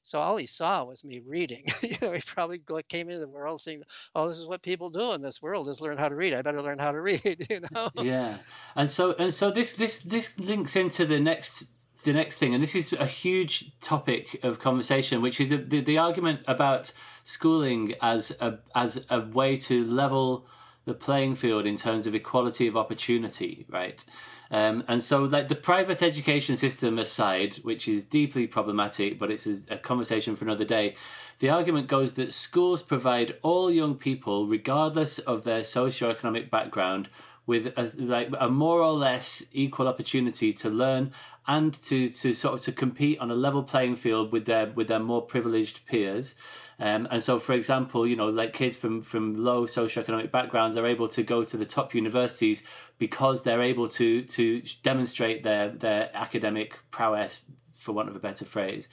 so 0.04 0.18
all 0.20 0.36
he 0.36 0.46
saw 0.46 0.84
was 0.84 1.02
me 1.02 1.22
reading. 1.26 1.64
you 1.82 1.96
know, 2.02 2.12
he 2.12 2.20
probably 2.26 2.60
came 2.88 3.08
into 3.08 3.20
the 3.20 3.26
world 3.26 3.60
saying, 3.60 3.82
"Oh, 4.14 4.28
this 4.28 4.38
is 4.38 4.46
what 4.46 4.62
people 4.62 4.90
do 4.90 5.12
in 5.14 5.22
this 5.22 5.42
world: 5.42 5.68
is 5.68 5.80
learn 5.80 5.96
how 5.96 6.10
to 6.10 6.14
read. 6.14 6.34
I 6.34 6.42
better 6.42 6.62
learn 6.62 6.78
how 6.78 6.92
to 6.92 7.00
read." 7.10 7.46
You 7.48 7.60
know. 7.72 7.88
Yeah, 7.96 8.36
and 8.76 8.90
so 8.90 9.14
and 9.18 9.32
so 9.32 9.50
this 9.50 9.72
this 9.72 10.00
this 10.00 10.38
links 10.38 10.76
into 10.76 11.06
the 11.06 11.18
next 11.18 11.64
the 12.04 12.12
next 12.12 12.36
thing, 12.36 12.52
and 12.52 12.62
this 12.62 12.74
is 12.74 12.92
a 12.92 13.06
huge 13.06 13.72
topic 13.80 14.38
of 14.42 14.60
conversation, 14.60 15.22
which 15.22 15.40
is 15.40 15.48
the, 15.48 15.56
the, 15.56 15.80
the 15.80 15.98
argument 15.98 16.40
about 16.46 16.92
schooling 17.24 17.94
as 18.02 18.30
a 18.40 18.58
as 18.74 19.06
a 19.08 19.20
way 19.20 19.56
to 19.56 19.84
level 19.84 20.46
the 20.84 20.94
playing 20.94 21.34
field 21.34 21.64
in 21.64 21.76
terms 21.76 22.06
of 22.06 22.14
equality 22.14 22.66
of 22.66 22.76
opportunity, 22.76 23.64
right? 23.70 24.04
Um, 24.50 24.84
and 24.88 25.02
so, 25.02 25.22
like 25.24 25.48
the 25.48 25.54
private 25.54 26.02
education 26.02 26.56
system 26.56 26.98
aside, 26.98 27.56
which 27.62 27.88
is 27.88 28.04
deeply 28.04 28.46
problematic, 28.46 29.18
but 29.18 29.30
it's 29.30 29.46
a, 29.46 29.58
a 29.70 29.78
conversation 29.78 30.36
for 30.36 30.44
another 30.44 30.64
day, 30.64 30.96
the 31.38 31.48
argument 31.48 31.88
goes 31.88 32.14
that 32.14 32.32
schools 32.32 32.82
provide 32.82 33.34
all 33.42 33.70
young 33.70 33.94
people, 33.96 34.46
regardless 34.46 35.18
of 35.20 35.44
their 35.44 35.60
socioeconomic 35.60 36.50
background, 36.50 37.08
with 37.46 37.66
a, 37.76 37.92
like 37.98 38.28
a 38.38 38.48
more 38.48 38.80
or 38.80 38.92
less 38.92 39.42
equal 39.52 39.88
opportunity 39.88 40.52
to 40.52 40.70
learn 40.70 41.12
and 41.46 41.74
to, 41.82 42.08
to 42.08 42.32
sort 42.32 42.54
of 42.54 42.60
to 42.62 42.72
compete 42.72 43.18
on 43.18 43.30
a 43.30 43.34
level 43.34 43.62
playing 43.62 43.96
field 43.96 44.32
with 44.32 44.46
their 44.46 44.66
with 44.66 44.88
their 44.88 45.00
more 45.00 45.22
privileged 45.22 45.84
peers. 45.86 46.34
Um, 46.78 47.06
and 47.10 47.22
so, 47.22 47.38
for 47.38 47.52
example, 47.52 48.06
you 48.06 48.16
know, 48.16 48.28
like 48.28 48.52
kids 48.52 48.76
from, 48.76 49.00
from 49.02 49.34
low 49.34 49.64
socioeconomic 49.66 50.30
backgrounds 50.30 50.76
are 50.76 50.86
able 50.86 51.08
to 51.08 51.22
go 51.22 51.44
to 51.44 51.56
the 51.56 51.66
top 51.66 51.94
universities 51.94 52.62
because 52.98 53.42
they're 53.42 53.62
able 53.62 53.88
to 53.90 54.22
to 54.22 54.62
demonstrate 54.82 55.42
their 55.44 55.68
their 55.68 56.10
academic 56.14 56.78
prowess, 56.90 57.42
for 57.84 57.92
want 57.92 58.08
of 58.08 58.16
a 58.16 58.18
better 58.18 58.44
phrase. 58.44 58.88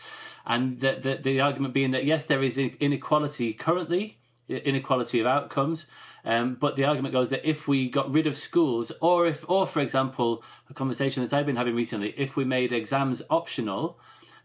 And 0.45 0.79
the, 0.79 0.99
the, 1.01 1.15
the 1.15 1.41
argument 1.41 1.73
being 1.73 1.91
that 1.91 2.05
yes, 2.05 2.25
there 2.25 2.43
is 2.43 2.57
inequality 2.57 3.53
currently, 3.53 4.19
inequality 4.47 5.19
of 5.19 5.25
outcomes. 5.25 5.85
Um, 6.23 6.55
but 6.59 6.75
the 6.75 6.85
argument 6.85 7.13
goes 7.13 7.31
that 7.31 7.47
if 7.47 7.67
we 7.67 7.89
got 7.89 8.11
rid 8.11 8.27
of 8.27 8.37
schools, 8.37 8.91
or 9.01 9.25
if, 9.25 9.49
or 9.49 9.65
for 9.65 9.79
example, 9.79 10.43
a 10.69 10.73
conversation 10.73 11.23
that 11.23 11.33
I've 11.33 11.47
been 11.47 11.55
having 11.55 11.75
recently, 11.75 12.13
if 12.15 12.35
we 12.35 12.43
made 12.43 12.71
exams 12.71 13.23
optional, 13.29 13.97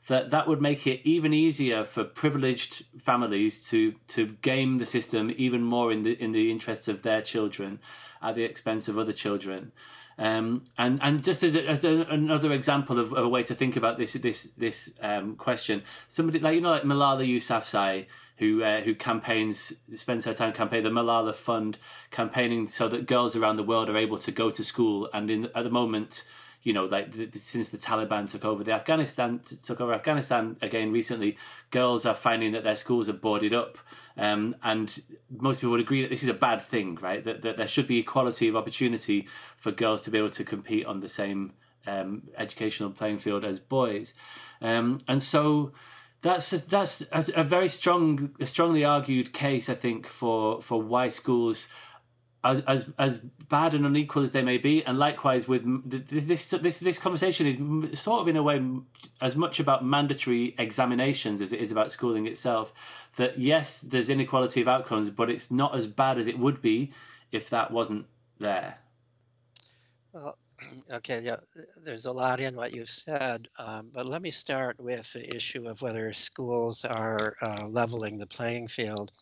that 0.09 0.31
that 0.31 0.47
would 0.47 0.61
make 0.61 0.87
it 0.87 1.01
even 1.05 1.33
easier 1.33 1.85
for 1.85 2.05
privileged 2.05 2.85
families 2.99 3.69
to 3.69 3.95
to 4.09 4.27
game 4.43 4.78
the 4.78 4.87
system 4.87 5.33
even 5.37 5.62
more 5.62 5.91
in 5.93 6.03
the 6.03 6.12
in 6.23 6.33
the 6.33 6.51
interests 6.51 6.89
of 6.89 7.03
their 7.03 7.23
children 7.23 7.81
at 8.23 8.35
the 8.35 8.45
expense 8.45 8.89
of 8.89 8.99
other 8.99 9.12
children. 9.12 9.73
Um, 10.19 10.65
and 10.78 10.99
and 11.03 11.23
just 11.23 11.43
as, 11.43 11.55
a, 11.55 11.69
as 11.69 11.85
a, 11.85 12.07
another 12.09 12.51
example 12.53 12.99
of, 12.99 13.12
of, 13.12 13.24
a 13.24 13.28
way 13.28 13.43
to 13.43 13.55
think 13.55 13.77
about 13.77 13.99
this 13.99 14.15
this 14.15 14.49
this 14.57 14.91
um, 15.03 15.37
question, 15.37 15.83
somebody 16.09 16.39
like 16.39 16.55
you 16.55 16.62
know 16.62 16.70
like 16.70 16.85
Malala 16.85 17.27
Yousafzai, 17.27 18.07
who 18.39 18.62
uh, 18.62 18.81
who 18.81 18.95
campaigns 18.95 19.74
spends 19.95 20.24
her 20.24 20.33
time 20.33 20.55
campaigning 20.55 20.95
the 20.95 21.01
Malala 21.01 21.35
Fund, 21.35 21.77
campaigning 22.11 22.66
so 22.66 22.89
that 22.89 23.07
girls 23.07 23.37
around 23.37 23.57
the 23.57 23.62
world 23.62 23.91
are 23.91 23.97
able 23.99 24.16
to 24.16 24.33
go 24.33 24.51
to 24.51 24.65
school. 24.65 25.11
And 25.12 25.31
in 25.31 25.51
at 25.55 25.65
the 25.65 25.70
moment, 25.70 26.24
you 26.67 26.73
know, 26.73 26.87
like 26.87 27.13
the, 27.13 27.39
since 27.39 27.69
the 27.69 27.79
Taliban 27.79 28.29
took 28.29 28.45
over 28.45 28.65
the 28.65 28.73
Afghanistan 28.73 29.41
took 29.65 29.81
over 29.81 29.95
Afghanistan 29.95 30.57
again 30.61 30.91
recently, 30.91 31.39
girls 31.71 32.05
are 32.05 32.13
finding 32.13 32.51
that 32.51 32.65
their 32.65 32.75
schools 32.75 33.09
are 33.09 33.13
boarded 33.13 33.55
up, 33.55 33.79
um, 34.17 34.57
and 34.65 35.01
most 35.31 35.61
people 35.61 35.71
would 35.71 35.81
agree 35.81 36.03
that 36.03 36.11
this 36.11 36.25
is 36.25 36.29
a 36.29 36.35
bad 36.35 36.61
thing, 36.61 36.97
right? 36.97 37.25
That 37.25 37.43
that 37.43 37.57
there 37.57 37.69
should 37.69 37.87
be 37.87 38.01
equality 38.01 38.49
of 38.49 38.57
opportunity 38.57 39.29
for 39.57 39.71
girls 39.71 40.03
to 40.03 40.11
be 40.11 40.19
able 40.19 40.31
to 40.31 40.43
compete 40.43 40.85
on 40.87 40.99
the 40.99 41.09
same 41.09 41.53
um, 41.87 42.25
educational 42.37 42.91
playing 42.91 43.19
field 43.19 43.45
as 43.45 43.61
boys, 43.61 44.13
um, 44.61 45.01
and 45.07 45.23
so 45.23 45.71
that's 46.21 46.53
a, 46.53 46.59
that's 46.59 47.03
a, 47.13 47.25
a 47.37 47.45
very 47.45 47.69
strong, 47.69 48.35
a 48.41 48.47
strongly 48.47 48.85
argued 48.85 49.33
case, 49.33 49.69
I 49.69 49.77
think, 49.77 50.09
for 50.09 50.61
for 50.61 50.83
why 50.83 51.11
schools 51.11 51.69
as, 52.47 52.62
as 52.66 52.86
as 52.98 53.18
bad 53.48 53.74
and 53.74 53.86
unequal 53.86 54.23
as 54.23 54.32
they 54.32 54.43
may 54.43 54.59
be, 54.59 54.85
and 54.85 54.98
likewise 54.98 55.48
with 55.48 55.64
this 56.09 56.51
this 56.51 56.81
this 56.81 56.98
conversation 56.98 57.47
is 57.47 57.98
sort 57.98 58.23
of 58.23 58.28
in 58.28 58.36
a 58.36 58.43
way 58.43 58.62
as 59.20 59.36
much 59.36 59.60
about 59.60 59.85
mandatory 59.85 60.55
examinations 60.59 61.40
as 61.40 61.52
it 61.52 61.60
is 61.60 61.70
about 61.73 61.93
schooling 61.93 62.27
itself. 62.27 62.73
That 63.16 63.39
yes, 63.39 63.81
there's 63.81 64.09
inequality 64.09 64.60
of 64.60 64.68
outcomes, 64.68 65.10
but 65.10 65.31
it's 65.31 65.51
not 65.51 65.74
as 65.74 65.86
bad 65.86 66.18
as 66.18 66.27
it 66.27 66.39
would 66.39 66.62
be 66.62 66.93
if 67.32 67.51
that 67.51 67.70
wasn't 67.70 68.06
there. 68.39 68.78
Well, 70.12 70.39
okay, 70.93 71.20
yeah, 71.23 71.36
there's 71.85 72.06
a 72.06 72.12
lot 72.12 72.40
in 72.40 72.56
what 72.56 72.74
you've 72.74 72.89
said, 72.89 73.48
um, 73.59 73.90
but 73.93 74.06
let 74.06 74.23
me 74.23 74.31
start 74.31 74.81
with 74.81 75.12
the 75.12 75.35
issue 75.35 75.68
of 75.68 75.82
whether 75.82 76.12
schools 76.12 76.85
are 76.85 77.36
uh, 77.40 77.66
leveling 77.68 78.18
the 78.18 78.27
playing 78.27 78.68
field 78.68 79.12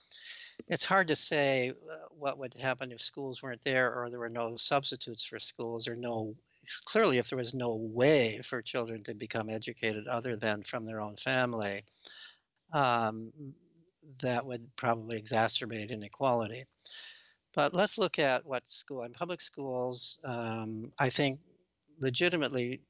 it's 0.69 0.85
hard 0.85 1.09
to 1.09 1.17
say 1.17 1.71
uh, 1.71 1.95
what 2.11 2.39
would 2.39 2.55
happen 2.55 2.93
if 2.93 3.01
schools 3.01 3.43
weren't 3.43 3.63
there 3.63 3.95
or 3.95 4.11
there 4.11 4.21
were 4.21 4.29
no 4.29 4.57
substitutes 4.57 5.25
for 5.25 5.39
schools 5.39 5.89
or 5.89 5.97
no 5.97 6.35
clearly 6.85 7.19
if 7.19 7.29
there 7.29 7.39
was 7.39 7.55
no 7.55 7.77
way 7.77 8.41
for 8.45 8.63
children 8.63 9.03
to 9.03 9.15
become 9.15 9.51
educated 9.51 10.07
other 10.07 10.37
than 10.37 10.63
from 10.63 10.85
their 10.85 11.01
own 11.01 11.17
family 11.17 11.83
um, 12.73 13.33
that 14.21 14.45
would 14.45 14.75
probably 14.77 15.21
exacerbate 15.21 15.91
inequality. 15.91 16.65
But 17.55 17.73
let's 17.73 17.99
look 17.99 18.19
at 18.19 18.45
what 18.45 18.69
school 18.69 19.03
and 19.03 19.15
public 19.15 19.41
schools 19.41 20.19
um, 20.25 20.93
i 20.99 21.09
think 21.09 21.39
legitimately 22.01 22.81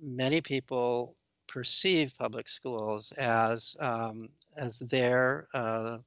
many 0.00 0.40
people 0.40 1.16
perceive 1.46 2.16
public 2.18 2.46
schools 2.48 3.12
as 3.12 3.76
um, 3.80 4.28
as 4.60 4.78
their 4.80 5.48
uh, 5.54 5.98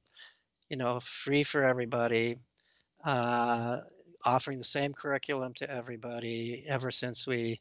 you 0.72 0.78
know 0.78 0.98
free 1.00 1.42
for 1.42 1.62
everybody, 1.62 2.36
uh, 3.04 3.76
offering 4.24 4.56
the 4.56 4.64
same 4.64 4.94
curriculum 4.94 5.52
to 5.52 5.70
everybody 5.70 6.64
ever 6.66 6.90
since 6.90 7.26
we 7.26 7.60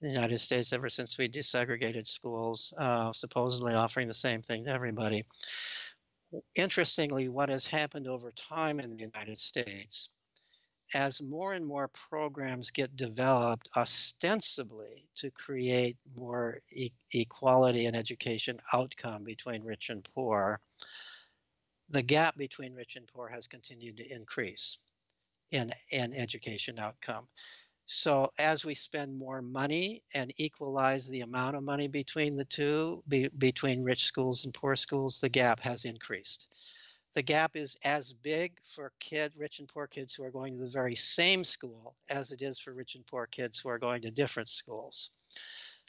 the 0.00 0.08
United 0.08 0.38
States 0.38 0.72
ever 0.72 0.88
since 0.88 1.18
we 1.18 1.28
desegregated 1.28 2.06
schools, 2.06 2.72
uh, 2.78 3.12
supposedly 3.12 3.74
offering 3.74 4.08
the 4.08 4.14
same 4.14 4.42
thing 4.42 4.64
to 4.64 4.70
everybody. 4.70 5.24
Interestingly, 6.56 7.28
what 7.28 7.48
has 7.48 7.66
happened 7.66 8.06
over 8.06 8.30
time 8.32 8.78
in 8.80 8.90
the 8.90 8.96
United 8.96 9.38
States, 9.38 10.10
as 10.94 11.20
more 11.20 11.54
and 11.54 11.66
more 11.66 11.88
programs 11.88 12.70
get 12.70 12.96
developed 12.96 13.68
ostensibly 13.76 15.08
to 15.16 15.30
create 15.32 15.96
more 16.16 16.58
e- 16.72 16.90
equality 17.12 17.86
in 17.86 17.94
education 17.96 18.58
outcome 18.72 19.24
between 19.24 19.62
rich 19.62 19.90
and 19.90 20.08
poor, 20.14 20.60
the 21.92 22.02
gap 22.02 22.36
between 22.36 22.74
rich 22.74 22.96
and 22.96 23.06
poor 23.06 23.28
has 23.28 23.46
continued 23.46 23.98
to 23.98 24.14
increase 24.14 24.78
in, 25.52 25.68
in 25.92 26.12
education 26.14 26.78
outcome. 26.78 27.26
So 27.84 28.30
as 28.38 28.64
we 28.64 28.74
spend 28.74 29.16
more 29.16 29.42
money 29.42 30.02
and 30.14 30.32
equalize 30.38 31.08
the 31.08 31.20
amount 31.20 31.56
of 31.56 31.62
money 31.62 31.88
between 31.88 32.36
the 32.36 32.46
two, 32.46 33.02
be, 33.06 33.28
between 33.36 33.82
rich 33.82 34.04
schools 34.04 34.44
and 34.44 34.54
poor 34.54 34.76
schools, 34.76 35.20
the 35.20 35.28
gap 35.28 35.60
has 35.60 35.84
increased. 35.84 36.48
The 37.14 37.22
gap 37.22 37.56
is 37.56 37.76
as 37.84 38.14
big 38.14 38.58
for 38.64 38.92
kid, 38.98 39.32
rich 39.36 39.58
and 39.58 39.68
poor 39.68 39.86
kids 39.86 40.14
who 40.14 40.24
are 40.24 40.30
going 40.30 40.54
to 40.54 40.64
the 40.64 40.70
very 40.70 40.94
same 40.94 41.44
school 41.44 41.94
as 42.08 42.32
it 42.32 42.40
is 42.40 42.58
for 42.58 42.72
rich 42.72 42.94
and 42.94 43.06
poor 43.06 43.26
kids 43.26 43.58
who 43.58 43.68
are 43.68 43.78
going 43.78 44.00
to 44.02 44.10
different 44.10 44.48
schools. 44.48 45.10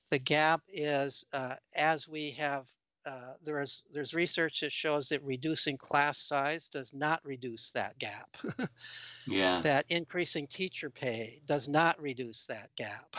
The 0.09 0.19
gap 0.19 0.61
is 0.67 1.25
uh, 1.31 1.55
as 1.77 2.09
we 2.09 2.31
have 2.31 2.67
uh, 3.05 3.33
there 3.43 3.59
is 3.59 3.83
there's 3.91 4.13
research 4.13 4.61
that 4.61 4.71
shows 4.71 5.09
that 5.09 5.23
reducing 5.23 5.77
class 5.77 6.17
size 6.17 6.69
does 6.69 6.93
not 6.93 7.19
reduce 7.23 7.71
that 7.71 7.97
gap. 7.99 8.37
yeah. 9.27 9.61
That 9.61 9.85
increasing 9.89 10.47
teacher 10.47 10.89
pay 10.89 11.39
does 11.45 11.67
not 11.67 12.01
reduce 12.01 12.45
that 12.47 12.69
gap. 12.75 13.15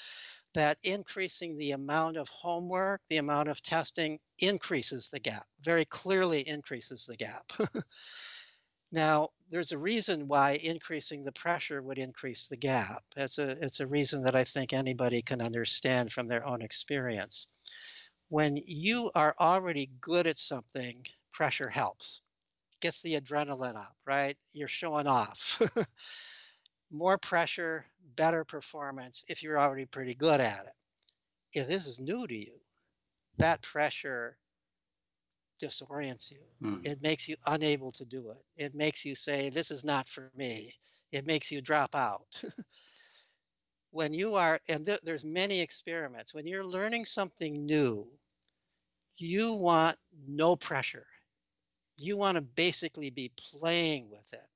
that 0.54 0.76
increasing 0.82 1.56
the 1.56 1.72
amount 1.72 2.18
of 2.18 2.28
homework, 2.28 3.00
the 3.08 3.16
amount 3.16 3.48
of 3.48 3.62
testing 3.62 4.18
increases 4.38 5.08
the 5.08 5.20
gap, 5.20 5.46
very 5.62 5.86
clearly 5.86 6.46
increases 6.46 7.06
the 7.06 7.16
gap. 7.16 7.52
now, 8.92 9.30
there's 9.50 9.72
a 9.72 9.78
reason 9.78 10.28
why 10.28 10.58
increasing 10.62 11.24
the 11.24 11.32
pressure 11.32 11.80
would 11.80 11.98
increase 11.98 12.48
the 12.48 12.56
gap. 12.56 13.02
It's 13.16 13.38
a, 13.38 13.50
it's 13.50 13.80
a 13.80 13.86
reason 13.86 14.22
that 14.22 14.36
I 14.36 14.44
think 14.44 14.72
anybody 14.72 15.22
can 15.22 15.40
understand 15.40 16.12
from 16.12 16.28
their 16.28 16.46
own 16.46 16.60
experience 16.60 17.46
when 18.32 18.58
you 18.64 19.10
are 19.14 19.34
already 19.38 19.90
good 20.00 20.26
at 20.26 20.38
something, 20.38 21.04
pressure 21.32 21.68
helps. 21.68 22.22
Gets 22.80 23.02
the 23.02 23.20
adrenaline 23.20 23.76
up, 23.76 23.94
right? 24.06 24.34
You're 24.54 24.68
showing 24.68 25.06
off. 25.06 25.60
More 26.90 27.18
pressure, 27.18 27.84
better 28.16 28.42
performance 28.46 29.26
if 29.28 29.42
you're 29.42 29.60
already 29.60 29.84
pretty 29.84 30.14
good 30.14 30.40
at 30.40 30.64
it. 30.64 31.58
If 31.58 31.68
this 31.68 31.86
is 31.86 32.00
new 32.00 32.26
to 32.26 32.34
you, 32.34 32.54
that 33.36 33.60
pressure 33.60 34.38
disorients 35.62 36.32
you. 36.32 36.40
Mm. 36.66 36.86
It 36.86 37.02
makes 37.02 37.28
you 37.28 37.36
unable 37.46 37.92
to 37.92 38.06
do 38.06 38.30
it. 38.30 38.42
It 38.56 38.74
makes 38.74 39.04
you 39.04 39.14
say, 39.14 39.50
This 39.50 39.70
is 39.70 39.84
not 39.84 40.08
for 40.08 40.32
me. 40.34 40.72
It 41.12 41.26
makes 41.26 41.52
you 41.52 41.60
drop 41.60 41.94
out. 41.94 42.42
when 43.90 44.14
you 44.14 44.36
are, 44.36 44.58
and 44.70 44.86
th- 44.86 45.00
there's 45.02 45.24
many 45.26 45.60
experiments, 45.60 46.32
when 46.32 46.46
you're 46.46 46.64
learning 46.64 47.04
something 47.04 47.66
new, 47.66 48.08
you 49.16 49.54
want 49.54 49.96
no 50.26 50.56
pressure. 50.56 51.06
You 51.96 52.16
want 52.16 52.36
to 52.36 52.42
basically 52.42 53.10
be 53.10 53.32
playing 53.36 54.10
with 54.10 54.26
it. 54.32 54.48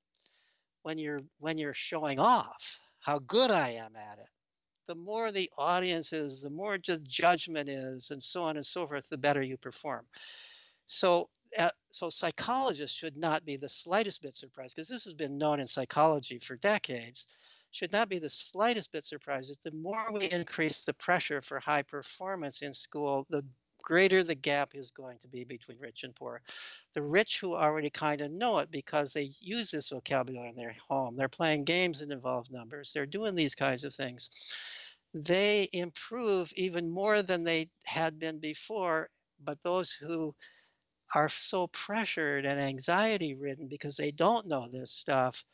When 0.83 0.97
you're 0.97 1.21
when 1.39 1.57
you're 1.57 1.73
showing 1.73 2.19
off 2.19 2.79
how 2.99 3.19
good 3.19 3.51
I 3.51 3.71
am 3.71 3.95
at 3.95 4.19
it, 4.19 4.29
the 4.87 4.95
more 4.95 5.31
the 5.31 5.51
audience 5.57 6.13
is, 6.13 6.41
the 6.41 6.49
more 6.49 6.77
judgment 6.77 7.69
is, 7.69 8.11
and 8.11 8.23
so 8.23 8.43
on 8.43 8.55
and 8.55 8.65
so 8.65 8.87
forth, 8.87 9.09
the 9.09 9.17
better 9.17 9.41
you 9.41 9.57
perform. 9.57 10.05
So, 10.85 11.29
uh, 11.59 11.69
so 11.89 12.09
psychologists 12.09 12.97
should 12.97 13.17
not 13.17 13.45
be 13.45 13.57
the 13.57 13.67
slightest 13.67 14.21
bit 14.21 14.35
surprised 14.35 14.75
because 14.75 14.87
this 14.87 15.03
has 15.03 15.13
been 15.13 15.37
known 15.37 15.59
in 15.59 15.67
psychology 15.67 16.39
for 16.39 16.55
decades. 16.55 17.27
Should 17.71 17.91
not 17.91 18.07
be 18.07 18.19
the 18.19 18.29
slightest 18.29 18.93
bit 18.93 19.03
surprised 19.03 19.51
that 19.51 19.61
the 19.61 19.75
more 19.75 20.11
we 20.13 20.29
increase 20.31 20.85
the 20.85 20.93
pressure 20.93 21.41
for 21.41 21.59
high 21.59 21.83
performance 21.83 22.61
in 22.61 22.73
school, 22.73 23.27
the 23.29 23.45
greater 23.87 24.21
the 24.21 24.35
gap 24.35 24.75
is 24.75 24.91
going 24.91 25.17
to 25.17 25.29
be 25.29 25.45
between 25.45 25.79
rich 25.79 26.03
and 26.03 26.13
poor. 26.13 26.41
The 26.93 27.01
rich 27.01 27.39
who 27.39 27.55
already 27.55 27.89
kind 27.89 28.19
of 28.19 28.29
know 28.29 28.59
it 28.59 28.69
because 28.69 29.13
they 29.13 29.31
use 29.39 29.71
this 29.71 29.91
vocabulary 29.91 30.49
in 30.49 30.57
their 30.57 30.75
home, 30.89 31.15
they're 31.15 31.29
playing 31.29 31.63
games 31.63 32.01
that 32.01 32.11
involve 32.11 32.51
numbers, 32.51 32.91
they're 32.91 33.05
doing 33.05 33.33
these 33.33 33.55
kinds 33.55 33.85
of 33.85 33.95
things. 33.95 34.29
They 35.13 35.69
improve 35.71 36.51
even 36.57 36.89
more 36.89 37.21
than 37.21 37.45
they 37.45 37.69
had 37.85 38.19
been 38.19 38.39
before, 38.39 39.09
but 39.41 39.63
those 39.63 39.93
who 39.93 40.35
are 41.15 41.29
so 41.29 41.67
pressured 41.67 42.45
and 42.45 42.59
anxiety 42.59 43.35
ridden 43.35 43.69
because 43.69 43.95
they 43.95 44.11
don't 44.11 44.47
know 44.47 44.67
this 44.67 44.91
stuff 44.91 45.45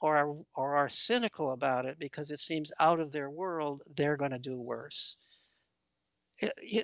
or 0.00 0.16
are, 0.16 0.34
or 0.54 0.76
are 0.76 0.88
cynical 0.88 1.50
about 1.50 1.86
it 1.86 1.98
because 1.98 2.30
it 2.30 2.38
seems 2.38 2.70
out 2.78 3.00
of 3.00 3.10
their 3.10 3.28
world, 3.28 3.82
they're 3.96 4.16
going 4.16 4.30
to 4.30 4.38
do 4.38 4.60
worse 4.60 5.16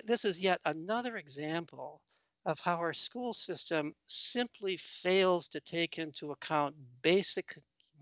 this 0.04 0.24
is 0.24 0.40
yet 0.40 0.60
another 0.64 1.16
example 1.16 2.00
of 2.44 2.60
how 2.60 2.76
our 2.76 2.92
school 2.92 3.32
system 3.34 3.94
simply 4.04 4.76
fails 4.76 5.48
to 5.48 5.60
take 5.60 5.98
into 5.98 6.30
account 6.30 6.74
basic 7.02 7.54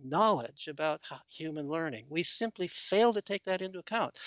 knowledge 0.02 0.68
about 0.68 1.01
human 1.31 1.68
learning. 1.68 2.05
We 2.09 2.22
simply 2.22 2.68
fail 2.68 3.14
to 3.14 3.22
take 3.22 3.44
that 3.44 3.62
into 3.62 3.78
account. 3.78 4.18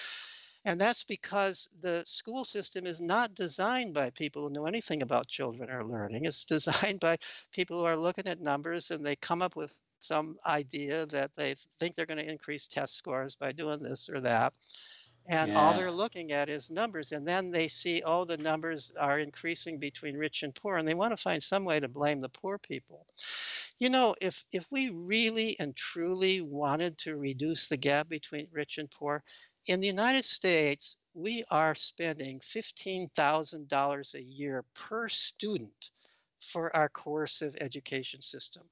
And 0.65 0.81
that's 0.81 1.03
because 1.03 1.69
the 1.81 2.03
school 2.07 2.43
system 2.43 2.85
is 2.85 2.99
not 2.99 3.35
designed 3.35 3.93
by 3.93 4.09
people 4.09 4.43
who 4.43 4.53
know 4.53 4.65
anything 4.65 5.01
about 5.01 5.27
children 5.27 5.69
or 5.69 5.85
learning. 5.85 6.25
It's 6.25 6.45
designed 6.57 6.99
by 6.99 7.17
people 7.53 7.79
who 7.79 7.85
are 7.85 7.95
looking 7.95 8.27
at 8.27 8.41
numbers 8.41 8.91
and 8.91 9.05
they 9.05 9.15
come 9.15 9.41
up 9.41 9.55
with 9.55 9.79
some 9.99 10.37
idea 10.45 11.05
that 11.07 11.33
they 11.35 11.55
think 11.79 11.95
they're 11.95 12.05
going 12.05 12.19
to 12.19 12.29
increase 12.29 12.67
test 12.67 12.95
scores 12.95 13.35
by 13.35 13.51
doing 13.51 13.81
this 13.81 14.09
or 14.09 14.19
that 14.21 14.53
and 15.27 15.51
yeah. 15.51 15.59
all 15.59 15.73
they're 15.73 15.91
looking 15.91 16.31
at 16.31 16.49
is 16.49 16.71
numbers 16.71 17.11
and 17.11 17.27
then 17.27 17.51
they 17.51 17.67
see 17.67 18.01
oh 18.05 18.25
the 18.25 18.37
numbers 18.37 18.93
are 18.99 19.19
increasing 19.19 19.77
between 19.77 20.15
rich 20.15 20.43
and 20.43 20.55
poor 20.55 20.77
and 20.77 20.87
they 20.87 20.93
want 20.93 21.11
to 21.11 21.21
find 21.21 21.41
some 21.41 21.65
way 21.65 21.79
to 21.79 21.87
blame 21.87 22.19
the 22.19 22.29
poor 22.29 22.57
people 22.57 23.05
you 23.79 23.89
know 23.89 24.15
if 24.21 24.43
if 24.51 24.67
we 24.71 24.89
really 24.89 25.55
and 25.59 25.75
truly 25.75 26.41
wanted 26.41 26.97
to 26.97 27.15
reduce 27.15 27.67
the 27.67 27.77
gap 27.77 28.09
between 28.09 28.47
rich 28.51 28.77
and 28.77 28.89
poor 28.91 29.23
in 29.67 29.79
the 29.81 29.87
united 29.87 30.25
states 30.25 30.97
we 31.13 31.43
are 31.49 31.73
spending 31.73 32.39
$15000 32.41 34.13
a 34.13 34.21
year 34.21 34.63
per 34.75 35.09
student 35.09 35.89
for 36.39 36.73
our 36.75 36.89
coercive 36.89 37.55
education 37.59 38.21
system 38.21 38.63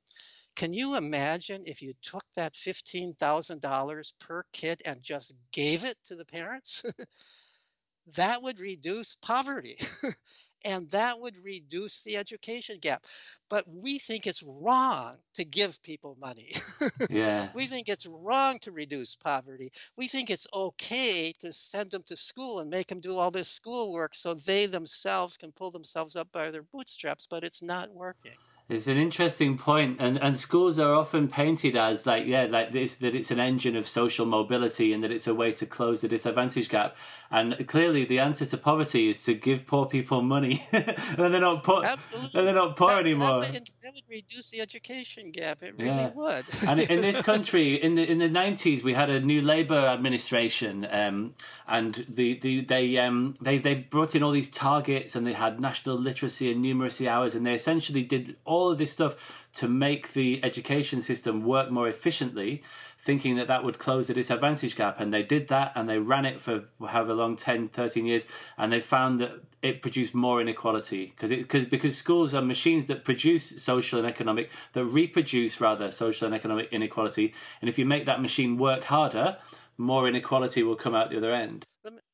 can 0.56 0.74
you 0.74 0.96
imagine 0.96 1.64
if 1.66 1.82
you 1.82 1.94
took 2.02 2.24
that 2.36 2.54
$15,000 2.54 4.14
per 4.20 4.44
kid 4.54 4.82
and 4.86 5.02
just 5.02 5.36
gave 5.52 5.84
it 5.84 5.98
to 6.06 6.16
the 6.16 6.26
parents? 6.26 6.84
that 8.16 8.42
would 8.42 8.60
reduce 8.60 9.16
poverty 9.16 9.78
and 10.66 10.90
that 10.92 11.20
would 11.20 11.36
reduce 11.44 12.02
the 12.04 12.18
education 12.18 12.78
gap. 12.80 13.04
But 13.50 13.66
we 13.68 14.00
think 14.00 14.26
it's 14.26 14.44
wrong 14.44 15.18
to 15.36 15.46
give 15.46 15.82
people 15.84 16.18
money. 16.20 16.54
yeah. 17.10 17.50
We 17.54 17.68
think 17.68 17.90
it's 17.90 18.08
wrong 18.08 18.58
to 18.60 18.72
reduce 18.72 19.16
poverty. 19.16 19.72
We 19.96 20.08
think 20.08 20.30
it's 20.30 20.48
okay 20.54 21.34
to 21.40 21.54
send 21.54 21.92
them 21.92 22.04
to 22.08 22.18
school 22.18 22.60
and 22.60 22.70
make 22.70 22.88
them 22.88 23.02
do 23.02 23.16
all 23.16 23.30
this 23.30 23.50
schoolwork 23.50 24.16
so 24.16 24.34
they 24.34 24.66
themselves 24.66 25.38
can 25.38 25.52
pull 25.52 25.72
themselves 25.72 26.16
up 26.16 26.32
by 26.32 26.50
their 26.50 26.64
bootstraps, 26.64 27.28
but 27.30 27.44
it's 27.44 27.62
not 27.62 27.92
working. 27.92 28.38
It's 28.68 28.88
an 28.88 28.98
interesting 28.98 29.60
point, 29.60 29.98
and 30.00 30.18
and 30.18 30.40
schools 30.40 30.80
are 30.80 30.96
often 30.96 31.28
painted 31.28 31.78
as 31.78 32.08
like 32.08 32.26
yeah, 32.26 32.48
like 32.50 32.72
this 32.72 32.96
that 32.96 33.14
it's 33.14 33.30
an 33.30 33.40
engine 33.40 33.76
of 33.76 33.88
social 33.88 34.26
mobility 34.26 34.92
and 34.92 35.04
that 35.04 35.12
it's 35.12 35.28
a 35.28 35.36
way 35.36 35.52
to 35.52 35.68
close 35.68 36.02
the 36.02 36.08
disadvantage 36.08 36.70
gap. 36.70 36.96
And 37.30 37.68
clearly, 37.68 38.06
the 38.06 38.20
answer 38.20 38.46
to 38.46 38.58
poverty 38.58 39.10
is 39.10 39.24
to 39.26 39.36
give 39.36 39.68
poor 39.68 39.86
people 39.86 40.24
money, 40.24 40.66
and 40.72 40.96
they're 41.18 41.40
not 41.40 41.64
poor. 41.64 41.84
Absolutely, 41.86 42.40
and 42.40 42.48
they're 42.48 42.56
not 42.56 42.76
poor 42.76 42.90
that, 42.90 43.02
anymore. 43.02 43.42
That 43.42 43.54
would, 43.54 43.72
that 43.84 43.94
would, 43.94 44.04
reduce 44.10 44.50
the 44.50 44.62
education 44.62 45.30
gap. 45.32 45.62
It 45.62 45.76
really 45.78 45.90
yeah. 45.90 46.12
would. 46.16 46.46
and 46.68 46.80
in 46.80 47.02
this 47.02 47.22
country, 47.22 47.76
in 47.76 47.94
the 47.94 48.10
in 48.10 48.18
the 48.18 48.30
nineties, 48.30 48.84
we 48.84 48.94
had 48.94 49.12
a 49.12 49.20
new 49.20 49.42
Labour 49.44 49.76
administration, 49.76 50.88
um, 50.90 51.36
and 51.68 52.06
the, 52.10 52.40
the 52.40 52.62
they 52.62 52.98
um 52.98 53.36
they 53.42 53.60
they 53.60 53.76
brought 53.76 54.16
in 54.16 54.24
all 54.24 54.32
these 54.32 54.50
targets, 54.50 55.16
and 55.16 55.28
they 55.28 55.34
had 55.34 55.60
national 55.60 55.98
literacy 55.98 56.52
and 56.52 56.66
numeracy 56.66 57.08
hours, 57.08 57.36
and 57.36 57.46
they 57.46 57.54
essentially 57.54 58.02
did. 58.02 58.38
All 58.46 58.55
all 58.56 58.72
of 58.72 58.78
this 58.78 58.92
stuff 58.92 59.14
to 59.56 59.68
make 59.68 60.14
the 60.14 60.44
education 60.44 61.02
system 61.02 61.44
work 61.44 61.70
more 61.70 61.88
efficiently, 61.88 62.64
thinking 62.98 63.36
that 63.36 63.48
that 63.48 63.64
would 63.64 63.78
close 63.78 64.08
the 64.08 64.14
disadvantage 64.14 64.76
gap. 64.76 65.00
And 65.00 65.14
they 65.14 65.24
did 65.24 65.48
that 65.50 65.72
and 65.76 65.90
they 65.90 66.00
ran 66.00 66.26
it 66.26 66.40
for 66.40 66.66
however 66.80 67.14
long 67.14 67.36
10, 67.36 67.68
13 67.68 68.06
years. 68.06 68.26
And 68.58 68.72
they 68.72 68.80
found 68.80 69.20
that 69.22 69.32
it 69.62 69.82
produced 69.82 70.14
more 70.14 70.40
inequality 70.42 71.08
because 71.08 71.32
it, 71.32 71.48
cause, 71.50 71.66
because 71.66 71.98
schools 71.98 72.34
are 72.34 72.42
machines 72.42 72.88
that 72.88 73.04
produce 73.04 73.62
social 73.62 74.00
and 74.00 74.08
economic, 74.08 74.50
that 74.74 74.86
reproduce 74.86 75.60
rather 75.60 75.92
social 75.92 76.26
and 76.26 76.36
economic 76.36 76.72
inequality. 76.72 77.34
And 77.62 77.70
if 77.70 77.78
you 77.78 77.86
make 77.86 78.06
that 78.06 78.22
machine 78.22 78.58
work 78.58 78.86
harder, 78.86 79.38
more 79.78 80.08
inequality 80.08 80.64
will 80.64 80.76
come 80.76 80.96
out 80.96 81.10
the 81.10 81.18
other 81.18 81.34
end. 81.34 81.66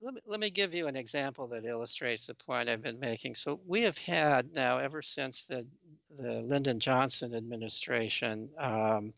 Let 0.03 0.15
me, 0.15 0.21
let 0.25 0.39
me, 0.39 0.49
give 0.49 0.73
you 0.73 0.87
an 0.87 0.95
example 0.95 1.47
that 1.49 1.63
illustrates 1.63 2.25
the 2.25 2.33
point 2.33 2.69
I've 2.69 2.81
been 2.81 2.99
making. 2.99 3.35
So 3.35 3.61
we 3.67 3.83
have 3.83 3.99
had 3.99 4.55
now 4.55 4.79
ever 4.79 5.01
since 5.03 5.45
the 5.45 5.67
the 6.17 6.41
Lyndon 6.41 6.79
Johnson 6.79 7.35
administration. 7.35 8.49
Um, 8.57 9.13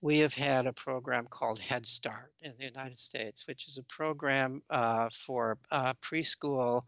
we 0.00 0.20
have 0.20 0.34
had 0.34 0.66
a 0.66 0.72
program 0.72 1.26
called 1.26 1.58
Head 1.58 1.86
Start 1.86 2.32
in 2.40 2.52
the 2.58 2.64
United 2.64 2.98
States, 2.98 3.46
which 3.46 3.66
is 3.66 3.78
a 3.78 3.82
program 3.82 4.62
uh, 4.70 5.08
for 5.12 5.58
uh, 5.70 5.94
preschool 5.94 6.82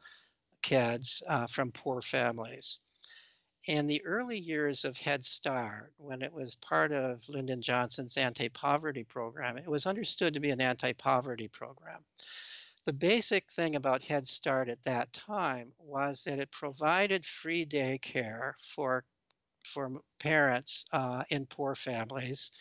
kids 0.63 1.23
uh, 1.29 1.47
from 1.47 1.73
poor 1.73 2.01
families. 2.01 2.79
In 3.69 3.87
the 3.87 4.05
early 4.05 4.39
years 4.39 4.85
of 4.85 4.97
Head 4.97 5.25
Start, 5.25 5.93
when 5.99 6.23
it 6.23 6.33
was 6.33 6.55
part 6.55 6.93
of 6.93 7.29
Lyndon 7.29 7.61
Johnson's 7.61 8.17
anti 8.17 8.49
poverty 8.49 9.05
program, 9.05 9.59
it 9.59 9.69
was 9.69 9.87
understood 9.87 10.35
to 10.35 10.41
be 10.41 10.51
an 10.51 10.61
anti 10.61 10.93
poverty 10.93 11.49
program. 11.49 12.01
The 12.87 12.93
basic 12.93 13.53
thing 13.53 13.77
about 13.77 14.03
Head 14.03 14.27
Start 14.27 14.69
at 14.69 14.83
that 14.85 15.13
time 15.13 15.73
was 15.79 16.25
that 16.25 16.39
it 16.39 16.51
provided 16.51 17.25
free 17.27 17.67
daycare 17.67 18.53
for, 18.59 19.05
for 19.65 20.03
parents 20.19 20.87
uh, 20.93 21.25
in 21.31 21.47
poor 21.47 21.75
families 21.75 22.53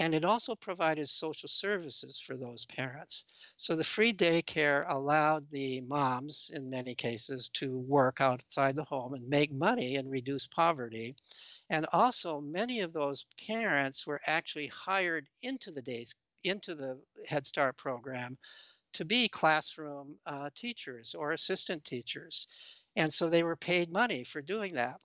and 0.00 0.14
it 0.14 0.24
also 0.24 0.54
provided 0.54 1.08
social 1.08 1.48
services 1.48 2.18
for 2.18 2.36
those 2.36 2.64
parents. 2.64 3.26
So 3.56 3.76
the 3.76 3.84
free 3.84 4.12
daycare 4.12 4.86
allowed 4.88 5.50
the 5.50 5.82
moms, 5.82 6.50
in 6.54 6.70
many 6.70 6.94
cases, 6.94 7.50
to 7.54 7.76
work 7.76 8.20
outside 8.20 8.74
the 8.74 8.84
home 8.84 9.12
and 9.14 9.28
make 9.28 9.52
money 9.52 9.96
and 9.96 10.10
reduce 10.10 10.46
poverty. 10.46 11.14
And 11.68 11.86
also, 11.92 12.40
many 12.40 12.80
of 12.80 12.92
those 12.92 13.26
parents 13.46 14.06
were 14.06 14.20
actually 14.26 14.68
hired 14.68 15.26
into 15.42 15.70
the 15.70 15.82
days 15.82 16.14
into 16.44 16.74
the 16.74 17.00
Head 17.28 17.46
Start 17.46 17.76
program 17.76 18.36
to 18.94 19.04
be 19.04 19.28
classroom 19.28 20.16
uh, 20.26 20.50
teachers 20.54 21.14
or 21.14 21.30
assistant 21.30 21.84
teachers. 21.84 22.46
And 22.96 23.12
so 23.12 23.28
they 23.28 23.42
were 23.42 23.56
paid 23.56 23.90
money 23.90 24.24
for 24.24 24.42
doing 24.42 24.74
that 24.74 25.00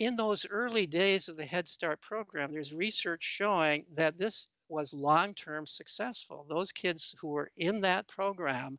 in 0.00 0.16
those 0.16 0.46
early 0.48 0.86
days 0.86 1.28
of 1.28 1.36
the 1.36 1.44
Head 1.44 1.68
Start 1.68 2.00
program, 2.00 2.52
there's 2.52 2.72
research 2.72 3.22
showing 3.22 3.84
that 3.94 4.18
this 4.18 4.50
was 4.68 4.94
long 4.94 5.34
term 5.34 5.66
successful. 5.66 6.46
Those 6.48 6.72
kids 6.72 7.14
who 7.20 7.28
were 7.28 7.50
in 7.56 7.82
that 7.82 8.08
program 8.08 8.78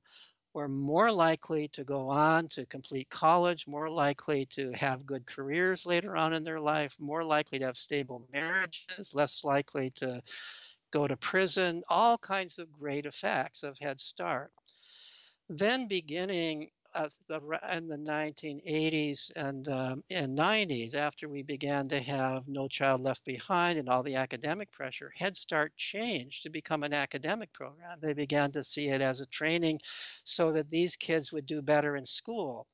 were 0.53 0.67
more 0.67 1.11
likely 1.11 1.67
to 1.69 1.83
go 1.83 2.09
on 2.09 2.47
to 2.49 2.65
complete 2.65 3.09
college, 3.09 3.67
more 3.67 3.87
likely 3.87 4.45
to 4.47 4.71
have 4.71 5.05
good 5.05 5.25
careers 5.25 5.85
later 5.85 6.17
on 6.17 6.33
in 6.33 6.43
their 6.43 6.59
life, 6.59 6.97
more 6.99 7.23
likely 7.23 7.59
to 7.59 7.65
have 7.65 7.77
stable 7.77 8.27
marriages, 8.33 9.13
less 9.13 9.43
likely 9.43 9.91
to 9.91 10.21
go 10.91 11.07
to 11.07 11.17
prison, 11.17 11.81
all 11.89 12.17
kinds 12.17 12.59
of 12.59 12.71
great 12.79 13.05
effects 13.05 13.63
of 13.63 13.77
Head 13.79 13.99
Start. 13.99 14.51
Then, 15.49 15.87
beginning 15.87 16.69
uh, 16.93 17.07
in 17.73 17.87
the 17.87 17.97
1980s 17.97 19.31
and, 19.35 19.67
um, 19.69 20.03
and 20.11 20.37
90s, 20.37 20.95
after 20.95 21.29
we 21.29 21.41
began 21.41 21.87
to 21.87 21.99
have 21.99 22.47
No 22.47 22.67
Child 22.67 23.01
Left 23.01 23.23
Behind 23.23 23.79
and 23.79 23.87
all 23.87 24.03
the 24.03 24.15
academic 24.15 24.71
pressure, 24.71 25.11
Head 25.15 25.37
Start 25.37 25.75
changed 25.77 26.43
to 26.43 26.49
become 26.49 26.83
an 26.83 26.93
academic 26.93 27.53
program. 27.53 27.99
They 28.01 28.13
began 28.13 28.51
to 28.51 28.63
see 28.63 28.89
it 28.89 29.01
as 29.01 29.21
a 29.21 29.25
training 29.25 29.79
so 30.23 30.51
that 30.53 30.69
these 30.69 30.95
kids 30.97 31.31
would 31.31 31.45
do 31.45 31.61
better 31.61 31.95
in 31.95 32.05
school. 32.05 32.67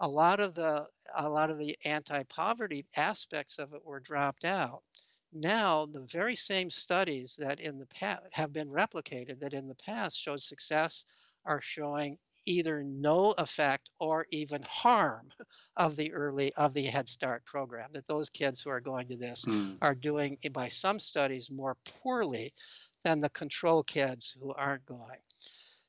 A 0.00 0.08
lot 0.08 0.40
of 0.40 0.54
the 0.54 0.86
a 1.14 1.28
lot 1.28 1.50
of 1.50 1.58
the 1.58 1.76
anti-poverty 1.84 2.86
aspects 2.96 3.58
of 3.58 3.72
it 3.74 3.84
were 3.84 4.00
dropped 4.00 4.44
out. 4.44 4.82
Now, 5.32 5.86
the 5.86 6.06
very 6.12 6.36
same 6.36 6.70
studies 6.70 7.36
that 7.36 7.60
in 7.60 7.78
the 7.78 7.86
past 7.86 8.22
have 8.32 8.52
been 8.52 8.68
replicated 8.68 9.40
that 9.40 9.54
in 9.54 9.66
the 9.66 9.76
past 9.76 10.20
showed 10.20 10.42
success 10.42 11.06
are 11.44 11.60
showing 11.60 12.18
either 12.46 12.82
no 12.82 13.32
effect 13.32 13.90
or 13.98 14.26
even 14.30 14.62
harm 14.62 15.28
of 15.76 15.96
the 15.96 16.12
early 16.12 16.52
of 16.54 16.74
the 16.74 16.84
Head 16.84 17.08
Start 17.08 17.44
program. 17.44 17.90
That 17.92 18.06
those 18.06 18.30
kids 18.30 18.60
who 18.60 18.70
are 18.70 18.80
going 18.80 19.08
to 19.08 19.16
this 19.16 19.44
mm. 19.44 19.78
are 19.80 19.94
doing, 19.94 20.38
by 20.52 20.68
some 20.68 20.98
studies, 20.98 21.50
more 21.50 21.76
poorly 21.84 22.52
than 23.04 23.20
the 23.20 23.30
control 23.30 23.82
kids 23.82 24.36
who 24.40 24.52
aren't 24.52 24.86
going. 24.86 25.20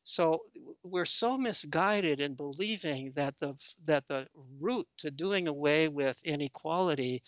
So 0.03 0.43
we're 0.83 1.05
so 1.05 1.37
misguided 1.37 2.19
in 2.19 2.35
believing 2.35 3.13
that 3.15 3.39
the 3.39 3.55
that 3.85 4.07
the 4.07 4.27
route 4.59 4.87
to 4.97 5.11
doing 5.11 5.47
away 5.47 5.87
with 5.87 6.19
inequality 6.25 7.23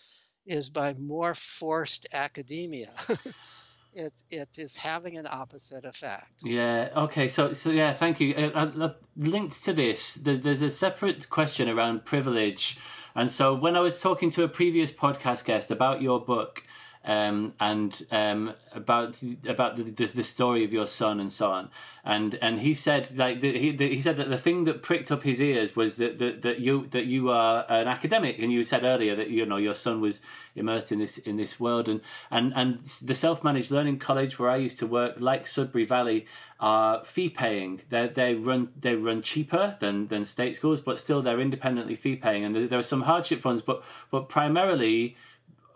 is 0.46 0.70
by 0.70 0.94
more 0.94 1.34
forced 1.34 2.06
academia. 2.12 2.88
it 3.94 4.12
it 4.30 4.48
is 4.58 4.76
having 4.76 5.16
an 5.16 5.26
opposite 5.30 5.84
effect. 5.84 6.42
Yeah. 6.44 6.90
Okay. 6.96 7.28
So 7.28 7.52
so 7.52 7.70
yeah. 7.70 7.92
Thank 7.92 8.20
you. 8.20 8.34
Uh, 8.34 8.70
uh, 8.78 8.92
linked 9.16 9.64
to 9.64 9.72
this, 9.72 10.14
there's 10.14 10.62
a 10.62 10.70
separate 10.70 11.28
question 11.30 11.68
around 11.68 12.04
privilege, 12.04 12.78
and 13.14 13.30
so 13.30 13.54
when 13.54 13.76
I 13.76 13.80
was 13.80 14.00
talking 14.00 14.30
to 14.32 14.44
a 14.44 14.48
previous 14.48 14.92
podcast 14.92 15.44
guest 15.44 15.70
about 15.70 16.02
your 16.02 16.20
book, 16.20 16.62
um, 17.06 17.54
and 17.60 18.04
um, 18.10 18.54
about 18.72 19.22
about 19.48 19.76
the, 19.76 19.84
the, 19.84 20.06
the 20.06 20.24
story 20.24 20.64
of 20.64 20.72
your 20.72 20.88
son 20.88 21.20
and 21.20 21.30
so 21.30 21.52
on. 21.52 21.70
And 22.04 22.36
and 22.42 22.60
he 22.60 22.74
said 22.74 23.16
like 23.16 23.40
the, 23.40 23.56
he 23.56 23.70
the, 23.70 23.88
he 23.88 24.00
said 24.00 24.16
that 24.16 24.28
the 24.28 24.36
thing 24.36 24.64
that 24.64 24.82
pricked 24.82 25.12
up 25.12 25.22
his 25.22 25.40
ears 25.40 25.76
was 25.76 25.96
that, 25.96 26.18
that 26.18 26.42
that 26.42 26.58
you 26.58 26.86
that 26.88 27.06
you 27.06 27.30
are 27.30 27.64
an 27.68 27.86
academic, 27.86 28.38
and 28.40 28.52
you 28.52 28.64
said 28.64 28.82
earlier 28.82 29.14
that 29.14 29.30
you 29.30 29.46
know 29.46 29.56
your 29.56 29.74
son 29.74 30.00
was 30.00 30.20
immersed 30.56 30.90
in 30.90 30.98
this 30.98 31.18
in 31.18 31.36
this 31.36 31.60
world, 31.60 31.88
and 31.88 32.00
and 32.30 32.52
and 32.56 32.82
the 32.82 33.14
self 33.14 33.44
managed 33.44 33.70
learning 33.70 33.98
college 33.98 34.38
where 34.38 34.50
I 34.50 34.56
used 34.56 34.78
to 34.80 34.86
work, 34.86 35.14
like 35.18 35.46
Sudbury 35.46 35.84
Valley, 35.84 36.26
are 36.58 37.04
fee 37.04 37.28
paying. 37.28 37.82
They 37.88 38.08
they 38.08 38.34
run 38.34 38.70
they 38.78 38.96
run 38.96 39.22
cheaper 39.22 39.76
than 39.78 40.08
than 40.08 40.24
state 40.24 40.56
schools, 40.56 40.80
but 40.80 40.98
still 40.98 41.22
they're 41.22 41.40
independently 41.40 41.94
fee 41.94 42.16
paying, 42.16 42.44
and 42.44 42.54
there, 42.54 42.66
there 42.66 42.78
are 42.80 42.84
some 42.84 43.02
hardship 43.02 43.38
funds, 43.38 43.62
but 43.62 43.84
but 44.10 44.28
primarily 44.28 45.16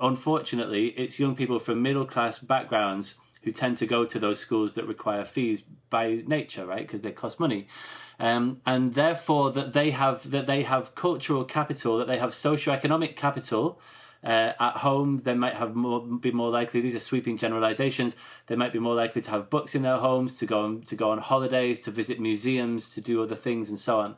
unfortunately, 0.00 0.88
it's 0.96 1.18
young 1.18 1.34
people 1.36 1.58
from 1.58 1.82
middle 1.82 2.04
class 2.04 2.38
backgrounds 2.38 3.14
who 3.42 3.52
tend 3.52 3.76
to 3.78 3.86
go 3.86 4.04
to 4.04 4.18
those 4.18 4.38
schools 4.38 4.74
that 4.74 4.86
require 4.86 5.24
fees 5.24 5.62
by 5.88 6.22
nature, 6.26 6.66
right? 6.66 6.86
Because 6.86 7.00
they 7.00 7.12
cost 7.12 7.40
money. 7.40 7.68
Um, 8.18 8.60
and 8.66 8.94
therefore, 8.94 9.50
that 9.52 9.72
they 9.72 9.92
have 9.92 10.30
that 10.30 10.46
they 10.46 10.62
have 10.62 10.94
cultural 10.94 11.44
capital, 11.44 11.96
that 11.98 12.06
they 12.06 12.18
have 12.18 12.30
socioeconomic 12.30 13.16
capital. 13.16 13.80
Uh, 14.22 14.52
at 14.60 14.76
home, 14.76 15.22
they 15.24 15.32
might 15.32 15.54
have 15.54 15.74
more, 15.74 16.02
be 16.02 16.30
more 16.30 16.50
likely. 16.50 16.82
These 16.82 16.94
are 16.94 17.00
sweeping 17.00 17.38
generalizations. 17.38 18.14
They 18.48 18.56
might 18.56 18.74
be 18.74 18.78
more 18.78 18.94
likely 18.94 19.22
to 19.22 19.30
have 19.30 19.48
books 19.48 19.74
in 19.74 19.80
their 19.80 19.96
homes, 19.96 20.36
to 20.38 20.44
go 20.44 20.60
on, 20.60 20.82
to 20.82 20.94
go 20.94 21.10
on 21.10 21.16
holidays, 21.18 21.80
to 21.80 21.90
visit 21.90 22.20
museums, 22.20 22.90
to 22.90 23.00
do 23.00 23.22
other 23.22 23.34
things, 23.34 23.70
and 23.70 23.78
so 23.78 24.00
on. 24.00 24.16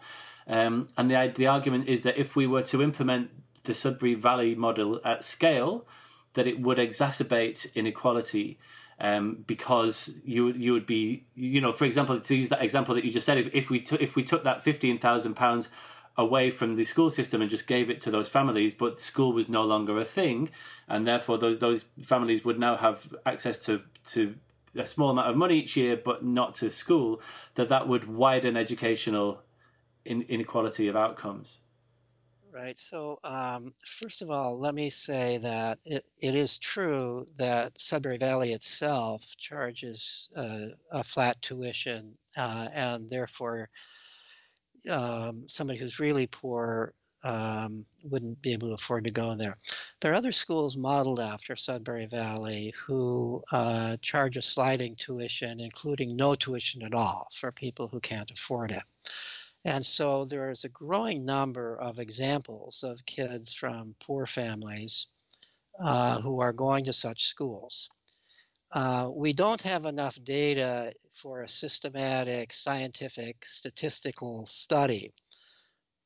Um, 0.49 0.89
and 0.97 1.09
the 1.09 1.33
the 1.33 1.47
argument 1.47 1.89
is 1.89 2.03
that 2.03 2.19
if 2.19 2.35
we 2.35 2.49
were 2.49 2.65
to 2.65 2.83
implement 2.83 3.31
the 3.65 3.75
Sudbury 3.75 4.15
Valley 4.15 4.55
model 4.55 5.01
at 5.05 5.25
scale, 5.25 5.87
that 6.35 6.47
it 6.47 6.61
would 6.61 6.79
exacerbate 6.79 7.73
inequality 7.75 8.59
um, 9.01 9.45
because 9.47 10.13
you 10.25 10.49
you 10.53 10.73
would 10.73 10.87
be 10.87 11.25
you 11.35 11.61
know 11.61 11.73
for 11.73 11.85
example 11.85 12.19
to 12.21 12.35
use 12.35 12.49
that 12.51 12.63
example 12.63 12.95
that 12.95 13.05
you 13.05 13.11
just 13.11 13.27
said 13.27 13.39
if, 13.39 13.49
if 13.53 13.69
we 13.69 13.81
took 13.81 14.01
if 14.01 14.15
we 14.15 14.23
took 14.23 14.45
that 14.45 14.63
fifteen 14.63 14.99
thousand 14.99 15.35
pounds 15.35 15.69
away 16.17 16.51
from 16.51 16.75
the 16.75 16.85
school 16.85 17.11
system 17.11 17.41
and 17.41 17.51
just 17.51 17.67
gave 17.67 17.89
it 17.89 18.01
to 18.03 18.11
those 18.11 18.29
families, 18.29 18.75
but 18.75 19.01
school 19.01 19.33
was 19.33 19.49
no 19.49 19.65
longer 19.65 19.99
a 19.99 20.05
thing, 20.05 20.51
and 20.89 21.07
therefore 21.07 21.39
those 21.39 21.59
those 21.59 21.85
families 22.01 22.45
would 22.45 22.59
now 22.59 22.77
have 22.77 23.15
access 23.27 23.59
to 23.65 23.83
to 24.11 24.37
a 24.75 24.87
small 24.87 25.11
amount 25.11 25.29
of 25.29 25.37
money 25.37 25.59
each 25.59 25.77
year, 25.77 25.97
but 26.03 26.25
not 26.25 26.55
to 26.55 26.71
school. 26.71 27.21
That 27.55 27.69
that 27.69 27.89
would 27.89 28.07
widen 28.09 28.57
educational 28.57 29.43
in, 30.05 30.23
inequality 30.23 30.87
of 30.89 30.97
outcomes. 30.97 31.59
Right. 32.53 32.79
So, 32.79 33.19
um, 33.25 33.73
first 33.83 34.21
of 34.21 34.31
all, 34.31 34.59
let 34.61 34.75
me 34.75 34.91
say 34.91 35.39
that 35.39 35.79
it, 35.87 36.05
it 36.21 36.35
is 36.35 36.59
true 36.59 37.25
that 37.39 37.79
Sudbury 37.79 38.19
Valley 38.19 38.53
itself 38.53 39.25
charges 39.39 40.29
uh, 40.37 40.67
a 40.91 41.03
flat 41.03 41.41
tuition, 41.41 42.19
uh, 42.37 42.69
and 42.75 43.09
therefore, 43.09 43.71
um, 44.91 45.45
somebody 45.49 45.79
who's 45.79 45.99
really 45.99 46.27
poor 46.27 46.93
um, 47.25 47.87
wouldn't 48.05 48.43
be 48.43 48.53
able 48.53 48.69
to 48.69 48.75
afford 48.75 49.05
to 49.05 49.11
go 49.11 49.35
there. 49.35 49.57
There 50.01 50.13
are 50.13 50.17
other 50.17 50.33
schools 50.33 50.77
modeled 50.77 51.21
after 51.21 51.57
Sudbury 51.57 52.05
Valley 52.07 52.75
who 52.85 53.43
uh, 53.51 53.97
charge 54.03 54.37
a 54.37 54.43
sliding 54.43 54.97
tuition, 54.97 55.59
including 55.59 56.17
no 56.17 56.35
tuition 56.35 56.83
at 56.83 56.93
all 56.93 57.29
for 57.33 57.51
people 57.51 57.89
who 57.89 58.01
can't 58.01 58.31
afford 58.31 58.73
it. 58.73 58.83
And 59.65 59.87
so 59.87 60.25
there 60.25 60.51
is 60.51 60.65
a 60.65 60.69
growing 60.69 61.25
number 61.25 61.77
of 61.77 62.01
examples 62.01 62.83
of 62.83 63.07
kids 63.07 63.53
from 63.53 63.95
poor 64.01 64.27
families 64.27 65.07
uh, 65.81 66.21
who 66.21 66.41
are 66.41 66.53
going 66.53 66.85
to 66.85 66.93
such 66.93 67.27
schools. 67.27 67.89
Uh, 68.73 69.11
we 69.13 69.33
don't 69.33 69.63
have 69.63 69.85
enough 69.85 70.19
data 70.23 70.93
for 71.13 71.43
a 71.43 71.49
systematic, 71.49 72.53
scientific, 72.53 73.45
statistical 73.45 74.47
study, 74.47 75.13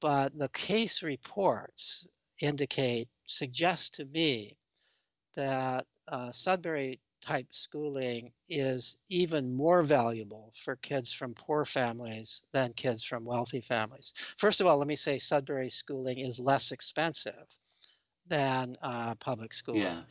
but 0.01 0.37
the 0.37 0.49
case 0.49 1.03
reports 1.03 2.09
indicate, 2.43 3.09
suggest 3.27 3.95
to 3.95 4.05
me 4.05 4.57
that 5.37 5.87
uh, 6.09 6.33
Sudbury 6.33 7.01
type 7.27 7.48
schooling 7.51 8.32
is 8.48 8.98
even 9.09 9.55
more 9.55 9.82
valuable 9.82 10.53
for 10.55 10.77
kids 10.77 11.12
from 11.12 11.35
poor 11.35 11.65
families 11.65 12.43
than 12.53 12.73
kids 12.73 13.03
from 13.03 13.24
wealthy 13.24 13.61
families. 13.61 14.15
First 14.36 14.61
of 14.61 14.66
all, 14.66 14.78
let 14.78 14.86
me 14.86 14.97
say 14.97 15.19
Sudbury 15.19 15.69
schooling 15.69 16.19
is 16.19 16.39
less 16.39 16.70
expensive 16.70 17.47
than 18.28 18.77
uh, 18.81 19.16
public 19.16 19.55
schooling. 19.55 19.82
Yeah. 19.82 20.03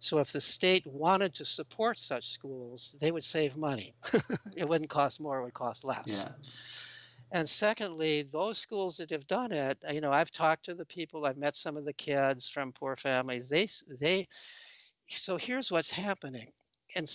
So 0.00 0.18
if 0.18 0.32
the 0.32 0.40
state 0.40 0.86
wanted 0.86 1.34
to 1.34 1.44
support 1.44 1.96
such 1.96 2.30
schools, 2.30 2.96
they 3.00 3.12
would 3.12 3.22
save 3.22 3.56
money. 3.56 3.94
it 4.56 4.68
wouldn't 4.68 4.90
cost 4.90 5.20
more, 5.20 5.38
it 5.38 5.44
would 5.44 5.54
cost 5.54 5.84
less. 5.84 6.26
Yeah. 6.26 6.32
And 7.30 7.48
secondly, 7.48 8.22
those 8.22 8.58
schools 8.58 8.98
that 8.98 9.10
have 9.10 9.26
done 9.26 9.52
it, 9.52 9.78
you 9.92 10.00
know, 10.00 10.12
I've 10.12 10.30
talked 10.30 10.66
to 10.66 10.74
the 10.74 10.86
people, 10.86 11.24
I've 11.24 11.38
met 11.38 11.56
some 11.56 11.76
of 11.76 11.84
the 11.84 11.92
kids 11.92 12.48
from 12.48 12.72
poor 12.72 12.96
families. 12.96 13.48
They 13.48 13.66
they 14.00 14.28
so 15.08 15.36
here's 15.36 15.70
what's 15.70 15.90
happening. 15.90 16.48
And 16.96 17.10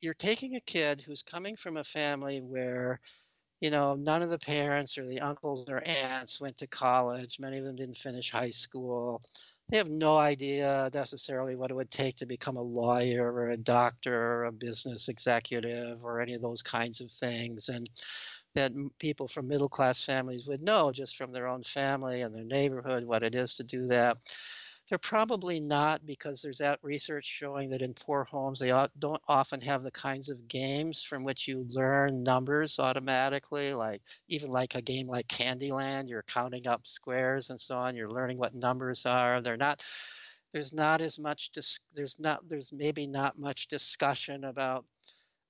you're 0.00 0.14
taking 0.14 0.56
a 0.56 0.60
kid 0.60 1.00
who's 1.00 1.22
coming 1.22 1.56
from 1.56 1.76
a 1.76 1.84
family 1.84 2.40
where 2.40 3.00
you 3.62 3.70
know, 3.70 3.94
none 3.94 4.22
of 4.22 4.28
the 4.28 4.40
parents 4.40 4.98
or 4.98 5.06
the 5.06 5.20
uncles 5.20 5.70
or 5.70 5.80
aunts 5.86 6.40
went 6.40 6.58
to 6.58 6.66
college. 6.66 7.38
Many 7.38 7.58
of 7.58 7.64
them 7.64 7.76
didn't 7.76 7.96
finish 7.96 8.28
high 8.28 8.50
school. 8.50 9.20
They 9.68 9.76
have 9.76 9.88
no 9.88 10.16
idea 10.16 10.90
necessarily 10.92 11.54
what 11.54 11.70
it 11.70 11.74
would 11.74 11.90
take 11.90 12.16
to 12.16 12.26
become 12.26 12.56
a 12.56 12.62
lawyer 12.62 13.32
or 13.32 13.50
a 13.50 13.56
doctor 13.56 14.20
or 14.20 14.44
a 14.46 14.52
business 14.52 15.08
executive 15.08 16.04
or 16.04 16.20
any 16.20 16.34
of 16.34 16.42
those 16.42 16.62
kinds 16.62 17.00
of 17.00 17.12
things. 17.12 17.68
And 17.68 17.88
that 18.56 18.72
people 18.98 19.28
from 19.28 19.46
middle 19.46 19.68
class 19.68 20.04
families 20.04 20.48
would 20.48 20.60
know 20.60 20.90
just 20.90 21.16
from 21.16 21.32
their 21.32 21.46
own 21.46 21.62
family 21.62 22.22
and 22.22 22.34
their 22.34 22.44
neighborhood 22.44 23.04
what 23.04 23.22
it 23.22 23.36
is 23.36 23.56
to 23.56 23.64
do 23.64 23.86
that. 23.86 24.18
They're 24.92 24.98
probably 24.98 25.58
not 25.58 26.04
because 26.04 26.42
there's 26.42 26.58
that 26.58 26.78
research 26.82 27.24
showing 27.24 27.70
that 27.70 27.80
in 27.80 27.94
poor 27.94 28.24
homes 28.24 28.58
they 28.58 28.68
don't 28.98 29.22
often 29.26 29.62
have 29.62 29.82
the 29.82 29.90
kinds 29.90 30.28
of 30.28 30.48
games 30.48 31.02
from 31.02 31.24
which 31.24 31.48
you 31.48 31.64
learn 31.70 32.22
numbers 32.22 32.78
automatically, 32.78 33.72
like 33.72 34.02
even 34.28 34.50
like 34.50 34.74
a 34.74 34.82
game 34.82 35.06
like 35.06 35.28
Candyland, 35.28 36.10
you're 36.10 36.24
counting 36.24 36.66
up 36.66 36.86
squares 36.86 37.48
and 37.48 37.58
so 37.58 37.74
on. 37.78 37.96
You're 37.96 38.10
learning 38.10 38.36
what 38.36 38.54
numbers 38.54 39.06
are. 39.06 39.40
They're 39.40 39.56
not. 39.56 39.82
There's 40.52 40.74
not 40.74 41.00
as 41.00 41.18
much. 41.18 41.52
Dis, 41.52 41.80
there's 41.94 42.20
not. 42.20 42.46
There's 42.46 42.70
maybe 42.70 43.06
not 43.06 43.38
much 43.38 43.68
discussion 43.68 44.44
about 44.44 44.84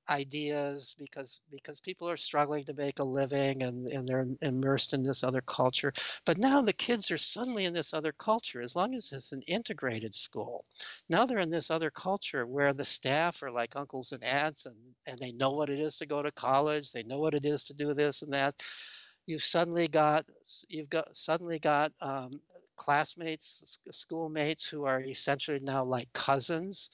ideas 0.09 0.97
because 0.99 1.41
because 1.51 1.81
people 1.81 2.09
are 2.09 2.17
struggling 2.17 2.65
to 2.65 2.75
make 2.75 2.99
a 2.99 3.05
living 3.05 3.63
and, 3.63 3.87
and 3.87 4.09
they're 4.09 4.27
immersed 4.41 4.95
in 4.95 5.03
this 5.03 5.23
other 5.23 5.41
culture. 5.41 5.93
But 6.25 6.39
now 6.39 6.63
the 6.63 6.73
kids 6.73 7.11
are 7.11 7.19
suddenly 7.19 7.65
in 7.65 7.75
this 7.75 7.95
other 7.95 8.13
culture 8.13 8.61
as 8.61 8.75
long 8.75 8.95
as 8.95 9.13
it's 9.13 9.33
an 9.33 9.43
integrated 9.47 10.15
school. 10.15 10.65
Now 11.09 11.27
they're 11.27 11.39
in 11.39 11.51
this 11.51 11.71
other 11.71 11.91
culture 11.91 12.47
where 12.47 12.73
the 12.73 12.85
staff 12.85 13.43
are 13.43 13.51
like 13.51 13.77
uncles 13.77 14.13
and 14.13 14.25
aunts 14.25 14.67
and, 14.67 14.77
and 15.07 15.19
they 15.19 15.33
know 15.33 15.51
what 15.51 15.71
it 15.71 15.79
is 15.79 15.99
to 15.99 16.07
go 16.07 16.23
to 16.23 16.33
college 16.33 16.93
they 16.93 17.05
know 17.05 17.19
what 17.19 17.35
it 17.35 17.47
is 17.47 17.65
to 17.65 17.75
do 17.75 17.95
this 17.95 18.23
and 18.23 18.35
that. 18.35 18.55
You've 19.27 19.43
suddenly 19.43 19.87
got 19.87 20.25
you've 20.69 20.91
got 20.91 21.17
suddenly 21.17 21.61
got 21.61 21.93
um, 22.01 22.33
classmates 22.77 23.79
schoolmates 23.93 24.69
who 24.69 24.85
are 24.85 25.01
essentially 25.01 25.61
now 25.61 25.85
like 25.85 26.13
cousins 26.13 26.91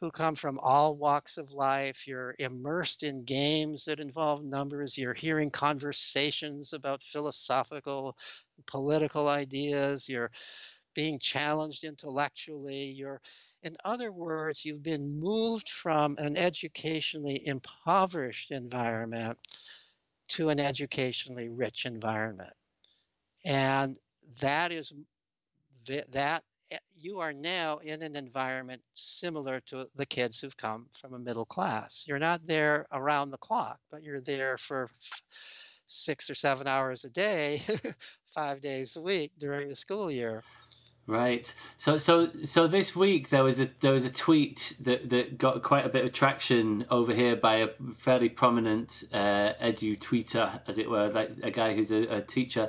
who 0.00 0.10
come 0.10 0.34
from 0.34 0.58
all 0.62 0.96
walks 0.96 1.38
of 1.38 1.52
life. 1.52 2.06
You're 2.06 2.34
immersed 2.38 3.02
in 3.02 3.24
games 3.24 3.86
that 3.86 4.00
involve 4.00 4.44
numbers. 4.44 4.96
You're 4.96 5.14
hearing 5.14 5.50
conversations 5.50 6.72
about 6.72 7.02
philosophical, 7.02 8.16
political 8.66 9.28
ideas. 9.28 10.08
You're 10.08 10.30
being 10.94 11.18
challenged 11.18 11.84
intellectually. 11.84 12.84
You're, 12.84 13.20
in 13.62 13.76
other 13.84 14.12
words, 14.12 14.64
you've 14.64 14.82
been 14.82 15.20
moved 15.20 15.68
from 15.68 16.16
an 16.18 16.36
educationally 16.36 17.44
impoverished 17.46 18.50
environment 18.50 19.38
to 20.28 20.50
an 20.50 20.60
educationally 20.60 21.48
rich 21.48 21.86
environment. 21.86 22.52
And 23.44 23.98
that 24.40 24.72
is 24.72 24.92
that 25.86 26.42
you 26.96 27.20
are 27.20 27.32
now 27.32 27.78
in 27.78 28.02
an 28.02 28.16
environment 28.16 28.82
similar 28.92 29.60
to 29.60 29.88
the 29.96 30.06
kids 30.06 30.40
who've 30.40 30.56
come 30.56 30.86
from 30.92 31.14
a 31.14 31.18
middle 31.18 31.44
class. 31.44 32.04
You're 32.06 32.18
not 32.18 32.46
there 32.46 32.86
around 32.92 33.30
the 33.30 33.38
clock, 33.38 33.78
but 33.90 34.02
you're 34.02 34.20
there 34.20 34.58
for 34.58 34.88
six 35.86 36.28
or 36.28 36.34
seven 36.34 36.66
hours 36.66 37.04
a 37.04 37.10
day, 37.10 37.62
five 38.26 38.60
days 38.60 38.96
a 38.96 39.00
week 39.00 39.32
during 39.38 39.68
the 39.68 39.76
school 39.76 40.10
year. 40.10 40.42
Right. 41.06 41.50
So 41.78 41.96
so 41.96 42.28
so 42.44 42.66
this 42.66 42.94
week 42.94 43.30
there 43.30 43.42
was 43.42 43.58
a 43.58 43.70
there 43.80 43.92
was 43.92 44.04
a 44.04 44.12
tweet 44.12 44.76
that, 44.80 45.08
that 45.08 45.38
got 45.38 45.62
quite 45.62 45.86
a 45.86 45.88
bit 45.88 46.04
of 46.04 46.12
traction 46.12 46.84
over 46.90 47.14
here 47.14 47.34
by 47.34 47.56
a 47.56 47.68
fairly 47.96 48.28
prominent 48.28 49.04
uh, 49.10 49.54
edu 49.62 49.98
tweeter, 49.98 50.60
as 50.68 50.76
it 50.76 50.90
were, 50.90 51.08
like 51.08 51.30
a 51.42 51.50
guy 51.50 51.74
who's 51.74 51.90
a, 51.90 52.16
a 52.16 52.20
teacher 52.20 52.68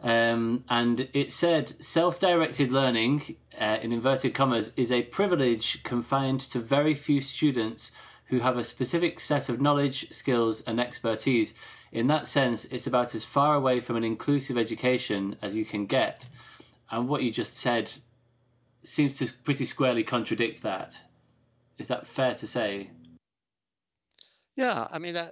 um, 0.00 0.64
and 0.68 1.08
it 1.12 1.32
said 1.32 1.82
self 1.82 2.20
directed 2.20 2.70
learning, 2.70 3.36
uh, 3.60 3.78
in 3.82 3.92
inverted 3.92 4.34
commas, 4.34 4.70
is 4.76 4.92
a 4.92 5.02
privilege 5.02 5.82
confined 5.82 6.40
to 6.40 6.60
very 6.60 6.94
few 6.94 7.20
students 7.20 7.90
who 8.26 8.40
have 8.40 8.58
a 8.58 8.64
specific 8.64 9.18
set 9.18 9.48
of 9.48 9.60
knowledge, 9.60 10.10
skills, 10.12 10.60
and 10.66 10.78
expertise. 10.80 11.54
In 11.90 12.06
that 12.08 12.28
sense, 12.28 12.66
it's 12.66 12.86
about 12.86 13.14
as 13.14 13.24
far 13.24 13.54
away 13.54 13.80
from 13.80 13.96
an 13.96 14.04
inclusive 14.04 14.58
education 14.58 15.36
as 15.40 15.56
you 15.56 15.64
can 15.64 15.86
get. 15.86 16.28
And 16.90 17.08
what 17.08 17.22
you 17.22 17.32
just 17.32 17.56
said 17.56 17.92
seems 18.82 19.14
to 19.16 19.32
pretty 19.44 19.64
squarely 19.64 20.04
contradict 20.04 20.62
that. 20.62 21.00
Is 21.78 21.88
that 21.88 22.06
fair 22.06 22.34
to 22.34 22.46
say? 22.46 22.90
Yeah, 24.56 24.88
I 24.90 24.98
mean, 24.98 25.16
uh, 25.16 25.30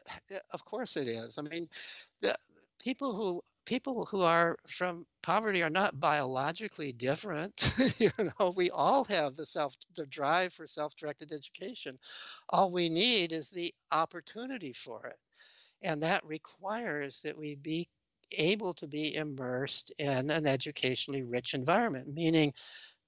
of 0.52 0.64
course 0.64 0.97
it 0.97 1.09
is. 1.09 1.36
I 1.36 1.43
mean, 1.43 1.68
people 2.86 3.16
who 3.16 3.42
people 3.64 4.06
who 4.06 4.20
are 4.22 4.56
from 4.68 5.04
poverty 5.20 5.60
are 5.60 5.68
not 5.68 5.98
biologically 5.98 6.92
different. 6.92 7.52
you 7.98 8.10
know, 8.18 8.54
we 8.56 8.70
all 8.70 9.02
have 9.06 9.34
the 9.34 9.44
self 9.44 9.74
the 9.96 10.06
drive 10.06 10.52
for 10.52 10.68
self-directed 10.68 11.32
education. 11.32 11.98
All 12.50 12.70
we 12.70 12.88
need 12.88 13.32
is 13.32 13.50
the 13.50 13.74
opportunity 13.90 14.72
for 14.72 15.04
it. 15.06 15.18
And 15.82 16.00
that 16.04 16.24
requires 16.24 17.22
that 17.22 17.36
we 17.36 17.56
be 17.56 17.88
able 18.38 18.72
to 18.74 18.86
be 18.86 19.16
immersed 19.16 19.92
in 19.98 20.30
an 20.30 20.46
educationally 20.46 21.24
rich 21.24 21.54
environment, 21.54 22.14
meaning 22.14 22.54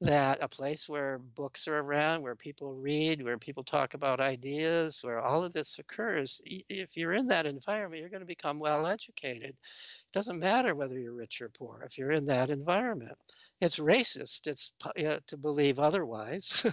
that 0.00 0.38
a 0.42 0.48
place 0.48 0.88
where 0.88 1.18
books 1.18 1.66
are 1.66 1.78
around, 1.78 2.22
where 2.22 2.36
people 2.36 2.72
read, 2.72 3.22
where 3.22 3.38
people 3.38 3.64
talk 3.64 3.94
about 3.94 4.20
ideas, 4.20 5.00
where 5.02 5.20
all 5.20 5.44
of 5.44 5.52
this 5.52 5.78
occurs, 5.78 6.40
if 6.44 6.96
you're 6.96 7.12
in 7.12 7.28
that 7.28 7.46
environment, 7.46 8.00
you're 8.00 8.10
going 8.10 8.20
to 8.20 8.26
become 8.26 8.60
well 8.60 8.86
educated. 8.86 9.50
It 9.50 10.12
doesn't 10.12 10.38
matter 10.38 10.74
whether 10.74 10.98
you're 10.98 11.12
rich 11.12 11.42
or 11.42 11.48
poor 11.48 11.82
if 11.84 11.98
you're 11.98 12.12
in 12.12 12.26
that 12.26 12.50
environment. 12.50 13.18
It's 13.60 13.80
racist 13.80 14.46
it's 14.46 14.72
uh, 14.84 15.18
to 15.26 15.36
believe 15.36 15.80
otherwise, 15.80 16.64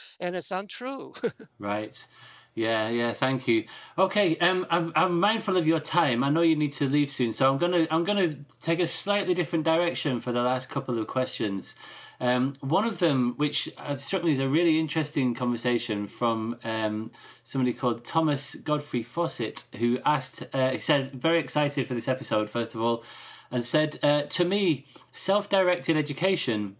and 0.20 0.36
it's 0.36 0.50
untrue. 0.50 1.14
right. 1.58 2.06
Yeah, 2.54 2.88
yeah, 2.88 3.12
thank 3.12 3.46
you. 3.48 3.64
Okay, 3.98 4.38
um, 4.38 4.66
I'm, 4.70 4.90
I'm 4.96 5.20
mindful 5.20 5.58
of 5.58 5.66
your 5.66 5.78
time. 5.78 6.24
I 6.24 6.30
know 6.30 6.40
you 6.40 6.56
need 6.56 6.72
to 6.74 6.88
leave 6.88 7.10
soon, 7.10 7.34
so 7.34 7.50
I'm 7.50 7.58
gonna 7.58 7.86
I'm 7.90 8.02
gonna 8.02 8.36
take 8.62 8.80
a 8.80 8.86
slightly 8.86 9.34
different 9.34 9.66
direction 9.66 10.20
for 10.20 10.32
the 10.32 10.40
last 10.40 10.70
couple 10.70 10.98
of 10.98 11.06
questions. 11.06 11.74
Um, 12.20 12.54
one 12.60 12.84
of 12.84 12.98
them, 12.98 13.34
which 13.36 13.68
uh, 13.76 13.96
struck 13.96 14.24
me 14.24 14.32
as 14.32 14.38
a 14.38 14.48
really 14.48 14.80
interesting 14.80 15.34
conversation 15.34 16.06
from 16.06 16.56
um, 16.64 17.10
somebody 17.44 17.74
called 17.74 18.04
Thomas 18.04 18.54
Godfrey 18.54 19.02
Fawcett, 19.02 19.64
who 19.78 19.98
asked, 20.04 20.42
uh, 20.54 20.70
he 20.70 20.78
said, 20.78 21.12
very 21.12 21.38
excited 21.38 21.86
for 21.86 21.94
this 21.94 22.08
episode, 22.08 22.48
first 22.48 22.74
of 22.74 22.80
all, 22.80 23.04
and 23.50 23.64
said, 23.64 23.98
uh, 24.02 24.22
To 24.22 24.44
me, 24.44 24.86
self 25.12 25.48
directed 25.48 25.96
education 25.96 26.76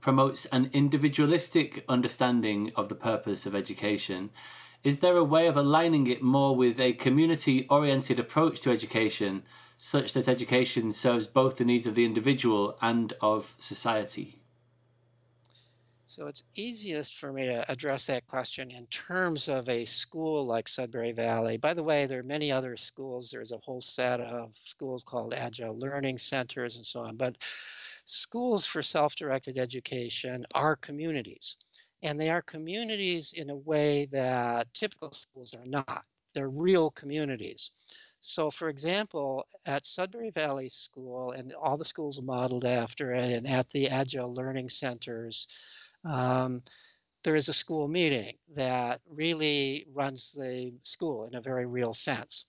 promotes 0.00 0.46
an 0.46 0.70
individualistic 0.72 1.84
understanding 1.88 2.72
of 2.74 2.88
the 2.88 2.94
purpose 2.94 3.46
of 3.46 3.54
education. 3.54 4.30
Is 4.82 4.98
there 4.98 5.16
a 5.16 5.22
way 5.22 5.46
of 5.46 5.56
aligning 5.56 6.08
it 6.08 6.22
more 6.22 6.56
with 6.56 6.80
a 6.80 6.94
community 6.94 7.66
oriented 7.70 8.18
approach 8.18 8.60
to 8.62 8.70
education, 8.70 9.44
such 9.76 10.12
that 10.14 10.28
education 10.28 10.92
serves 10.92 11.28
both 11.28 11.58
the 11.58 11.64
needs 11.64 11.86
of 11.86 11.94
the 11.94 12.04
individual 12.04 12.76
and 12.82 13.12
of 13.20 13.54
society? 13.58 14.41
So 16.12 16.26
it's 16.26 16.44
easiest 16.56 17.14
for 17.16 17.32
me 17.32 17.46
to 17.46 17.72
address 17.72 18.08
that 18.08 18.26
question 18.26 18.70
in 18.70 18.84
terms 18.88 19.48
of 19.48 19.66
a 19.70 19.86
school 19.86 20.44
like 20.44 20.68
Sudbury 20.68 21.12
Valley. 21.12 21.56
By 21.56 21.72
the 21.72 21.82
way, 21.82 22.04
there 22.04 22.20
are 22.20 22.22
many 22.22 22.52
other 22.52 22.76
schools. 22.76 23.30
There's 23.30 23.50
a 23.50 23.56
whole 23.56 23.80
set 23.80 24.20
of 24.20 24.54
schools 24.54 25.04
called 25.04 25.32
Agile 25.32 25.74
Learning 25.74 26.18
Centers 26.18 26.76
and 26.76 26.84
so 26.84 27.00
on. 27.00 27.16
But 27.16 27.38
schools 28.04 28.66
for 28.66 28.82
self 28.82 29.16
directed 29.16 29.56
education 29.56 30.44
are 30.54 30.76
communities. 30.76 31.56
And 32.02 32.20
they 32.20 32.28
are 32.28 32.42
communities 32.42 33.32
in 33.32 33.48
a 33.48 33.56
way 33.56 34.06
that 34.12 34.74
typical 34.74 35.12
schools 35.12 35.54
are 35.54 35.64
not. 35.64 36.04
They're 36.34 36.46
real 36.46 36.90
communities. 36.90 37.70
So, 38.20 38.50
for 38.50 38.68
example, 38.68 39.46
at 39.64 39.86
Sudbury 39.86 40.30
Valley 40.30 40.68
School, 40.68 41.32
and 41.32 41.54
all 41.54 41.78
the 41.78 41.86
schools 41.86 42.20
modeled 42.20 42.66
after 42.66 43.12
it, 43.12 43.32
and 43.32 43.46
at 43.46 43.70
the 43.70 43.88
Agile 43.88 44.32
Learning 44.32 44.68
Centers, 44.68 45.48
um, 46.04 46.62
there 47.24 47.36
is 47.36 47.48
a 47.48 47.54
school 47.54 47.88
meeting 47.88 48.34
that 48.56 49.00
really 49.10 49.86
runs 49.94 50.32
the 50.32 50.72
school 50.82 51.26
in 51.26 51.36
a 51.36 51.40
very 51.42 51.66
real 51.66 51.94
sense 51.94 52.46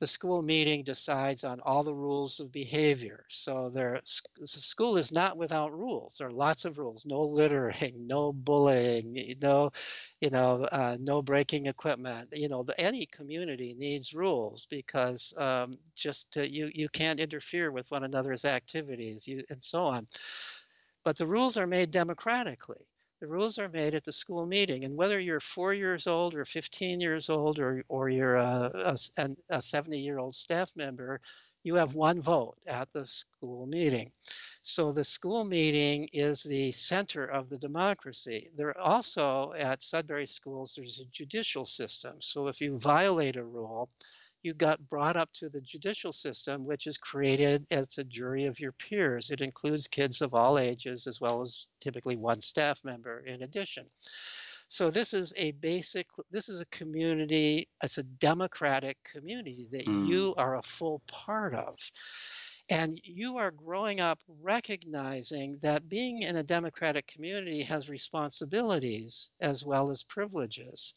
the 0.00 0.06
school 0.06 0.42
meeting 0.42 0.82
decides 0.82 1.44
on 1.44 1.60
all 1.60 1.84
the 1.84 1.94
rules 1.94 2.40
of 2.40 2.50
behavior. 2.50 3.24
So 3.28 3.70
there, 3.70 4.00
school 4.04 4.96
is 4.96 5.12
not 5.12 5.36
without 5.36 5.72
rules. 5.72 6.16
There 6.18 6.26
are 6.26 6.32
lots 6.32 6.64
of 6.64 6.78
rules: 6.78 7.06
no 7.06 7.22
littering, 7.22 8.06
no 8.08 8.32
bullying, 8.32 9.16
no, 9.40 9.70
you 10.20 10.30
know, 10.30 10.64
uh, 10.72 10.96
no 11.00 11.22
breaking 11.22 11.66
equipment. 11.66 12.30
You 12.32 12.48
know, 12.48 12.64
the, 12.64 12.78
any 12.80 13.06
community 13.06 13.74
needs 13.78 14.12
rules 14.12 14.66
because 14.66 15.32
um, 15.38 15.70
just 15.94 16.32
to, 16.32 16.50
you 16.50 16.68
you 16.74 16.88
can't 16.88 17.20
interfere 17.20 17.70
with 17.70 17.90
one 17.92 18.02
another's 18.02 18.44
activities, 18.44 19.28
you 19.28 19.42
and 19.50 19.62
so 19.62 19.84
on. 19.84 20.06
But 21.04 21.16
the 21.16 21.26
rules 21.26 21.56
are 21.56 21.66
made 21.66 21.90
democratically. 21.90 22.86
The 23.20 23.28
rules 23.28 23.58
are 23.58 23.68
made 23.68 23.94
at 23.94 24.04
the 24.04 24.12
school 24.12 24.46
meeting, 24.46 24.84
and 24.84 24.96
whether 24.96 25.20
you're 25.20 25.40
four 25.40 25.72
years 25.72 26.08
old 26.08 26.34
or 26.34 26.44
15 26.44 27.00
years 27.00 27.30
old 27.30 27.60
or, 27.60 27.84
or 27.88 28.08
you're 28.08 28.36
a, 28.36 28.96
a 29.48 29.62
70 29.62 30.00
year 30.00 30.18
old 30.18 30.34
staff 30.34 30.72
member, 30.74 31.20
you 31.62 31.76
have 31.76 31.94
one 31.94 32.20
vote 32.20 32.56
at 32.66 32.92
the 32.92 33.06
school 33.06 33.66
meeting. 33.66 34.10
So 34.62 34.92
the 34.92 35.04
school 35.04 35.44
meeting 35.44 36.08
is 36.12 36.42
the 36.42 36.72
center 36.72 37.24
of 37.24 37.48
the 37.48 37.58
democracy. 37.58 38.50
There 38.56 38.76
also 38.78 39.52
at 39.52 39.82
Sudbury 39.82 40.26
schools, 40.26 40.74
there's 40.74 41.00
a 41.00 41.04
judicial 41.06 41.66
system. 41.66 42.20
So 42.20 42.48
if 42.48 42.60
you 42.60 42.78
violate 42.78 43.36
a 43.36 43.44
rule, 43.44 43.88
you 44.42 44.54
got 44.54 44.88
brought 44.88 45.16
up 45.16 45.32
to 45.34 45.48
the 45.48 45.60
judicial 45.60 46.12
system, 46.12 46.64
which 46.64 46.86
is 46.86 46.98
created 46.98 47.66
as 47.70 47.98
a 47.98 48.04
jury 48.04 48.46
of 48.46 48.58
your 48.60 48.72
peers. 48.72 49.30
It 49.30 49.40
includes 49.40 49.88
kids 49.88 50.20
of 50.20 50.34
all 50.34 50.58
ages, 50.58 51.06
as 51.06 51.20
well 51.20 51.40
as 51.42 51.68
typically 51.80 52.16
one 52.16 52.40
staff 52.40 52.84
member 52.84 53.20
in 53.20 53.42
addition. 53.42 53.86
So 54.68 54.90
this 54.90 55.12
is 55.12 55.34
a 55.36 55.52
basic, 55.52 56.06
this 56.30 56.48
is 56.48 56.60
a 56.60 56.66
community, 56.66 57.68
it's 57.82 57.98
a 57.98 58.02
democratic 58.02 58.96
community 59.04 59.68
that 59.70 59.84
mm. 59.84 60.08
you 60.08 60.34
are 60.38 60.56
a 60.56 60.62
full 60.62 61.02
part 61.06 61.54
of. 61.54 61.78
And 62.70 62.98
you 63.04 63.36
are 63.36 63.50
growing 63.50 64.00
up 64.00 64.20
recognizing 64.40 65.58
that 65.62 65.90
being 65.90 66.22
in 66.22 66.36
a 66.36 66.42
democratic 66.42 67.06
community 67.06 67.60
has 67.62 67.90
responsibilities 67.90 69.30
as 69.40 69.62
well 69.62 69.90
as 69.90 70.04
privileges 70.04 70.94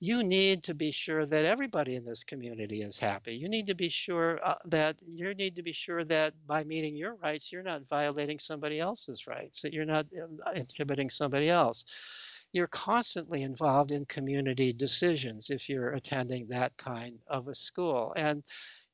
you 0.00 0.22
need 0.22 0.62
to 0.64 0.74
be 0.74 0.92
sure 0.92 1.26
that 1.26 1.44
everybody 1.44 1.96
in 1.96 2.04
this 2.04 2.22
community 2.22 2.82
is 2.82 2.98
happy. 2.98 3.34
You 3.34 3.48
need 3.48 3.66
to 3.66 3.74
be 3.74 3.88
sure 3.88 4.38
uh, 4.44 4.54
that 4.66 4.96
you 5.06 5.34
need 5.34 5.56
to 5.56 5.62
be 5.62 5.72
sure 5.72 6.04
that 6.04 6.34
by 6.46 6.62
meeting 6.64 6.94
your 6.94 7.16
rights, 7.16 7.50
you're 7.50 7.64
not 7.64 7.88
violating 7.88 8.38
somebody 8.38 8.78
else's 8.78 9.26
rights, 9.26 9.62
that 9.62 9.72
you're 9.72 9.84
not 9.84 10.06
uh, 10.16 10.50
inhibiting 10.52 11.10
somebody 11.10 11.48
else. 11.48 11.84
You're 12.52 12.68
constantly 12.68 13.42
involved 13.42 13.90
in 13.90 14.06
community 14.06 14.72
decisions 14.72 15.50
if 15.50 15.68
you're 15.68 15.90
attending 15.90 16.48
that 16.48 16.76
kind 16.76 17.18
of 17.26 17.48
a 17.48 17.54
school. 17.54 18.14
And 18.16 18.44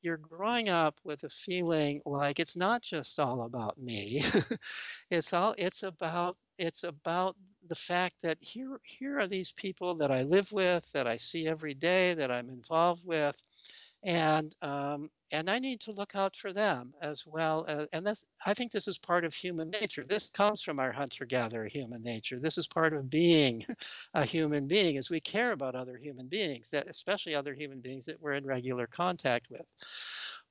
you're 0.01 0.17
growing 0.17 0.69
up 0.69 0.99
with 1.03 1.23
a 1.23 1.29
feeling 1.29 2.01
like 2.05 2.39
it's 2.39 2.55
not 2.55 2.81
just 2.81 3.19
all 3.19 3.43
about 3.43 3.77
me. 3.77 4.23
it's 5.09 5.33
all 5.33 5.55
it's 5.57 5.83
about 5.83 6.35
it's 6.57 6.83
about 6.83 7.35
the 7.67 7.75
fact 7.75 8.21
that 8.23 8.37
here 8.41 8.79
here 8.83 9.17
are 9.19 9.27
these 9.27 9.51
people 9.51 9.95
that 9.95 10.11
I 10.11 10.23
live 10.23 10.51
with, 10.51 10.91
that 10.93 11.07
I 11.07 11.17
see 11.17 11.47
every 11.47 11.73
day, 11.73 12.13
that 12.13 12.31
I'm 12.31 12.49
involved 12.49 13.05
with, 13.05 13.37
and 14.03 14.53
um, 14.61 15.09
and 15.31 15.49
I 15.49 15.59
need 15.59 15.81
to 15.81 15.91
look 15.91 16.15
out 16.15 16.35
for 16.35 16.53
them 16.53 16.93
as 17.01 17.25
well. 17.25 17.65
As, 17.67 17.87
and 17.91 18.05
that's 18.05 18.27
I 18.45 18.53
think 18.53 18.71
this 18.71 18.87
is 18.87 18.97
part 18.97 19.25
of 19.25 19.33
human 19.33 19.69
nature. 19.69 20.05
This 20.07 20.29
comes 20.29 20.61
from 20.61 20.79
our 20.79 20.91
hunter-gatherer 20.91 21.67
human 21.67 22.03
nature. 22.03 22.39
This 22.39 22.57
is 22.57 22.67
part 22.67 22.93
of 22.93 23.09
being 23.09 23.65
a 24.13 24.23
human 24.23 24.67
being, 24.67 24.97
as 24.97 25.09
we 25.09 25.19
care 25.19 25.51
about 25.51 25.75
other 25.75 25.97
human 25.97 26.27
beings, 26.27 26.71
that 26.71 26.89
especially 26.89 27.35
other 27.35 27.53
human 27.53 27.79
beings 27.79 28.05
that 28.05 28.21
we're 28.21 28.33
in 28.33 28.45
regular 28.45 28.87
contact 28.87 29.49
with. 29.49 29.65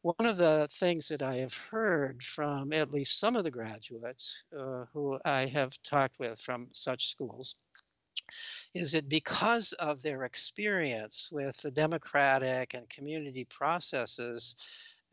One 0.05 0.27
of 0.27 0.37
the 0.37 0.69
things 0.71 1.09
that 1.09 1.23
I 1.23 1.37
have 1.37 1.55
heard 1.55 2.23
from 2.23 2.75
at 2.75 2.91
least 2.91 3.19
some 3.19 3.37
of 3.37 3.45
the 3.45 3.51
graduates 3.51 4.43
uh, 4.55 4.85
who 4.93 5.19
I 5.25 5.47
have 5.47 5.83
talked 5.83 6.19
with 6.19 6.39
from 6.39 6.69
such 6.73 7.09
schools 7.09 7.55
is 8.75 8.93
that 8.93 9.09
because 9.09 9.73
of 9.73 10.03
their 10.03 10.25
experience 10.25 11.31
with 11.33 11.57
the 11.63 11.71
democratic 11.71 12.75
and 12.75 12.87
community 12.91 13.47
processes 13.47 14.57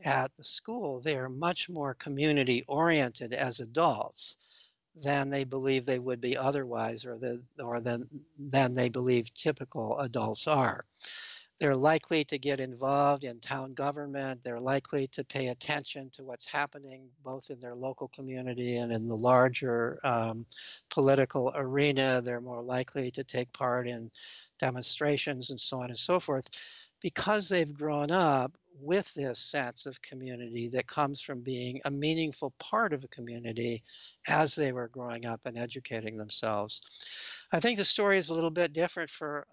at 0.04 0.36
the 0.36 0.44
school, 0.44 1.00
they 1.00 1.16
are 1.16 1.30
much 1.30 1.70
more 1.70 1.94
community 1.94 2.66
oriented 2.68 3.32
as 3.32 3.62
adults 3.62 4.36
than 5.02 5.30
they 5.30 5.46
believe 5.46 5.86
they 5.86 6.00
would 6.00 6.20
be 6.20 6.36
otherwise 6.36 7.06
or, 7.06 7.18
the, 7.18 7.42
or 7.64 7.80
than, 7.80 8.10
than 8.38 8.74
they 8.74 8.90
believe 8.90 9.34
typical 9.36 9.98
adults 10.00 10.48
are. 10.48 10.84
They're 11.62 11.76
likely 11.76 12.24
to 12.26 12.40
get 12.40 12.60
involved 12.60 13.24
in 13.24 13.40
town 13.40 13.76
government. 13.76 14.42
They're 14.42 14.60
likely 14.60 15.06
to 15.10 15.24
pay 15.24 15.50
attention 15.50 16.10
to 16.14 16.24
what's 16.24 16.48
happening 16.48 17.08
both 17.24 17.52
in 17.52 17.60
their 17.60 17.76
local 17.76 18.08
community 18.08 18.78
and 18.78 18.92
in 18.92 19.06
the 19.08 19.16
larger 19.16 20.00
um, 20.04 20.48
political 20.90 21.52
arena. 21.56 22.20
They're 22.26 22.42
more 22.42 22.64
likely 22.64 23.12
to 23.12 23.24
take 23.24 23.54
part 23.54 23.88
in 23.88 24.10
demonstrations 24.58 25.52
and 25.52 25.60
so 25.62 25.78
on 25.78 25.90
and 25.90 26.00
so 26.00 26.20
forth 26.20 26.50
because 27.00 27.48
they've 27.48 27.72
grown 27.72 28.10
up 28.10 28.58
with 28.80 29.14
this 29.14 29.38
sense 29.38 29.86
of 29.86 30.02
community 30.02 30.70
that 30.70 30.88
comes 30.88 31.22
from 31.22 31.42
being 31.42 31.80
a 31.86 31.92
meaningful 31.92 32.56
part 32.58 32.92
of 32.92 33.04
a 33.04 33.08
community 33.10 33.84
as 34.28 34.56
they 34.56 34.72
were 34.72 34.88
growing 34.88 35.28
up 35.28 35.42
and 35.46 35.60
educating 35.60 36.18
themselves. 36.18 36.82
I 37.54 37.60
think 37.60 37.78
the 37.78 37.86
story 37.86 38.18
is 38.18 38.30
a 38.30 38.34
little 38.34 38.50
bit 38.50 38.74
different 38.74 39.12
for 39.12 39.46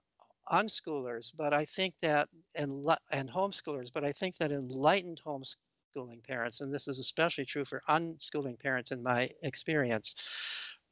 unschoolers, 0.51 1.33
but 1.37 1.53
I 1.53 1.65
think 1.65 1.99
that 2.01 2.29
and 2.57 2.87
and 3.13 3.31
homeschoolers, 3.31 3.91
but 3.93 4.05
I 4.05 4.13
think 4.13 4.37
that 4.39 4.53
enlightened 4.53 5.21
homeschooling 5.25 6.27
parents, 6.27 6.61
and 6.61 6.73
this 6.73 6.89
is 6.89 6.99
especially 6.99 7.45
true 7.45 7.65
for 7.65 7.83
unschooling 7.89 8.59
parents 8.59 8.91
in 8.91 9.03
my 9.03 9.29
experience, 9.43 10.15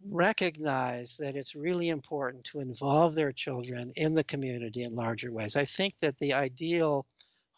recognize 0.05 1.17
that 1.17 1.37
it's 1.37 1.55
really 1.55 1.89
important 1.89 2.45
to 2.45 2.61
involve 2.61 3.15
their 3.15 3.33
children 3.33 3.93
in 3.97 4.15
the 4.15 4.25
community 4.25 4.83
in 4.85 4.95
larger 4.95 5.33
ways. 5.33 5.57
I 5.57 5.65
think 5.65 5.99
that 6.01 6.19
the 6.19 6.35
ideal 6.35 7.07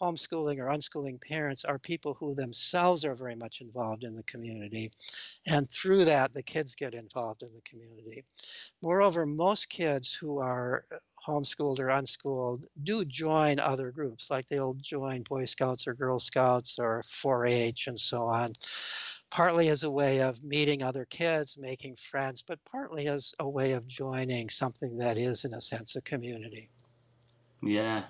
homeschooling 0.01 0.59
or 0.59 0.69
unschooling 0.69 1.21
parents 1.21 1.65
are 1.65 1.79
people 1.79 2.15
who 2.15 2.35
themselves 2.35 3.05
are 3.05 3.15
very 3.15 3.35
much 3.35 3.61
involved 3.61 4.05
in 4.05 4.15
the 4.15 4.23
community. 4.25 4.91
And 5.47 5.69
through 5.71 6.05
that, 6.05 6.33
the 6.33 6.43
kids 6.43 6.77
get 6.77 6.95
involved 6.95 7.43
in 7.43 7.53
the 7.53 7.61
community. 7.63 8.25
Moreover, 8.81 9.27
most 9.27 9.69
kids 9.69 10.15
who 10.15 10.39
are 10.39 10.85
homeschooled 11.29 11.79
or 11.79 11.89
unschooled 11.91 12.67
do 12.83 13.05
join 13.05 13.61
other 13.61 13.91
groups, 13.91 14.31
like 14.31 14.47
they'll 14.47 14.75
join 14.75 15.23
Boy 15.23 15.45
Scouts 15.45 15.87
or 15.87 15.95
Girl 15.95 16.19
Scouts 16.19 16.79
or 16.79 17.03
4 17.07 17.47
H 17.47 17.87
and 17.87 18.01
so 18.01 18.23
on, 18.23 18.53
partly 19.31 19.69
as 19.69 19.83
a 19.83 19.91
way 19.91 20.23
of 20.23 20.43
meeting 20.43 20.83
other 20.83 21.05
kids, 21.05 21.59
making 21.59 21.97
friends, 21.97 22.43
but 22.43 22.59
partly 22.65 23.07
as 23.09 23.35
a 23.39 23.49
way 23.49 23.73
of 23.73 23.87
joining 23.87 24.49
something 24.49 24.99
that 24.99 25.19
is, 25.19 25.45
in 25.45 25.53
a 25.53 25.61
sense, 25.61 25.97
a 25.97 26.01
community. 26.01 26.71
Yeah. 27.63 28.05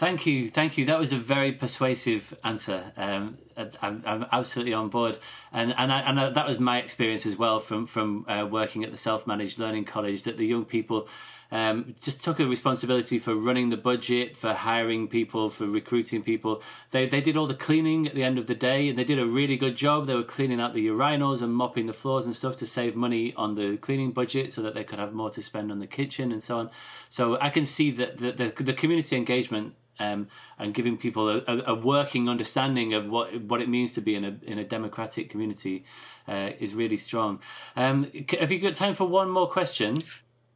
Thank 0.00 0.24
you, 0.24 0.48
thank 0.48 0.78
you. 0.78 0.86
That 0.86 0.98
was 0.98 1.12
a 1.12 1.18
very 1.18 1.52
persuasive 1.52 2.34
answer. 2.42 2.92
Um, 2.96 3.36
I'm, 3.82 4.02
I'm, 4.06 4.26
absolutely 4.32 4.72
on 4.72 4.88
board, 4.88 5.18
and 5.52 5.74
and, 5.76 5.92
I, 5.92 6.00
and 6.00 6.18
I, 6.18 6.30
that 6.30 6.48
was 6.48 6.58
my 6.58 6.78
experience 6.78 7.26
as 7.26 7.36
well 7.36 7.60
from 7.60 7.84
from 7.84 8.24
uh, 8.26 8.46
working 8.46 8.82
at 8.82 8.92
the 8.92 8.96
self 8.96 9.26
managed 9.26 9.58
learning 9.58 9.84
college. 9.84 10.22
That 10.22 10.38
the 10.38 10.46
young 10.46 10.64
people 10.64 11.06
um, 11.52 11.94
just 12.00 12.22
took 12.22 12.38
a 12.38 12.46
responsibility 12.46 13.18
for 13.18 13.34
running 13.34 13.70
the 13.70 13.76
budget, 13.76 14.36
for 14.36 14.54
hiring 14.54 15.08
people, 15.08 15.48
for 15.48 15.66
recruiting 15.66 16.22
people. 16.22 16.62
They 16.90 17.06
they 17.06 17.20
did 17.20 17.36
all 17.36 17.46
the 17.46 17.54
cleaning 17.54 18.06
at 18.06 18.14
the 18.14 18.22
end 18.22 18.38
of 18.38 18.46
the 18.46 18.54
day, 18.54 18.88
and 18.88 18.98
they 18.98 19.04
did 19.04 19.18
a 19.18 19.26
really 19.26 19.56
good 19.56 19.76
job. 19.76 20.06
They 20.06 20.14
were 20.14 20.22
cleaning 20.22 20.60
out 20.60 20.74
the 20.74 20.86
urinals 20.86 21.42
and 21.42 21.54
mopping 21.54 21.86
the 21.86 21.92
floors 21.92 22.24
and 22.24 22.34
stuff 22.36 22.56
to 22.58 22.66
save 22.66 22.94
money 22.94 23.34
on 23.36 23.54
the 23.54 23.76
cleaning 23.78 24.12
budget, 24.12 24.52
so 24.52 24.62
that 24.62 24.74
they 24.74 24.84
could 24.84 24.98
have 24.98 25.12
more 25.12 25.30
to 25.30 25.42
spend 25.42 25.72
on 25.72 25.80
the 25.80 25.86
kitchen 25.86 26.30
and 26.32 26.42
so 26.42 26.58
on. 26.58 26.70
So 27.08 27.38
I 27.40 27.50
can 27.50 27.64
see 27.64 27.90
that 27.92 28.18
the 28.18 28.32
the, 28.32 28.62
the 28.62 28.72
community 28.72 29.16
engagement 29.16 29.74
um, 30.00 30.28
and 30.58 30.74
giving 30.74 30.96
people 30.96 31.28
a, 31.28 31.62
a, 31.66 31.74
working 31.74 32.28
understanding 32.28 32.94
of 32.94 33.08
what 33.08 33.40
what 33.42 33.60
it 33.60 33.68
means 33.68 33.92
to 33.94 34.00
be 34.00 34.14
in 34.14 34.24
a 34.24 34.38
in 34.42 34.58
a 34.58 34.64
democratic 34.64 35.28
community 35.30 35.84
uh, 36.26 36.50
is 36.58 36.74
really 36.74 36.96
strong. 36.96 37.40
Um, 37.76 38.10
have 38.38 38.50
you 38.50 38.58
got 38.58 38.74
time 38.74 38.94
for 38.94 39.06
one 39.06 39.30
more 39.30 39.48
question? 39.48 40.02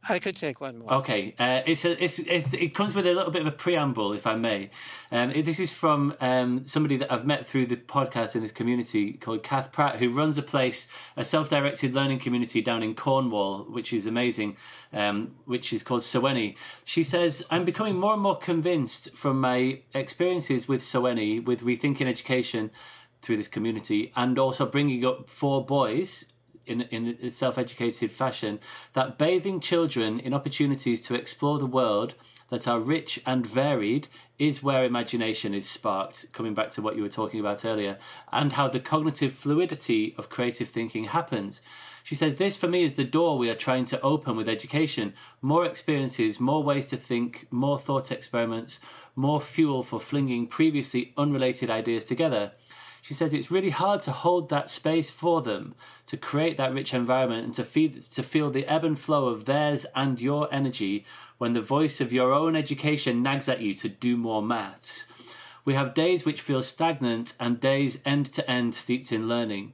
I 0.07 0.19
could 0.19 0.35
take 0.35 0.61
one 0.61 0.79
more. 0.79 0.93
Okay, 0.95 1.33
uh, 1.39 1.61
it's, 1.65 1.85
a, 1.85 2.03
it's, 2.03 2.19
it's 2.19 2.53
it 2.53 2.75
comes 2.75 2.93
with 2.93 3.07
a 3.07 3.13
little 3.13 3.31
bit 3.31 3.41
of 3.41 3.47
a 3.47 3.51
preamble, 3.51 4.13
if 4.13 4.27
I 4.27 4.35
may. 4.35 4.69
Um, 5.11 5.33
this 5.43 5.59
is 5.59 5.71
from 5.71 6.15
um, 6.21 6.65
somebody 6.65 6.97
that 6.97 7.11
I've 7.11 7.25
met 7.25 7.47
through 7.47 7.67
the 7.67 7.75
podcast 7.75 8.35
in 8.35 8.41
this 8.41 8.51
community 8.51 9.13
called 9.13 9.43
Kath 9.43 9.71
Pratt, 9.71 9.97
who 9.97 10.09
runs 10.09 10.37
a 10.37 10.43
place, 10.43 10.87
a 11.17 11.23
self-directed 11.23 11.93
learning 11.93 12.19
community 12.19 12.61
down 12.61 12.83
in 12.83 12.93
Cornwall, 12.95 13.63
which 13.63 13.91
is 13.93 14.05
amazing, 14.05 14.57
um, 14.93 15.35
which 15.45 15.73
is 15.73 15.81
called 15.83 16.01
Seweni. 16.01 16.55
She 16.83 17.03
says, 17.03 17.43
"I'm 17.49 17.65
becoming 17.65 17.97
more 17.97 18.13
and 18.13 18.21
more 18.21 18.37
convinced 18.37 19.15
from 19.15 19.41
my 19.41 19.81
experiences 19.93 20.67
with 20.67 20.81
Seweni, 20.81 21.43
with 21.43 21.61
rethinking 21.61 22.07
education." 22.07 22.71
Through 23.21 23.37
this 23.37 23.47
community, 23.47 24.11
and 24.15 24.37
also 24.37 24.67
bringing 24.67 25.03
up 25.03 25.31
four 25.31 25.65
boys 25.65 26.25
in, 26.65 26.81
in 26.81 27.17
a 27.21 27.31
self 27.31 27.57
educated 27.57 28.11
fashion 28.11 28.59
that 28.93 29.17
bathing 29.17 29.59
children 29.59 30.19
in 30.19 30.33
opportunities 30.33 31.01
to 31.01 31.15
explore 31.15 31.59
the 31.59 31.65
world 31.65 32.15
that 32.49 32.67
are 32.67 32.79
rich 32.79 33.21
and 33.25 33.45
varied 33.45 34.07
is 34.37 34.61
where 34.61 34.83
imagination 34.83 35.53
is 35.53 35.69
sparked, 35.69 36.31
coming 36.31 36.53
back 36.53 36.71
to 36.71 36.81
what 36.81 36.95
you 36.95 37.01
were 37.01 37.09
talking 37.09 37.39
about 37.39 37.65
earlier, 37.65 37.97
and 38.31 38.53
how 38.53 38.67
the 38.67 38.79
cognitive 38.79 39.33
fluidity 39.33 40.13
of 40.17 40.29
creative 40.29 40.69
thinking 40.69 41.05
happens. 41.05 41.61
She 42.03 42.15
says, 42.15 42.35
This 42.35 42.55
for 42.55 42.67
me 42.67 42.83
is 42.83 42.93
the 42.93 43.03
door 43.03 43.37
we 43.37 43.49
are 43.49 43.55
trying 43.55 43.85
to 43.85 44.01
open 44.01 44.35
with 44.37 44.47
education. 44.47 45.13
More 45.41 45.65
experiences, 45.65 46.39
more 46.39 46.63
ways 46.63 46.87
to 46.89 46.97
think, 46.97 47.47
more 47.49 47.79
thought 47.79 48.11
experiments, 48.11 48.79
more 49.15 49.41
fuel 49.41 49.81
for 49.81 49.99
flinging 49.99 50.45
previously 50.45 51.13
unrelated 51.17 51.69
ideas 51.69 52.05
together. 52.05 52.51
She 53.05 53.13
says 53.13 53.35
it's 53.35 53.51
really 53.51 53.69
hard 53.69 54.01
to 54.03 54.11
hold 54.11 54.49
that 54.49 54.71
space 54.71 55.11
for 55.11 55.43
them, 55.43 55.75
to 56.07 56.17
create 56.17 56.57
that 56.57 56.73
rich 56.73 56.91
environment 56.91 57.45
and 57.45 57.53
to, 57.53 57.89
to 57.99 58.23
feel 58.23 58.49
the 58.49 58.65
ebb 58.65 58.83
and 58.83 58.97
flow 58.97 59.27
of 59.27 59.45
theirs 59.45 59.85
and 59.95 60.19
your 60.19 60.51
energy 60.51 61.05
when 61.37 61.53
the 61.53 61.61
voice 61.61 62.01
of 62.01 62.11
your 62.11 62.33
own 62.33 62.55
education 62.55 63.21
nags 63.21 63.47
at 63.47 63.61
you 63.61 63.75
to 63.75 63.87
do 63.87 64.17
more 64.17 64.41
maths. 64.41 65.05
We 65.63 65.75
have 65.75 65.93
days 65.93 66.25
which 66.25 66.41
feel 66.41 66.63
stagnant 66.63 67.35
and 67.39 67.59
days 67.59 67.99
end 68.05 68.25
to 68.33 68.49
end 68.49 68.73
steeped 68.73 69.11
in 69.11 69.27
learning. 69.27 69.73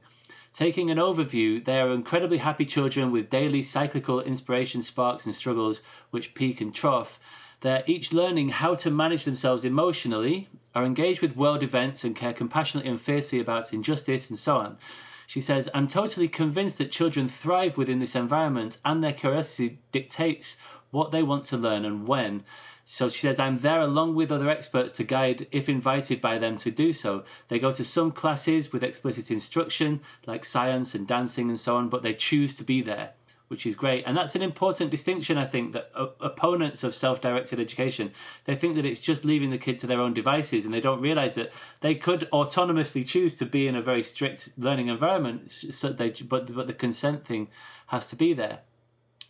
Taking 0.52 0.90
an 0.90 0.98
overview, 0.98 1.64
they 1.64 1.80
are 1.80 1.90
incredibly 1.90 2.36
happy 2.36 2.66
children 2.66 3.10
with 3.10 3.30
daily 3.30 3.62
cyclical 3.62 4.20
inspiration 4.20 4.82
sparks 4.82 5.24
and 5.24 5.34
struggles 5.34 5.80
which 6.10 6.34
peak 6.34 6.60
and 6.60 6.74
trough. 6.74 7.18
They're 7.62 7.82
each 7.86 8.12
learning 8.12 8.50
how 8.50 8.74
to 8.74 8.90
manage 8.90 9.24
themselves 9.24 9.64
emotionally, 9.64 10.50
are 10.74 10.84
engaged 10.84 11.20
with 11.20 11.36
world 11.36 11.62
events, 11.62 12.04
and 12.04 12.16
care 12.16 12.32
compassionately 12.32 12.90
and 12.90 13.00
fiercely 13.00 13.40
about 13.40 13.72
injustice 13.72 14.30
and 14.30 14.38
so 14.38 14.56
on. 14.56 14.78
She 15.26 15.40
says, 15.40 15.68
I'm 15.72 15.88
totally 15.88 16.28
convinced 16.28 16.78
that 16.78 16.90
children 16.90 17.28
thrive 17.28 17.76
within 17.76 18.00
this 18.00 18.14
environment 18.14 18.78
and 18.84 19.02
their 19.02 19.12
curiosity 19.12 19.78
dictates 19.90 20.56
what 20.90 21.10
they 21.10 21.22
want 21.22 21.44
to 21.46 21.56
learn 21.56 21.84
and 21.84 22.06
when. 22.06 22.44
So 22.84 23.08
she 23.08 23.20
says, 23.20 23.38
I'm 23.38 23.60
there 23.60 23.80
along 23.80 24.14
with 24.14 24.30
other 24.30 24.50
experts 24.50 24.92
to 24.94 25.04
guide 25.04 25.46
if 25.50 25.68
invited 25.68 26.20
by 26.20 26.36
them 26.36 26.58
to 26.58 26.70
do 26.70 26.92
so. 26.92 27.24
They 27.48 27.58
go 27.58 27.72
to 27.72 27.84
some 27.84 28.10
classes 28.10 28.72
with 28.72 28.82
explicit 28.82 29.30
instruction, 29.30 30.00
like 30.26 30.44
science 30.44 30.94
and 30.94 31.06
dancing 31.06 31.48
and 31.48 31.58
so 31.58 31.76
on, 31.76 31.88
but 31.88 32.02
they 32.02 32.12
choose 32.12 32.54
to 32.56 32.64
be 32.64 32.82
there 32.82 33.12
which 33.52 33.66
is 33.66 33.76
great. 33.76 34.02
And 34.06 34.16
that's 34.16 34.34
an 34.34 34.42
important 34.42 34.90
distinction, 34.90 35.36
I 35.36 35.44
think, 35.44 35.74
that 35.74 35.90
opponents 35.94 36.82
of 36.82 36.94
self 36.94 37.20
directed 37.20 37.60
education, 37.60 38.12
they 38.46 38.56
think 38.56 38.74
that 38.76 38.86
it's 38.86 38.98
just 38.98 39.24
leaving 39.24 39.50
the 39.50 39.58
kid 39.58 39.78
to 39.80 39.86
their 39.86 40.00
own 40.00 40.14
devices 40.14 40.64
and 40.64 40.72
they 40.72 40.80
don't 40.80 41.02
realize 41.02 41.34
that 41.34 41.52
they 41.80 41.94
could 41.94 42.28
autonomously 42.32 43.06
choose 43.06 43.34
to 43.34 43.46
be 43.46 43.68
in 43.68 43.76
a 43.76 43.82
very 43.82 44.02
strict 44.02 44.48
learning 44.56 44.88
environment, 44.88 45.50
so 45.50 45.92
they, 45.92 46.10
but, 46.10 46.52
but 46.52 46.66
the 46.66 46.72
consent 46.72 47.26
thing 47.26 47.48
has 47.88 48.08
to 48.08 48.16
be 48.16 48.32
there. 48.32 48.60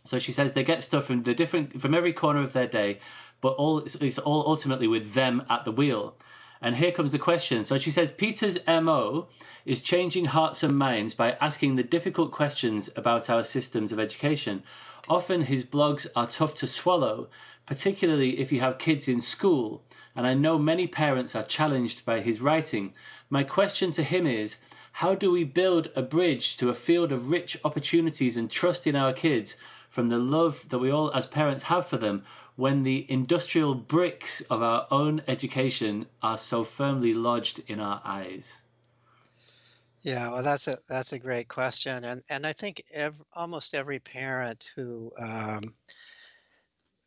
So 0.05 0.19
she 0.19 0.33
says 0.33 0.53
they 0.53 0.65
get 0.65 0.85
stuff 0.85 1.07
from 1.07 1.25
the 1.25 1.35
different 1.35 1.81
from 1.81 1.95
every 1.95 2.13
corner 2.13 2.43
of 2.43 2.53
their 2.53 2.67
day, 2.67 2.99
but 3.41 3.55
all 3.55 3.79
it's 3.79 4.19
all 4.19 4.45
ultimately 4.47 4.87
with 4.87 5.15
them 5.15 5.45
at 5.51 5.65
the 5.65 5.73
wheel. 5.73 6.17
And 6.63 6.77
here 6.77 6.93
comes 6.93 7.11
the 7.11 7.19
question. 7.19 7.65
So 7.65 7.77
she 7.77 7.91
says 7.91 8.13
Peter's 8.13 8.57
MO 8.69 9.27
is 9.67 9.81
changing 9.81 10.27
hearts 10.27 10.63
and 10.63 10.79
minds 10.79 11.13
by 11.13 11.33
asking 11.41 11.75
the 11.75 11.83
difficult 11.83 12.31
questions 12.31 12.89
about 12.95 13.29
our 13.29 13.43
systems 13.43 13.91
of 13.91 13.99
education. 13.99 14.63
Often 15.09 15.43
his 15.43 15.65
blogs 15.65 16.07
are 16.15 16.29
tough 16.29 16.55
to 16.57 16.69
swallow, 16.69 17.29
particularly 17.67 18.39
if 18.39 18.53
you 18.53 18.61
have 18.61 18.79
kids 18.79 19.09
in 19.09 19.21
school, 19.21 19.83
and 20.15 20.27
I 20.27 20.35
know 20.35 20.57
many 20.57 20.87
parents 20.87 21.35
are 21.35 21.43
challenged 21.43 22.05
by 22.05 22.21
his 22.21 22.41
writing. 22.41 22.93
My 23.29 23.43
question 23.43 23.91
to 23.93 24.05
him 24.05 24.27
is 24.27 24.59
how 24.97 25.17
do 25.17 25.33
we 25.33 25.43
build 25.43 25.89
a 25.97 26.03
bridge 26.03 26.57
to 26.59 26.69
a 26.69 26.75
field 26.75 27.11
of 27.11 27.31
rich 27.31 27.59
opportunities 27.65 28.37
and 28.37 28.49
trust 28.49 28.87
in 28.87 28.95
our 28.95 29.13
kids 29.13 29.57
from 29.89 30.09
the 30.09 30.19
love 30.19 30.69
that 30.69 30.79
we 30.79 30.91
all 30.91 31.11
as 31.13 31.27
parents 31.27 31.65
have 31.65 31.87
for 31.87 31.97
them 31.97 32.25
when 32.63 32.85
the 32.85 33.05
industrial 33.11 33.75
bricks 33.75 34.41
of 34.43 34.63
our 34.63 34.87
own 34.89 35.21
education 35.27 36.07
are 36.23 36.39
so 36.39 36.63
firmly 36.63 37.13
lodged 37.13 37.61
in 37.67 37.81
our 37.81 38.01
eyes? 38.05 38.59
Yeah, 40.03 40.31
well, 40.31 40.45
that's 40.45 40.69
a 40.69 40.79
that's 40.89 41.13
a 41.13 41.19
great 41.19 41.49
question, 41.49 42.05
and 42.05 42.23
and 42.31 42.47
I 42.47 42.53
think 42.53 42.85
almost 43.33 43.75
every 43.75 43.99
parent 43.99 44.65
who 44.77 45.11
um, 45.21 45.63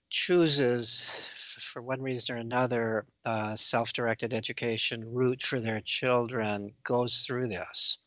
chooses, 0.10 1.22
for 1.62 1.82
one 1.82 2.02
reason 2.02 2.36
or 2.36 2.40
another, 2.40 3.06
uh, 3.24 3.56
self-directed 3.56 4.34
education 4.34 5.06
route 5.14 5.42
for 5.42 5.62
their 5.62 5.80
children 5.80 6.74
goes 6.84 7.24
through 7.26 7.48
this. 7.48 8.00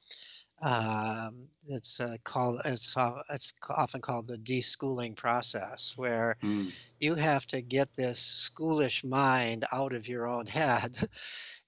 Um, 0.62 1.48
it's 1.68 2.01
uh, 2.01 2.16
called 2.24 2.60
it's, 2.64 2.97
it's 3.30 3.55
often 3.70 4.01
called 4.01 4.28
the 4.28 4.39
deschooling 4.39 5.16
process, 5.16 5.94
where 5.97 6.36
Mm. 6.43 6.72
you 6.98 7.14
have 7.14 7.47
to 7.48 7.60
get 7.62 7.94
this 7.94 8.51
schoolish 8.51 9.05
mind 9.05 9.64
out 9.72 9.93
of 9.94 10.09
your 10.09 10.26
own 10.28 10.47
head. 10.60 10.97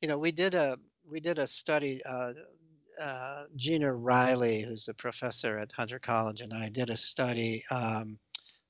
you 0.00 0.08
know, 0.08 0.18
we 0.18 0.32
did 0.32 0.54
a 0.54 0.78
we 1.08 1.20
did 1.20 1.38
a 1.38 1.46
study. 1.46 2.00
Uh, 2.04 2.34
uh, 3.00 3.44
Gina 3.56 3.92
Riley, 3.92 4.62
who's 4.62 4.88
a 4.88 4.94
professor 4.94 5.58
at 5.58 5.72
Hunter 5.72 5.98
College, 5.98 6.40
and 6.42 6.52
I 6.52 6.68
did 6.68 6.90
a 6.90 6.96
study 6.96 7.62
um, 7.70 8.18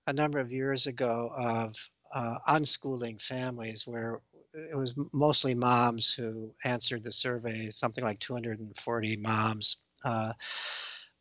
a 0.07 0.13
number 0.13 0.39
of 0.39 0.53
years 0.53 0.87
ago 0.87 1.31
of 1.37 1.77
uh, 2.15 2.37
unschooling 2.49 3.21
families 3.21 3.87
where 3.87 4.21
it 4.55 4.77
was 4.77 4.95
mostly 5.13 5.55
moms 5.55 6.13
who 6.13 6.53
answered 6.65 7.03
the 7.05 7.13
survey, 7.13 7.69
something 7.71 8.05
like 8.05 8.19
240 8.21 9.17
moms 9.17 9.79
uh, 10.05 10.33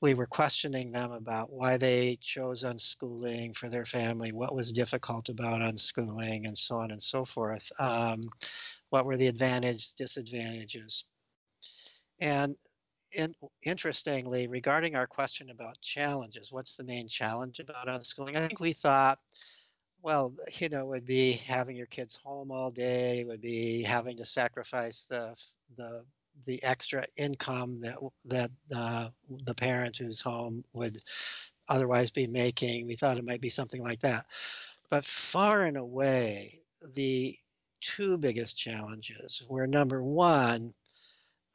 we 0.01 0.13
were 0.13 0.27
questioning 0.27 0.91
them 0.91 1.11
about 1.11 1.51
why 1.51 1.77
they 1.77 2.17
chose 2.21 2.63
unschooling 2.63 3.55
for 3.55 3.67
their 3.67 3.85
family, 3.85 4.31
what 4.31 4.55
was 4.55 4.71
difficult 4.71 5.29
about 5.29 5.61
unschooling, 5.61 6.47
and 6.47 6.57
so 6.57 6.75
on 6.75 6.91
and 6.91 7.03
so 7.03 7.25
forth. 7.25 7.69
Um, 7.79 8.21
what 8.89 9.05
were 9.05 9.17
the 9.17 9.27
advantages, 9.27 9.93
disadvantages? 9.97 11.03
And 12.21 12.55
in, 13.13 13.35
interestingly, 13.63 14.47
regarding 14.47 14.95
our 14.95 15.07
question 15.07 15.49
about 15.49 15.81
challenges, 15.81 16.51
what's 16.51 16.75
the 16.75 16.83
main 16.83 17.07
challenge 17.07 17.59
about 17.59 17.87
unschooling? 17.87 18.37
I 18.37 18.47
think 18.47 18.59
we 18.59 18.73
thought, 18.73 19.19
well, 20.01 20.33
you 20.59 20.69
know, 20.69 20.85
it 20.85 20.87
would 20.87 21.05
be 21.05 21.33
having 21.33 21.75
your 21.75 21.87
kids 21.87 22.15
home 22.15 22.51
all 22.51 22.71
day, 22.71 23.19
it 23.19 23.27
would 23.27 23.41
be 23.41 23.83
having 23.83 24.17
to 24.17 24.25
sacrifice 24.25 25.05
the 25.07 25.35
the 25.75 26.03
the 26.45 26.63
extra 26.63 27.03
income 27.17 27.79
that 27.81 27.97
that 28.25 28.49
uh, 28.75 29.09
the 29.45 29.55
parent 29.55 29.97
who's 29.97 30.21
home 30.21 30.63
would 30.73 30.97
otherwise 31.67 32.11
be 32.11 32.27
making. 32.27 32.87
We 32.87 32.95
thought 32.95 33.17
it 33.17 33.25
might 33.25 33.41
be 33.41 33.49
something 33.49 33.81
like 33.81 34.01
that, 34.01 34.25
but 34.89 35.05
far 35.05 35.63
and 35.63 35.77
away, 35.77 36.61
the 36.95 37.35
two 37.81 38.17
biggest 38.17 38.57
challenges 38.57 39.43
were 39.47 39.67
number 39.67 40.03
one, 40.03 40.73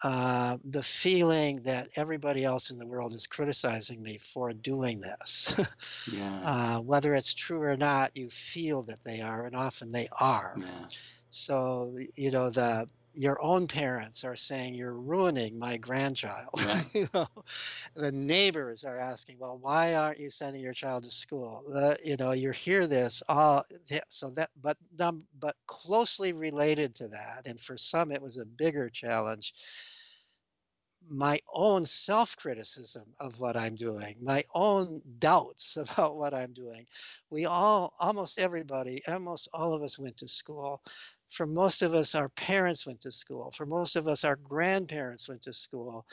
uh, 0.02 0.58
the 0.64 0.82
feeling 0.82 1.62
that 1.62 1.88
everybody 1.96 2.44
else 2.44 2.70
in 2.70 2.78
the 2.78 2.86
world 2.86 3.14
is 3.14 3.26
criticizing 3.26 4.02
me 4.02 4.18
for 4.18 4.52
doing 4.52 5.00
this. 5.00 5.60
Yeah. 6.06 6.40
uh, 6.44 6.78
whether 6.80 7.14
it's 7.14 7.34
true 7.34 7.62
or 7.62 7.76
not, 7.76 8.16
you 8.16 8.28
feel 8.28 8.82
that 8.84 9.02
they 9.04 9.20
are, 9.20 9.46
and 9.46 9.56
often 9.56 9.90
they 9.92 10.08
are. 10.20 10.56
yeah. 10.60 10.86
So 11.28 11.96
you 12.16 12.30
know 12.30 12.50
the 12.50 12.86
your 13.14 13.42
own 13.42 13.66
parents 13.68 14.24
are 14.24 14.36
saying 14.36 14.74
you're 14.74 14.94
ruining 14.94 15.58
my 15.58 15.76
grandchild. 15.78 16.48
Yeah. 16.58 16.82
you 16.94 17.06
know, 17.14 17.26
the 17.94 18.12
neighbors 18.12 18.84
are 18.84 18.98
asking, 18.98 19.38
well, 19.38 19.58
why 19.58 19.94
aren't 19.94 20.20
you 20.20 20.30
sending 20.30 20.62
your 20.62 20.72
child 20.74 21.04
to 21.04 21.10
school? 21.10 21.64
Uh, 21.74 21.94
you 22.04 22.16
know, 22.18 22.32
you 22.32 22.50
hear 22.50 22.86
this 22.86 23.22
all. 23.28 23.64
yeah, 23.90 24.00
So 24.08 24.30
that, 24.30 24.50
but 24.60 24.76
but 25.38 25.56
closely 25.66 26.32
related 26.32 26.94
to 26.96 27.08
that, 27.08 27.46
and 27.46 27.60
for 27.60 27.76
some 27.76 28.10
it 28.12 28.22
was 28.22 28.38
a 28.38 28.46
bigger 28.46 28.88
challenge. 28.90 29.54
My 31.08 31.38
own 31.52 31.84
self 31.84 32.36
criticism 32.36 33.14
of 33.20 33.38
what 33.40 33.56
I'm 33.56 33.74
doing, 33.76 34.16
my 34.22 34.42
own 34.54 35.02
doubts 35.18 35.76
about 35.76 36.16
what 36.16 36.34
I'm 36.34 36.52
doing. 36.54 36.86
We 37.30 37.44
all, 37.46 37.94
almost 38.00 38.38
everybody, 38.40 39.02
almost 39.06 39.48
all 39.52 39.74
of 39.74 39.82
us 39.82 39.98
went 39.98 40.16
to 40.18 40.28
school 40.28 40.82
for 41.34 41.46
most 41.46 41.82
of 41.82 41.94
us, 41.94 42.14
our 42.14 42.28
parents 42.30 42.86
went 42.86 43.00
to 43.02 43.10
school. 43.10 43.50
For 43.50 43.66
most 43.66 43.96
of 43.96 44.06
us, 44.06 44.24
our 44.24 44.36
grandparents 44.36 45.28
went 45.28 45.42
to 45.42 45.52
school. 45.52 46.06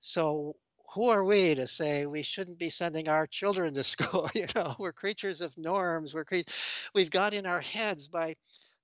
So, 0.00 0.56
who 0.94 1.10
are 1.10 1.24
we 1.24 1.54
to 1.54 1.66
say 1.66 2.06
we 2.06 2.22
shouldn't 2.22 2.58
be 2.58 2.70
sending 2.70 3.08
our 3.08 3.26
children 3.26 3.74
to 3.74 3.84
school? 3.94 4.28
You 4.34 4.46
know, 4.54 4.74
we're 4.78 4.92
creatures 4.92 5.40
of 5.40 5.56
norms. 5.56 6.14
We're 6.14 6.24
cre- 6.24 6.50
we've 6.94 7.10
got 7.10 7.32
in 7.32 7.46
our 7.46 7.60
heads 7.60 8.08
by, 8.08 8.34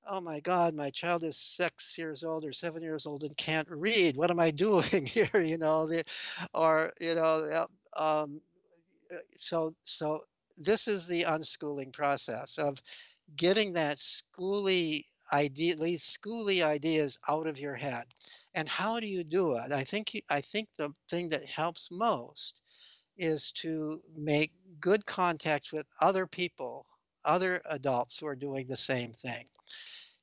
oh 0.07 0.21
my 0.21 0.41
God, 0.41 0.75
my 0.75 0.91
child 0.91 1.25
is 1.25 1.37
six 1.37 1.99
years 1.99 2.25
old 2.25 2.45
or 2.45 2.53
seven 2.53 2.83
years 2.83 3.07
old 3.07 3.25
and 3.25 3.37
can't 3.37 3.69
read. 3.71 4.17
What 4.17 4.31
am 4.31 4.41
I 4.41 4.51
doing 4.67 5.07
here? 5.07 5.31
You 5.35 5.59
know, 5.59 5.87
the, 5.87 6.05
or 6.55 6.93
you 7.01 7.15
know, 7.17 7.67
um, 7.97 8.41
so 9.29 9.75
so 9.83 10.21
this 10.59 10.89
is 10.89 11.07
the 11.07 11.23
unschooling 11.25 11.93
process 11.93 12.59
of 12.59 12.81
getting 13.37 13.73
that 13.73 13.97
schooly 13.97 15.05
idea, 15.33 15.77
these 15.77 16.03
schooly 16.03 16.63
ideas 16.63 17.19
out 17.29 17.47
of 17.47 17.59
your 17.59 17.75
head. 17.75 18.05
And 18.55 18.69
how 18.69 19.01
do 19.01 19.07
you 19.07 19.25
do 19.25 19.57
it? 19.57 19.73
I 19.73 19.85
think 19.85 20.23
I 20.29 20.41
think 20.41 20.69
the 20.79 20.93
thing 21.09 21.31
that 21.31 21.45
helps 21.45 21.91
most 21.91 22.61
is 23.17 23.53
to 23.53 24.03
make 24.17 24.53
good 24.81 25.07
contact 25.07 25.73
with 25.73 25.87
other 26.01 26.27
people, 26.27 26.87
other 27.25 27.61
adults 27.67 28.19
who 28.19 28.27
are 28.27 28.37
doing 28.37 28.67
the 28.69 28.77
same 28.77 29.13
thing. 29.13 29.47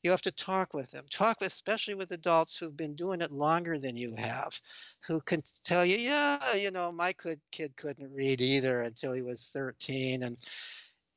You 0.04 0.12
have 0.12 0.22
to 0.22 0.32
talk 0.32 0.74
with 0.74 0.92
them. 0.92 1.06
Talk 1.12 1.42
with, 1.42 1.50
especially 1.50 1.96
with 1.96 2.12
adults 2.12 2.58
who've 2.58 2.76
been 2.76 2.96
doing 2.96 3.20
it 3.20 3.32
longer 3.32 3.78
than 3.78 3.98
you 3.98 4.16
have, 4.16 4.60
who 5.06 5.20
can 5.20 5.42
tell 5.64 5.86
you, 5.86 5.98
yeah, 5.98 6.40
you 6.56 6.72
know, 6.72 6.92
my 6.92 7.12
kid, 7.12 7.42
kid 7.52 7.76
couldn't 7.76 8.14
read 8.14 8.40
either 8.40 8.82
until 8.82 9.12
he 9.12 9.22
was 9.22 9.50
13, 9.52 10.24
and 10.24 10.38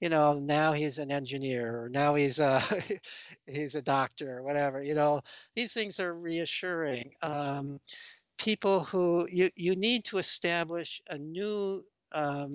you 0.03 0.09
know, 0.09 0.35
now 0.35 0.73
he's 0.73 0.99
an 0.99 1.13
engineer, 1.13 1.85
or 1.85 1.89
now 1.89 2.17
he's 2.17 2.41
a 2.41 2.61
he's 3.47 3.77
a 3.77 3.83
doctor, 3.83 4.39
or 4.39 4.43
whatever. 4.43 4.83
You 4.83 4.97
know, 4.97 5.21
these 5.55 5.73
things 5.73 6.01
are 6.01 6.13
reassuring. 6.13 7.13
Um, 7.23 7.79
people 8.37 8.81
who 8.81 9.29
you 9.31 9.49
you 9.55 9.77
need 9.77 10.05
to 10.07 10.19
establish 10.19 11.01
a 11.09 11.19
new 11.19 11.83
um, 12.17 12.53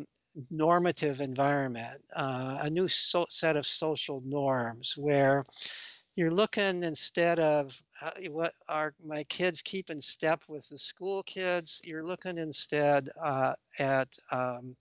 normative 0.52 1.22
environment, 1.22 2.02
uh, 2.14 2.60
a 2.64 2.70
new 2.70 2.90
so, 2.90 3.26
set 3.30 3.56
of 3.56 3.66
social 3.66 4.22
norms 4.26 4.96
where 4.98 5.46
you're 6.18 6.32
looking 6.32 6.84
instead 6.84 7.40
of 7.40 7.82
uh, 8.02 8.12
what 8.30 8.52
are 8.68 8.94
my 9.06 9.24
kids 9.24 9.62
keeping 9.62 10.02
step 10.02 10.44
with 10.50 10.68
the 10.68 10.78
school 10.78 11.24
kids 11.24 11.80
you're 11.86 12.06
looking 12.06 12.38
instead 12.40 13.08
uh, 13.22 13.54
at 13.80 14.10
um, 14.34 14.76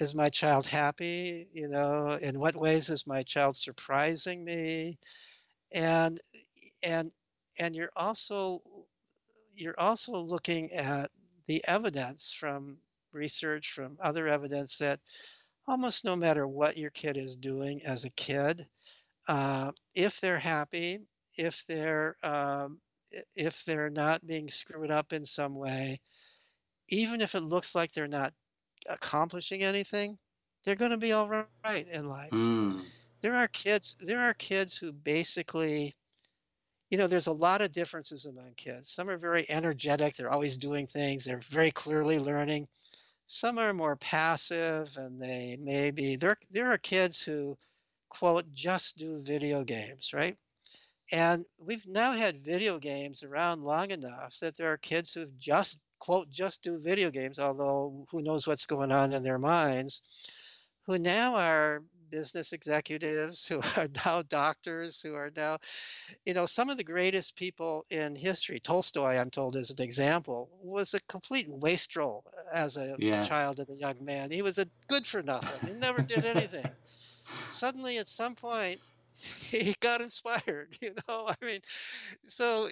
is 0.00 0.14
my 0.14 0.28
child 0.28 0.66
happy 0.66 1.48
you 1.52 1.68
know 1.68 2.10
in 2.20 2.38
what 2.38 2.56
ways 2.56 2.90
is 2.90 3.06
my 3.06 3.22
child 3.22 3.56
surprising 3.56 4.44
me? 4.44 4.98
And 5.74 6.18
and 6.84 7.10
and 7.60 7.76
you're 7.76 7.92
also 7.96 8.62
you're 9.54 9.78
also 9.78 10.12
looking 10.18 10.72
at 10.72 11.10
the 11.46 11.64
evidence 11.66 12.32
from 12.32 12.78
research 13.12 13.72
from 13.72 13.96
other 14.00 14.28
evidence 14.28 14.78
that 14.78 15.00
almost 15.66 16.04
no 16.04 16.16
matter 16.16 16.46
what 16.46 16.76
your 16.76 16.90
kid 16.90 17.16
is 17.16 17.36
doing 17.36 17.84
as 17.86 18.04
a 18.04 18.10
kid 18.10 18.66
uh, 19.28 19.70
if 19.94 20.20
they're 20.20 20.38
happy 20.38 21.00
if 21.38 21.64
they're 21.68 22.16
um, 22.22 22.78
if 23.36 23.64
they're 23.64 23.90
not 23.90 24.26
being 24.26 24.50
screwed 24.50 24.90
up 24.90 25.12
in 25.12 25.24
some 25.24 25.54
way 25.54 25.98
even 26.90 27.20
if 27.20 27.34
it 27.34 27.42
looks 27.42 27.74
like 27.74 27.92
they're 27.92 28.08
not 28.08 28.32
accomplishing 28.88 29.62
anything, 29.62 30.18
they're 30.64 30.74
going 30.74 30.90
to 30.90 30.98
be 30.98 31.12
all 31.12 31.28
right 31.28 31.86
in 31.92 32.08
life. 32.08 32.30
Mm. 32.30 32.80
There 33.20 33.36
are 33.36 33.48
kids. 33.48 33.96
There 34.00 34.20
are 34.20 34.34
kids 34.34 34.76
who 34.76 34.92
basically, 34.92 35.94
you 36.90 36.98
know, 36.98 37.06
there's 37.06 37.26
a 37.26 37.32
lot 37.32 37.62
of 37.62 37.72
differences 37.72 38.24
among 38.26 38.54
kids. 38.56 38.90
Some 38.90 39.08
are 39.08 39.16
very 39.16 39.46
energetic. 39.48 40.16
They're 40.16 40.32
always 40.32 40.56
doing 40.56 40.86
things. 40.86 41.24
They're 41.24 41.38
very 41.38 41.70
clearly 41.70 42.18
learning. 42.18 42.68
Some 43.26 43.58
are 43.58 43.72
more 43.72 43.96
passive, 43.96 44.94
and 44.98 45.20
they 45.20 45.56
maybe 45.58 46.16
there. 46.16 46.36
There 46.50 46.70
are 46.70 46.78
kids 46.78 47.22
who, 47.22 47.56
quote, 48.10 48.52
just 48.52 48.98
do 48.98 49.18
video 49.20 49.64
games, 49.64 50.12
right? 50.12 50.36
And 51.12 51.44
we've 51.58 51.86
now 51.86 52.12
had 52.12 52.44
video 52.44 52.78
games 52.78 53.22
around 53.22 53.62
long 53.62 53.90
enough 53.90 54.38
that 54.40 54.56
there 54.56 54.72
are 54.72 54.78
kids 54.78 55.14
who've 55.14 55.38
just 55.38 55.80
quote 55.98 56.30
just 56.30 56.62
do 56.62 56.78
video 56.78 57.10
games, 57.10 57.38
although 57.38 58.06
who 58.10 58.22
knows 58.22 58.46
what's 58.46 58.66
going 58.66 58.92
on 58.92 59.12
in 59.12 59.22
their 59.22 59.38
minds, 59.38 60.02
who 60.86 60.98
now 60.98 61.36
are 61.36 61.82
business 62.10 62.52
executives, 62.52 63.46
who 63.48 63.60
are 63.76 63.88
now 64.04 64.22
doctors, 64.22 65.02
who 65.02 65.14
are 65.14 65.32
now, 65.36 65.58
you 66.24 66.34
know, 66.34 66.46
some 66.46 66.70
of 66.70 66.76
the 66.76 66.84
greatest 66.84 67.36
people 67.36 67.84
in 67.90 68.14
history. 68.14 68.60
Tolstoy, 68.60 69.16
I'm 69.16 69.30
told, 69.30 69.56
is 69.56 69.70
an 69.70 69.82
example, 69.82 70.48
was 70.62 70.94
a 70.94 71.00
complete 71.02 71.48
wastrel 71.48 72.24
as 72.52 72.76
a 72.76 72.96
yeah. 72.98 73.22
child 73.22 73.58
and 73.58 73.68
a 73.68 73.74
young 73.74 74.04
man. 74.04 74.30
He 74.30 74.42
was 74.42 74.58
a 74.58 74.66
good 74.88 75.06
for 75.06 75.22
nothing. 75.22 75.68
He 75.68 75.74
never 75.74 76.02
did 76.02 76.24
anything. 76.36 76.70
Suddenly, 77.48 77.98
at 77.98 78.06
some 78.06 78.36
point, 78.36 78.78
he 79.50 79.74
got 79.80 80.00
inspired 80.00 80.68
you 80.80 80.90
know 81.06 81.28
i 81.28 81.44
mean 81.44 81.60
so 82.26 82.66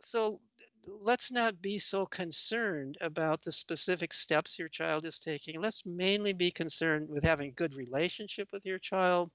so 0.00 0.40
let's 0.86 1.30
not 1.32 1.60
be 1.60 1.78
so 1.78 2.06
concerned 2.06 2.96
about 3.00 3.42
the 3.42 3.52
specific 3.52 4.12
steps 4.12 4.58
your 4.58 4.68
child 4.68 5.04
is 5.04 5.18
taking. 5.18 5.60
Let's 5.60 5.84
mainly 5.86 6.32
be 6.32 6.50
concerned 6.50 7.08
with 7.08 7.24
having 7.24 7.52
good 7.56 7.74
relationship 7.74 8.48
with 8.52 8.64
your 8.66 8.78
child, 8.78 9.30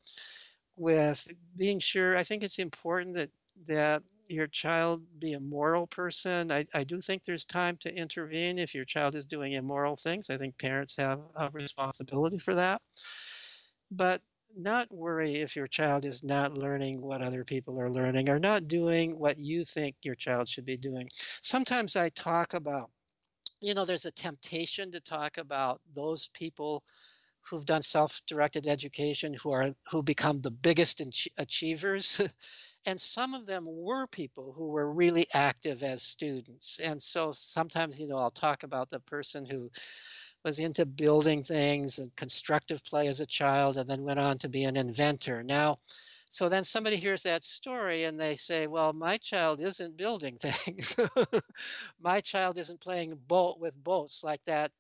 with 0.76 1.28
being 1.58 1.80
sure. 1.80 2.18
I 2.18 2.24
think 2.24 2.44
it's 2.44 2.60
important 2.60 3.16
that 3.16 3.30
that 3.68 4.02
your 4.30 4.48
child 4.48 5.04
be 5.20 5.34
a 5.34 5.40
moral 5.40 5.86
person. 5.86 6.52
I, 6.52 6.66
I 6.74 6.84
do 6.84 7.02
think 7.02 7.24
there's 7.24 7.46
time 7.46 7.78
to 7.82 7.96
intervene 7.96 8.58
if 8.58 8.74
your 8.74 8.86
child 8.86 9.16
is 9.16 9.26
doing 9.26 9.54
immoral 9.54 9.96
things. 9.96 10.30
I 10.30 10.38
think 10.38 10.58
parents 10.58 10.96
have 10.98 11.20
a 11.36 11.50
responsibility 11.52 12.40
for 12.40 12.56
that. 12.56 12.82
But 13.92 14.22
not 14.56 14.94
worry 14.94 15.36
if 15.36 15.56
your 15.56 15.68
child 15.68 16.06
is 16.06 16.24
not 16.24 16.58
learning 16.58 17.02
what 17.02 17.22
other 17.22 17.44
people 17.44 17.80
are 17.80 17.90
learning 17.92 18.30
or 18.30 18.40
not 18.40 18.68
doing 18.68 19.18
what 19.18 19.40
you 19.40 19.64
think 19.64 19.96
your 20.04 20.16
child 20.16 20.48
should 20.48 20.66
be 20.66 20.78
doing. 20.78 21.10
Sometimes 21.14 21.96
I 21.96 22.10
talk 22.10 22.54
about, 22.54 22.90
you 23.62 23.74
know, 23.74 23.86
there's 23.86 24.06
a 24.06 24.12
temptation 24.12 24.92
to 24.92 25.02
talk 25.02 25.38
about 25.38 25.82
those 25.96 26.28
people 26.30 26.84
who've 27.50 27.66
done 27.66 27.82
self-directed 27.82 28.68
education 28.68 29.34
who 29.34 29.52
are 29.52 29.72
who 29.92 30.02
become 30.02 30.42
the 30.42 30.52
biggest 30.52 31.02
achievers 31.38 32.22
and 32.86 33.00
some 33.00 33.34
of 33.34 33.46
them 33.46 33.66
were 33.68 34.08
people 34.08 34.54
who 34.56 34.68
were 34.68 34.92
really 34.92 35.28
active 35.34 35.84
as 35.84 36.02
students 36.02 36.80
and 36.80 37.02
so 37.02 37.32
sometimes 37.34 38.00
you 38.00 38.08
know 38.08 38.18
i'll 38.18 38.30
talk 38.30 38.64
about 38.64 38.90
the 38.90 39.00
person 39.02 39.46
who 39.46 39.70
was 40.44 40.60
into 40.60 40.86
building 40.86 41.44
things 41.44 42.00
and 42.00 42.16
constructive 42.16 42.84
play 42.84 43.08
as 43.08 43.20
a 43.20 43.26
child 43.26 43.78
and 43.78 43.90
then 43.90 44.04
went 44.04 44.20
on 44.20 44.38
to 44.40 44.50
be 44.50 44.64
an 44.66 44.78
inventor. 44.78 45.44
Now, 45.44 45.78
so 46.30 46.50
then 46.50 46.64
somebody 46.64 46.96
hears 46.96 47.24
that 47.24 47.44
story 47.44 48.06
and 48.06 48.20
they 48.20 48.36
say, 48.36 48.68
well, 48.68 48.92
my 48.92 49.18
child 49.18 49.60
isn't 49.62 49.98
building 49.98 50.38
things. 50.42 51.00
my 52.02 52.22
child 52.22 52.58
isn't 52.58 52.82
playing 52.82 53.18
boat 53.28 53.60
with 53.60 53.82
boats 53.82 54.24
like 54.24 54.44
that 54.46 54.72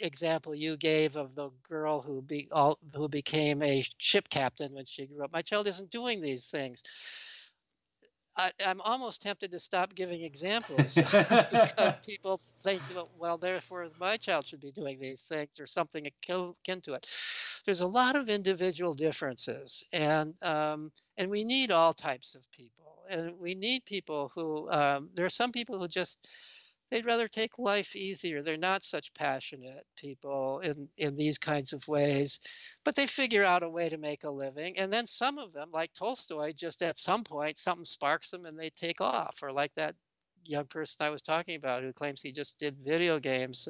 example 0.00 0.54
you 0.54 0.76
gave 0.76 1.16
of 1.16 1.34
the 1.34 1.50
girl 1.68 2.00
who 2.00 2.22
be 2.22 2.48
all, 2.52 2.78
who 2.94 3.08
became 3.08 3.62
a 3.62 3.84
ship 3.98 4.28
captain 4.28 4.72
when 4.74 4.84
she 4.84 5.06
grew 5.06 5.24
up. 5.24 5.32
My 5.32 5.42
child 5.42 5.66
isn't 5.66 5.90
doing 5.90 6.20
these 6.20 6.46
things. 6.46 6.82
I, 8.38 8.50
am 8.66 8.80
almost 8.80 9.22
tempted 9.22 9.50
to 9.50 9.58
stop 9.58 9.94
giving 9.94 10.22
examples 10.22 10.94
because 11.50 11.98
people 11.98 12.40
think, 12.60 12.80
well, 13.18 13.36
therefore 13.36 13.88
my 13.98 14.16
child 14.16 14.46
should 14.46 14.60
be 14.60 14.70
doing 14.70 15.00
these 15.00 15.26
things 15.26 15.58
or 15.60 15.66
something 15.66 16.06
akin 16.06 16.80
to 16.82 16.94
it. 16.94 17.06
There's 17.66 17.80
a 17.80 17.86
lot 17.86 18.16
of 18.16 18.28
individual 18.28 18.94
differences, 18.94 19.84
and 19.92 20.34
um, 20.42 20.90
and 21.18 21.30
we 21.30 21.44
need 21.44 21.70
all 21.70 21.92
types 21.92 22.34
of 22.34 22.50
people, 22.52 22.94
and 23.10 23.38
we 23.38 23.54
need 23.54 23.84
people 23.84 24.30
who. 24.34 24.70
Um, 24.70 25.10
there 25.14 25.26
are 25.26 25.30
some 25.30 25.52
people 25.52 25.78
who 25.78 25.88
just 25.88 26.26
they'd 26.90 27.06
rather 27.06 27.28
take 27.28 27.58
life 27.58 27.94
easier. 27.96 28.42
They're 28.42 28.56
not 28.56 28.82
such 28.82 29.14
passionate 29.14 29.84
people 29.96 30.60
in, 30.60 30.88
in 30.96 31.16
these 31.16 31.38
kinds 31.38 31.72
of 31.72 31.86
ways, 31.88 32.40
but 32.84 32.96
they 32.96 33.06
figure 33.06 33.44
out 33.44 33.62
a 33.62 33.70
way 33.70 33.88
to 33.88 33.98
make 33.98 34.24
a 34.24 34.30
living. 34.30 34.78
And 34.78 34.92
then 34.92 35.06
some 35.06 35.38
of 35.38 35.52
them, 35.52 35.70
like 35.72 35.92
Tolstoy, 35.92 36.52
just 36.52 36.82
at 36.82 36.98
some 36.98 37.24
point 37.24 37.58
something 37.58 37.84
sparks 37.84 38.30
them 38.30 38.44
and 38.44 38.58
they 38.58 38.70
take 38.70 39.00
off, 39.00 39.42
or 39.42 39.52
like 39.52 39.72
that 39.76 39.94
young 40.44 40.64
person 40.64 41.06
I 41.06 41.10
was 41.10 41.22
talking 41.22 41.56
about 41.56 41.82
who 41.82 41.92
claims 41.92 42.22
he 42.22 42.32
just 42.32 42.58
did 42.58 42.76
video 42.84 43.18
games 43.18 43.68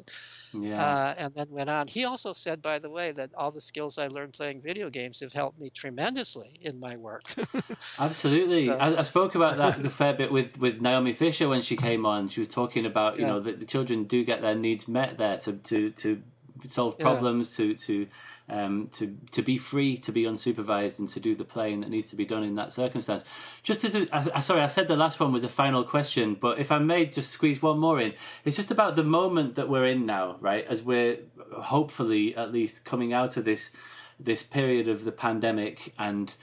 yeah. 0.53 0.83
uh, 0.83 1.15
and 1.17 1.33
then 1.35 1.47
went 1.49 1.69
on. 1.69 1.87
He 1.87 2.05
also 2.05 2.33
said, 2.33 2.61
by 2.61 2.79
the 2.79 2.89
way, 2.89 3.11
that 3.11 3.31
all 3.35 3.51
the 3.51 3.61
skills 3.61 3.97
I 3.97 4.07
learned 4.07 4.33
playing 4.33 4.61
video 4.61 4.89
games 4.89 5.19
have 5.19 5.33
helped 5.33 5.59
me 5.59 5.69
tremendously 5.69 6.51
in 6.61 6.79
my 6.79 6.97
work. 6.97 7.23
Absolutely. 7.99 8.67
So, 8.67 8.77
I, 8.77 8.99
I, 8.99 9.03
spoke 9.03 9.35
about 9.35 9.57
that 9.57 9.83
a 9.83 9.89
fair 9.89 10.13
bit 10.13 10.31
with, 10.31 10.57
with 10.57 10.81
Naomi 10.81 11.13
Fisher 11.13 11.47
when 11.47 11.61
she 11.61 11.75
came 11.75 12.05
on. 12.05 12.29
She 12.29 12.39
was 12.39 12.49
talking 12.49 12.85
about, 12.85 13.17
you 13.17 13.25
yeah. 13.25 13.33
know, 13.33 13.39
that 13.41 13.59
the 13.59 13.65
children 13.65 14.05
do 14.05 14.23
get 14.23 14.41
their 14.41 14.55
needs 14.55 14.87
met 14.87 15.17
there 15.17 15.37
to, 15.37 15.53
to, 15.53 15.89
to 15.91 16.21
solve 16.67 16.97
problems, 16.99 17.57
yeah. 17.57 17.65
to 17.67 17.73
to 17.75 18.07
um, 18.49 18.89
to 18.93 19.17
to 19.31 19.41
be 19.41 19.57
free, 19.57 19.97
to 19.97 20.11
be 20.11 20.23
unsupervised, 20.23 20.99
and 20.99 21.07
to 21.09 21.19
do 21.19 21.35
the 21.35 21.45
playing 21.45 21.81
that 21.81 21.89
needs 21.89 22.07
to 22.07 22.15
be 22.15 22.25
done 22.25 22.43
in 22.43 22.55
that 22.55 22.71
circumstance. 22.71 23.23
Just 23.63 23.83
as 23.83 23.95
a, 23.95 24.07
I, 24.11 24.39
sorry, 24.39 24.61
I 24.61 24.67
said 24.67 24.87
the 24.87 24.95
last 24.95 25.19
one 25.19 25.31
was 25.31 25.43
a 25.43 25.49
final 25.49 25.83
question, 25.83 26.35
but 26.35 26.59
if 26.59 26.71
I 26.71 26.79
may 26.79 27.05
just 27.05 27.31
squeeze 27.31 27.61
one 27.61 27.79
more 27.79 27.99
in, 27.99 28.13
it's 28.45 28.55
just 28.55 28.71
about 28.71 28.95
the 28.95 29.03
moment 29.03 29.55
that 29.55 29.69
we're 29.69 29.85
in 29.85 30.05
now, 30.05 30.37
right? 30.39 30.65
As 30.67 30.81
we're 30.81 31.19
hopefully 31.53 32.35
at 32.35 32.51
least 32.51 32.85
coming 32.85 33.13
out 33.13 33.37
of 33.37 33.45
this 33.45 33.71
this 34.19 34.43
period 34.43 34.87
of 34.87 35.05
the 35.05 35.11
pandemic 35.11 35.93
and 35.97 36.35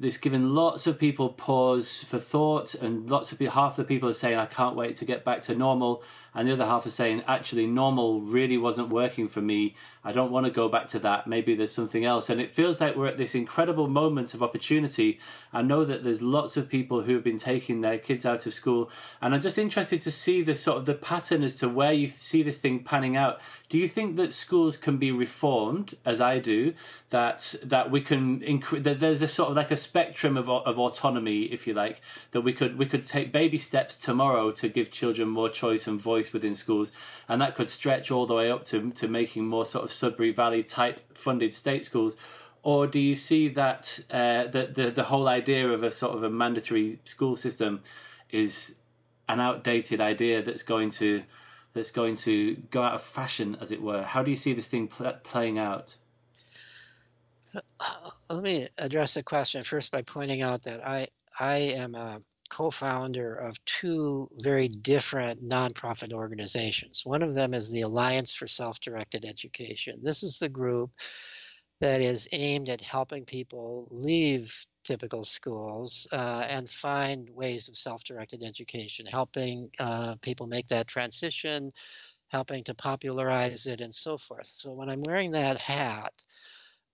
it's 0.00 0.18
given 0.18 0.54
lots 0.54 0.86
of 0.86 0.98
people 0.98 1.30
pause 1.30 2.04
for 2.04 2.18
thought 2.18 2.74
and 2.74 3.10
lots 3.10 3.32
of 3.32 3.38
half 3.40 3.76
the 3.76 3.84
people 3.84 4.08
are 4.08 4.14
saying 4.14 4.38
i 4.38 4.46
can't 4.46 4.76
wait 4.76 4.96
to 4.96 5.04
get 5.04 5.24
back 5.24 5.42
to 5.42 5.54
normal 5.54 6.02
and 6.34 6.48
the 6.48 6.52
other 6.52 6.66
half 6.66 6.84
are 6.84 6.90
saying 6.90 7.22
actually 7.26 7.66
normal 7.66 8.20
really 8.20 8.58
wasn't 8.58 8.88
working 8.88 9.28
for 9.28 9.40
me. 9.40 9.74
I 10.02 10.12
don't 10.12 10.30
want 10.30 10.44
to 10.44 10.52
go 10.52 10.68
back 10.68 10.88
to 10.88 10.98
that. 11.00 11.26
Maybe 11.26 11.54
there's 11.54 11.72
something 11.72 12.04
else. 12.04 12.28
And 12.28 12.40
it 12.40 12.50
feels 12.50 12.80
like 12.80 12.96
we're 12.96 13.06
at 13.06 13.16
this 13.16 13.34
incredible 13.34 13.88
moment 13.88 14.34
of 14.34 14.42
opportunity. 14.42 15.18
I 15.52 15.62
know 15.62 15.84
that 15.84 16.04
there's 16.04 16.20
lots 16.20 16.56
of 16.56 16.68
people 16.68 17.02
who 17.02 17.14
have 17.14 17.24
been 17.24 17.38
taking 17.38 17.80
their 17.80 17.98
kids 17.98 18.26
out 18.26 18.46
of 18.46 18.52
school 18.52 18.90
and 19.20 19.34
i'm 19.34 19.40
just 19.40 19.58
interested 19.58 20.02
to 20.02 20.10
see 20.10 20.42
the 20.42 20.54
sort 20.54 20.78
of 20.78 20.86
the 20.86 20.94
pattern 20.94 21.42
as 21.42 21.54
to 21.56 21.68
where 21.68 21.92
you 21.92 22.08
see 22.08 22.42
this 22.42 22.58
thing 22.58 22.82
panning 22.82 23.16
out. 23.16 23.40
Do 23.68 23.78
you 23.78 23.88
think 23.88 24.16
that 24.16 24.32
schools 24.32 24.76
can 24.76 24.98
be 24.98 25.10
reformed 25.10 25.94
as 26.04 26.20
i 26.20 26.38
do 26.38 26.74
that 27.10 27.54
that 27.62 27.90
we 27.90 28.00
can 28.00 28.42
increase 28.42 28.82
that 28.82 29.00
there's 29.00 29.22
a 29.22 29.28
sort 29.28 29.50
of 29.50 29.56
like 29.56 29.70
a 29.70 29.76
spectrum 29.76 30.36
of, 30.36 30.48
of 30.48 30.78
autonomy 30.78 31.42
if 31.44 31.66
you 31.66 31.72
like 31.72 32.00
that 32.32 32.40
we 32.40 32.52
could 32.52 32.76
we 32.76 32.86
could 32.86 33.06
take 33.06 33.32
baby 33.32 33.58
steps 33.58 33.96
tomorrow 33.96 34.50
to 34.50 34.68
give 34.68 34.90
children 34.90 35.28
more 35.28 35.48
choice 35.48 35.86
and 35.86 36.00
voice 36.00 36.23
within 36.32 36.54
schools, 36.54 36.92
and 37.28 37.40
that 37.40 37.54
could 37.54 37.70
stretch 37.70 38.10
all 38.10 38.26
the 38.26 38.34
way 38.34 38.50
up 38.50 38.64
to 38.66 38.90
to 38.92 39.08
making 39.08 39.46
more 39.46 39.66
sort 39.66 39.84
of 39.84 39.92
Sudbury 39.92 40.32
Valley 40.32 40.62
type 40.62 41.16
funded 41.16 41.54
state 41.54 41.84
schools. 41.84 42.16
Or 42.62 42.86
do 42.86 42.98
you 42.98 43.14
see 43.14 43.48
that 43.48 44.00
uh, 44.10 44.46
the, 44.46 44.70
the 44.72 44.90
the 44.90 45.04
whole 45.04 45.28
idea 45.28 45.68
of 45.68 45.82
a 45.82 45.90
sort 45.90 46.16
of 46.16 46.22
a 46.22 46.30
mandatory 46.30 46.98
school 47.04 47.36
system 47.36 47.82
is 48.30 48.74
an 49.28 49.40
outdated 49.40 50.00
idea 50.00 50.42
that's 50.42 50.62
going 50.62 50.90
to 50.90 51.22
that's 51.74 51.90
going 51.90 52.16
to 52.16 52.54
go 52.70 52.82
out 52.82 52.94
of 52.94 53.02
fashion, 53.02 53.56
as 53.60 53.70
it 53.70 53.82
were? 53.82 54.02
How 54.02 54.22
do 54.22 54.30
you 54.30 54.36
see 54.36 54.54
this 54.54 54.68
thing 54.68 54.88
pl- 54.88 55.18
playing 55.22 55.58
out? 55.58 55.96
Let 58.30 58.42
me 58.42 58.66
address 58.78 59.14
the 59.14 59.22
question 59.22 59.62
first 59.62 59.92
by 59.92 60.02
pointing 60.02 60.42
out 60.42 60.62
that 60.62 60.86
I 60.86 61.08
I 61.38 61.56
am 61.56 61.94
a 61.94 62.20
co-founder 62.54 63.34
of 63.34 63.62
two 63.64 64.30
very 64.40 64.68
different 64.68 65.42
nonprofit 65.42 66.12
organizations. 66.12 67.02
One 67.04 67.22
of 67.22 67.34
them 67.34 67.52
is 67.52 67.68
the 67.68 67.80
Alliance 67.80 68.32
for 68.32 68.46
Self-Directed 68.46 69.24
Education. 69.24 69.98
This 70.02 70.22
is 70.22 70.38
the 70.38 70.48
group 70.48 70.90
that 71.80 72.00
is 72.00 72.28
aimed 72.30 72.68
at 72.68 72.80
helping 72.80 73.24
people 73.24 73.88
leave 73.90 74.66
typical 74.84 75.24
schools 75.24 76.06
uh, 76.12 76.46
and 76.48 76.70
find 76.70 77.28
ways 77.30 77.68
of 77.68 77.76
self-directed 77.76 78.44
education, 78.44 79.06
helping 79.06 79.70
uh, 79.80 80.14
people 80.22 80.46
make 80.46 80.68
that 80.68 80.86
transition, 80.86 81.72
helping 82.28 82.62
to 82.64 82.74
popularize 82.74 83.66
it, 83.66 83.80
and 83.80 83.94
so 83.94 84.16
forth. 84.16 84.46
So 84.46 84.70
when 84.72 84.88
I'm 84.88 85.02
wearing 85.04 85.32
that 85.32 85.58
hat, 85.58 86.12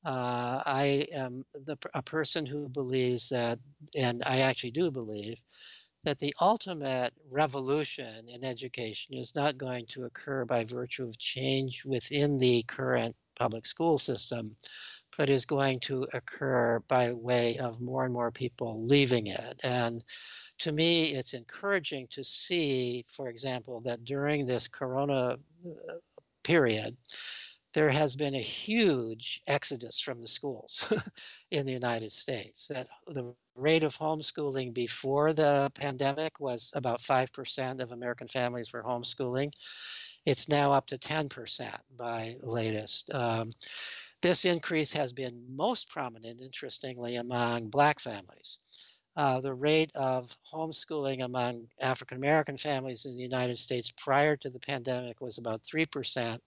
uh, 0.05 0.63
I 0.65 1.07
am 1.15 1.45
the, 1.53 1.77
a 1.95 2.03
person 2.03 2.47
who 2.47 2.69
believes 2.69 3.31
that, 3.31 3.59
and 3.99 4.23
I 4.27 4.41
actually 4.41 4.73
do 4.73 4.91
believe, 4.91 5.41
that 6.05 6.19
the 6.19 6.35
ultimate 6.41 7.13
revolution 7.31 8.29
in 8.29 8.45
education 8.45 9.17
is 9.17 9.35
not 9.35 9.59
going 9.59 9.87
to 9.87 10.05
occur 10.05 10.45
by 10.47 10.65
virtue 10.65 11.07
of 11.07 11.19
change 11.19 11.85
within 11.85 12.39
the 12.39 12.63
current 12.63 13.15
public 13.39 13.67
school 13.67 13.99
system, 13.99 14.47
but 15.19 15.29
is 15.29 15.45
going 15.45 15.81
to 15.81 16.07
occur 16.15 16.81
by 16.89 17.13
way 17.13 17.59
of 17.59 17.81
more 17.81 18.05
and 18.05 18.15
more 18.15 18.31
people 18.31 18.83
leaving 18.87 19.27
it. 19.27 19.61
And 19.63 20.03
to 20.61 20.73
me, 20.73 21.07
it's 21.07 21.35
encouraging 21.35 22.07
to 22.11 22.25
see, 22.25 23.05
for 23.09 23.29
example, 23.29 23.83
that 23.83 24.05
during 24.05 24.47
this 24.47 24.69
corona 24.69 25.37
uh, 25.67 25.95
period, 26.43 26.97
there 27.73 27.91
has 27.91 28.17
been 28.17 28.35
a 28.35 28.41
huge 28.41 29.43
exodus 29.47 30.01
from 30.01 30.19
the 30.19 30.29
schools 30.29 30.93
in 31.51 31.67
the 31.67 31.73
United 31.73 32.11
States. 32.11 32.69
That 32.69 32.89
the 33.07 33.35
rate 33.55 33.83
of 33.83 33.97
homeschooling 33.97 34.75
before 34.75 35.33
the 35.33 35.71
pandemic 35.75 36.41
was 36.41 36.73
about 36.75 37.01
5% 37.01 37.81
of 37.81 37.93
American 37.93 38.29
families 38.29 38.73
were 38.73 38.83
homeschooling. 38.83 39.53
It's 40.27 40.49
now 40.49 40.73
up 40.73 40.89
to 40.89 40.99
10% 40.99 41.69
by 41.97 42.35
latest. 42.43 43.15
Um, 43.15 43.51
this 44.21 44.45
increase 44.45 44.93
has 44.95 45.13
been 45.13 45.47
most 45.51 45.89
prominent, 45.89 46.41
interestingly, 46.43 47.17
among 47.17 47.69
black 47.71 48.01
families. 48.01 48.59
Uh, 49.17 49.41
the 49.41 49.55
rate 49.55 49.91
of 49.95 50.37
homeschooling 50.53 51.23
among 51.23 51.69
African 51.81 52.17
American 52.17 52.57
families 52.57 53.07
in 53.07 53.17
the 53.17 53.23
United 53.23 53.59
States 53.59 53.93
prior 53.97 54.37
to 54.37 54.51
the 54.51 54.61
pandemic 54.61 55.21
was 55.21 55.39
about 55.39 55.63
3% 55.63 56.39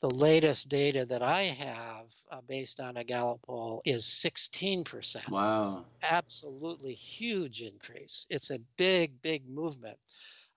the 0.00 0.10
latest 0.10 0.68
data 0.68 1.06
that 1.06 1.22
I 1.22 1.42
have 1.42 2.14
uh, 2.30 2.40
based 2.46 2.80
on 2.80 2.96
a 2.96 3.04
Gallup 3.04 3.42
poll 3.42 3.82
is 3.84 4.04
16%. 4.04 5.30
Wow. 5.30 5.84
Absolutely 6.02 6.92
huge 6.92 7.62
increase. 7.62 8.26
It's 8.28 8.50
a 8.50 8.60
big, 8.76 9.22
big 9.22 9.48
movement. 9.48 9.98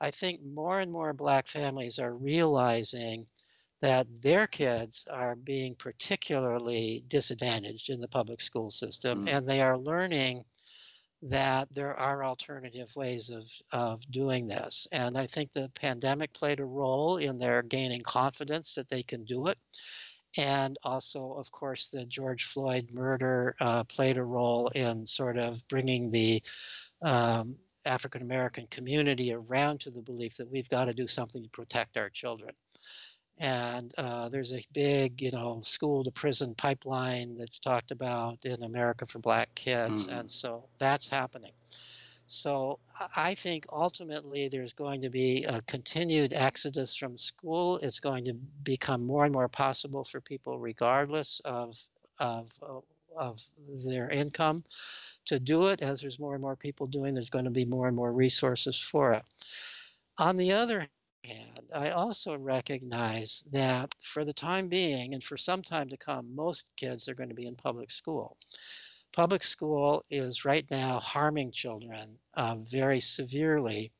I 0.02 0.12
think 0.12 0.42
more 0.44 0.80
and 0.80 0.92
more 0.92 1.14
black 1.14 1.48
families 1.48 2.00
are 2.00 2.14
realizing 2.14 3.26
that 3.82 4.08
their 4.22 4.46
kids 4.48 5.08
are 5.10 5.36
being 5.36 5.76
particularly 5.76 7.04
disadvantaged 7.08 7.90
in 7.90 8.02
the 8.02 8.08
public 8.08 8.42
school 8.42 8.70
system 8.70 9.26
mm. 9.26 9.34
and 9.34 9.48
they 9.48 9.62
are 9.62 9.78
learning 9.78 10.44
that 11.24 11.68
there 11.74 11.98
are 12.00 12.24
alternative 12.24 12.96
ways 12.96 13.30
of, 13.30 13.50
of 13.74 14.10
doing 14.10 14.48
this. 14.48 14.88
And 14.92 15.18
I 15.18 15.26
think 15.26 15.52
the 15.52 15.70
pandemic 15.76 16.34
played 16.34 16.60
a 16.60 16.66
role 16.66 17.18
in 17.18 17.40
their 17.40 17.62
gaining 17.62 18.02
confidence 18.02 18.76
that 18.76 18.90
they 18.90 19.04
can 19.04 19.26
do 19.26 19.48
it. 19.48 19.60
And 20.38 20.78
also, 20.84 21.34
of 21.34 21.52
course, 21.52 21.90
the 21.90 22.06
George 22.06 22.46
Floyd 22.46 22.90
murder 22.94 23.56
uh, 23.60 23.84
played 23.86 24.18
a 24.18 24.24
role 24.24 24.68
in 24.76 25.06
sort 25.06 25.38
of 25.38 25.68
bringing 25.68 26.12
the 26.12 26.42
um, 27.02 27.58
African 27.86 28.22
American 28.22 28.68
community 28.68 29.34
around 29.34 29.82
to 29.82 29.92
the 29.92 30.02
belief 30.02 30.38
that 30.38 30.52
we've 30.52 30.70
got 30.70 30.88
to 30.88 30.94
do 30.94 31.08
something 31.08 31.42
to 31.44 31.50
protect 31.50 31.98
our 31.98 32.10
children 32.10 32.54
and 33.40 33.94
uh, 33.98 34.30
there's 34.30 34.52
a 34.54 34.64
big, 34.74 35.22
you 35.22 35.32
know, 35.32 35.62
school 35.62 36.04
to 36.04 36.12
prison 36.12 36.56
pipeline 36.56 37.38
that's 37.38 37.60
talked 37.60 37.92
about 37.92 38.44
in 38.46 38.64
America 38.64 39.06
for 39.06 39.20
Black 39.20 39.56
kids, 39.56 40.08
mm-hmm. 40.08 40.20
and 40.20 40.32
so 40.32 40.66
that's 40.78 41.10
happening. 41.10 41.52
So 42.26 42.80
I 43.16 43.34
think 43.34 43.66
ultimately 43.72 44.50
there's 44.50 44.74
going 44.74 45.02
to 45.02 45.10
be 45.10 45.46
a 45.46 45.62
continued 45.64 46.32
exodus 46.32 46.96
from 46.96 47.16
school. 47.16 47.78
It's 47.78 48.02
going 48.02 48.26
to 48.26 48.34
become 48.34 49.04
more 49.08 49.24
and 49.24 49.34
more 49.34 49.48
possible 49.48 50.04
for 50.04 50.22
people, 50.22 50.60
regardless 50.60 51.42
of 51.44 51.76
of 52.20 52.52
of 53.18 53.42
their 53.88 54.10
income, 54.10 54.64
to 55.26 55.40
do 55.40 55.70
it. 55.70 55.82
As 55.82 56.02
there's 56.02 56.20
more 56.20 56.36
and 56.36 56.42
more 56.42 56.56
people 56.56 56.86
doing, 56.86 57.16
there's 57.16 57.32
going 57.32 57.46
to 57.46 57.52
be 57.52 57.66
more 57.66 57.88
and 57.88 57.96
more 57.96 58.12
resources 58.12 58.80
for 58.80 59.14
it. 59.14 59.24
On 60.20 60.38
the 60.38 60.52
other 60.52 60.88
hand, 61.24 61.70
I 61.74 61.92
also 61.92 62.38
recognize 62.38 63.44
that 63.52 63.94
for 64.02 64.26
the 64.26 64.34
time 64.34 64.70
being 64.70 65.14
and 65.14 65.24
for 65.24 65.38
some 65.38 65.62
time 65.62 65.90
to 65.90 65.98
come, 65.98 66.36
most 66.36 66.72
kids 66.76 67.08
are 67.08 67.16
going 67.16 67.30
to 67.30 67.36
be 67.36 67.48
in 67.48 67.56
public 67.56 67.92
school. 67.92 68.38
Public 69.12 69.44
school 69.44 70.06
is 70.10 70.46
right 70.46 70.66
now 70.70 71.00
harming 71.00 71.52
children 71.52 72.18
uh, 72.36 72.58
very 72.60 73.00
severely. 73.00 73.92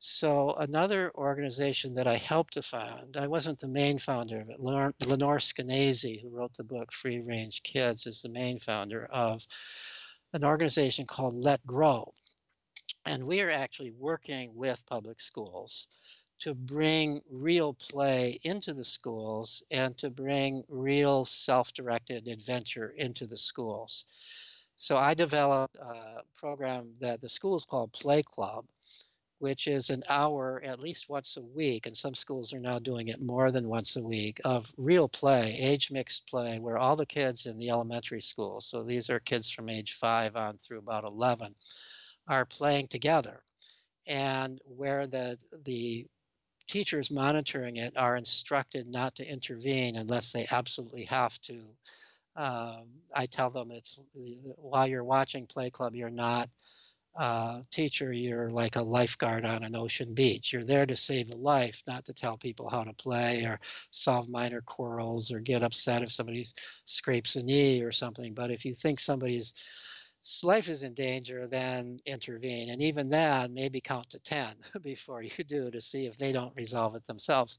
So, 0.00 0.52
another 0.52 1.12
organization 1.14 1.94
that 1.96 2.06
I 2.06 2.16
helped 2.16 2.54
to 2.54 2.62
found, 2.62 3.16
I 3.16 3.26
wasn't 3.26 3.58
the 3.58 3.68
main 3.68 3.98
founder 3.98 4.40
of 4.40 4.48
it, 4.48 4.58
Lenore, 4.58 4.94
Lenore 5.04 5.38
Skenazy, 5.38 6.22
who 6.22 6.30
wrote 6.30 6.54
the 6.54 6.64
book 6.64 6.90
Free 6.92 7.20
Range 7.20 7.62
Kids, 7.62 8.06
is 8.06 8.22
the 8.22 8.30
main 8.30 8.58
founder 8.58 9.04
of 9.04 9.46
an 10.32 10.44
organization 10.44 11.06
called 11.06 11.34
Let 11.34 11.64
Grow. 11.66 12.10
And 13.04 13.26
we 13.26 13.42
are 13.42 13.50
actually 13.50 13.92
working 13.92 14.54
with 14.54 14.86
public 14.86 15.20
schools 15.20 15.88
to 16.40 16.54
bring 16.54 17.20
real 17.30 17.74
play 17.74 18.38
into 18.44 18.72
the 18.72 18.84
schools 18.84 19.62
and 19.70 19.96
to 19.98 20.10
bring 20.10 20.64
real 20.68 21.24
self 21.24 21.72
directed 21.72 22.28
adventure 22.28 22.88
into 22.96 23.26
the 23.26 23.36
schools. 23.36 24.04
So 24.76 24.96
I 24.96 25.12
developed 25.12 25.76
a 25.76 26.22
program 26.38 26.94
that 27.00 27.20
the 27.20 27.28
schools 27.28 27.66
call 27.66 27.88
Play 27.88 28.22
Club, 28.22 28.64
which 29.38 29.66
is 29.66 29.90
an 29.90 30.02
hour 30.08 30.62
at 30.64 30.80
least 30.80 31.10
once 31.10 31.36
a 31.36 31.42
week, 31.42 31.86
and 31.86 31.94
some 31.94 32.14
schools 32.14 32.54
are 32.54 32.60
now 32.60 32.78
doing 32.78 33.08
it 33.08 33.20
more 33.20 33.50
than 33.50 33.68
once 33.68 33.96
a 33.96 34.02
week, 34.02 34.40
of 34.42 34.72
real 34.78 35.08
play, 35.08 35.54
age 35.60 35.90
mixed 35.90 36.26
play, 36.26 36.58
where 36.58 36.78
all 36.78 36.96
the 36.96 37.04
kids 37.04 37.44
in 37.44 37.58
the 37.58 37.68
elementary 37.68 38.22
school, 38.22 38.62
so 38.62 38.82
these 38.82 39.10
are 39.10 39.20
kids 39.20 39.50
from 39.50 39.68
age 39.68 39.92
five 39.92 40.36
on 40.36 40.56
through 40.58 40.78
about 40.78 41.04
11, 41.04 41.54
are 42.26 42.46
playing 42.46 42.86
together. 42.86 43.42
And 44.06 44.60
where 44.64 45.06
the, 45.06 45.36
the 45.64 46.06
teachers 46.70 47.10
monitoring 47.10 47.76
it 47.76 47.96
are 47.96 48.16
instructed 48.16 48.86
not 48.86 49.16
to 49.16 49.28
intervene 49.28 49.96
unless 49.96 50.30
they 50.30 50.46
absolutely 50.50 51.04
have 51.04 51.36
to. 51.40 51.60
Um, 52.36 52.86
I 53.14 53.26
tell 53.26 53.50
them 53.50 53.72
it's 53.72 54.00
while 54.56 54.86
you're 54.86 55.02
watching 55.02 55.46
Play 55.46 55.70
Club, 55.70 55.96
you're 55.96 56.10
not 56.10 56.48
uh, 57.18 57.60
teacher, 57.72 58.12
you're 58.12 58.50
like 58.50 58.76
a 58.76 58.82
lifeguard 58.82 59.44
on 59.44 59.64
an 59.64 59.74
ocean 59.74 60.14
beach. 60.14 60.52
You're 60.52 60.64
there 60.64 60.86
to 60.86 60.94
save 60.94 61.30
a 61.30 61.36
life, 61.36 61.82
not 61.88 62.04
to 62.04 62.14
tell 62.14 62.38
people 62.38 62.70
how 62.70 62.84
to 62.84 62.92
play 62.92 63.42
or 63.42 63.58
solve 63.90 64.30
minor 64.30 64.60
quarrels 64.60 65.32
or 65.32 65.40
get 65.40 65.64
upset 65.64 66.02
if 66.02 66.12
somebody 66.12 66.46
scrapes 66.84 67.34
a 67.34 67.42
knee 67.42 67.82
or 67.82 67.90
something. 67.90 68.32
But 68.32 68.52
if 68.52 68.64
you 68.64 68.74
think 68.74 69.00
somebody's 69.00 69.54
life 70.44 70.68
is 70.68 70.82
in 70.82 70.94
danger, 70.94 71.46
then 71.46 71.98
intervene. 72.04 72.70
And 72.70 72.82
even 72.82 73.08
then, 73.08 73.54
maybe 73.54 73.80
count 73.80 74.10
to 74.10 74.20
10 74.20 74.46
before 74.82 75.22
you 75.22 75.44
do 75.46 75.70
to 75.70 75.80
see 75.80 76.06
if 76.06 76.18
they 76.18 76.32
don't 76.32 76.54
resolve 76.56 76.94
it 76.94 77.06
themselves. 77.06 77.58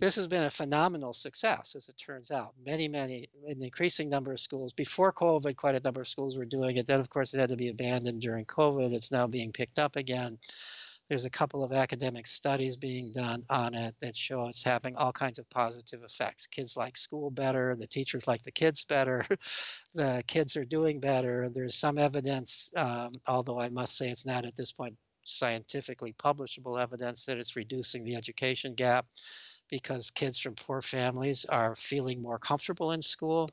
This 0.00 0.16
has 0.16 0.26
been 0.26 0.42
a 0.42 0.50
phenomenal 0.50 1.12
success, 1.12 1.76
as 1.76 1.88
it 1.88 1.96
turns 1.96 2.32
out. 2.32 2.54
Many, 2.66 2.88
many, 2.88 3.26
an 3.46 3.62
increasing 3.62 4.08
number 4.08 4.32
of 4.32 4.40
schools. 4.40 4.72
Before 4.72 5.12
COVID, 5.12 5.54
quite 5.54 5.76
a 5.76 5.80
number 5.80 6.00
of 6.00 6.08
schools 6.08 6.36
were 6.36 6.44
doing 6.44 6.76
it. 6.76 6.88
Then, 6.88 6.98
of 6.98 7.08
course, 7.08 7.32
it 7.32 7.38
had 7.38 7.50
to 7.50 7.56
be 7.56 7.68
abandoned 7.68 8.20
during 8.20 8.44
COVID. 8.44 8.92
It's 8.92 9.12
now 9.12 9.28
being 9.28 9.52
picked 9.52 9.78
up 9.78 9.94
again. 9.94 10.38
There's 11.08 11.26
a 11.26 11.30
couple 11.30 11.62
of 11.62 11.72
academic 11.72 12.26
studies 12.26 12.76
being 12.76 13.12
done 13.12 13.44
on 13.50 13.74
it 13.74 13.94
that 14.00 14.16
show 14.16 14.48
it's 14.48 14.64
having 14.64 14.96
all 14.96 15.12
kinds 15.12 15.38
of 15.38 15.48
positive 15.50 16.02
effects. 16.02 16.46
Kids 16.46 16.76
like 16.76 16.96
school 16.96 17.30
better, 17.30 17.76
the 17.76 17.86
teachers 17.86 18.26
like 18.26 18.42
the 18.42 18.52
kids 18.52 18.84
better, 18.84 19.24
the 19.94 20.24
kids 20.26 20.56
are 20.56 20.64
doing 20.64 21.00
better. 21.00 21.50
There's 21.52 21.74
some 21.74 21.98
evidence, 21.98 22.72
um, 22.76 23.10
although 23.26 23.60
I 23.60 23.68
must 23.68 23.98
say 23.98 24.08
it's 24.08 24.26
not 24.26 24.46
at 24.46 24.56
this 24.56 24.72
point 24.72 24.96
scientifically 25.24 26.14
publishable 26.14 26.80
evidence, 26.80 27.26
that 27.26 27.38
it's 27.38 27.56
reducing 27.56 28.04
the 28.04 28.16
education 28.16 28.74
gap 28.74 29.06
because 29.70 30.10
kids 30.10 30.38
from 30.38 30.54
poor 30.54 30.80
families 30.80 31.44
are 31.44 31.74
feeling 31.74 32.22
more 32.22 32.38
comfortable 32.38 32.92
in 32.92 33.02
school. 33.02 33.48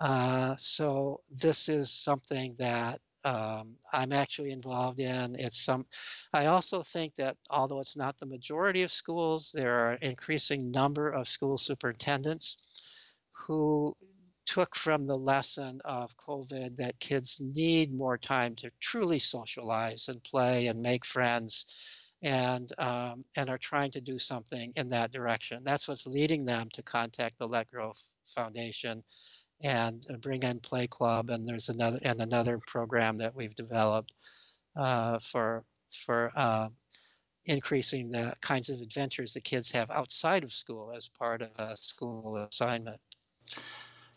Uh, 0.00 0.54
so 0.56 1.20
this 1.30 1.68
is 1.68 1.90
something 1.90 2.56
that 2.58 3.00
um, 3.24 3.76
I'm 3.92 4.12
actually 4.12 4.50
involved 4.50 5.00
in. 5.00 5.36
It's 5.38 5.60
some. 5.60 5.86
I 6.32 6.46
also 6.46 6.82
think 6.82 7.16
that 7.16 7.36
although 7.50 7.80
it's 7.80 7.96
not 7.96 8.18
the 8.18 8.26
majority 8.26 8.82
of 8.82 8.92
schools, 8.92 9.52
there 9.52 9.86
are 9.86 9.92
an 9.92 9.98
increasing 10.02 10.70
number 10.70 11.08
of 11.08 11.28
school 11.28 11.56
superintendents 11.56 12.56
who 13.32 13.96
took 14.46 14.76
from 14.76 15.04
the 15.04 15.16
lesson 15.16 15.80
of 15.84 16.16
COVID 16.16 16.76
that 16.76 17.00
kids 17.00 17.40
need 17.42 17.94
more 17.94 18.18
time 18.18 18.54
to 18.56 18.70
truly 18.80 19.18
socialize 19.18 20.08
and 20.08 20.22
play 20.22 20.66
and 20.66 20.82
make 20.82 21.04
friends 21.06 21.66
and 22.22 22.70
um, 22.78 23.22
and 23.36 23.48
are 23.48 23.58
trying 23.58 23.90
to 23.92 24.00
do 24.00 24.18
something 24.18 24.72
in 24.76 24.88
that 24.88 25.12
direction. 25.12 25.62
That's 25.64 25.88
what's 25.88 26.06
leading 26.06 26.44
them 26.44 26.68
to 26.74 26.82
contact 26.82 27.38
the 27.38 27.48
Let 27.48 27.70
Grow 27.70 27.92
Foundation 28.34 29.02
and 29.64 30.06
bring 30.20 30.42
in 30.42 30.60
Play 30.60 30.86
Club. 30.86 31.30
And 31.30 31.48
there's 31.48 31.70
another 31.70 31.98
and 32.02 32.20
another 32.20 32.60
program 32.66 33.16
that 33.16 33.34
we've 33.34 33.54
developed 33.54 34.12
uh, 34.76 35.18
for 35.18 35.64
for 35.90 36.30
uh, 36.36 36.68
increasing 37.46 38.10
the 38.10 38.34
kinds 38.40 38.70
of 38.70 38.80
adventures 38.80 39.34
the 39.34 39.40
kids 39.40 39.72
have 39.72 39.90
outside 39.90 40.44
of 40.44 40.52
school 40.52 40.92
as 40.94 41.08
part 41.08 41.42
of 41.42 41.50
a 41.58 41.76
school 41.76 42.36
assignment. 42.36 43.00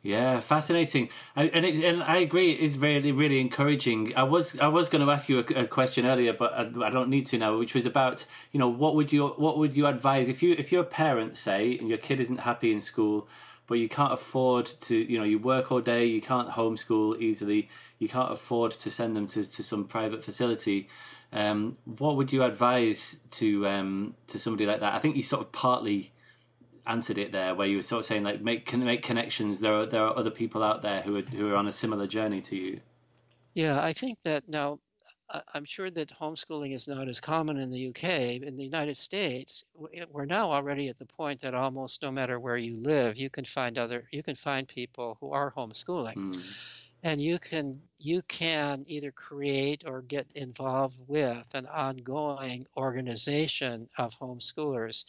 Yeah, 0.03 0.39
fascinating, 0.39 1.09
and 1.35 1.49
and, 1.53 1.65
it, 1.65 1.83
and 1.83 2.03
I 2.03 2.17
agree. 2.17 2.53
It 2.53 2.59
is 2.59 2.77
really 2.77 3.11
really 3.11 3.41
encouraging. 3.41 4.13
I 4.15 4.23
was 4.23 4.57
I 4.59 4.67
was 4.67 4.89
going 4.89 5.05
to 5.05 5.11
ask 5.11 5.27
you 5.27 5.39
a, 5.39 5.63
a, 5.63 5.67
question 5.67 6.05
earlier, 6.05 6.33
but 6.33 6.53
I, 6.53 6.61
I, 6.85 6.89
don't 6.91 7.09
need 7.09 7.25
to 7.27 7.37
now. 7.37 7.57
Which 7.57 7.73
was 7.73 7.85
about 7.85 8.25
you 8.51 8.59
know 8.59 8.69
what 8.69 8.95
would 8.95 9.11
you 9.11 9.29
what 9.29 9.57
would 9.57 9.75
you 9.75 9.87
advise 9.87 10.29
if 10.29 10.43
you 10.43 10.55
if 10.57 10.71
you're 10.71 10.83
a 10.83 10.85
parent 10.85 11.35
say 11.35 11.77
and 11.77 11.89
your 11.89 11.97
kid 11.97 12.19
isn't 12.19 12.41
happy 12.41 12.71
in 12.71 12.79
school, 12.79 13.27
but 13.67 13.75
you 13.75 13.89
can't 13.89 14.13
afford 14.13 14.65
to 14.81 14.95
you 14.95 15.17
know 15.17 15.25
you 15.25 15.39
work 15.39 15.71
all 15.71 15.81
day, 15.81 16.05
you 16.05 16.21
can't 16.21 16.49
homeschool 16.49 17.19
easily, 17.21 17.69
you 17.99 18.07
can't 18.07 18.31
afford 18.31 18.71
to 18.71 18.89
send 18.89 19.15
them 19.15 19.27
to, 19.27 19.45
to 19.45 19.63
some 19.63 19.85
private 19.85 20.23
facility. 20.23 20.87
Um, 21.33 21.77
what 21.83 22.15
would 22.15 22.31
you 22.31 22.43
advise 22.43 23.19
to 23.31 23.67
um, 23.67 24.15
to 24.27 24.39
somebody 24.39 24.65
like 24.65 24.79
that? 24.79 24.93
I 24.93 24.99
think 24.99 25.15
you 25.15 25.23
sort 25.23 25.41
of 25.41 25.51
partly 25.51 26.13
answered 26.85 27.17
it 27.17 27.33
there, 27.33 27.53
where 27.53 27.67
you 27.67 27.77
were 27.77 27.83
sort 27.83 27.99
of 27.99 28.05
saying 28.05 28.23
like 28.23 28.41
make 28.41 28.65
can 28.65 28.83
make 28.83 29.03
connections. 29.03 29.59
There 29.59 29.73
are 29.73 29.85
there 29.85 30.03
are 30.03 30.17
other 30.17 30.31
people 30.31 30.63
out 30.63 30.81
there 30.81 31.01
who 31.01 31.17
are 31.17 31.21
who 31.21 31.51
are 31.51 31.55
on 31.55 31.67
a 31.67 31.73
similar 31.73 32.07
journey 32.07 32.41
to 32.41 32.55
you. 32.55 32.79
Yeah, 33.53 33.83
I 33.83 33.91
think 33.93 34.21
that 34.21 34.47
now 34.47 34.79
I'm 35.53 35.65
sure 35.65 35.89
that 35.89 36.17
homeschooling 36.19 36.73
is 36.73 36.87
not 36.87 37.07
as 37.07 37.19
common 37.19 37.57
in 37.57 37.69
the 37.69 37.87
UK. 37.89 38.41
In 38.41 38.55
the 38.55 38.63
United 38.63 38.95
States, 38.95 39.65
we're 40.09 40.25
now 40.25 40.51
already 40.51 40.87
at 40.87 40.97
the 40.97 41.05
point 41.05 41.41
that 41.41 41.53
almost 41.53 42.01
no 42.01 42.11
matter 42.11 42.39
where 42.39 42.57
you 42.57 42.75
live, 42.75 43.17
you 43.17 43.29
can 43.29 43.45
find 43.45 43.77
other 43.77 44.07
you 44.11 44.23
can 44.23 44.35
find 44.35 44.67
people 44.67 45.17
who 45.19 45.31
are 45.31 45.51
homeschooling. 45.51 46.15
Mm. 46.15 46.73
And 47.03 47.21
you 47.21 47.39
can 47.39 47.81
you 47.99 48.21
can 48.23 48.83
either 48.87 49.11
create 49.11 49.83
or 49.85 50.01
get 50.01 50.31
involved 50.33 50.97
with 51.07 51.53
an 51.53 51.67
ongoing 51.67 52.65
organization 52.75 53.87
of 53.97 54.17
homeschoolers 54.17 55.03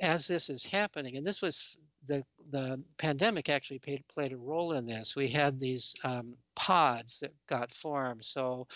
as 0.00 0.26
this 0.26 0.48
is 0.48 0.64
happening, 0.64 1.16
and 1.16 1.26
this 1.26 1.42
was 1.42 1.76
the 2.06 2.24
the 2.50 2.82
pandemic 2.96 3.48
actually 3.48 3.78
played, 3.78 4.04
played 4.08 4.32
a 4.32 4.36
role 4.36 4.72
in 4.72 4.86
this. 4.86 5.14
We 5.14 5.28
had 5.28 5.60
these 5.60 5.94
um, 6.02 6.34
pods 6.56 7.20
that 7.20 7.32
got 7.46 7.70
formed, 7.70 8.24
so 8.24 8.66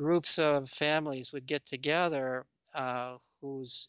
groups 0.00 0.38
of 0.38 0.66
families 0.66 1.30
would 1.30 1.44
get 1.44 1.66
together 1.66 2.46
uh, 2.74 3.16
whose 3.42 3.88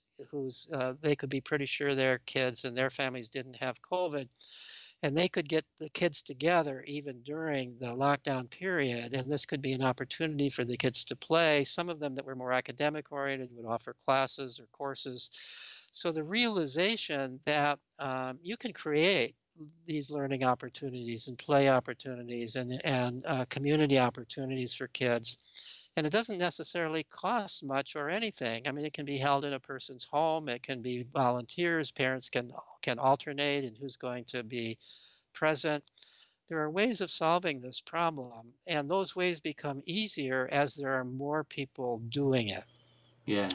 uh, 0.74 0.94
they 1.02 1.16
could 1.16 1.30
be 1.30 1.40
pretty 1.40 1.66
sure 1.66 1.96
their 1.96 2.20
kids 2.26 2.66
and 2.66 2.76
their 2.76 2.90
families 2.90 3.30
didn't 3.30 3.62
have 3.62 3.82
COVID, 3.82 4.28
and 5.04 5.16
they 5.16 5.30
could 5.30 5.48
get 5.48 5.66
the 5.80 5.90
kids 5.90 6.22
together 6.22 6.84
even 6.86 7.22
during 7.24 7.78
the 7.80 7.96
lockdown 7.96 8.50
period, 8.50 9.14
and 9.14 9.32
this 9.32 9.46
could 9.46 9.62
be 9.62 9.72
an 9.72 9.84
opportunity 9.84 10.50
for 10.50 10.66
the 10.66 10.78
kids 10.78 11.06
to 11.06 11.16
play. 11.16 11.64
Some 11.64 11.90
of 11.90 12.00
them 12.00 12.16
that 12.16 12.26
were 12.26 12.36
more 12.36 12.52
academic 12.52 13.12
oriented 13.12 13.50
would 13.54 13.66
offer 13.66 13.96
classes 14.06 14.60
or 14.60 14.66
courses 14.74 15.30
so 15.92 16.12
the 16.12 16.24
realization 16.24 17.40
that 17.46 17.80
um, 18.00 18.40
you 18.42 18.58
can 18.58 18.74
create 18.74 19.36
these 19.86 20.10
learning 20.10 20.44
opportunities 20.44 21.28
and 21.28 21.38
play 21.38 21.70
opportunities 21.70 22.56
and, 22.56 22.80
and 22.86 23.24
uh, 23.26 23.46
community 23.50 24.00
opportunities 24.00 24.74
for 24.74 24.88
kids. 24.88 25.38
And 25.98 26.08
it 26.08 26.14
doesn't 26.14 26.38
necessarily 26.38 27.04
cost 27.04 27.66
much 27.66 27.96
or 27.96 28.10
anything. 28.10 28.68
I 28.68 28.72
mean, 28.72 28.86
it 28.86 28.94
can 28.94 29.06
be 29.06 29.18
held 29.18 29.44
in 29.44 29.54
a 29.54 29.60
person's 29.60 30.06
home. 30.06 30.48
It 30.48 30.64
can 30.64 30.82
be 30.82 31.06
volunteers. 31.14 31.92
Parents 31.92 32.30
can 32.30 32.52
can 32.82 32.98
alternate 32.98 33.66
in 33.66 33.76
who's 33.76 33.98
going 33.98 34.24
to 34.26 34.44
be 34.44 34.78
present. 35.34 35.84
There 36.48 36.60
are 36.60 36.70
ways 36.70 37.02
of 37.02 37.12
solving 37.12 37.62
this 37.62 37.82
problem, 37.82 38.54
and 38.68 38.90
those 38.90 39.16
ways 39.16 39.40
become 39.40 39.82
easier 39.86 40.48
as 40.52 40.76
there 40.76 40.94
are 40.94 41.06
more 41.06 41.44
people 41.44 42.00
doing 42.10 42.50
it. 42.50 42.64
Yeah 43.26 43.50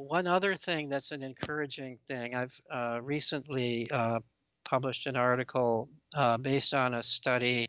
one 0.00 0.26
other 0.26 0.54
thing 0.54 0.88
that's 0.88 1.12
an 1.12 1.22
encouraging 1.22 1.98
thing, 2.06 2.34
I've 2.34 2.58
uh, 2.70 3.00
recently 3.02 3.88
uh, 3.92 4.20
published 4.64 5.06
an 5.06 5.16
article 5.16 5.88
uh, 6.16 6.38
based 6.38 6.74
on 6.74 6.94
a 6.94 7.02
study 7.02 7.66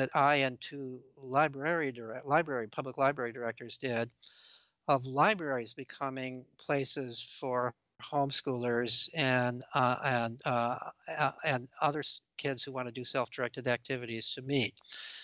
that 0.00 0.10
I 0.14 0.36
and 0.36 0.60
two 0.60 1.00
library 1.16 1.92
direct, 1.92 2.26
library 2.26 2.68
public 2.68 2.98
library 2.98 3.32
directors 3.32 3.76
did 3.76 4.10
of 4.88 5.06
libraries 5.06 5.74
becoming 5.74 6.44
places 6.58 7.22
for 7.40 7.74
homeschoolers 8.02 9.10
and 9.14 9.62
uh, 9.74 9.96
and 10.04 10.40
uh, 10.46 10.78
and 11.46 11.68
other 11.80 12.02
kids 12.38 12.62
who 12.62 12.72
want 12.72 12.88
to 12.88 12.92
do 12.92 13.04
self-directed 13.04 13.68
activities 13.68 14.32
to 14.34 14.42
meet. 14.42 14.74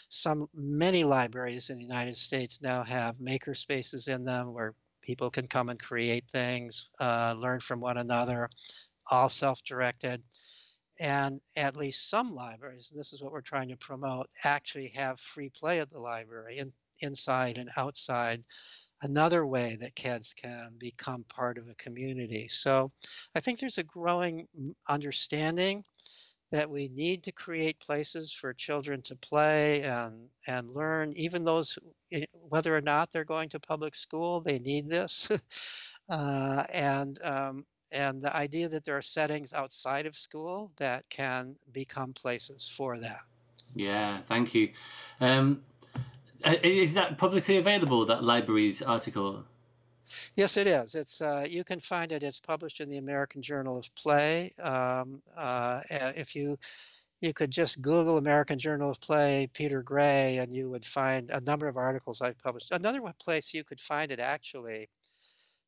Some 0.08 0.48
many 0.54 1.04
libraries 1.04 1.70
in 1.70 1.78
the 1.78 1.82
United 1.82 2.16
States 2.16 2.62
now 2.62 2.84
have 2.84 3.18
maker 3.18 3.54
spaces 3.54 4.08
in 4.08 4.24
them 4.24 4.52
where 4.52 4.74
People 5.06 5.30
can 5.30 5.46
come 5.46 5.68
and 5.68 5.78
create 5.78 6.24
things, 6.28 6.90
uh, 6.98 7.32
learn 7.38 7.60
from 7.60 7.78
one 7.80 7.96
another, 7.96 8.48
all 9.08 9.28
self 9.28 9.62
directed. 9.62 10.20
And 11.00 11.40
at 11.56 11.76
least 11.76 12.08
some 12.08 12.34
libraries, 12.34 12.90
and 12.90 12.98
this 12.98 13.12
is 13.12 13.22
what 13.22 13.32
we're 13.32 13.40
trying 13.42 13.68
to 13.68 13.76
promote, 13.76 14.28
actually 14.44 14.88
have 14.94 15.20
free 15.20 15.50
play 15.50 15.80
at 15.80 15.90
the 15.90 16.00
library, 16.00 16.58
in, 16.58 16.72
inside 17.02 17.58
and 17.58 17.70
outside. 17.76 18.42
Another 19.02 19.46
way 19.46 19.76
that 19.80 19.94
kids 19.94 20.32
can 20.32 20.70
become 20.78 21.24
part 21.24 21.58
of 21.58 21.68
a 21.68 21.74
community. 21.74 22.48
So 22.48 22.90
I 23.34 23.40
think 23.40 23.58
there's 23.58 23.78
a 23.78 23.84
growing 23.84 24.46
understanding 24.88 25.84
that 26.52 26.70
we 26.70 26.88
need 26.88 27.24
to 27.24 27.32
create 27.32 27.78
places 27.80 28.32
for 28.32 28.54
children 28.54 29.02
to 29.02 29.16
play 29.16 29.82
and, 29.82 30.28
and 30.46 30.70
learn, 30.70 31.12
even 31.16 31.44
those, 31.44 31.78
eh, 32.12 32.24
whether 32.48 32.74
or 32.76 32.80
not 32.80 33.10
they're 33.10 33.24
going 33.24 33.48
to 33.50 33.60
public 33.60 33.94
school, 33.94 34.40
they 34.40 34.58
need 34.58 34.88
this. 34.88 35.30
uh, 36.08 36.64
and, 36.72 37.18
um, 37.22 37.66
and 37.92 38.20
the 38.20 38.34
idea 38.34 38.68
that 38.68 38.84
there 38.84 38.96
are 38.96 39.02
settings 39.02 39.52
outside 39.52 40.06
of 40.06 40.16
school 40.16 40.72
that 40.76 41.08
can 41.08 41.56
become 41.72 42.12
places 42.12 42.72
for 42.76 42.98
that. 42.98 43.20
Yeah, 43.74 44.20
thank 44.22 44.54
you. 44.54 44.70
Um, 45.20 45.62
is 46.44 46.94
that 46.94 47.18
publicly 47.18 47.56
available, 47.56 48.06
that 48.06 48.22
library's 48.22 48.82
article? 48.82 49.44
Yes, 50.34 50.56
it 50.56 50.66
is. 50.66 50.94
It's 50.94 51.20
uh, 51.20 51.46
you 51.48 51.64
can 51.64 51.80
find 51.80 52.12
it. 52.12 52.22
It's 52.22 52.38
published 52.38 52.80
in 52.80 52.88
the 52.88 52.98
American 52.98 53.42
Journal 53.42 53.78
of 53.78 53.92
Play. 53.96 54.52
Um, 54.62 55.20
uh, 55.36 55.80
if 55.90 56.36
you 56.36 56.56
you 57.20 57.32
could 57.32 57.50
just 57.50 57.82
Google 57.82 58.18
American 58.18 58.58
Journal 58.58 58.90
of 58.90 59.00
Play 59.00 59.48
Peter 59.52 59.82
Gray, 59.82 60.38
and 60.38 60.54
you 60.54 60.70
would 60.70 60.84
find 60.84 61.30
a 61.30 61.40
number 61.40 61.66
of 61.66 61.76
articles 61.76 62.20
I've 62.20 62.38
published. 62.38 62.72
Another 62.72 63.00
place 63.18 63.54
you 63.54 63.64
could 63.64 63.80
find 63.80 64.12
it 64.12 64.20
actually, 64.20 64.88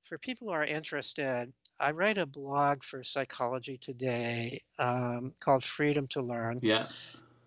for 0.04 0.18
people 0.18 0.48
who 0.48 0.54
are 0.54 0.64
interested, 0.64 1.52
I 1.80 1.92
write 1.92 2.18
a 2.18 2.26
blog 2.26 2.82
for 2.82 3.02
Psychology 3.02 3.78
Today 3.78 4.60
um, 4.78 5.32
called 5.40 5.64
Freedom 5.64 6.06
to 6.08 6.22
Learn. 6.22 6.58
Yeah. 6.62 6.86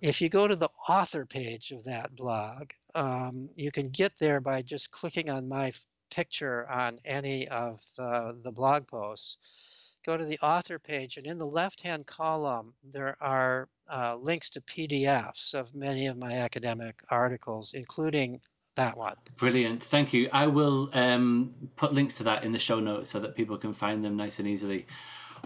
If 0.02 0.22
you 0.22 0.30
go 0.30 0.48
to 0.48 0.56
the 0.56 0.70
author 0.90 1.26
page 1.26 1.72
of 1.72 1.84
that 1.84 2.16
blog, 2.16 2.72
um, 2.96 3.50
you 3.56 3.72
can 3.72 3.90
get 3.90 4.18
there 4.20 4.40
by 4.40 4.62
just 4.62 4.92
clicking 4.92 5.30
on 5.30 5.48
my 5.48 5.72
picture 6.10 6.68
on 6.70 6.98
any 7.06 7.48
of 7.50 7.82
the, 7.98 8.38
the 8.44 8.52
blog 8.52 8.88
posts 8.88 9.38
go 10.06 10.18
to 10.18 10.26
the 10.26 10.40
author 10.40 10.80
page, 10.80 11.18
and 11.18 11.28
in 11.28 11.38
the 11.38 11.46
left-hand 11.46 12.06
column, 12.08 12.74
there 12.84 13.16
are 13.22 13.70
uh, 13.88 14.16
links 14.20 14.50
to 14.52 14.62
PDFs 14.62 15.54
of 15.54 15.76
many 15.76 16.08
of 16.08 16.18
my 16.18 16.34
academic 16.34 17.00
articles, 17.10 17.74
including 17.74 18.40
that 18.86 18.98
one. 18.98 19.16
Brilliant. 19.38 19.84
Thank 19.84 20.14
you. 20.14 20.30
I 20.32 20.48
will 20.48 20.90
um, 20.94 21.54
put 21.76 21.94
links 21.94 22.16
to 22.18 22.24
that 22.24 22.44
in 22.44 22.52
the 22.52 22.60
show 22.60 22.80
notes 22.80 23.10
so 23.10 23.20
that 23.20 23.36
people 23.36 23.58
can 23.58 23.74
find 23.74 24.04
them 24.04 24.16
nice 24.18 24.40
and 24.40 24.48
easily. 24.48 24.86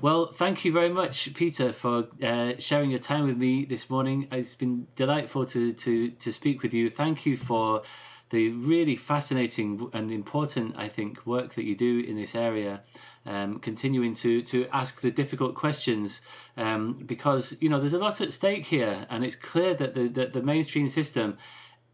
Well, 0.02 0.28
thank 0.28 0.66
you 0.66 0.74
very 0.74 0.90
much, 0.90 1.34
Peter, 1.34 1.72
for 1.72 2.08
uh, 2.22 2.54
sharing 2.60 2.92
your 2.92 3.00
time 3.00 3.28
with 3.28 3.38
me 3.38 3.64
this 3.64 3.90
morning. 3.90 4.28
It's 4.32 4.54
been 4.54 4.88
delightful 4.96 5.46
to, 5.48 5.72
to, 5.72 6.12
to 6.12 6.34
speak 6.34 6.64
with 6.64 6.74
you. 6.74 6.90
Thank 6.90 7.26
you 7.26 7.38
for 7.38 7.84
the 8.32 8.50
really 8.50 8.98
fascinating 8.98 9.90
and 9.94 10.12
important, 10.12 10.76
I 10.78 10.90
think, 10.90 11.26
work 11.26 11.54
that 11.54 11.64
you 11.64 11.76
do 11.76 12.00
in 12.00 12.18
this 12.18 12.36
area 12.36 12.82
um, 13.26 13.60
continuing 13.60 14.14
to 14.16 14.42
to 14.44 14.68
ask 14.72 15.02
the 15.02 15.12
difficult 15.12 15.56
questions 15.56 16.22
um, 16.58 16.94
because 17.06 17.58
you 17.60 17.70
know 17.70 17.80
there's 17.80 17.94
a 17.94 17.98
lot 18.00 18.22
at 18.22 18.32
stake 18.32 18.68
here, 18.68 19.08
and 19.10 19.24
it's 19.26 19.36
clear 19.36 19.74
that 19.76 19.94
the 19.94 20.08
that 20.10 20.34
the 20.34 20.42
mainstream 20.42 20.88
system 20.90 21.38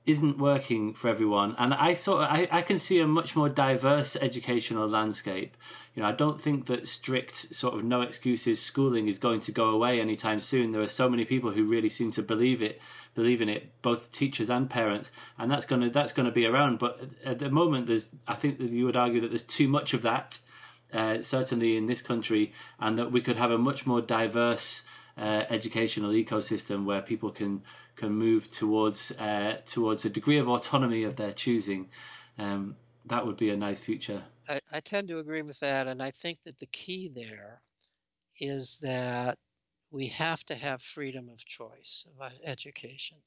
isn't 0.06 0.38
working 0.38 0.94
for 0.94 1.10
everyone. 1.10 1.56
And 1.58 1.74
I 1.74 1.94
sort 1.94 2.24
of, 2.24 2.30
I, 2.30 2.48
I 2.52 2.62
can 2.62 2.78
see 2.78 3.00
a 3.00 3.08
much 3.08 3.36
more 3.36 3.50
diverse 3.50 4.16
educational 4.16 4.88
landscape. 4.88 5.56
You 5.94 6.02
know, 6.02 6.10
I 6.10 6.14
don't 6.14 6.42
think 6.42 6.66
that 6.68 6.88
strict 6.88 7.54
sort 7.56 7.76
of 7.76 7.84
no 7.84 8.02
excuses 8.02 8.62
schooling 8.62 9.08
is 9.08 9.20
going 9.20 9.42
to 9.42 9.52
go 9.52 9.70
away 9.70 10.00
anytime 10.00 10.40
soon. 10.40 10.72
There 10.72 10.82
are 10.82 10.88
so 10.88 11.10
many 11.10 11.26
people 11.26 11.52
who 11.52 11.66
really 11.66 11.90
seem 11.90 12.12
to 12.14 12.24
believe 12.24 12.62
it, 12.62 12.82
believe 13.14 13.42
in 13.42 13.50
it, 13.50 13.82
both 13.82 14.12
teachers 14.12 14.50
and 14.50 14.70
parents, 14.70 15.12
and 15.38 15.52
that's 15.52 15.66
gonna 15.66 15.90
that's 15.90 16.14
gonna 16.14 16.32
be 16.32 16.46
around. 16.46 16.80
But 16.80 17.02
at 17.26 17.40
the 17.40 17.50
moment, 17.50 17.88
there's 17.88 18.08
I 18.26 18.36
think 18.36 18.58
that 18.60 18.72
you 18.72 18.86
would 18.86 18.96
argue 18.96 19.20
that 19.20 19.30
there's 19.30 19.44
too 19.44 19.68
much 19.68 19.94
of 19.94 20.02
that 20.04 20.40
uh, 20.94 21.22
certainly 21.22 21.78
in 21.78 21.88
this 21.88 22.02
country, 22.02 22.54
and 22.80 22.98
that 22.98 23.12
we 23.12 23.22
could 23.22 23.38
have 23.38 23.52
a 23.52 23.58
much 23.58 23.86
more 23.86 24.02
diverse 24.02 24.84
uh, 25.18 25.44
educational 25.50 26.12
ecosystem 26.12 26.86
where 26.86 27.02
people 27.02 27.32
can 27.32 27.62
can 28.02 28.14
move 28.14 28.50
towards 28.50 29.12
uh, 29.12 29.58
towards 29.66 30.04
a 30.06 30.10
degree 30.10 30.40
of 30.40 30.50
autonomy 30.50 31.04
of 31.04 31.16
their 31.18 31.32
choosing. 31.32 31.90
Um, 32.38 32.76
that 33.06 33.26
would 33.26 33.38
be 33.38 33.52
a 33.52 33.56
nice 33.56 33.80
future. 33.80 34.24
I, 34.50 34.60
I 34.74 34.80
tend 34.80 35.08
to 35.10 35.20
agree 35.20 35.44
with 35.44 35.60
that, 35.60 35.88
and 35.88 36.02
I 36.02 36.10
think 36.10 36.40
that 36.46 36.58
the 36.58 36.66
key 36.66 37.12
there 37.14 37.62
is 38.40 38.80
that 38.82 39.38
we 39.92 40.08
have 40.08 40.44
to 40.46 40.56
have 40.56 40.82
freedom 40.82 41.30
of 41.30 41.46
choice 41.46 42.08
of 42.20 42.32
education. 42.44 43.18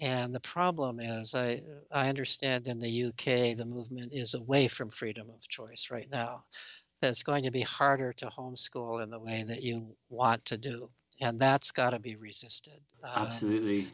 And 0.00 0.32
the 0.32 0.40
problem 0.40 1.00
is, 1.00 1.34
I, 1.34 1.60
I 1.90 2.08
understand 2.08 2.68
in 2.68 2.78
the 2.78 3.06
UK 3.06 3.56
the 3.56 3.66
movement 3.66 4.12
is 4.12 4.34
away 4.34 4.68
from 4.68 4.88
freedom 4.88 5.28
of 5.30 5.48
choice 5.48 5.88
right 5.90 6.08
now. 6.10 6.44
That 7.00 7.10
it's 7.10 7.24
going 7.24 7.44
to 7.44 7.50
be 7.50 7.62
harder 7.62 8.12
to 8.12 8.26
homeschool 8.26 9.02
in 9.02 9.10
the 9.10 9.18
way 9.18 9.42
that 9.48 9.62
you 9.62 9.96
want 10.08 10.44
to 10.46 10.58
do, 10.58 10.90
and 11.20 11.38
that's 11.38 11.70
got 11.70 11.90
to 11.90 11.98
be 11.98 12.16
resisted. 12.16 12.80
Um, 13.04 13.26
Absolutely. 13.26 13.86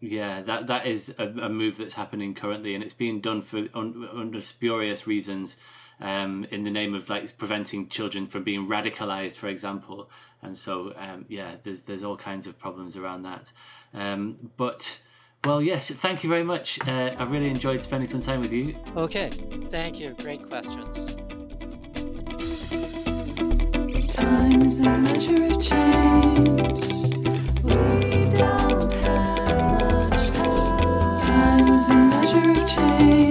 Yeah, 0.00 0.42
that 0.42 0.66
that 0.66 0.86
is 0.86 1.14
a, 1.18 1.28
a, 1.28 1.48
move 1.48 1.76
that's 1.76 1.94
happening 1.94 2.34
currently, 2.34 2.74
and 2.74 2.82
it's 2.82 2.94
being 2.94 3.20
done 3.20 3.40
for 3.40 3.68
un, 3.72 4.08
under 4.12 4.40
spurious 4.40 5.06
reasons, 5.06 5.56
um, 6.00 6.44
in 6.50 6.64
the 6.64 6.70
name 6.70 6.92
of 6.94 7.08
like 7.08 7.38
preventing 7.38 7.88
children 7.88 8.26
from 8.26 8.42
being 8.42 8.66
radicalized, 8.66 9.36
for 9.36 9.46
example. 9.46 10.10
And 10.42 10.58
so, 10.58 10.92
um, 10.96 11.24
yeah, 11.28 11.54
there's 11.62 11.82
there's 11.82 12.02
all 12.02 12.16
kinds 12.16 12.48
of 12.48 12.58
problems 12.58 12.96
around 12.96 13.22
that. 13.22 13.52
Um, 13.94 14.50
but 14.56 15.00
well, 15.44 15.62
yes, 15.62 15.90
thank 15.90 16.24
you 16.24 16.30
very 16.30 16.44
much. 16.44 16.80
Uh, 16.86 17.14
I 17.16 17.24
really 17.24 17.48
enjoyed 17.48 17.80
spending 17.80 18.08
some 18.08 18.20
time 18.20 18.40
with 18.40 18.52
you. 18.52 18.74
Okay, 18.96 19.30
thank 19.70 20.00
you. 20.00 20.16
Great 20.18 20.42
questions. 20.42 21.16
Time 24.72 25.04
is 25.04 25.26
a 31.90 31.94
measure 31.94 32.52
of 32.52 32.66
change. 32.66 33.21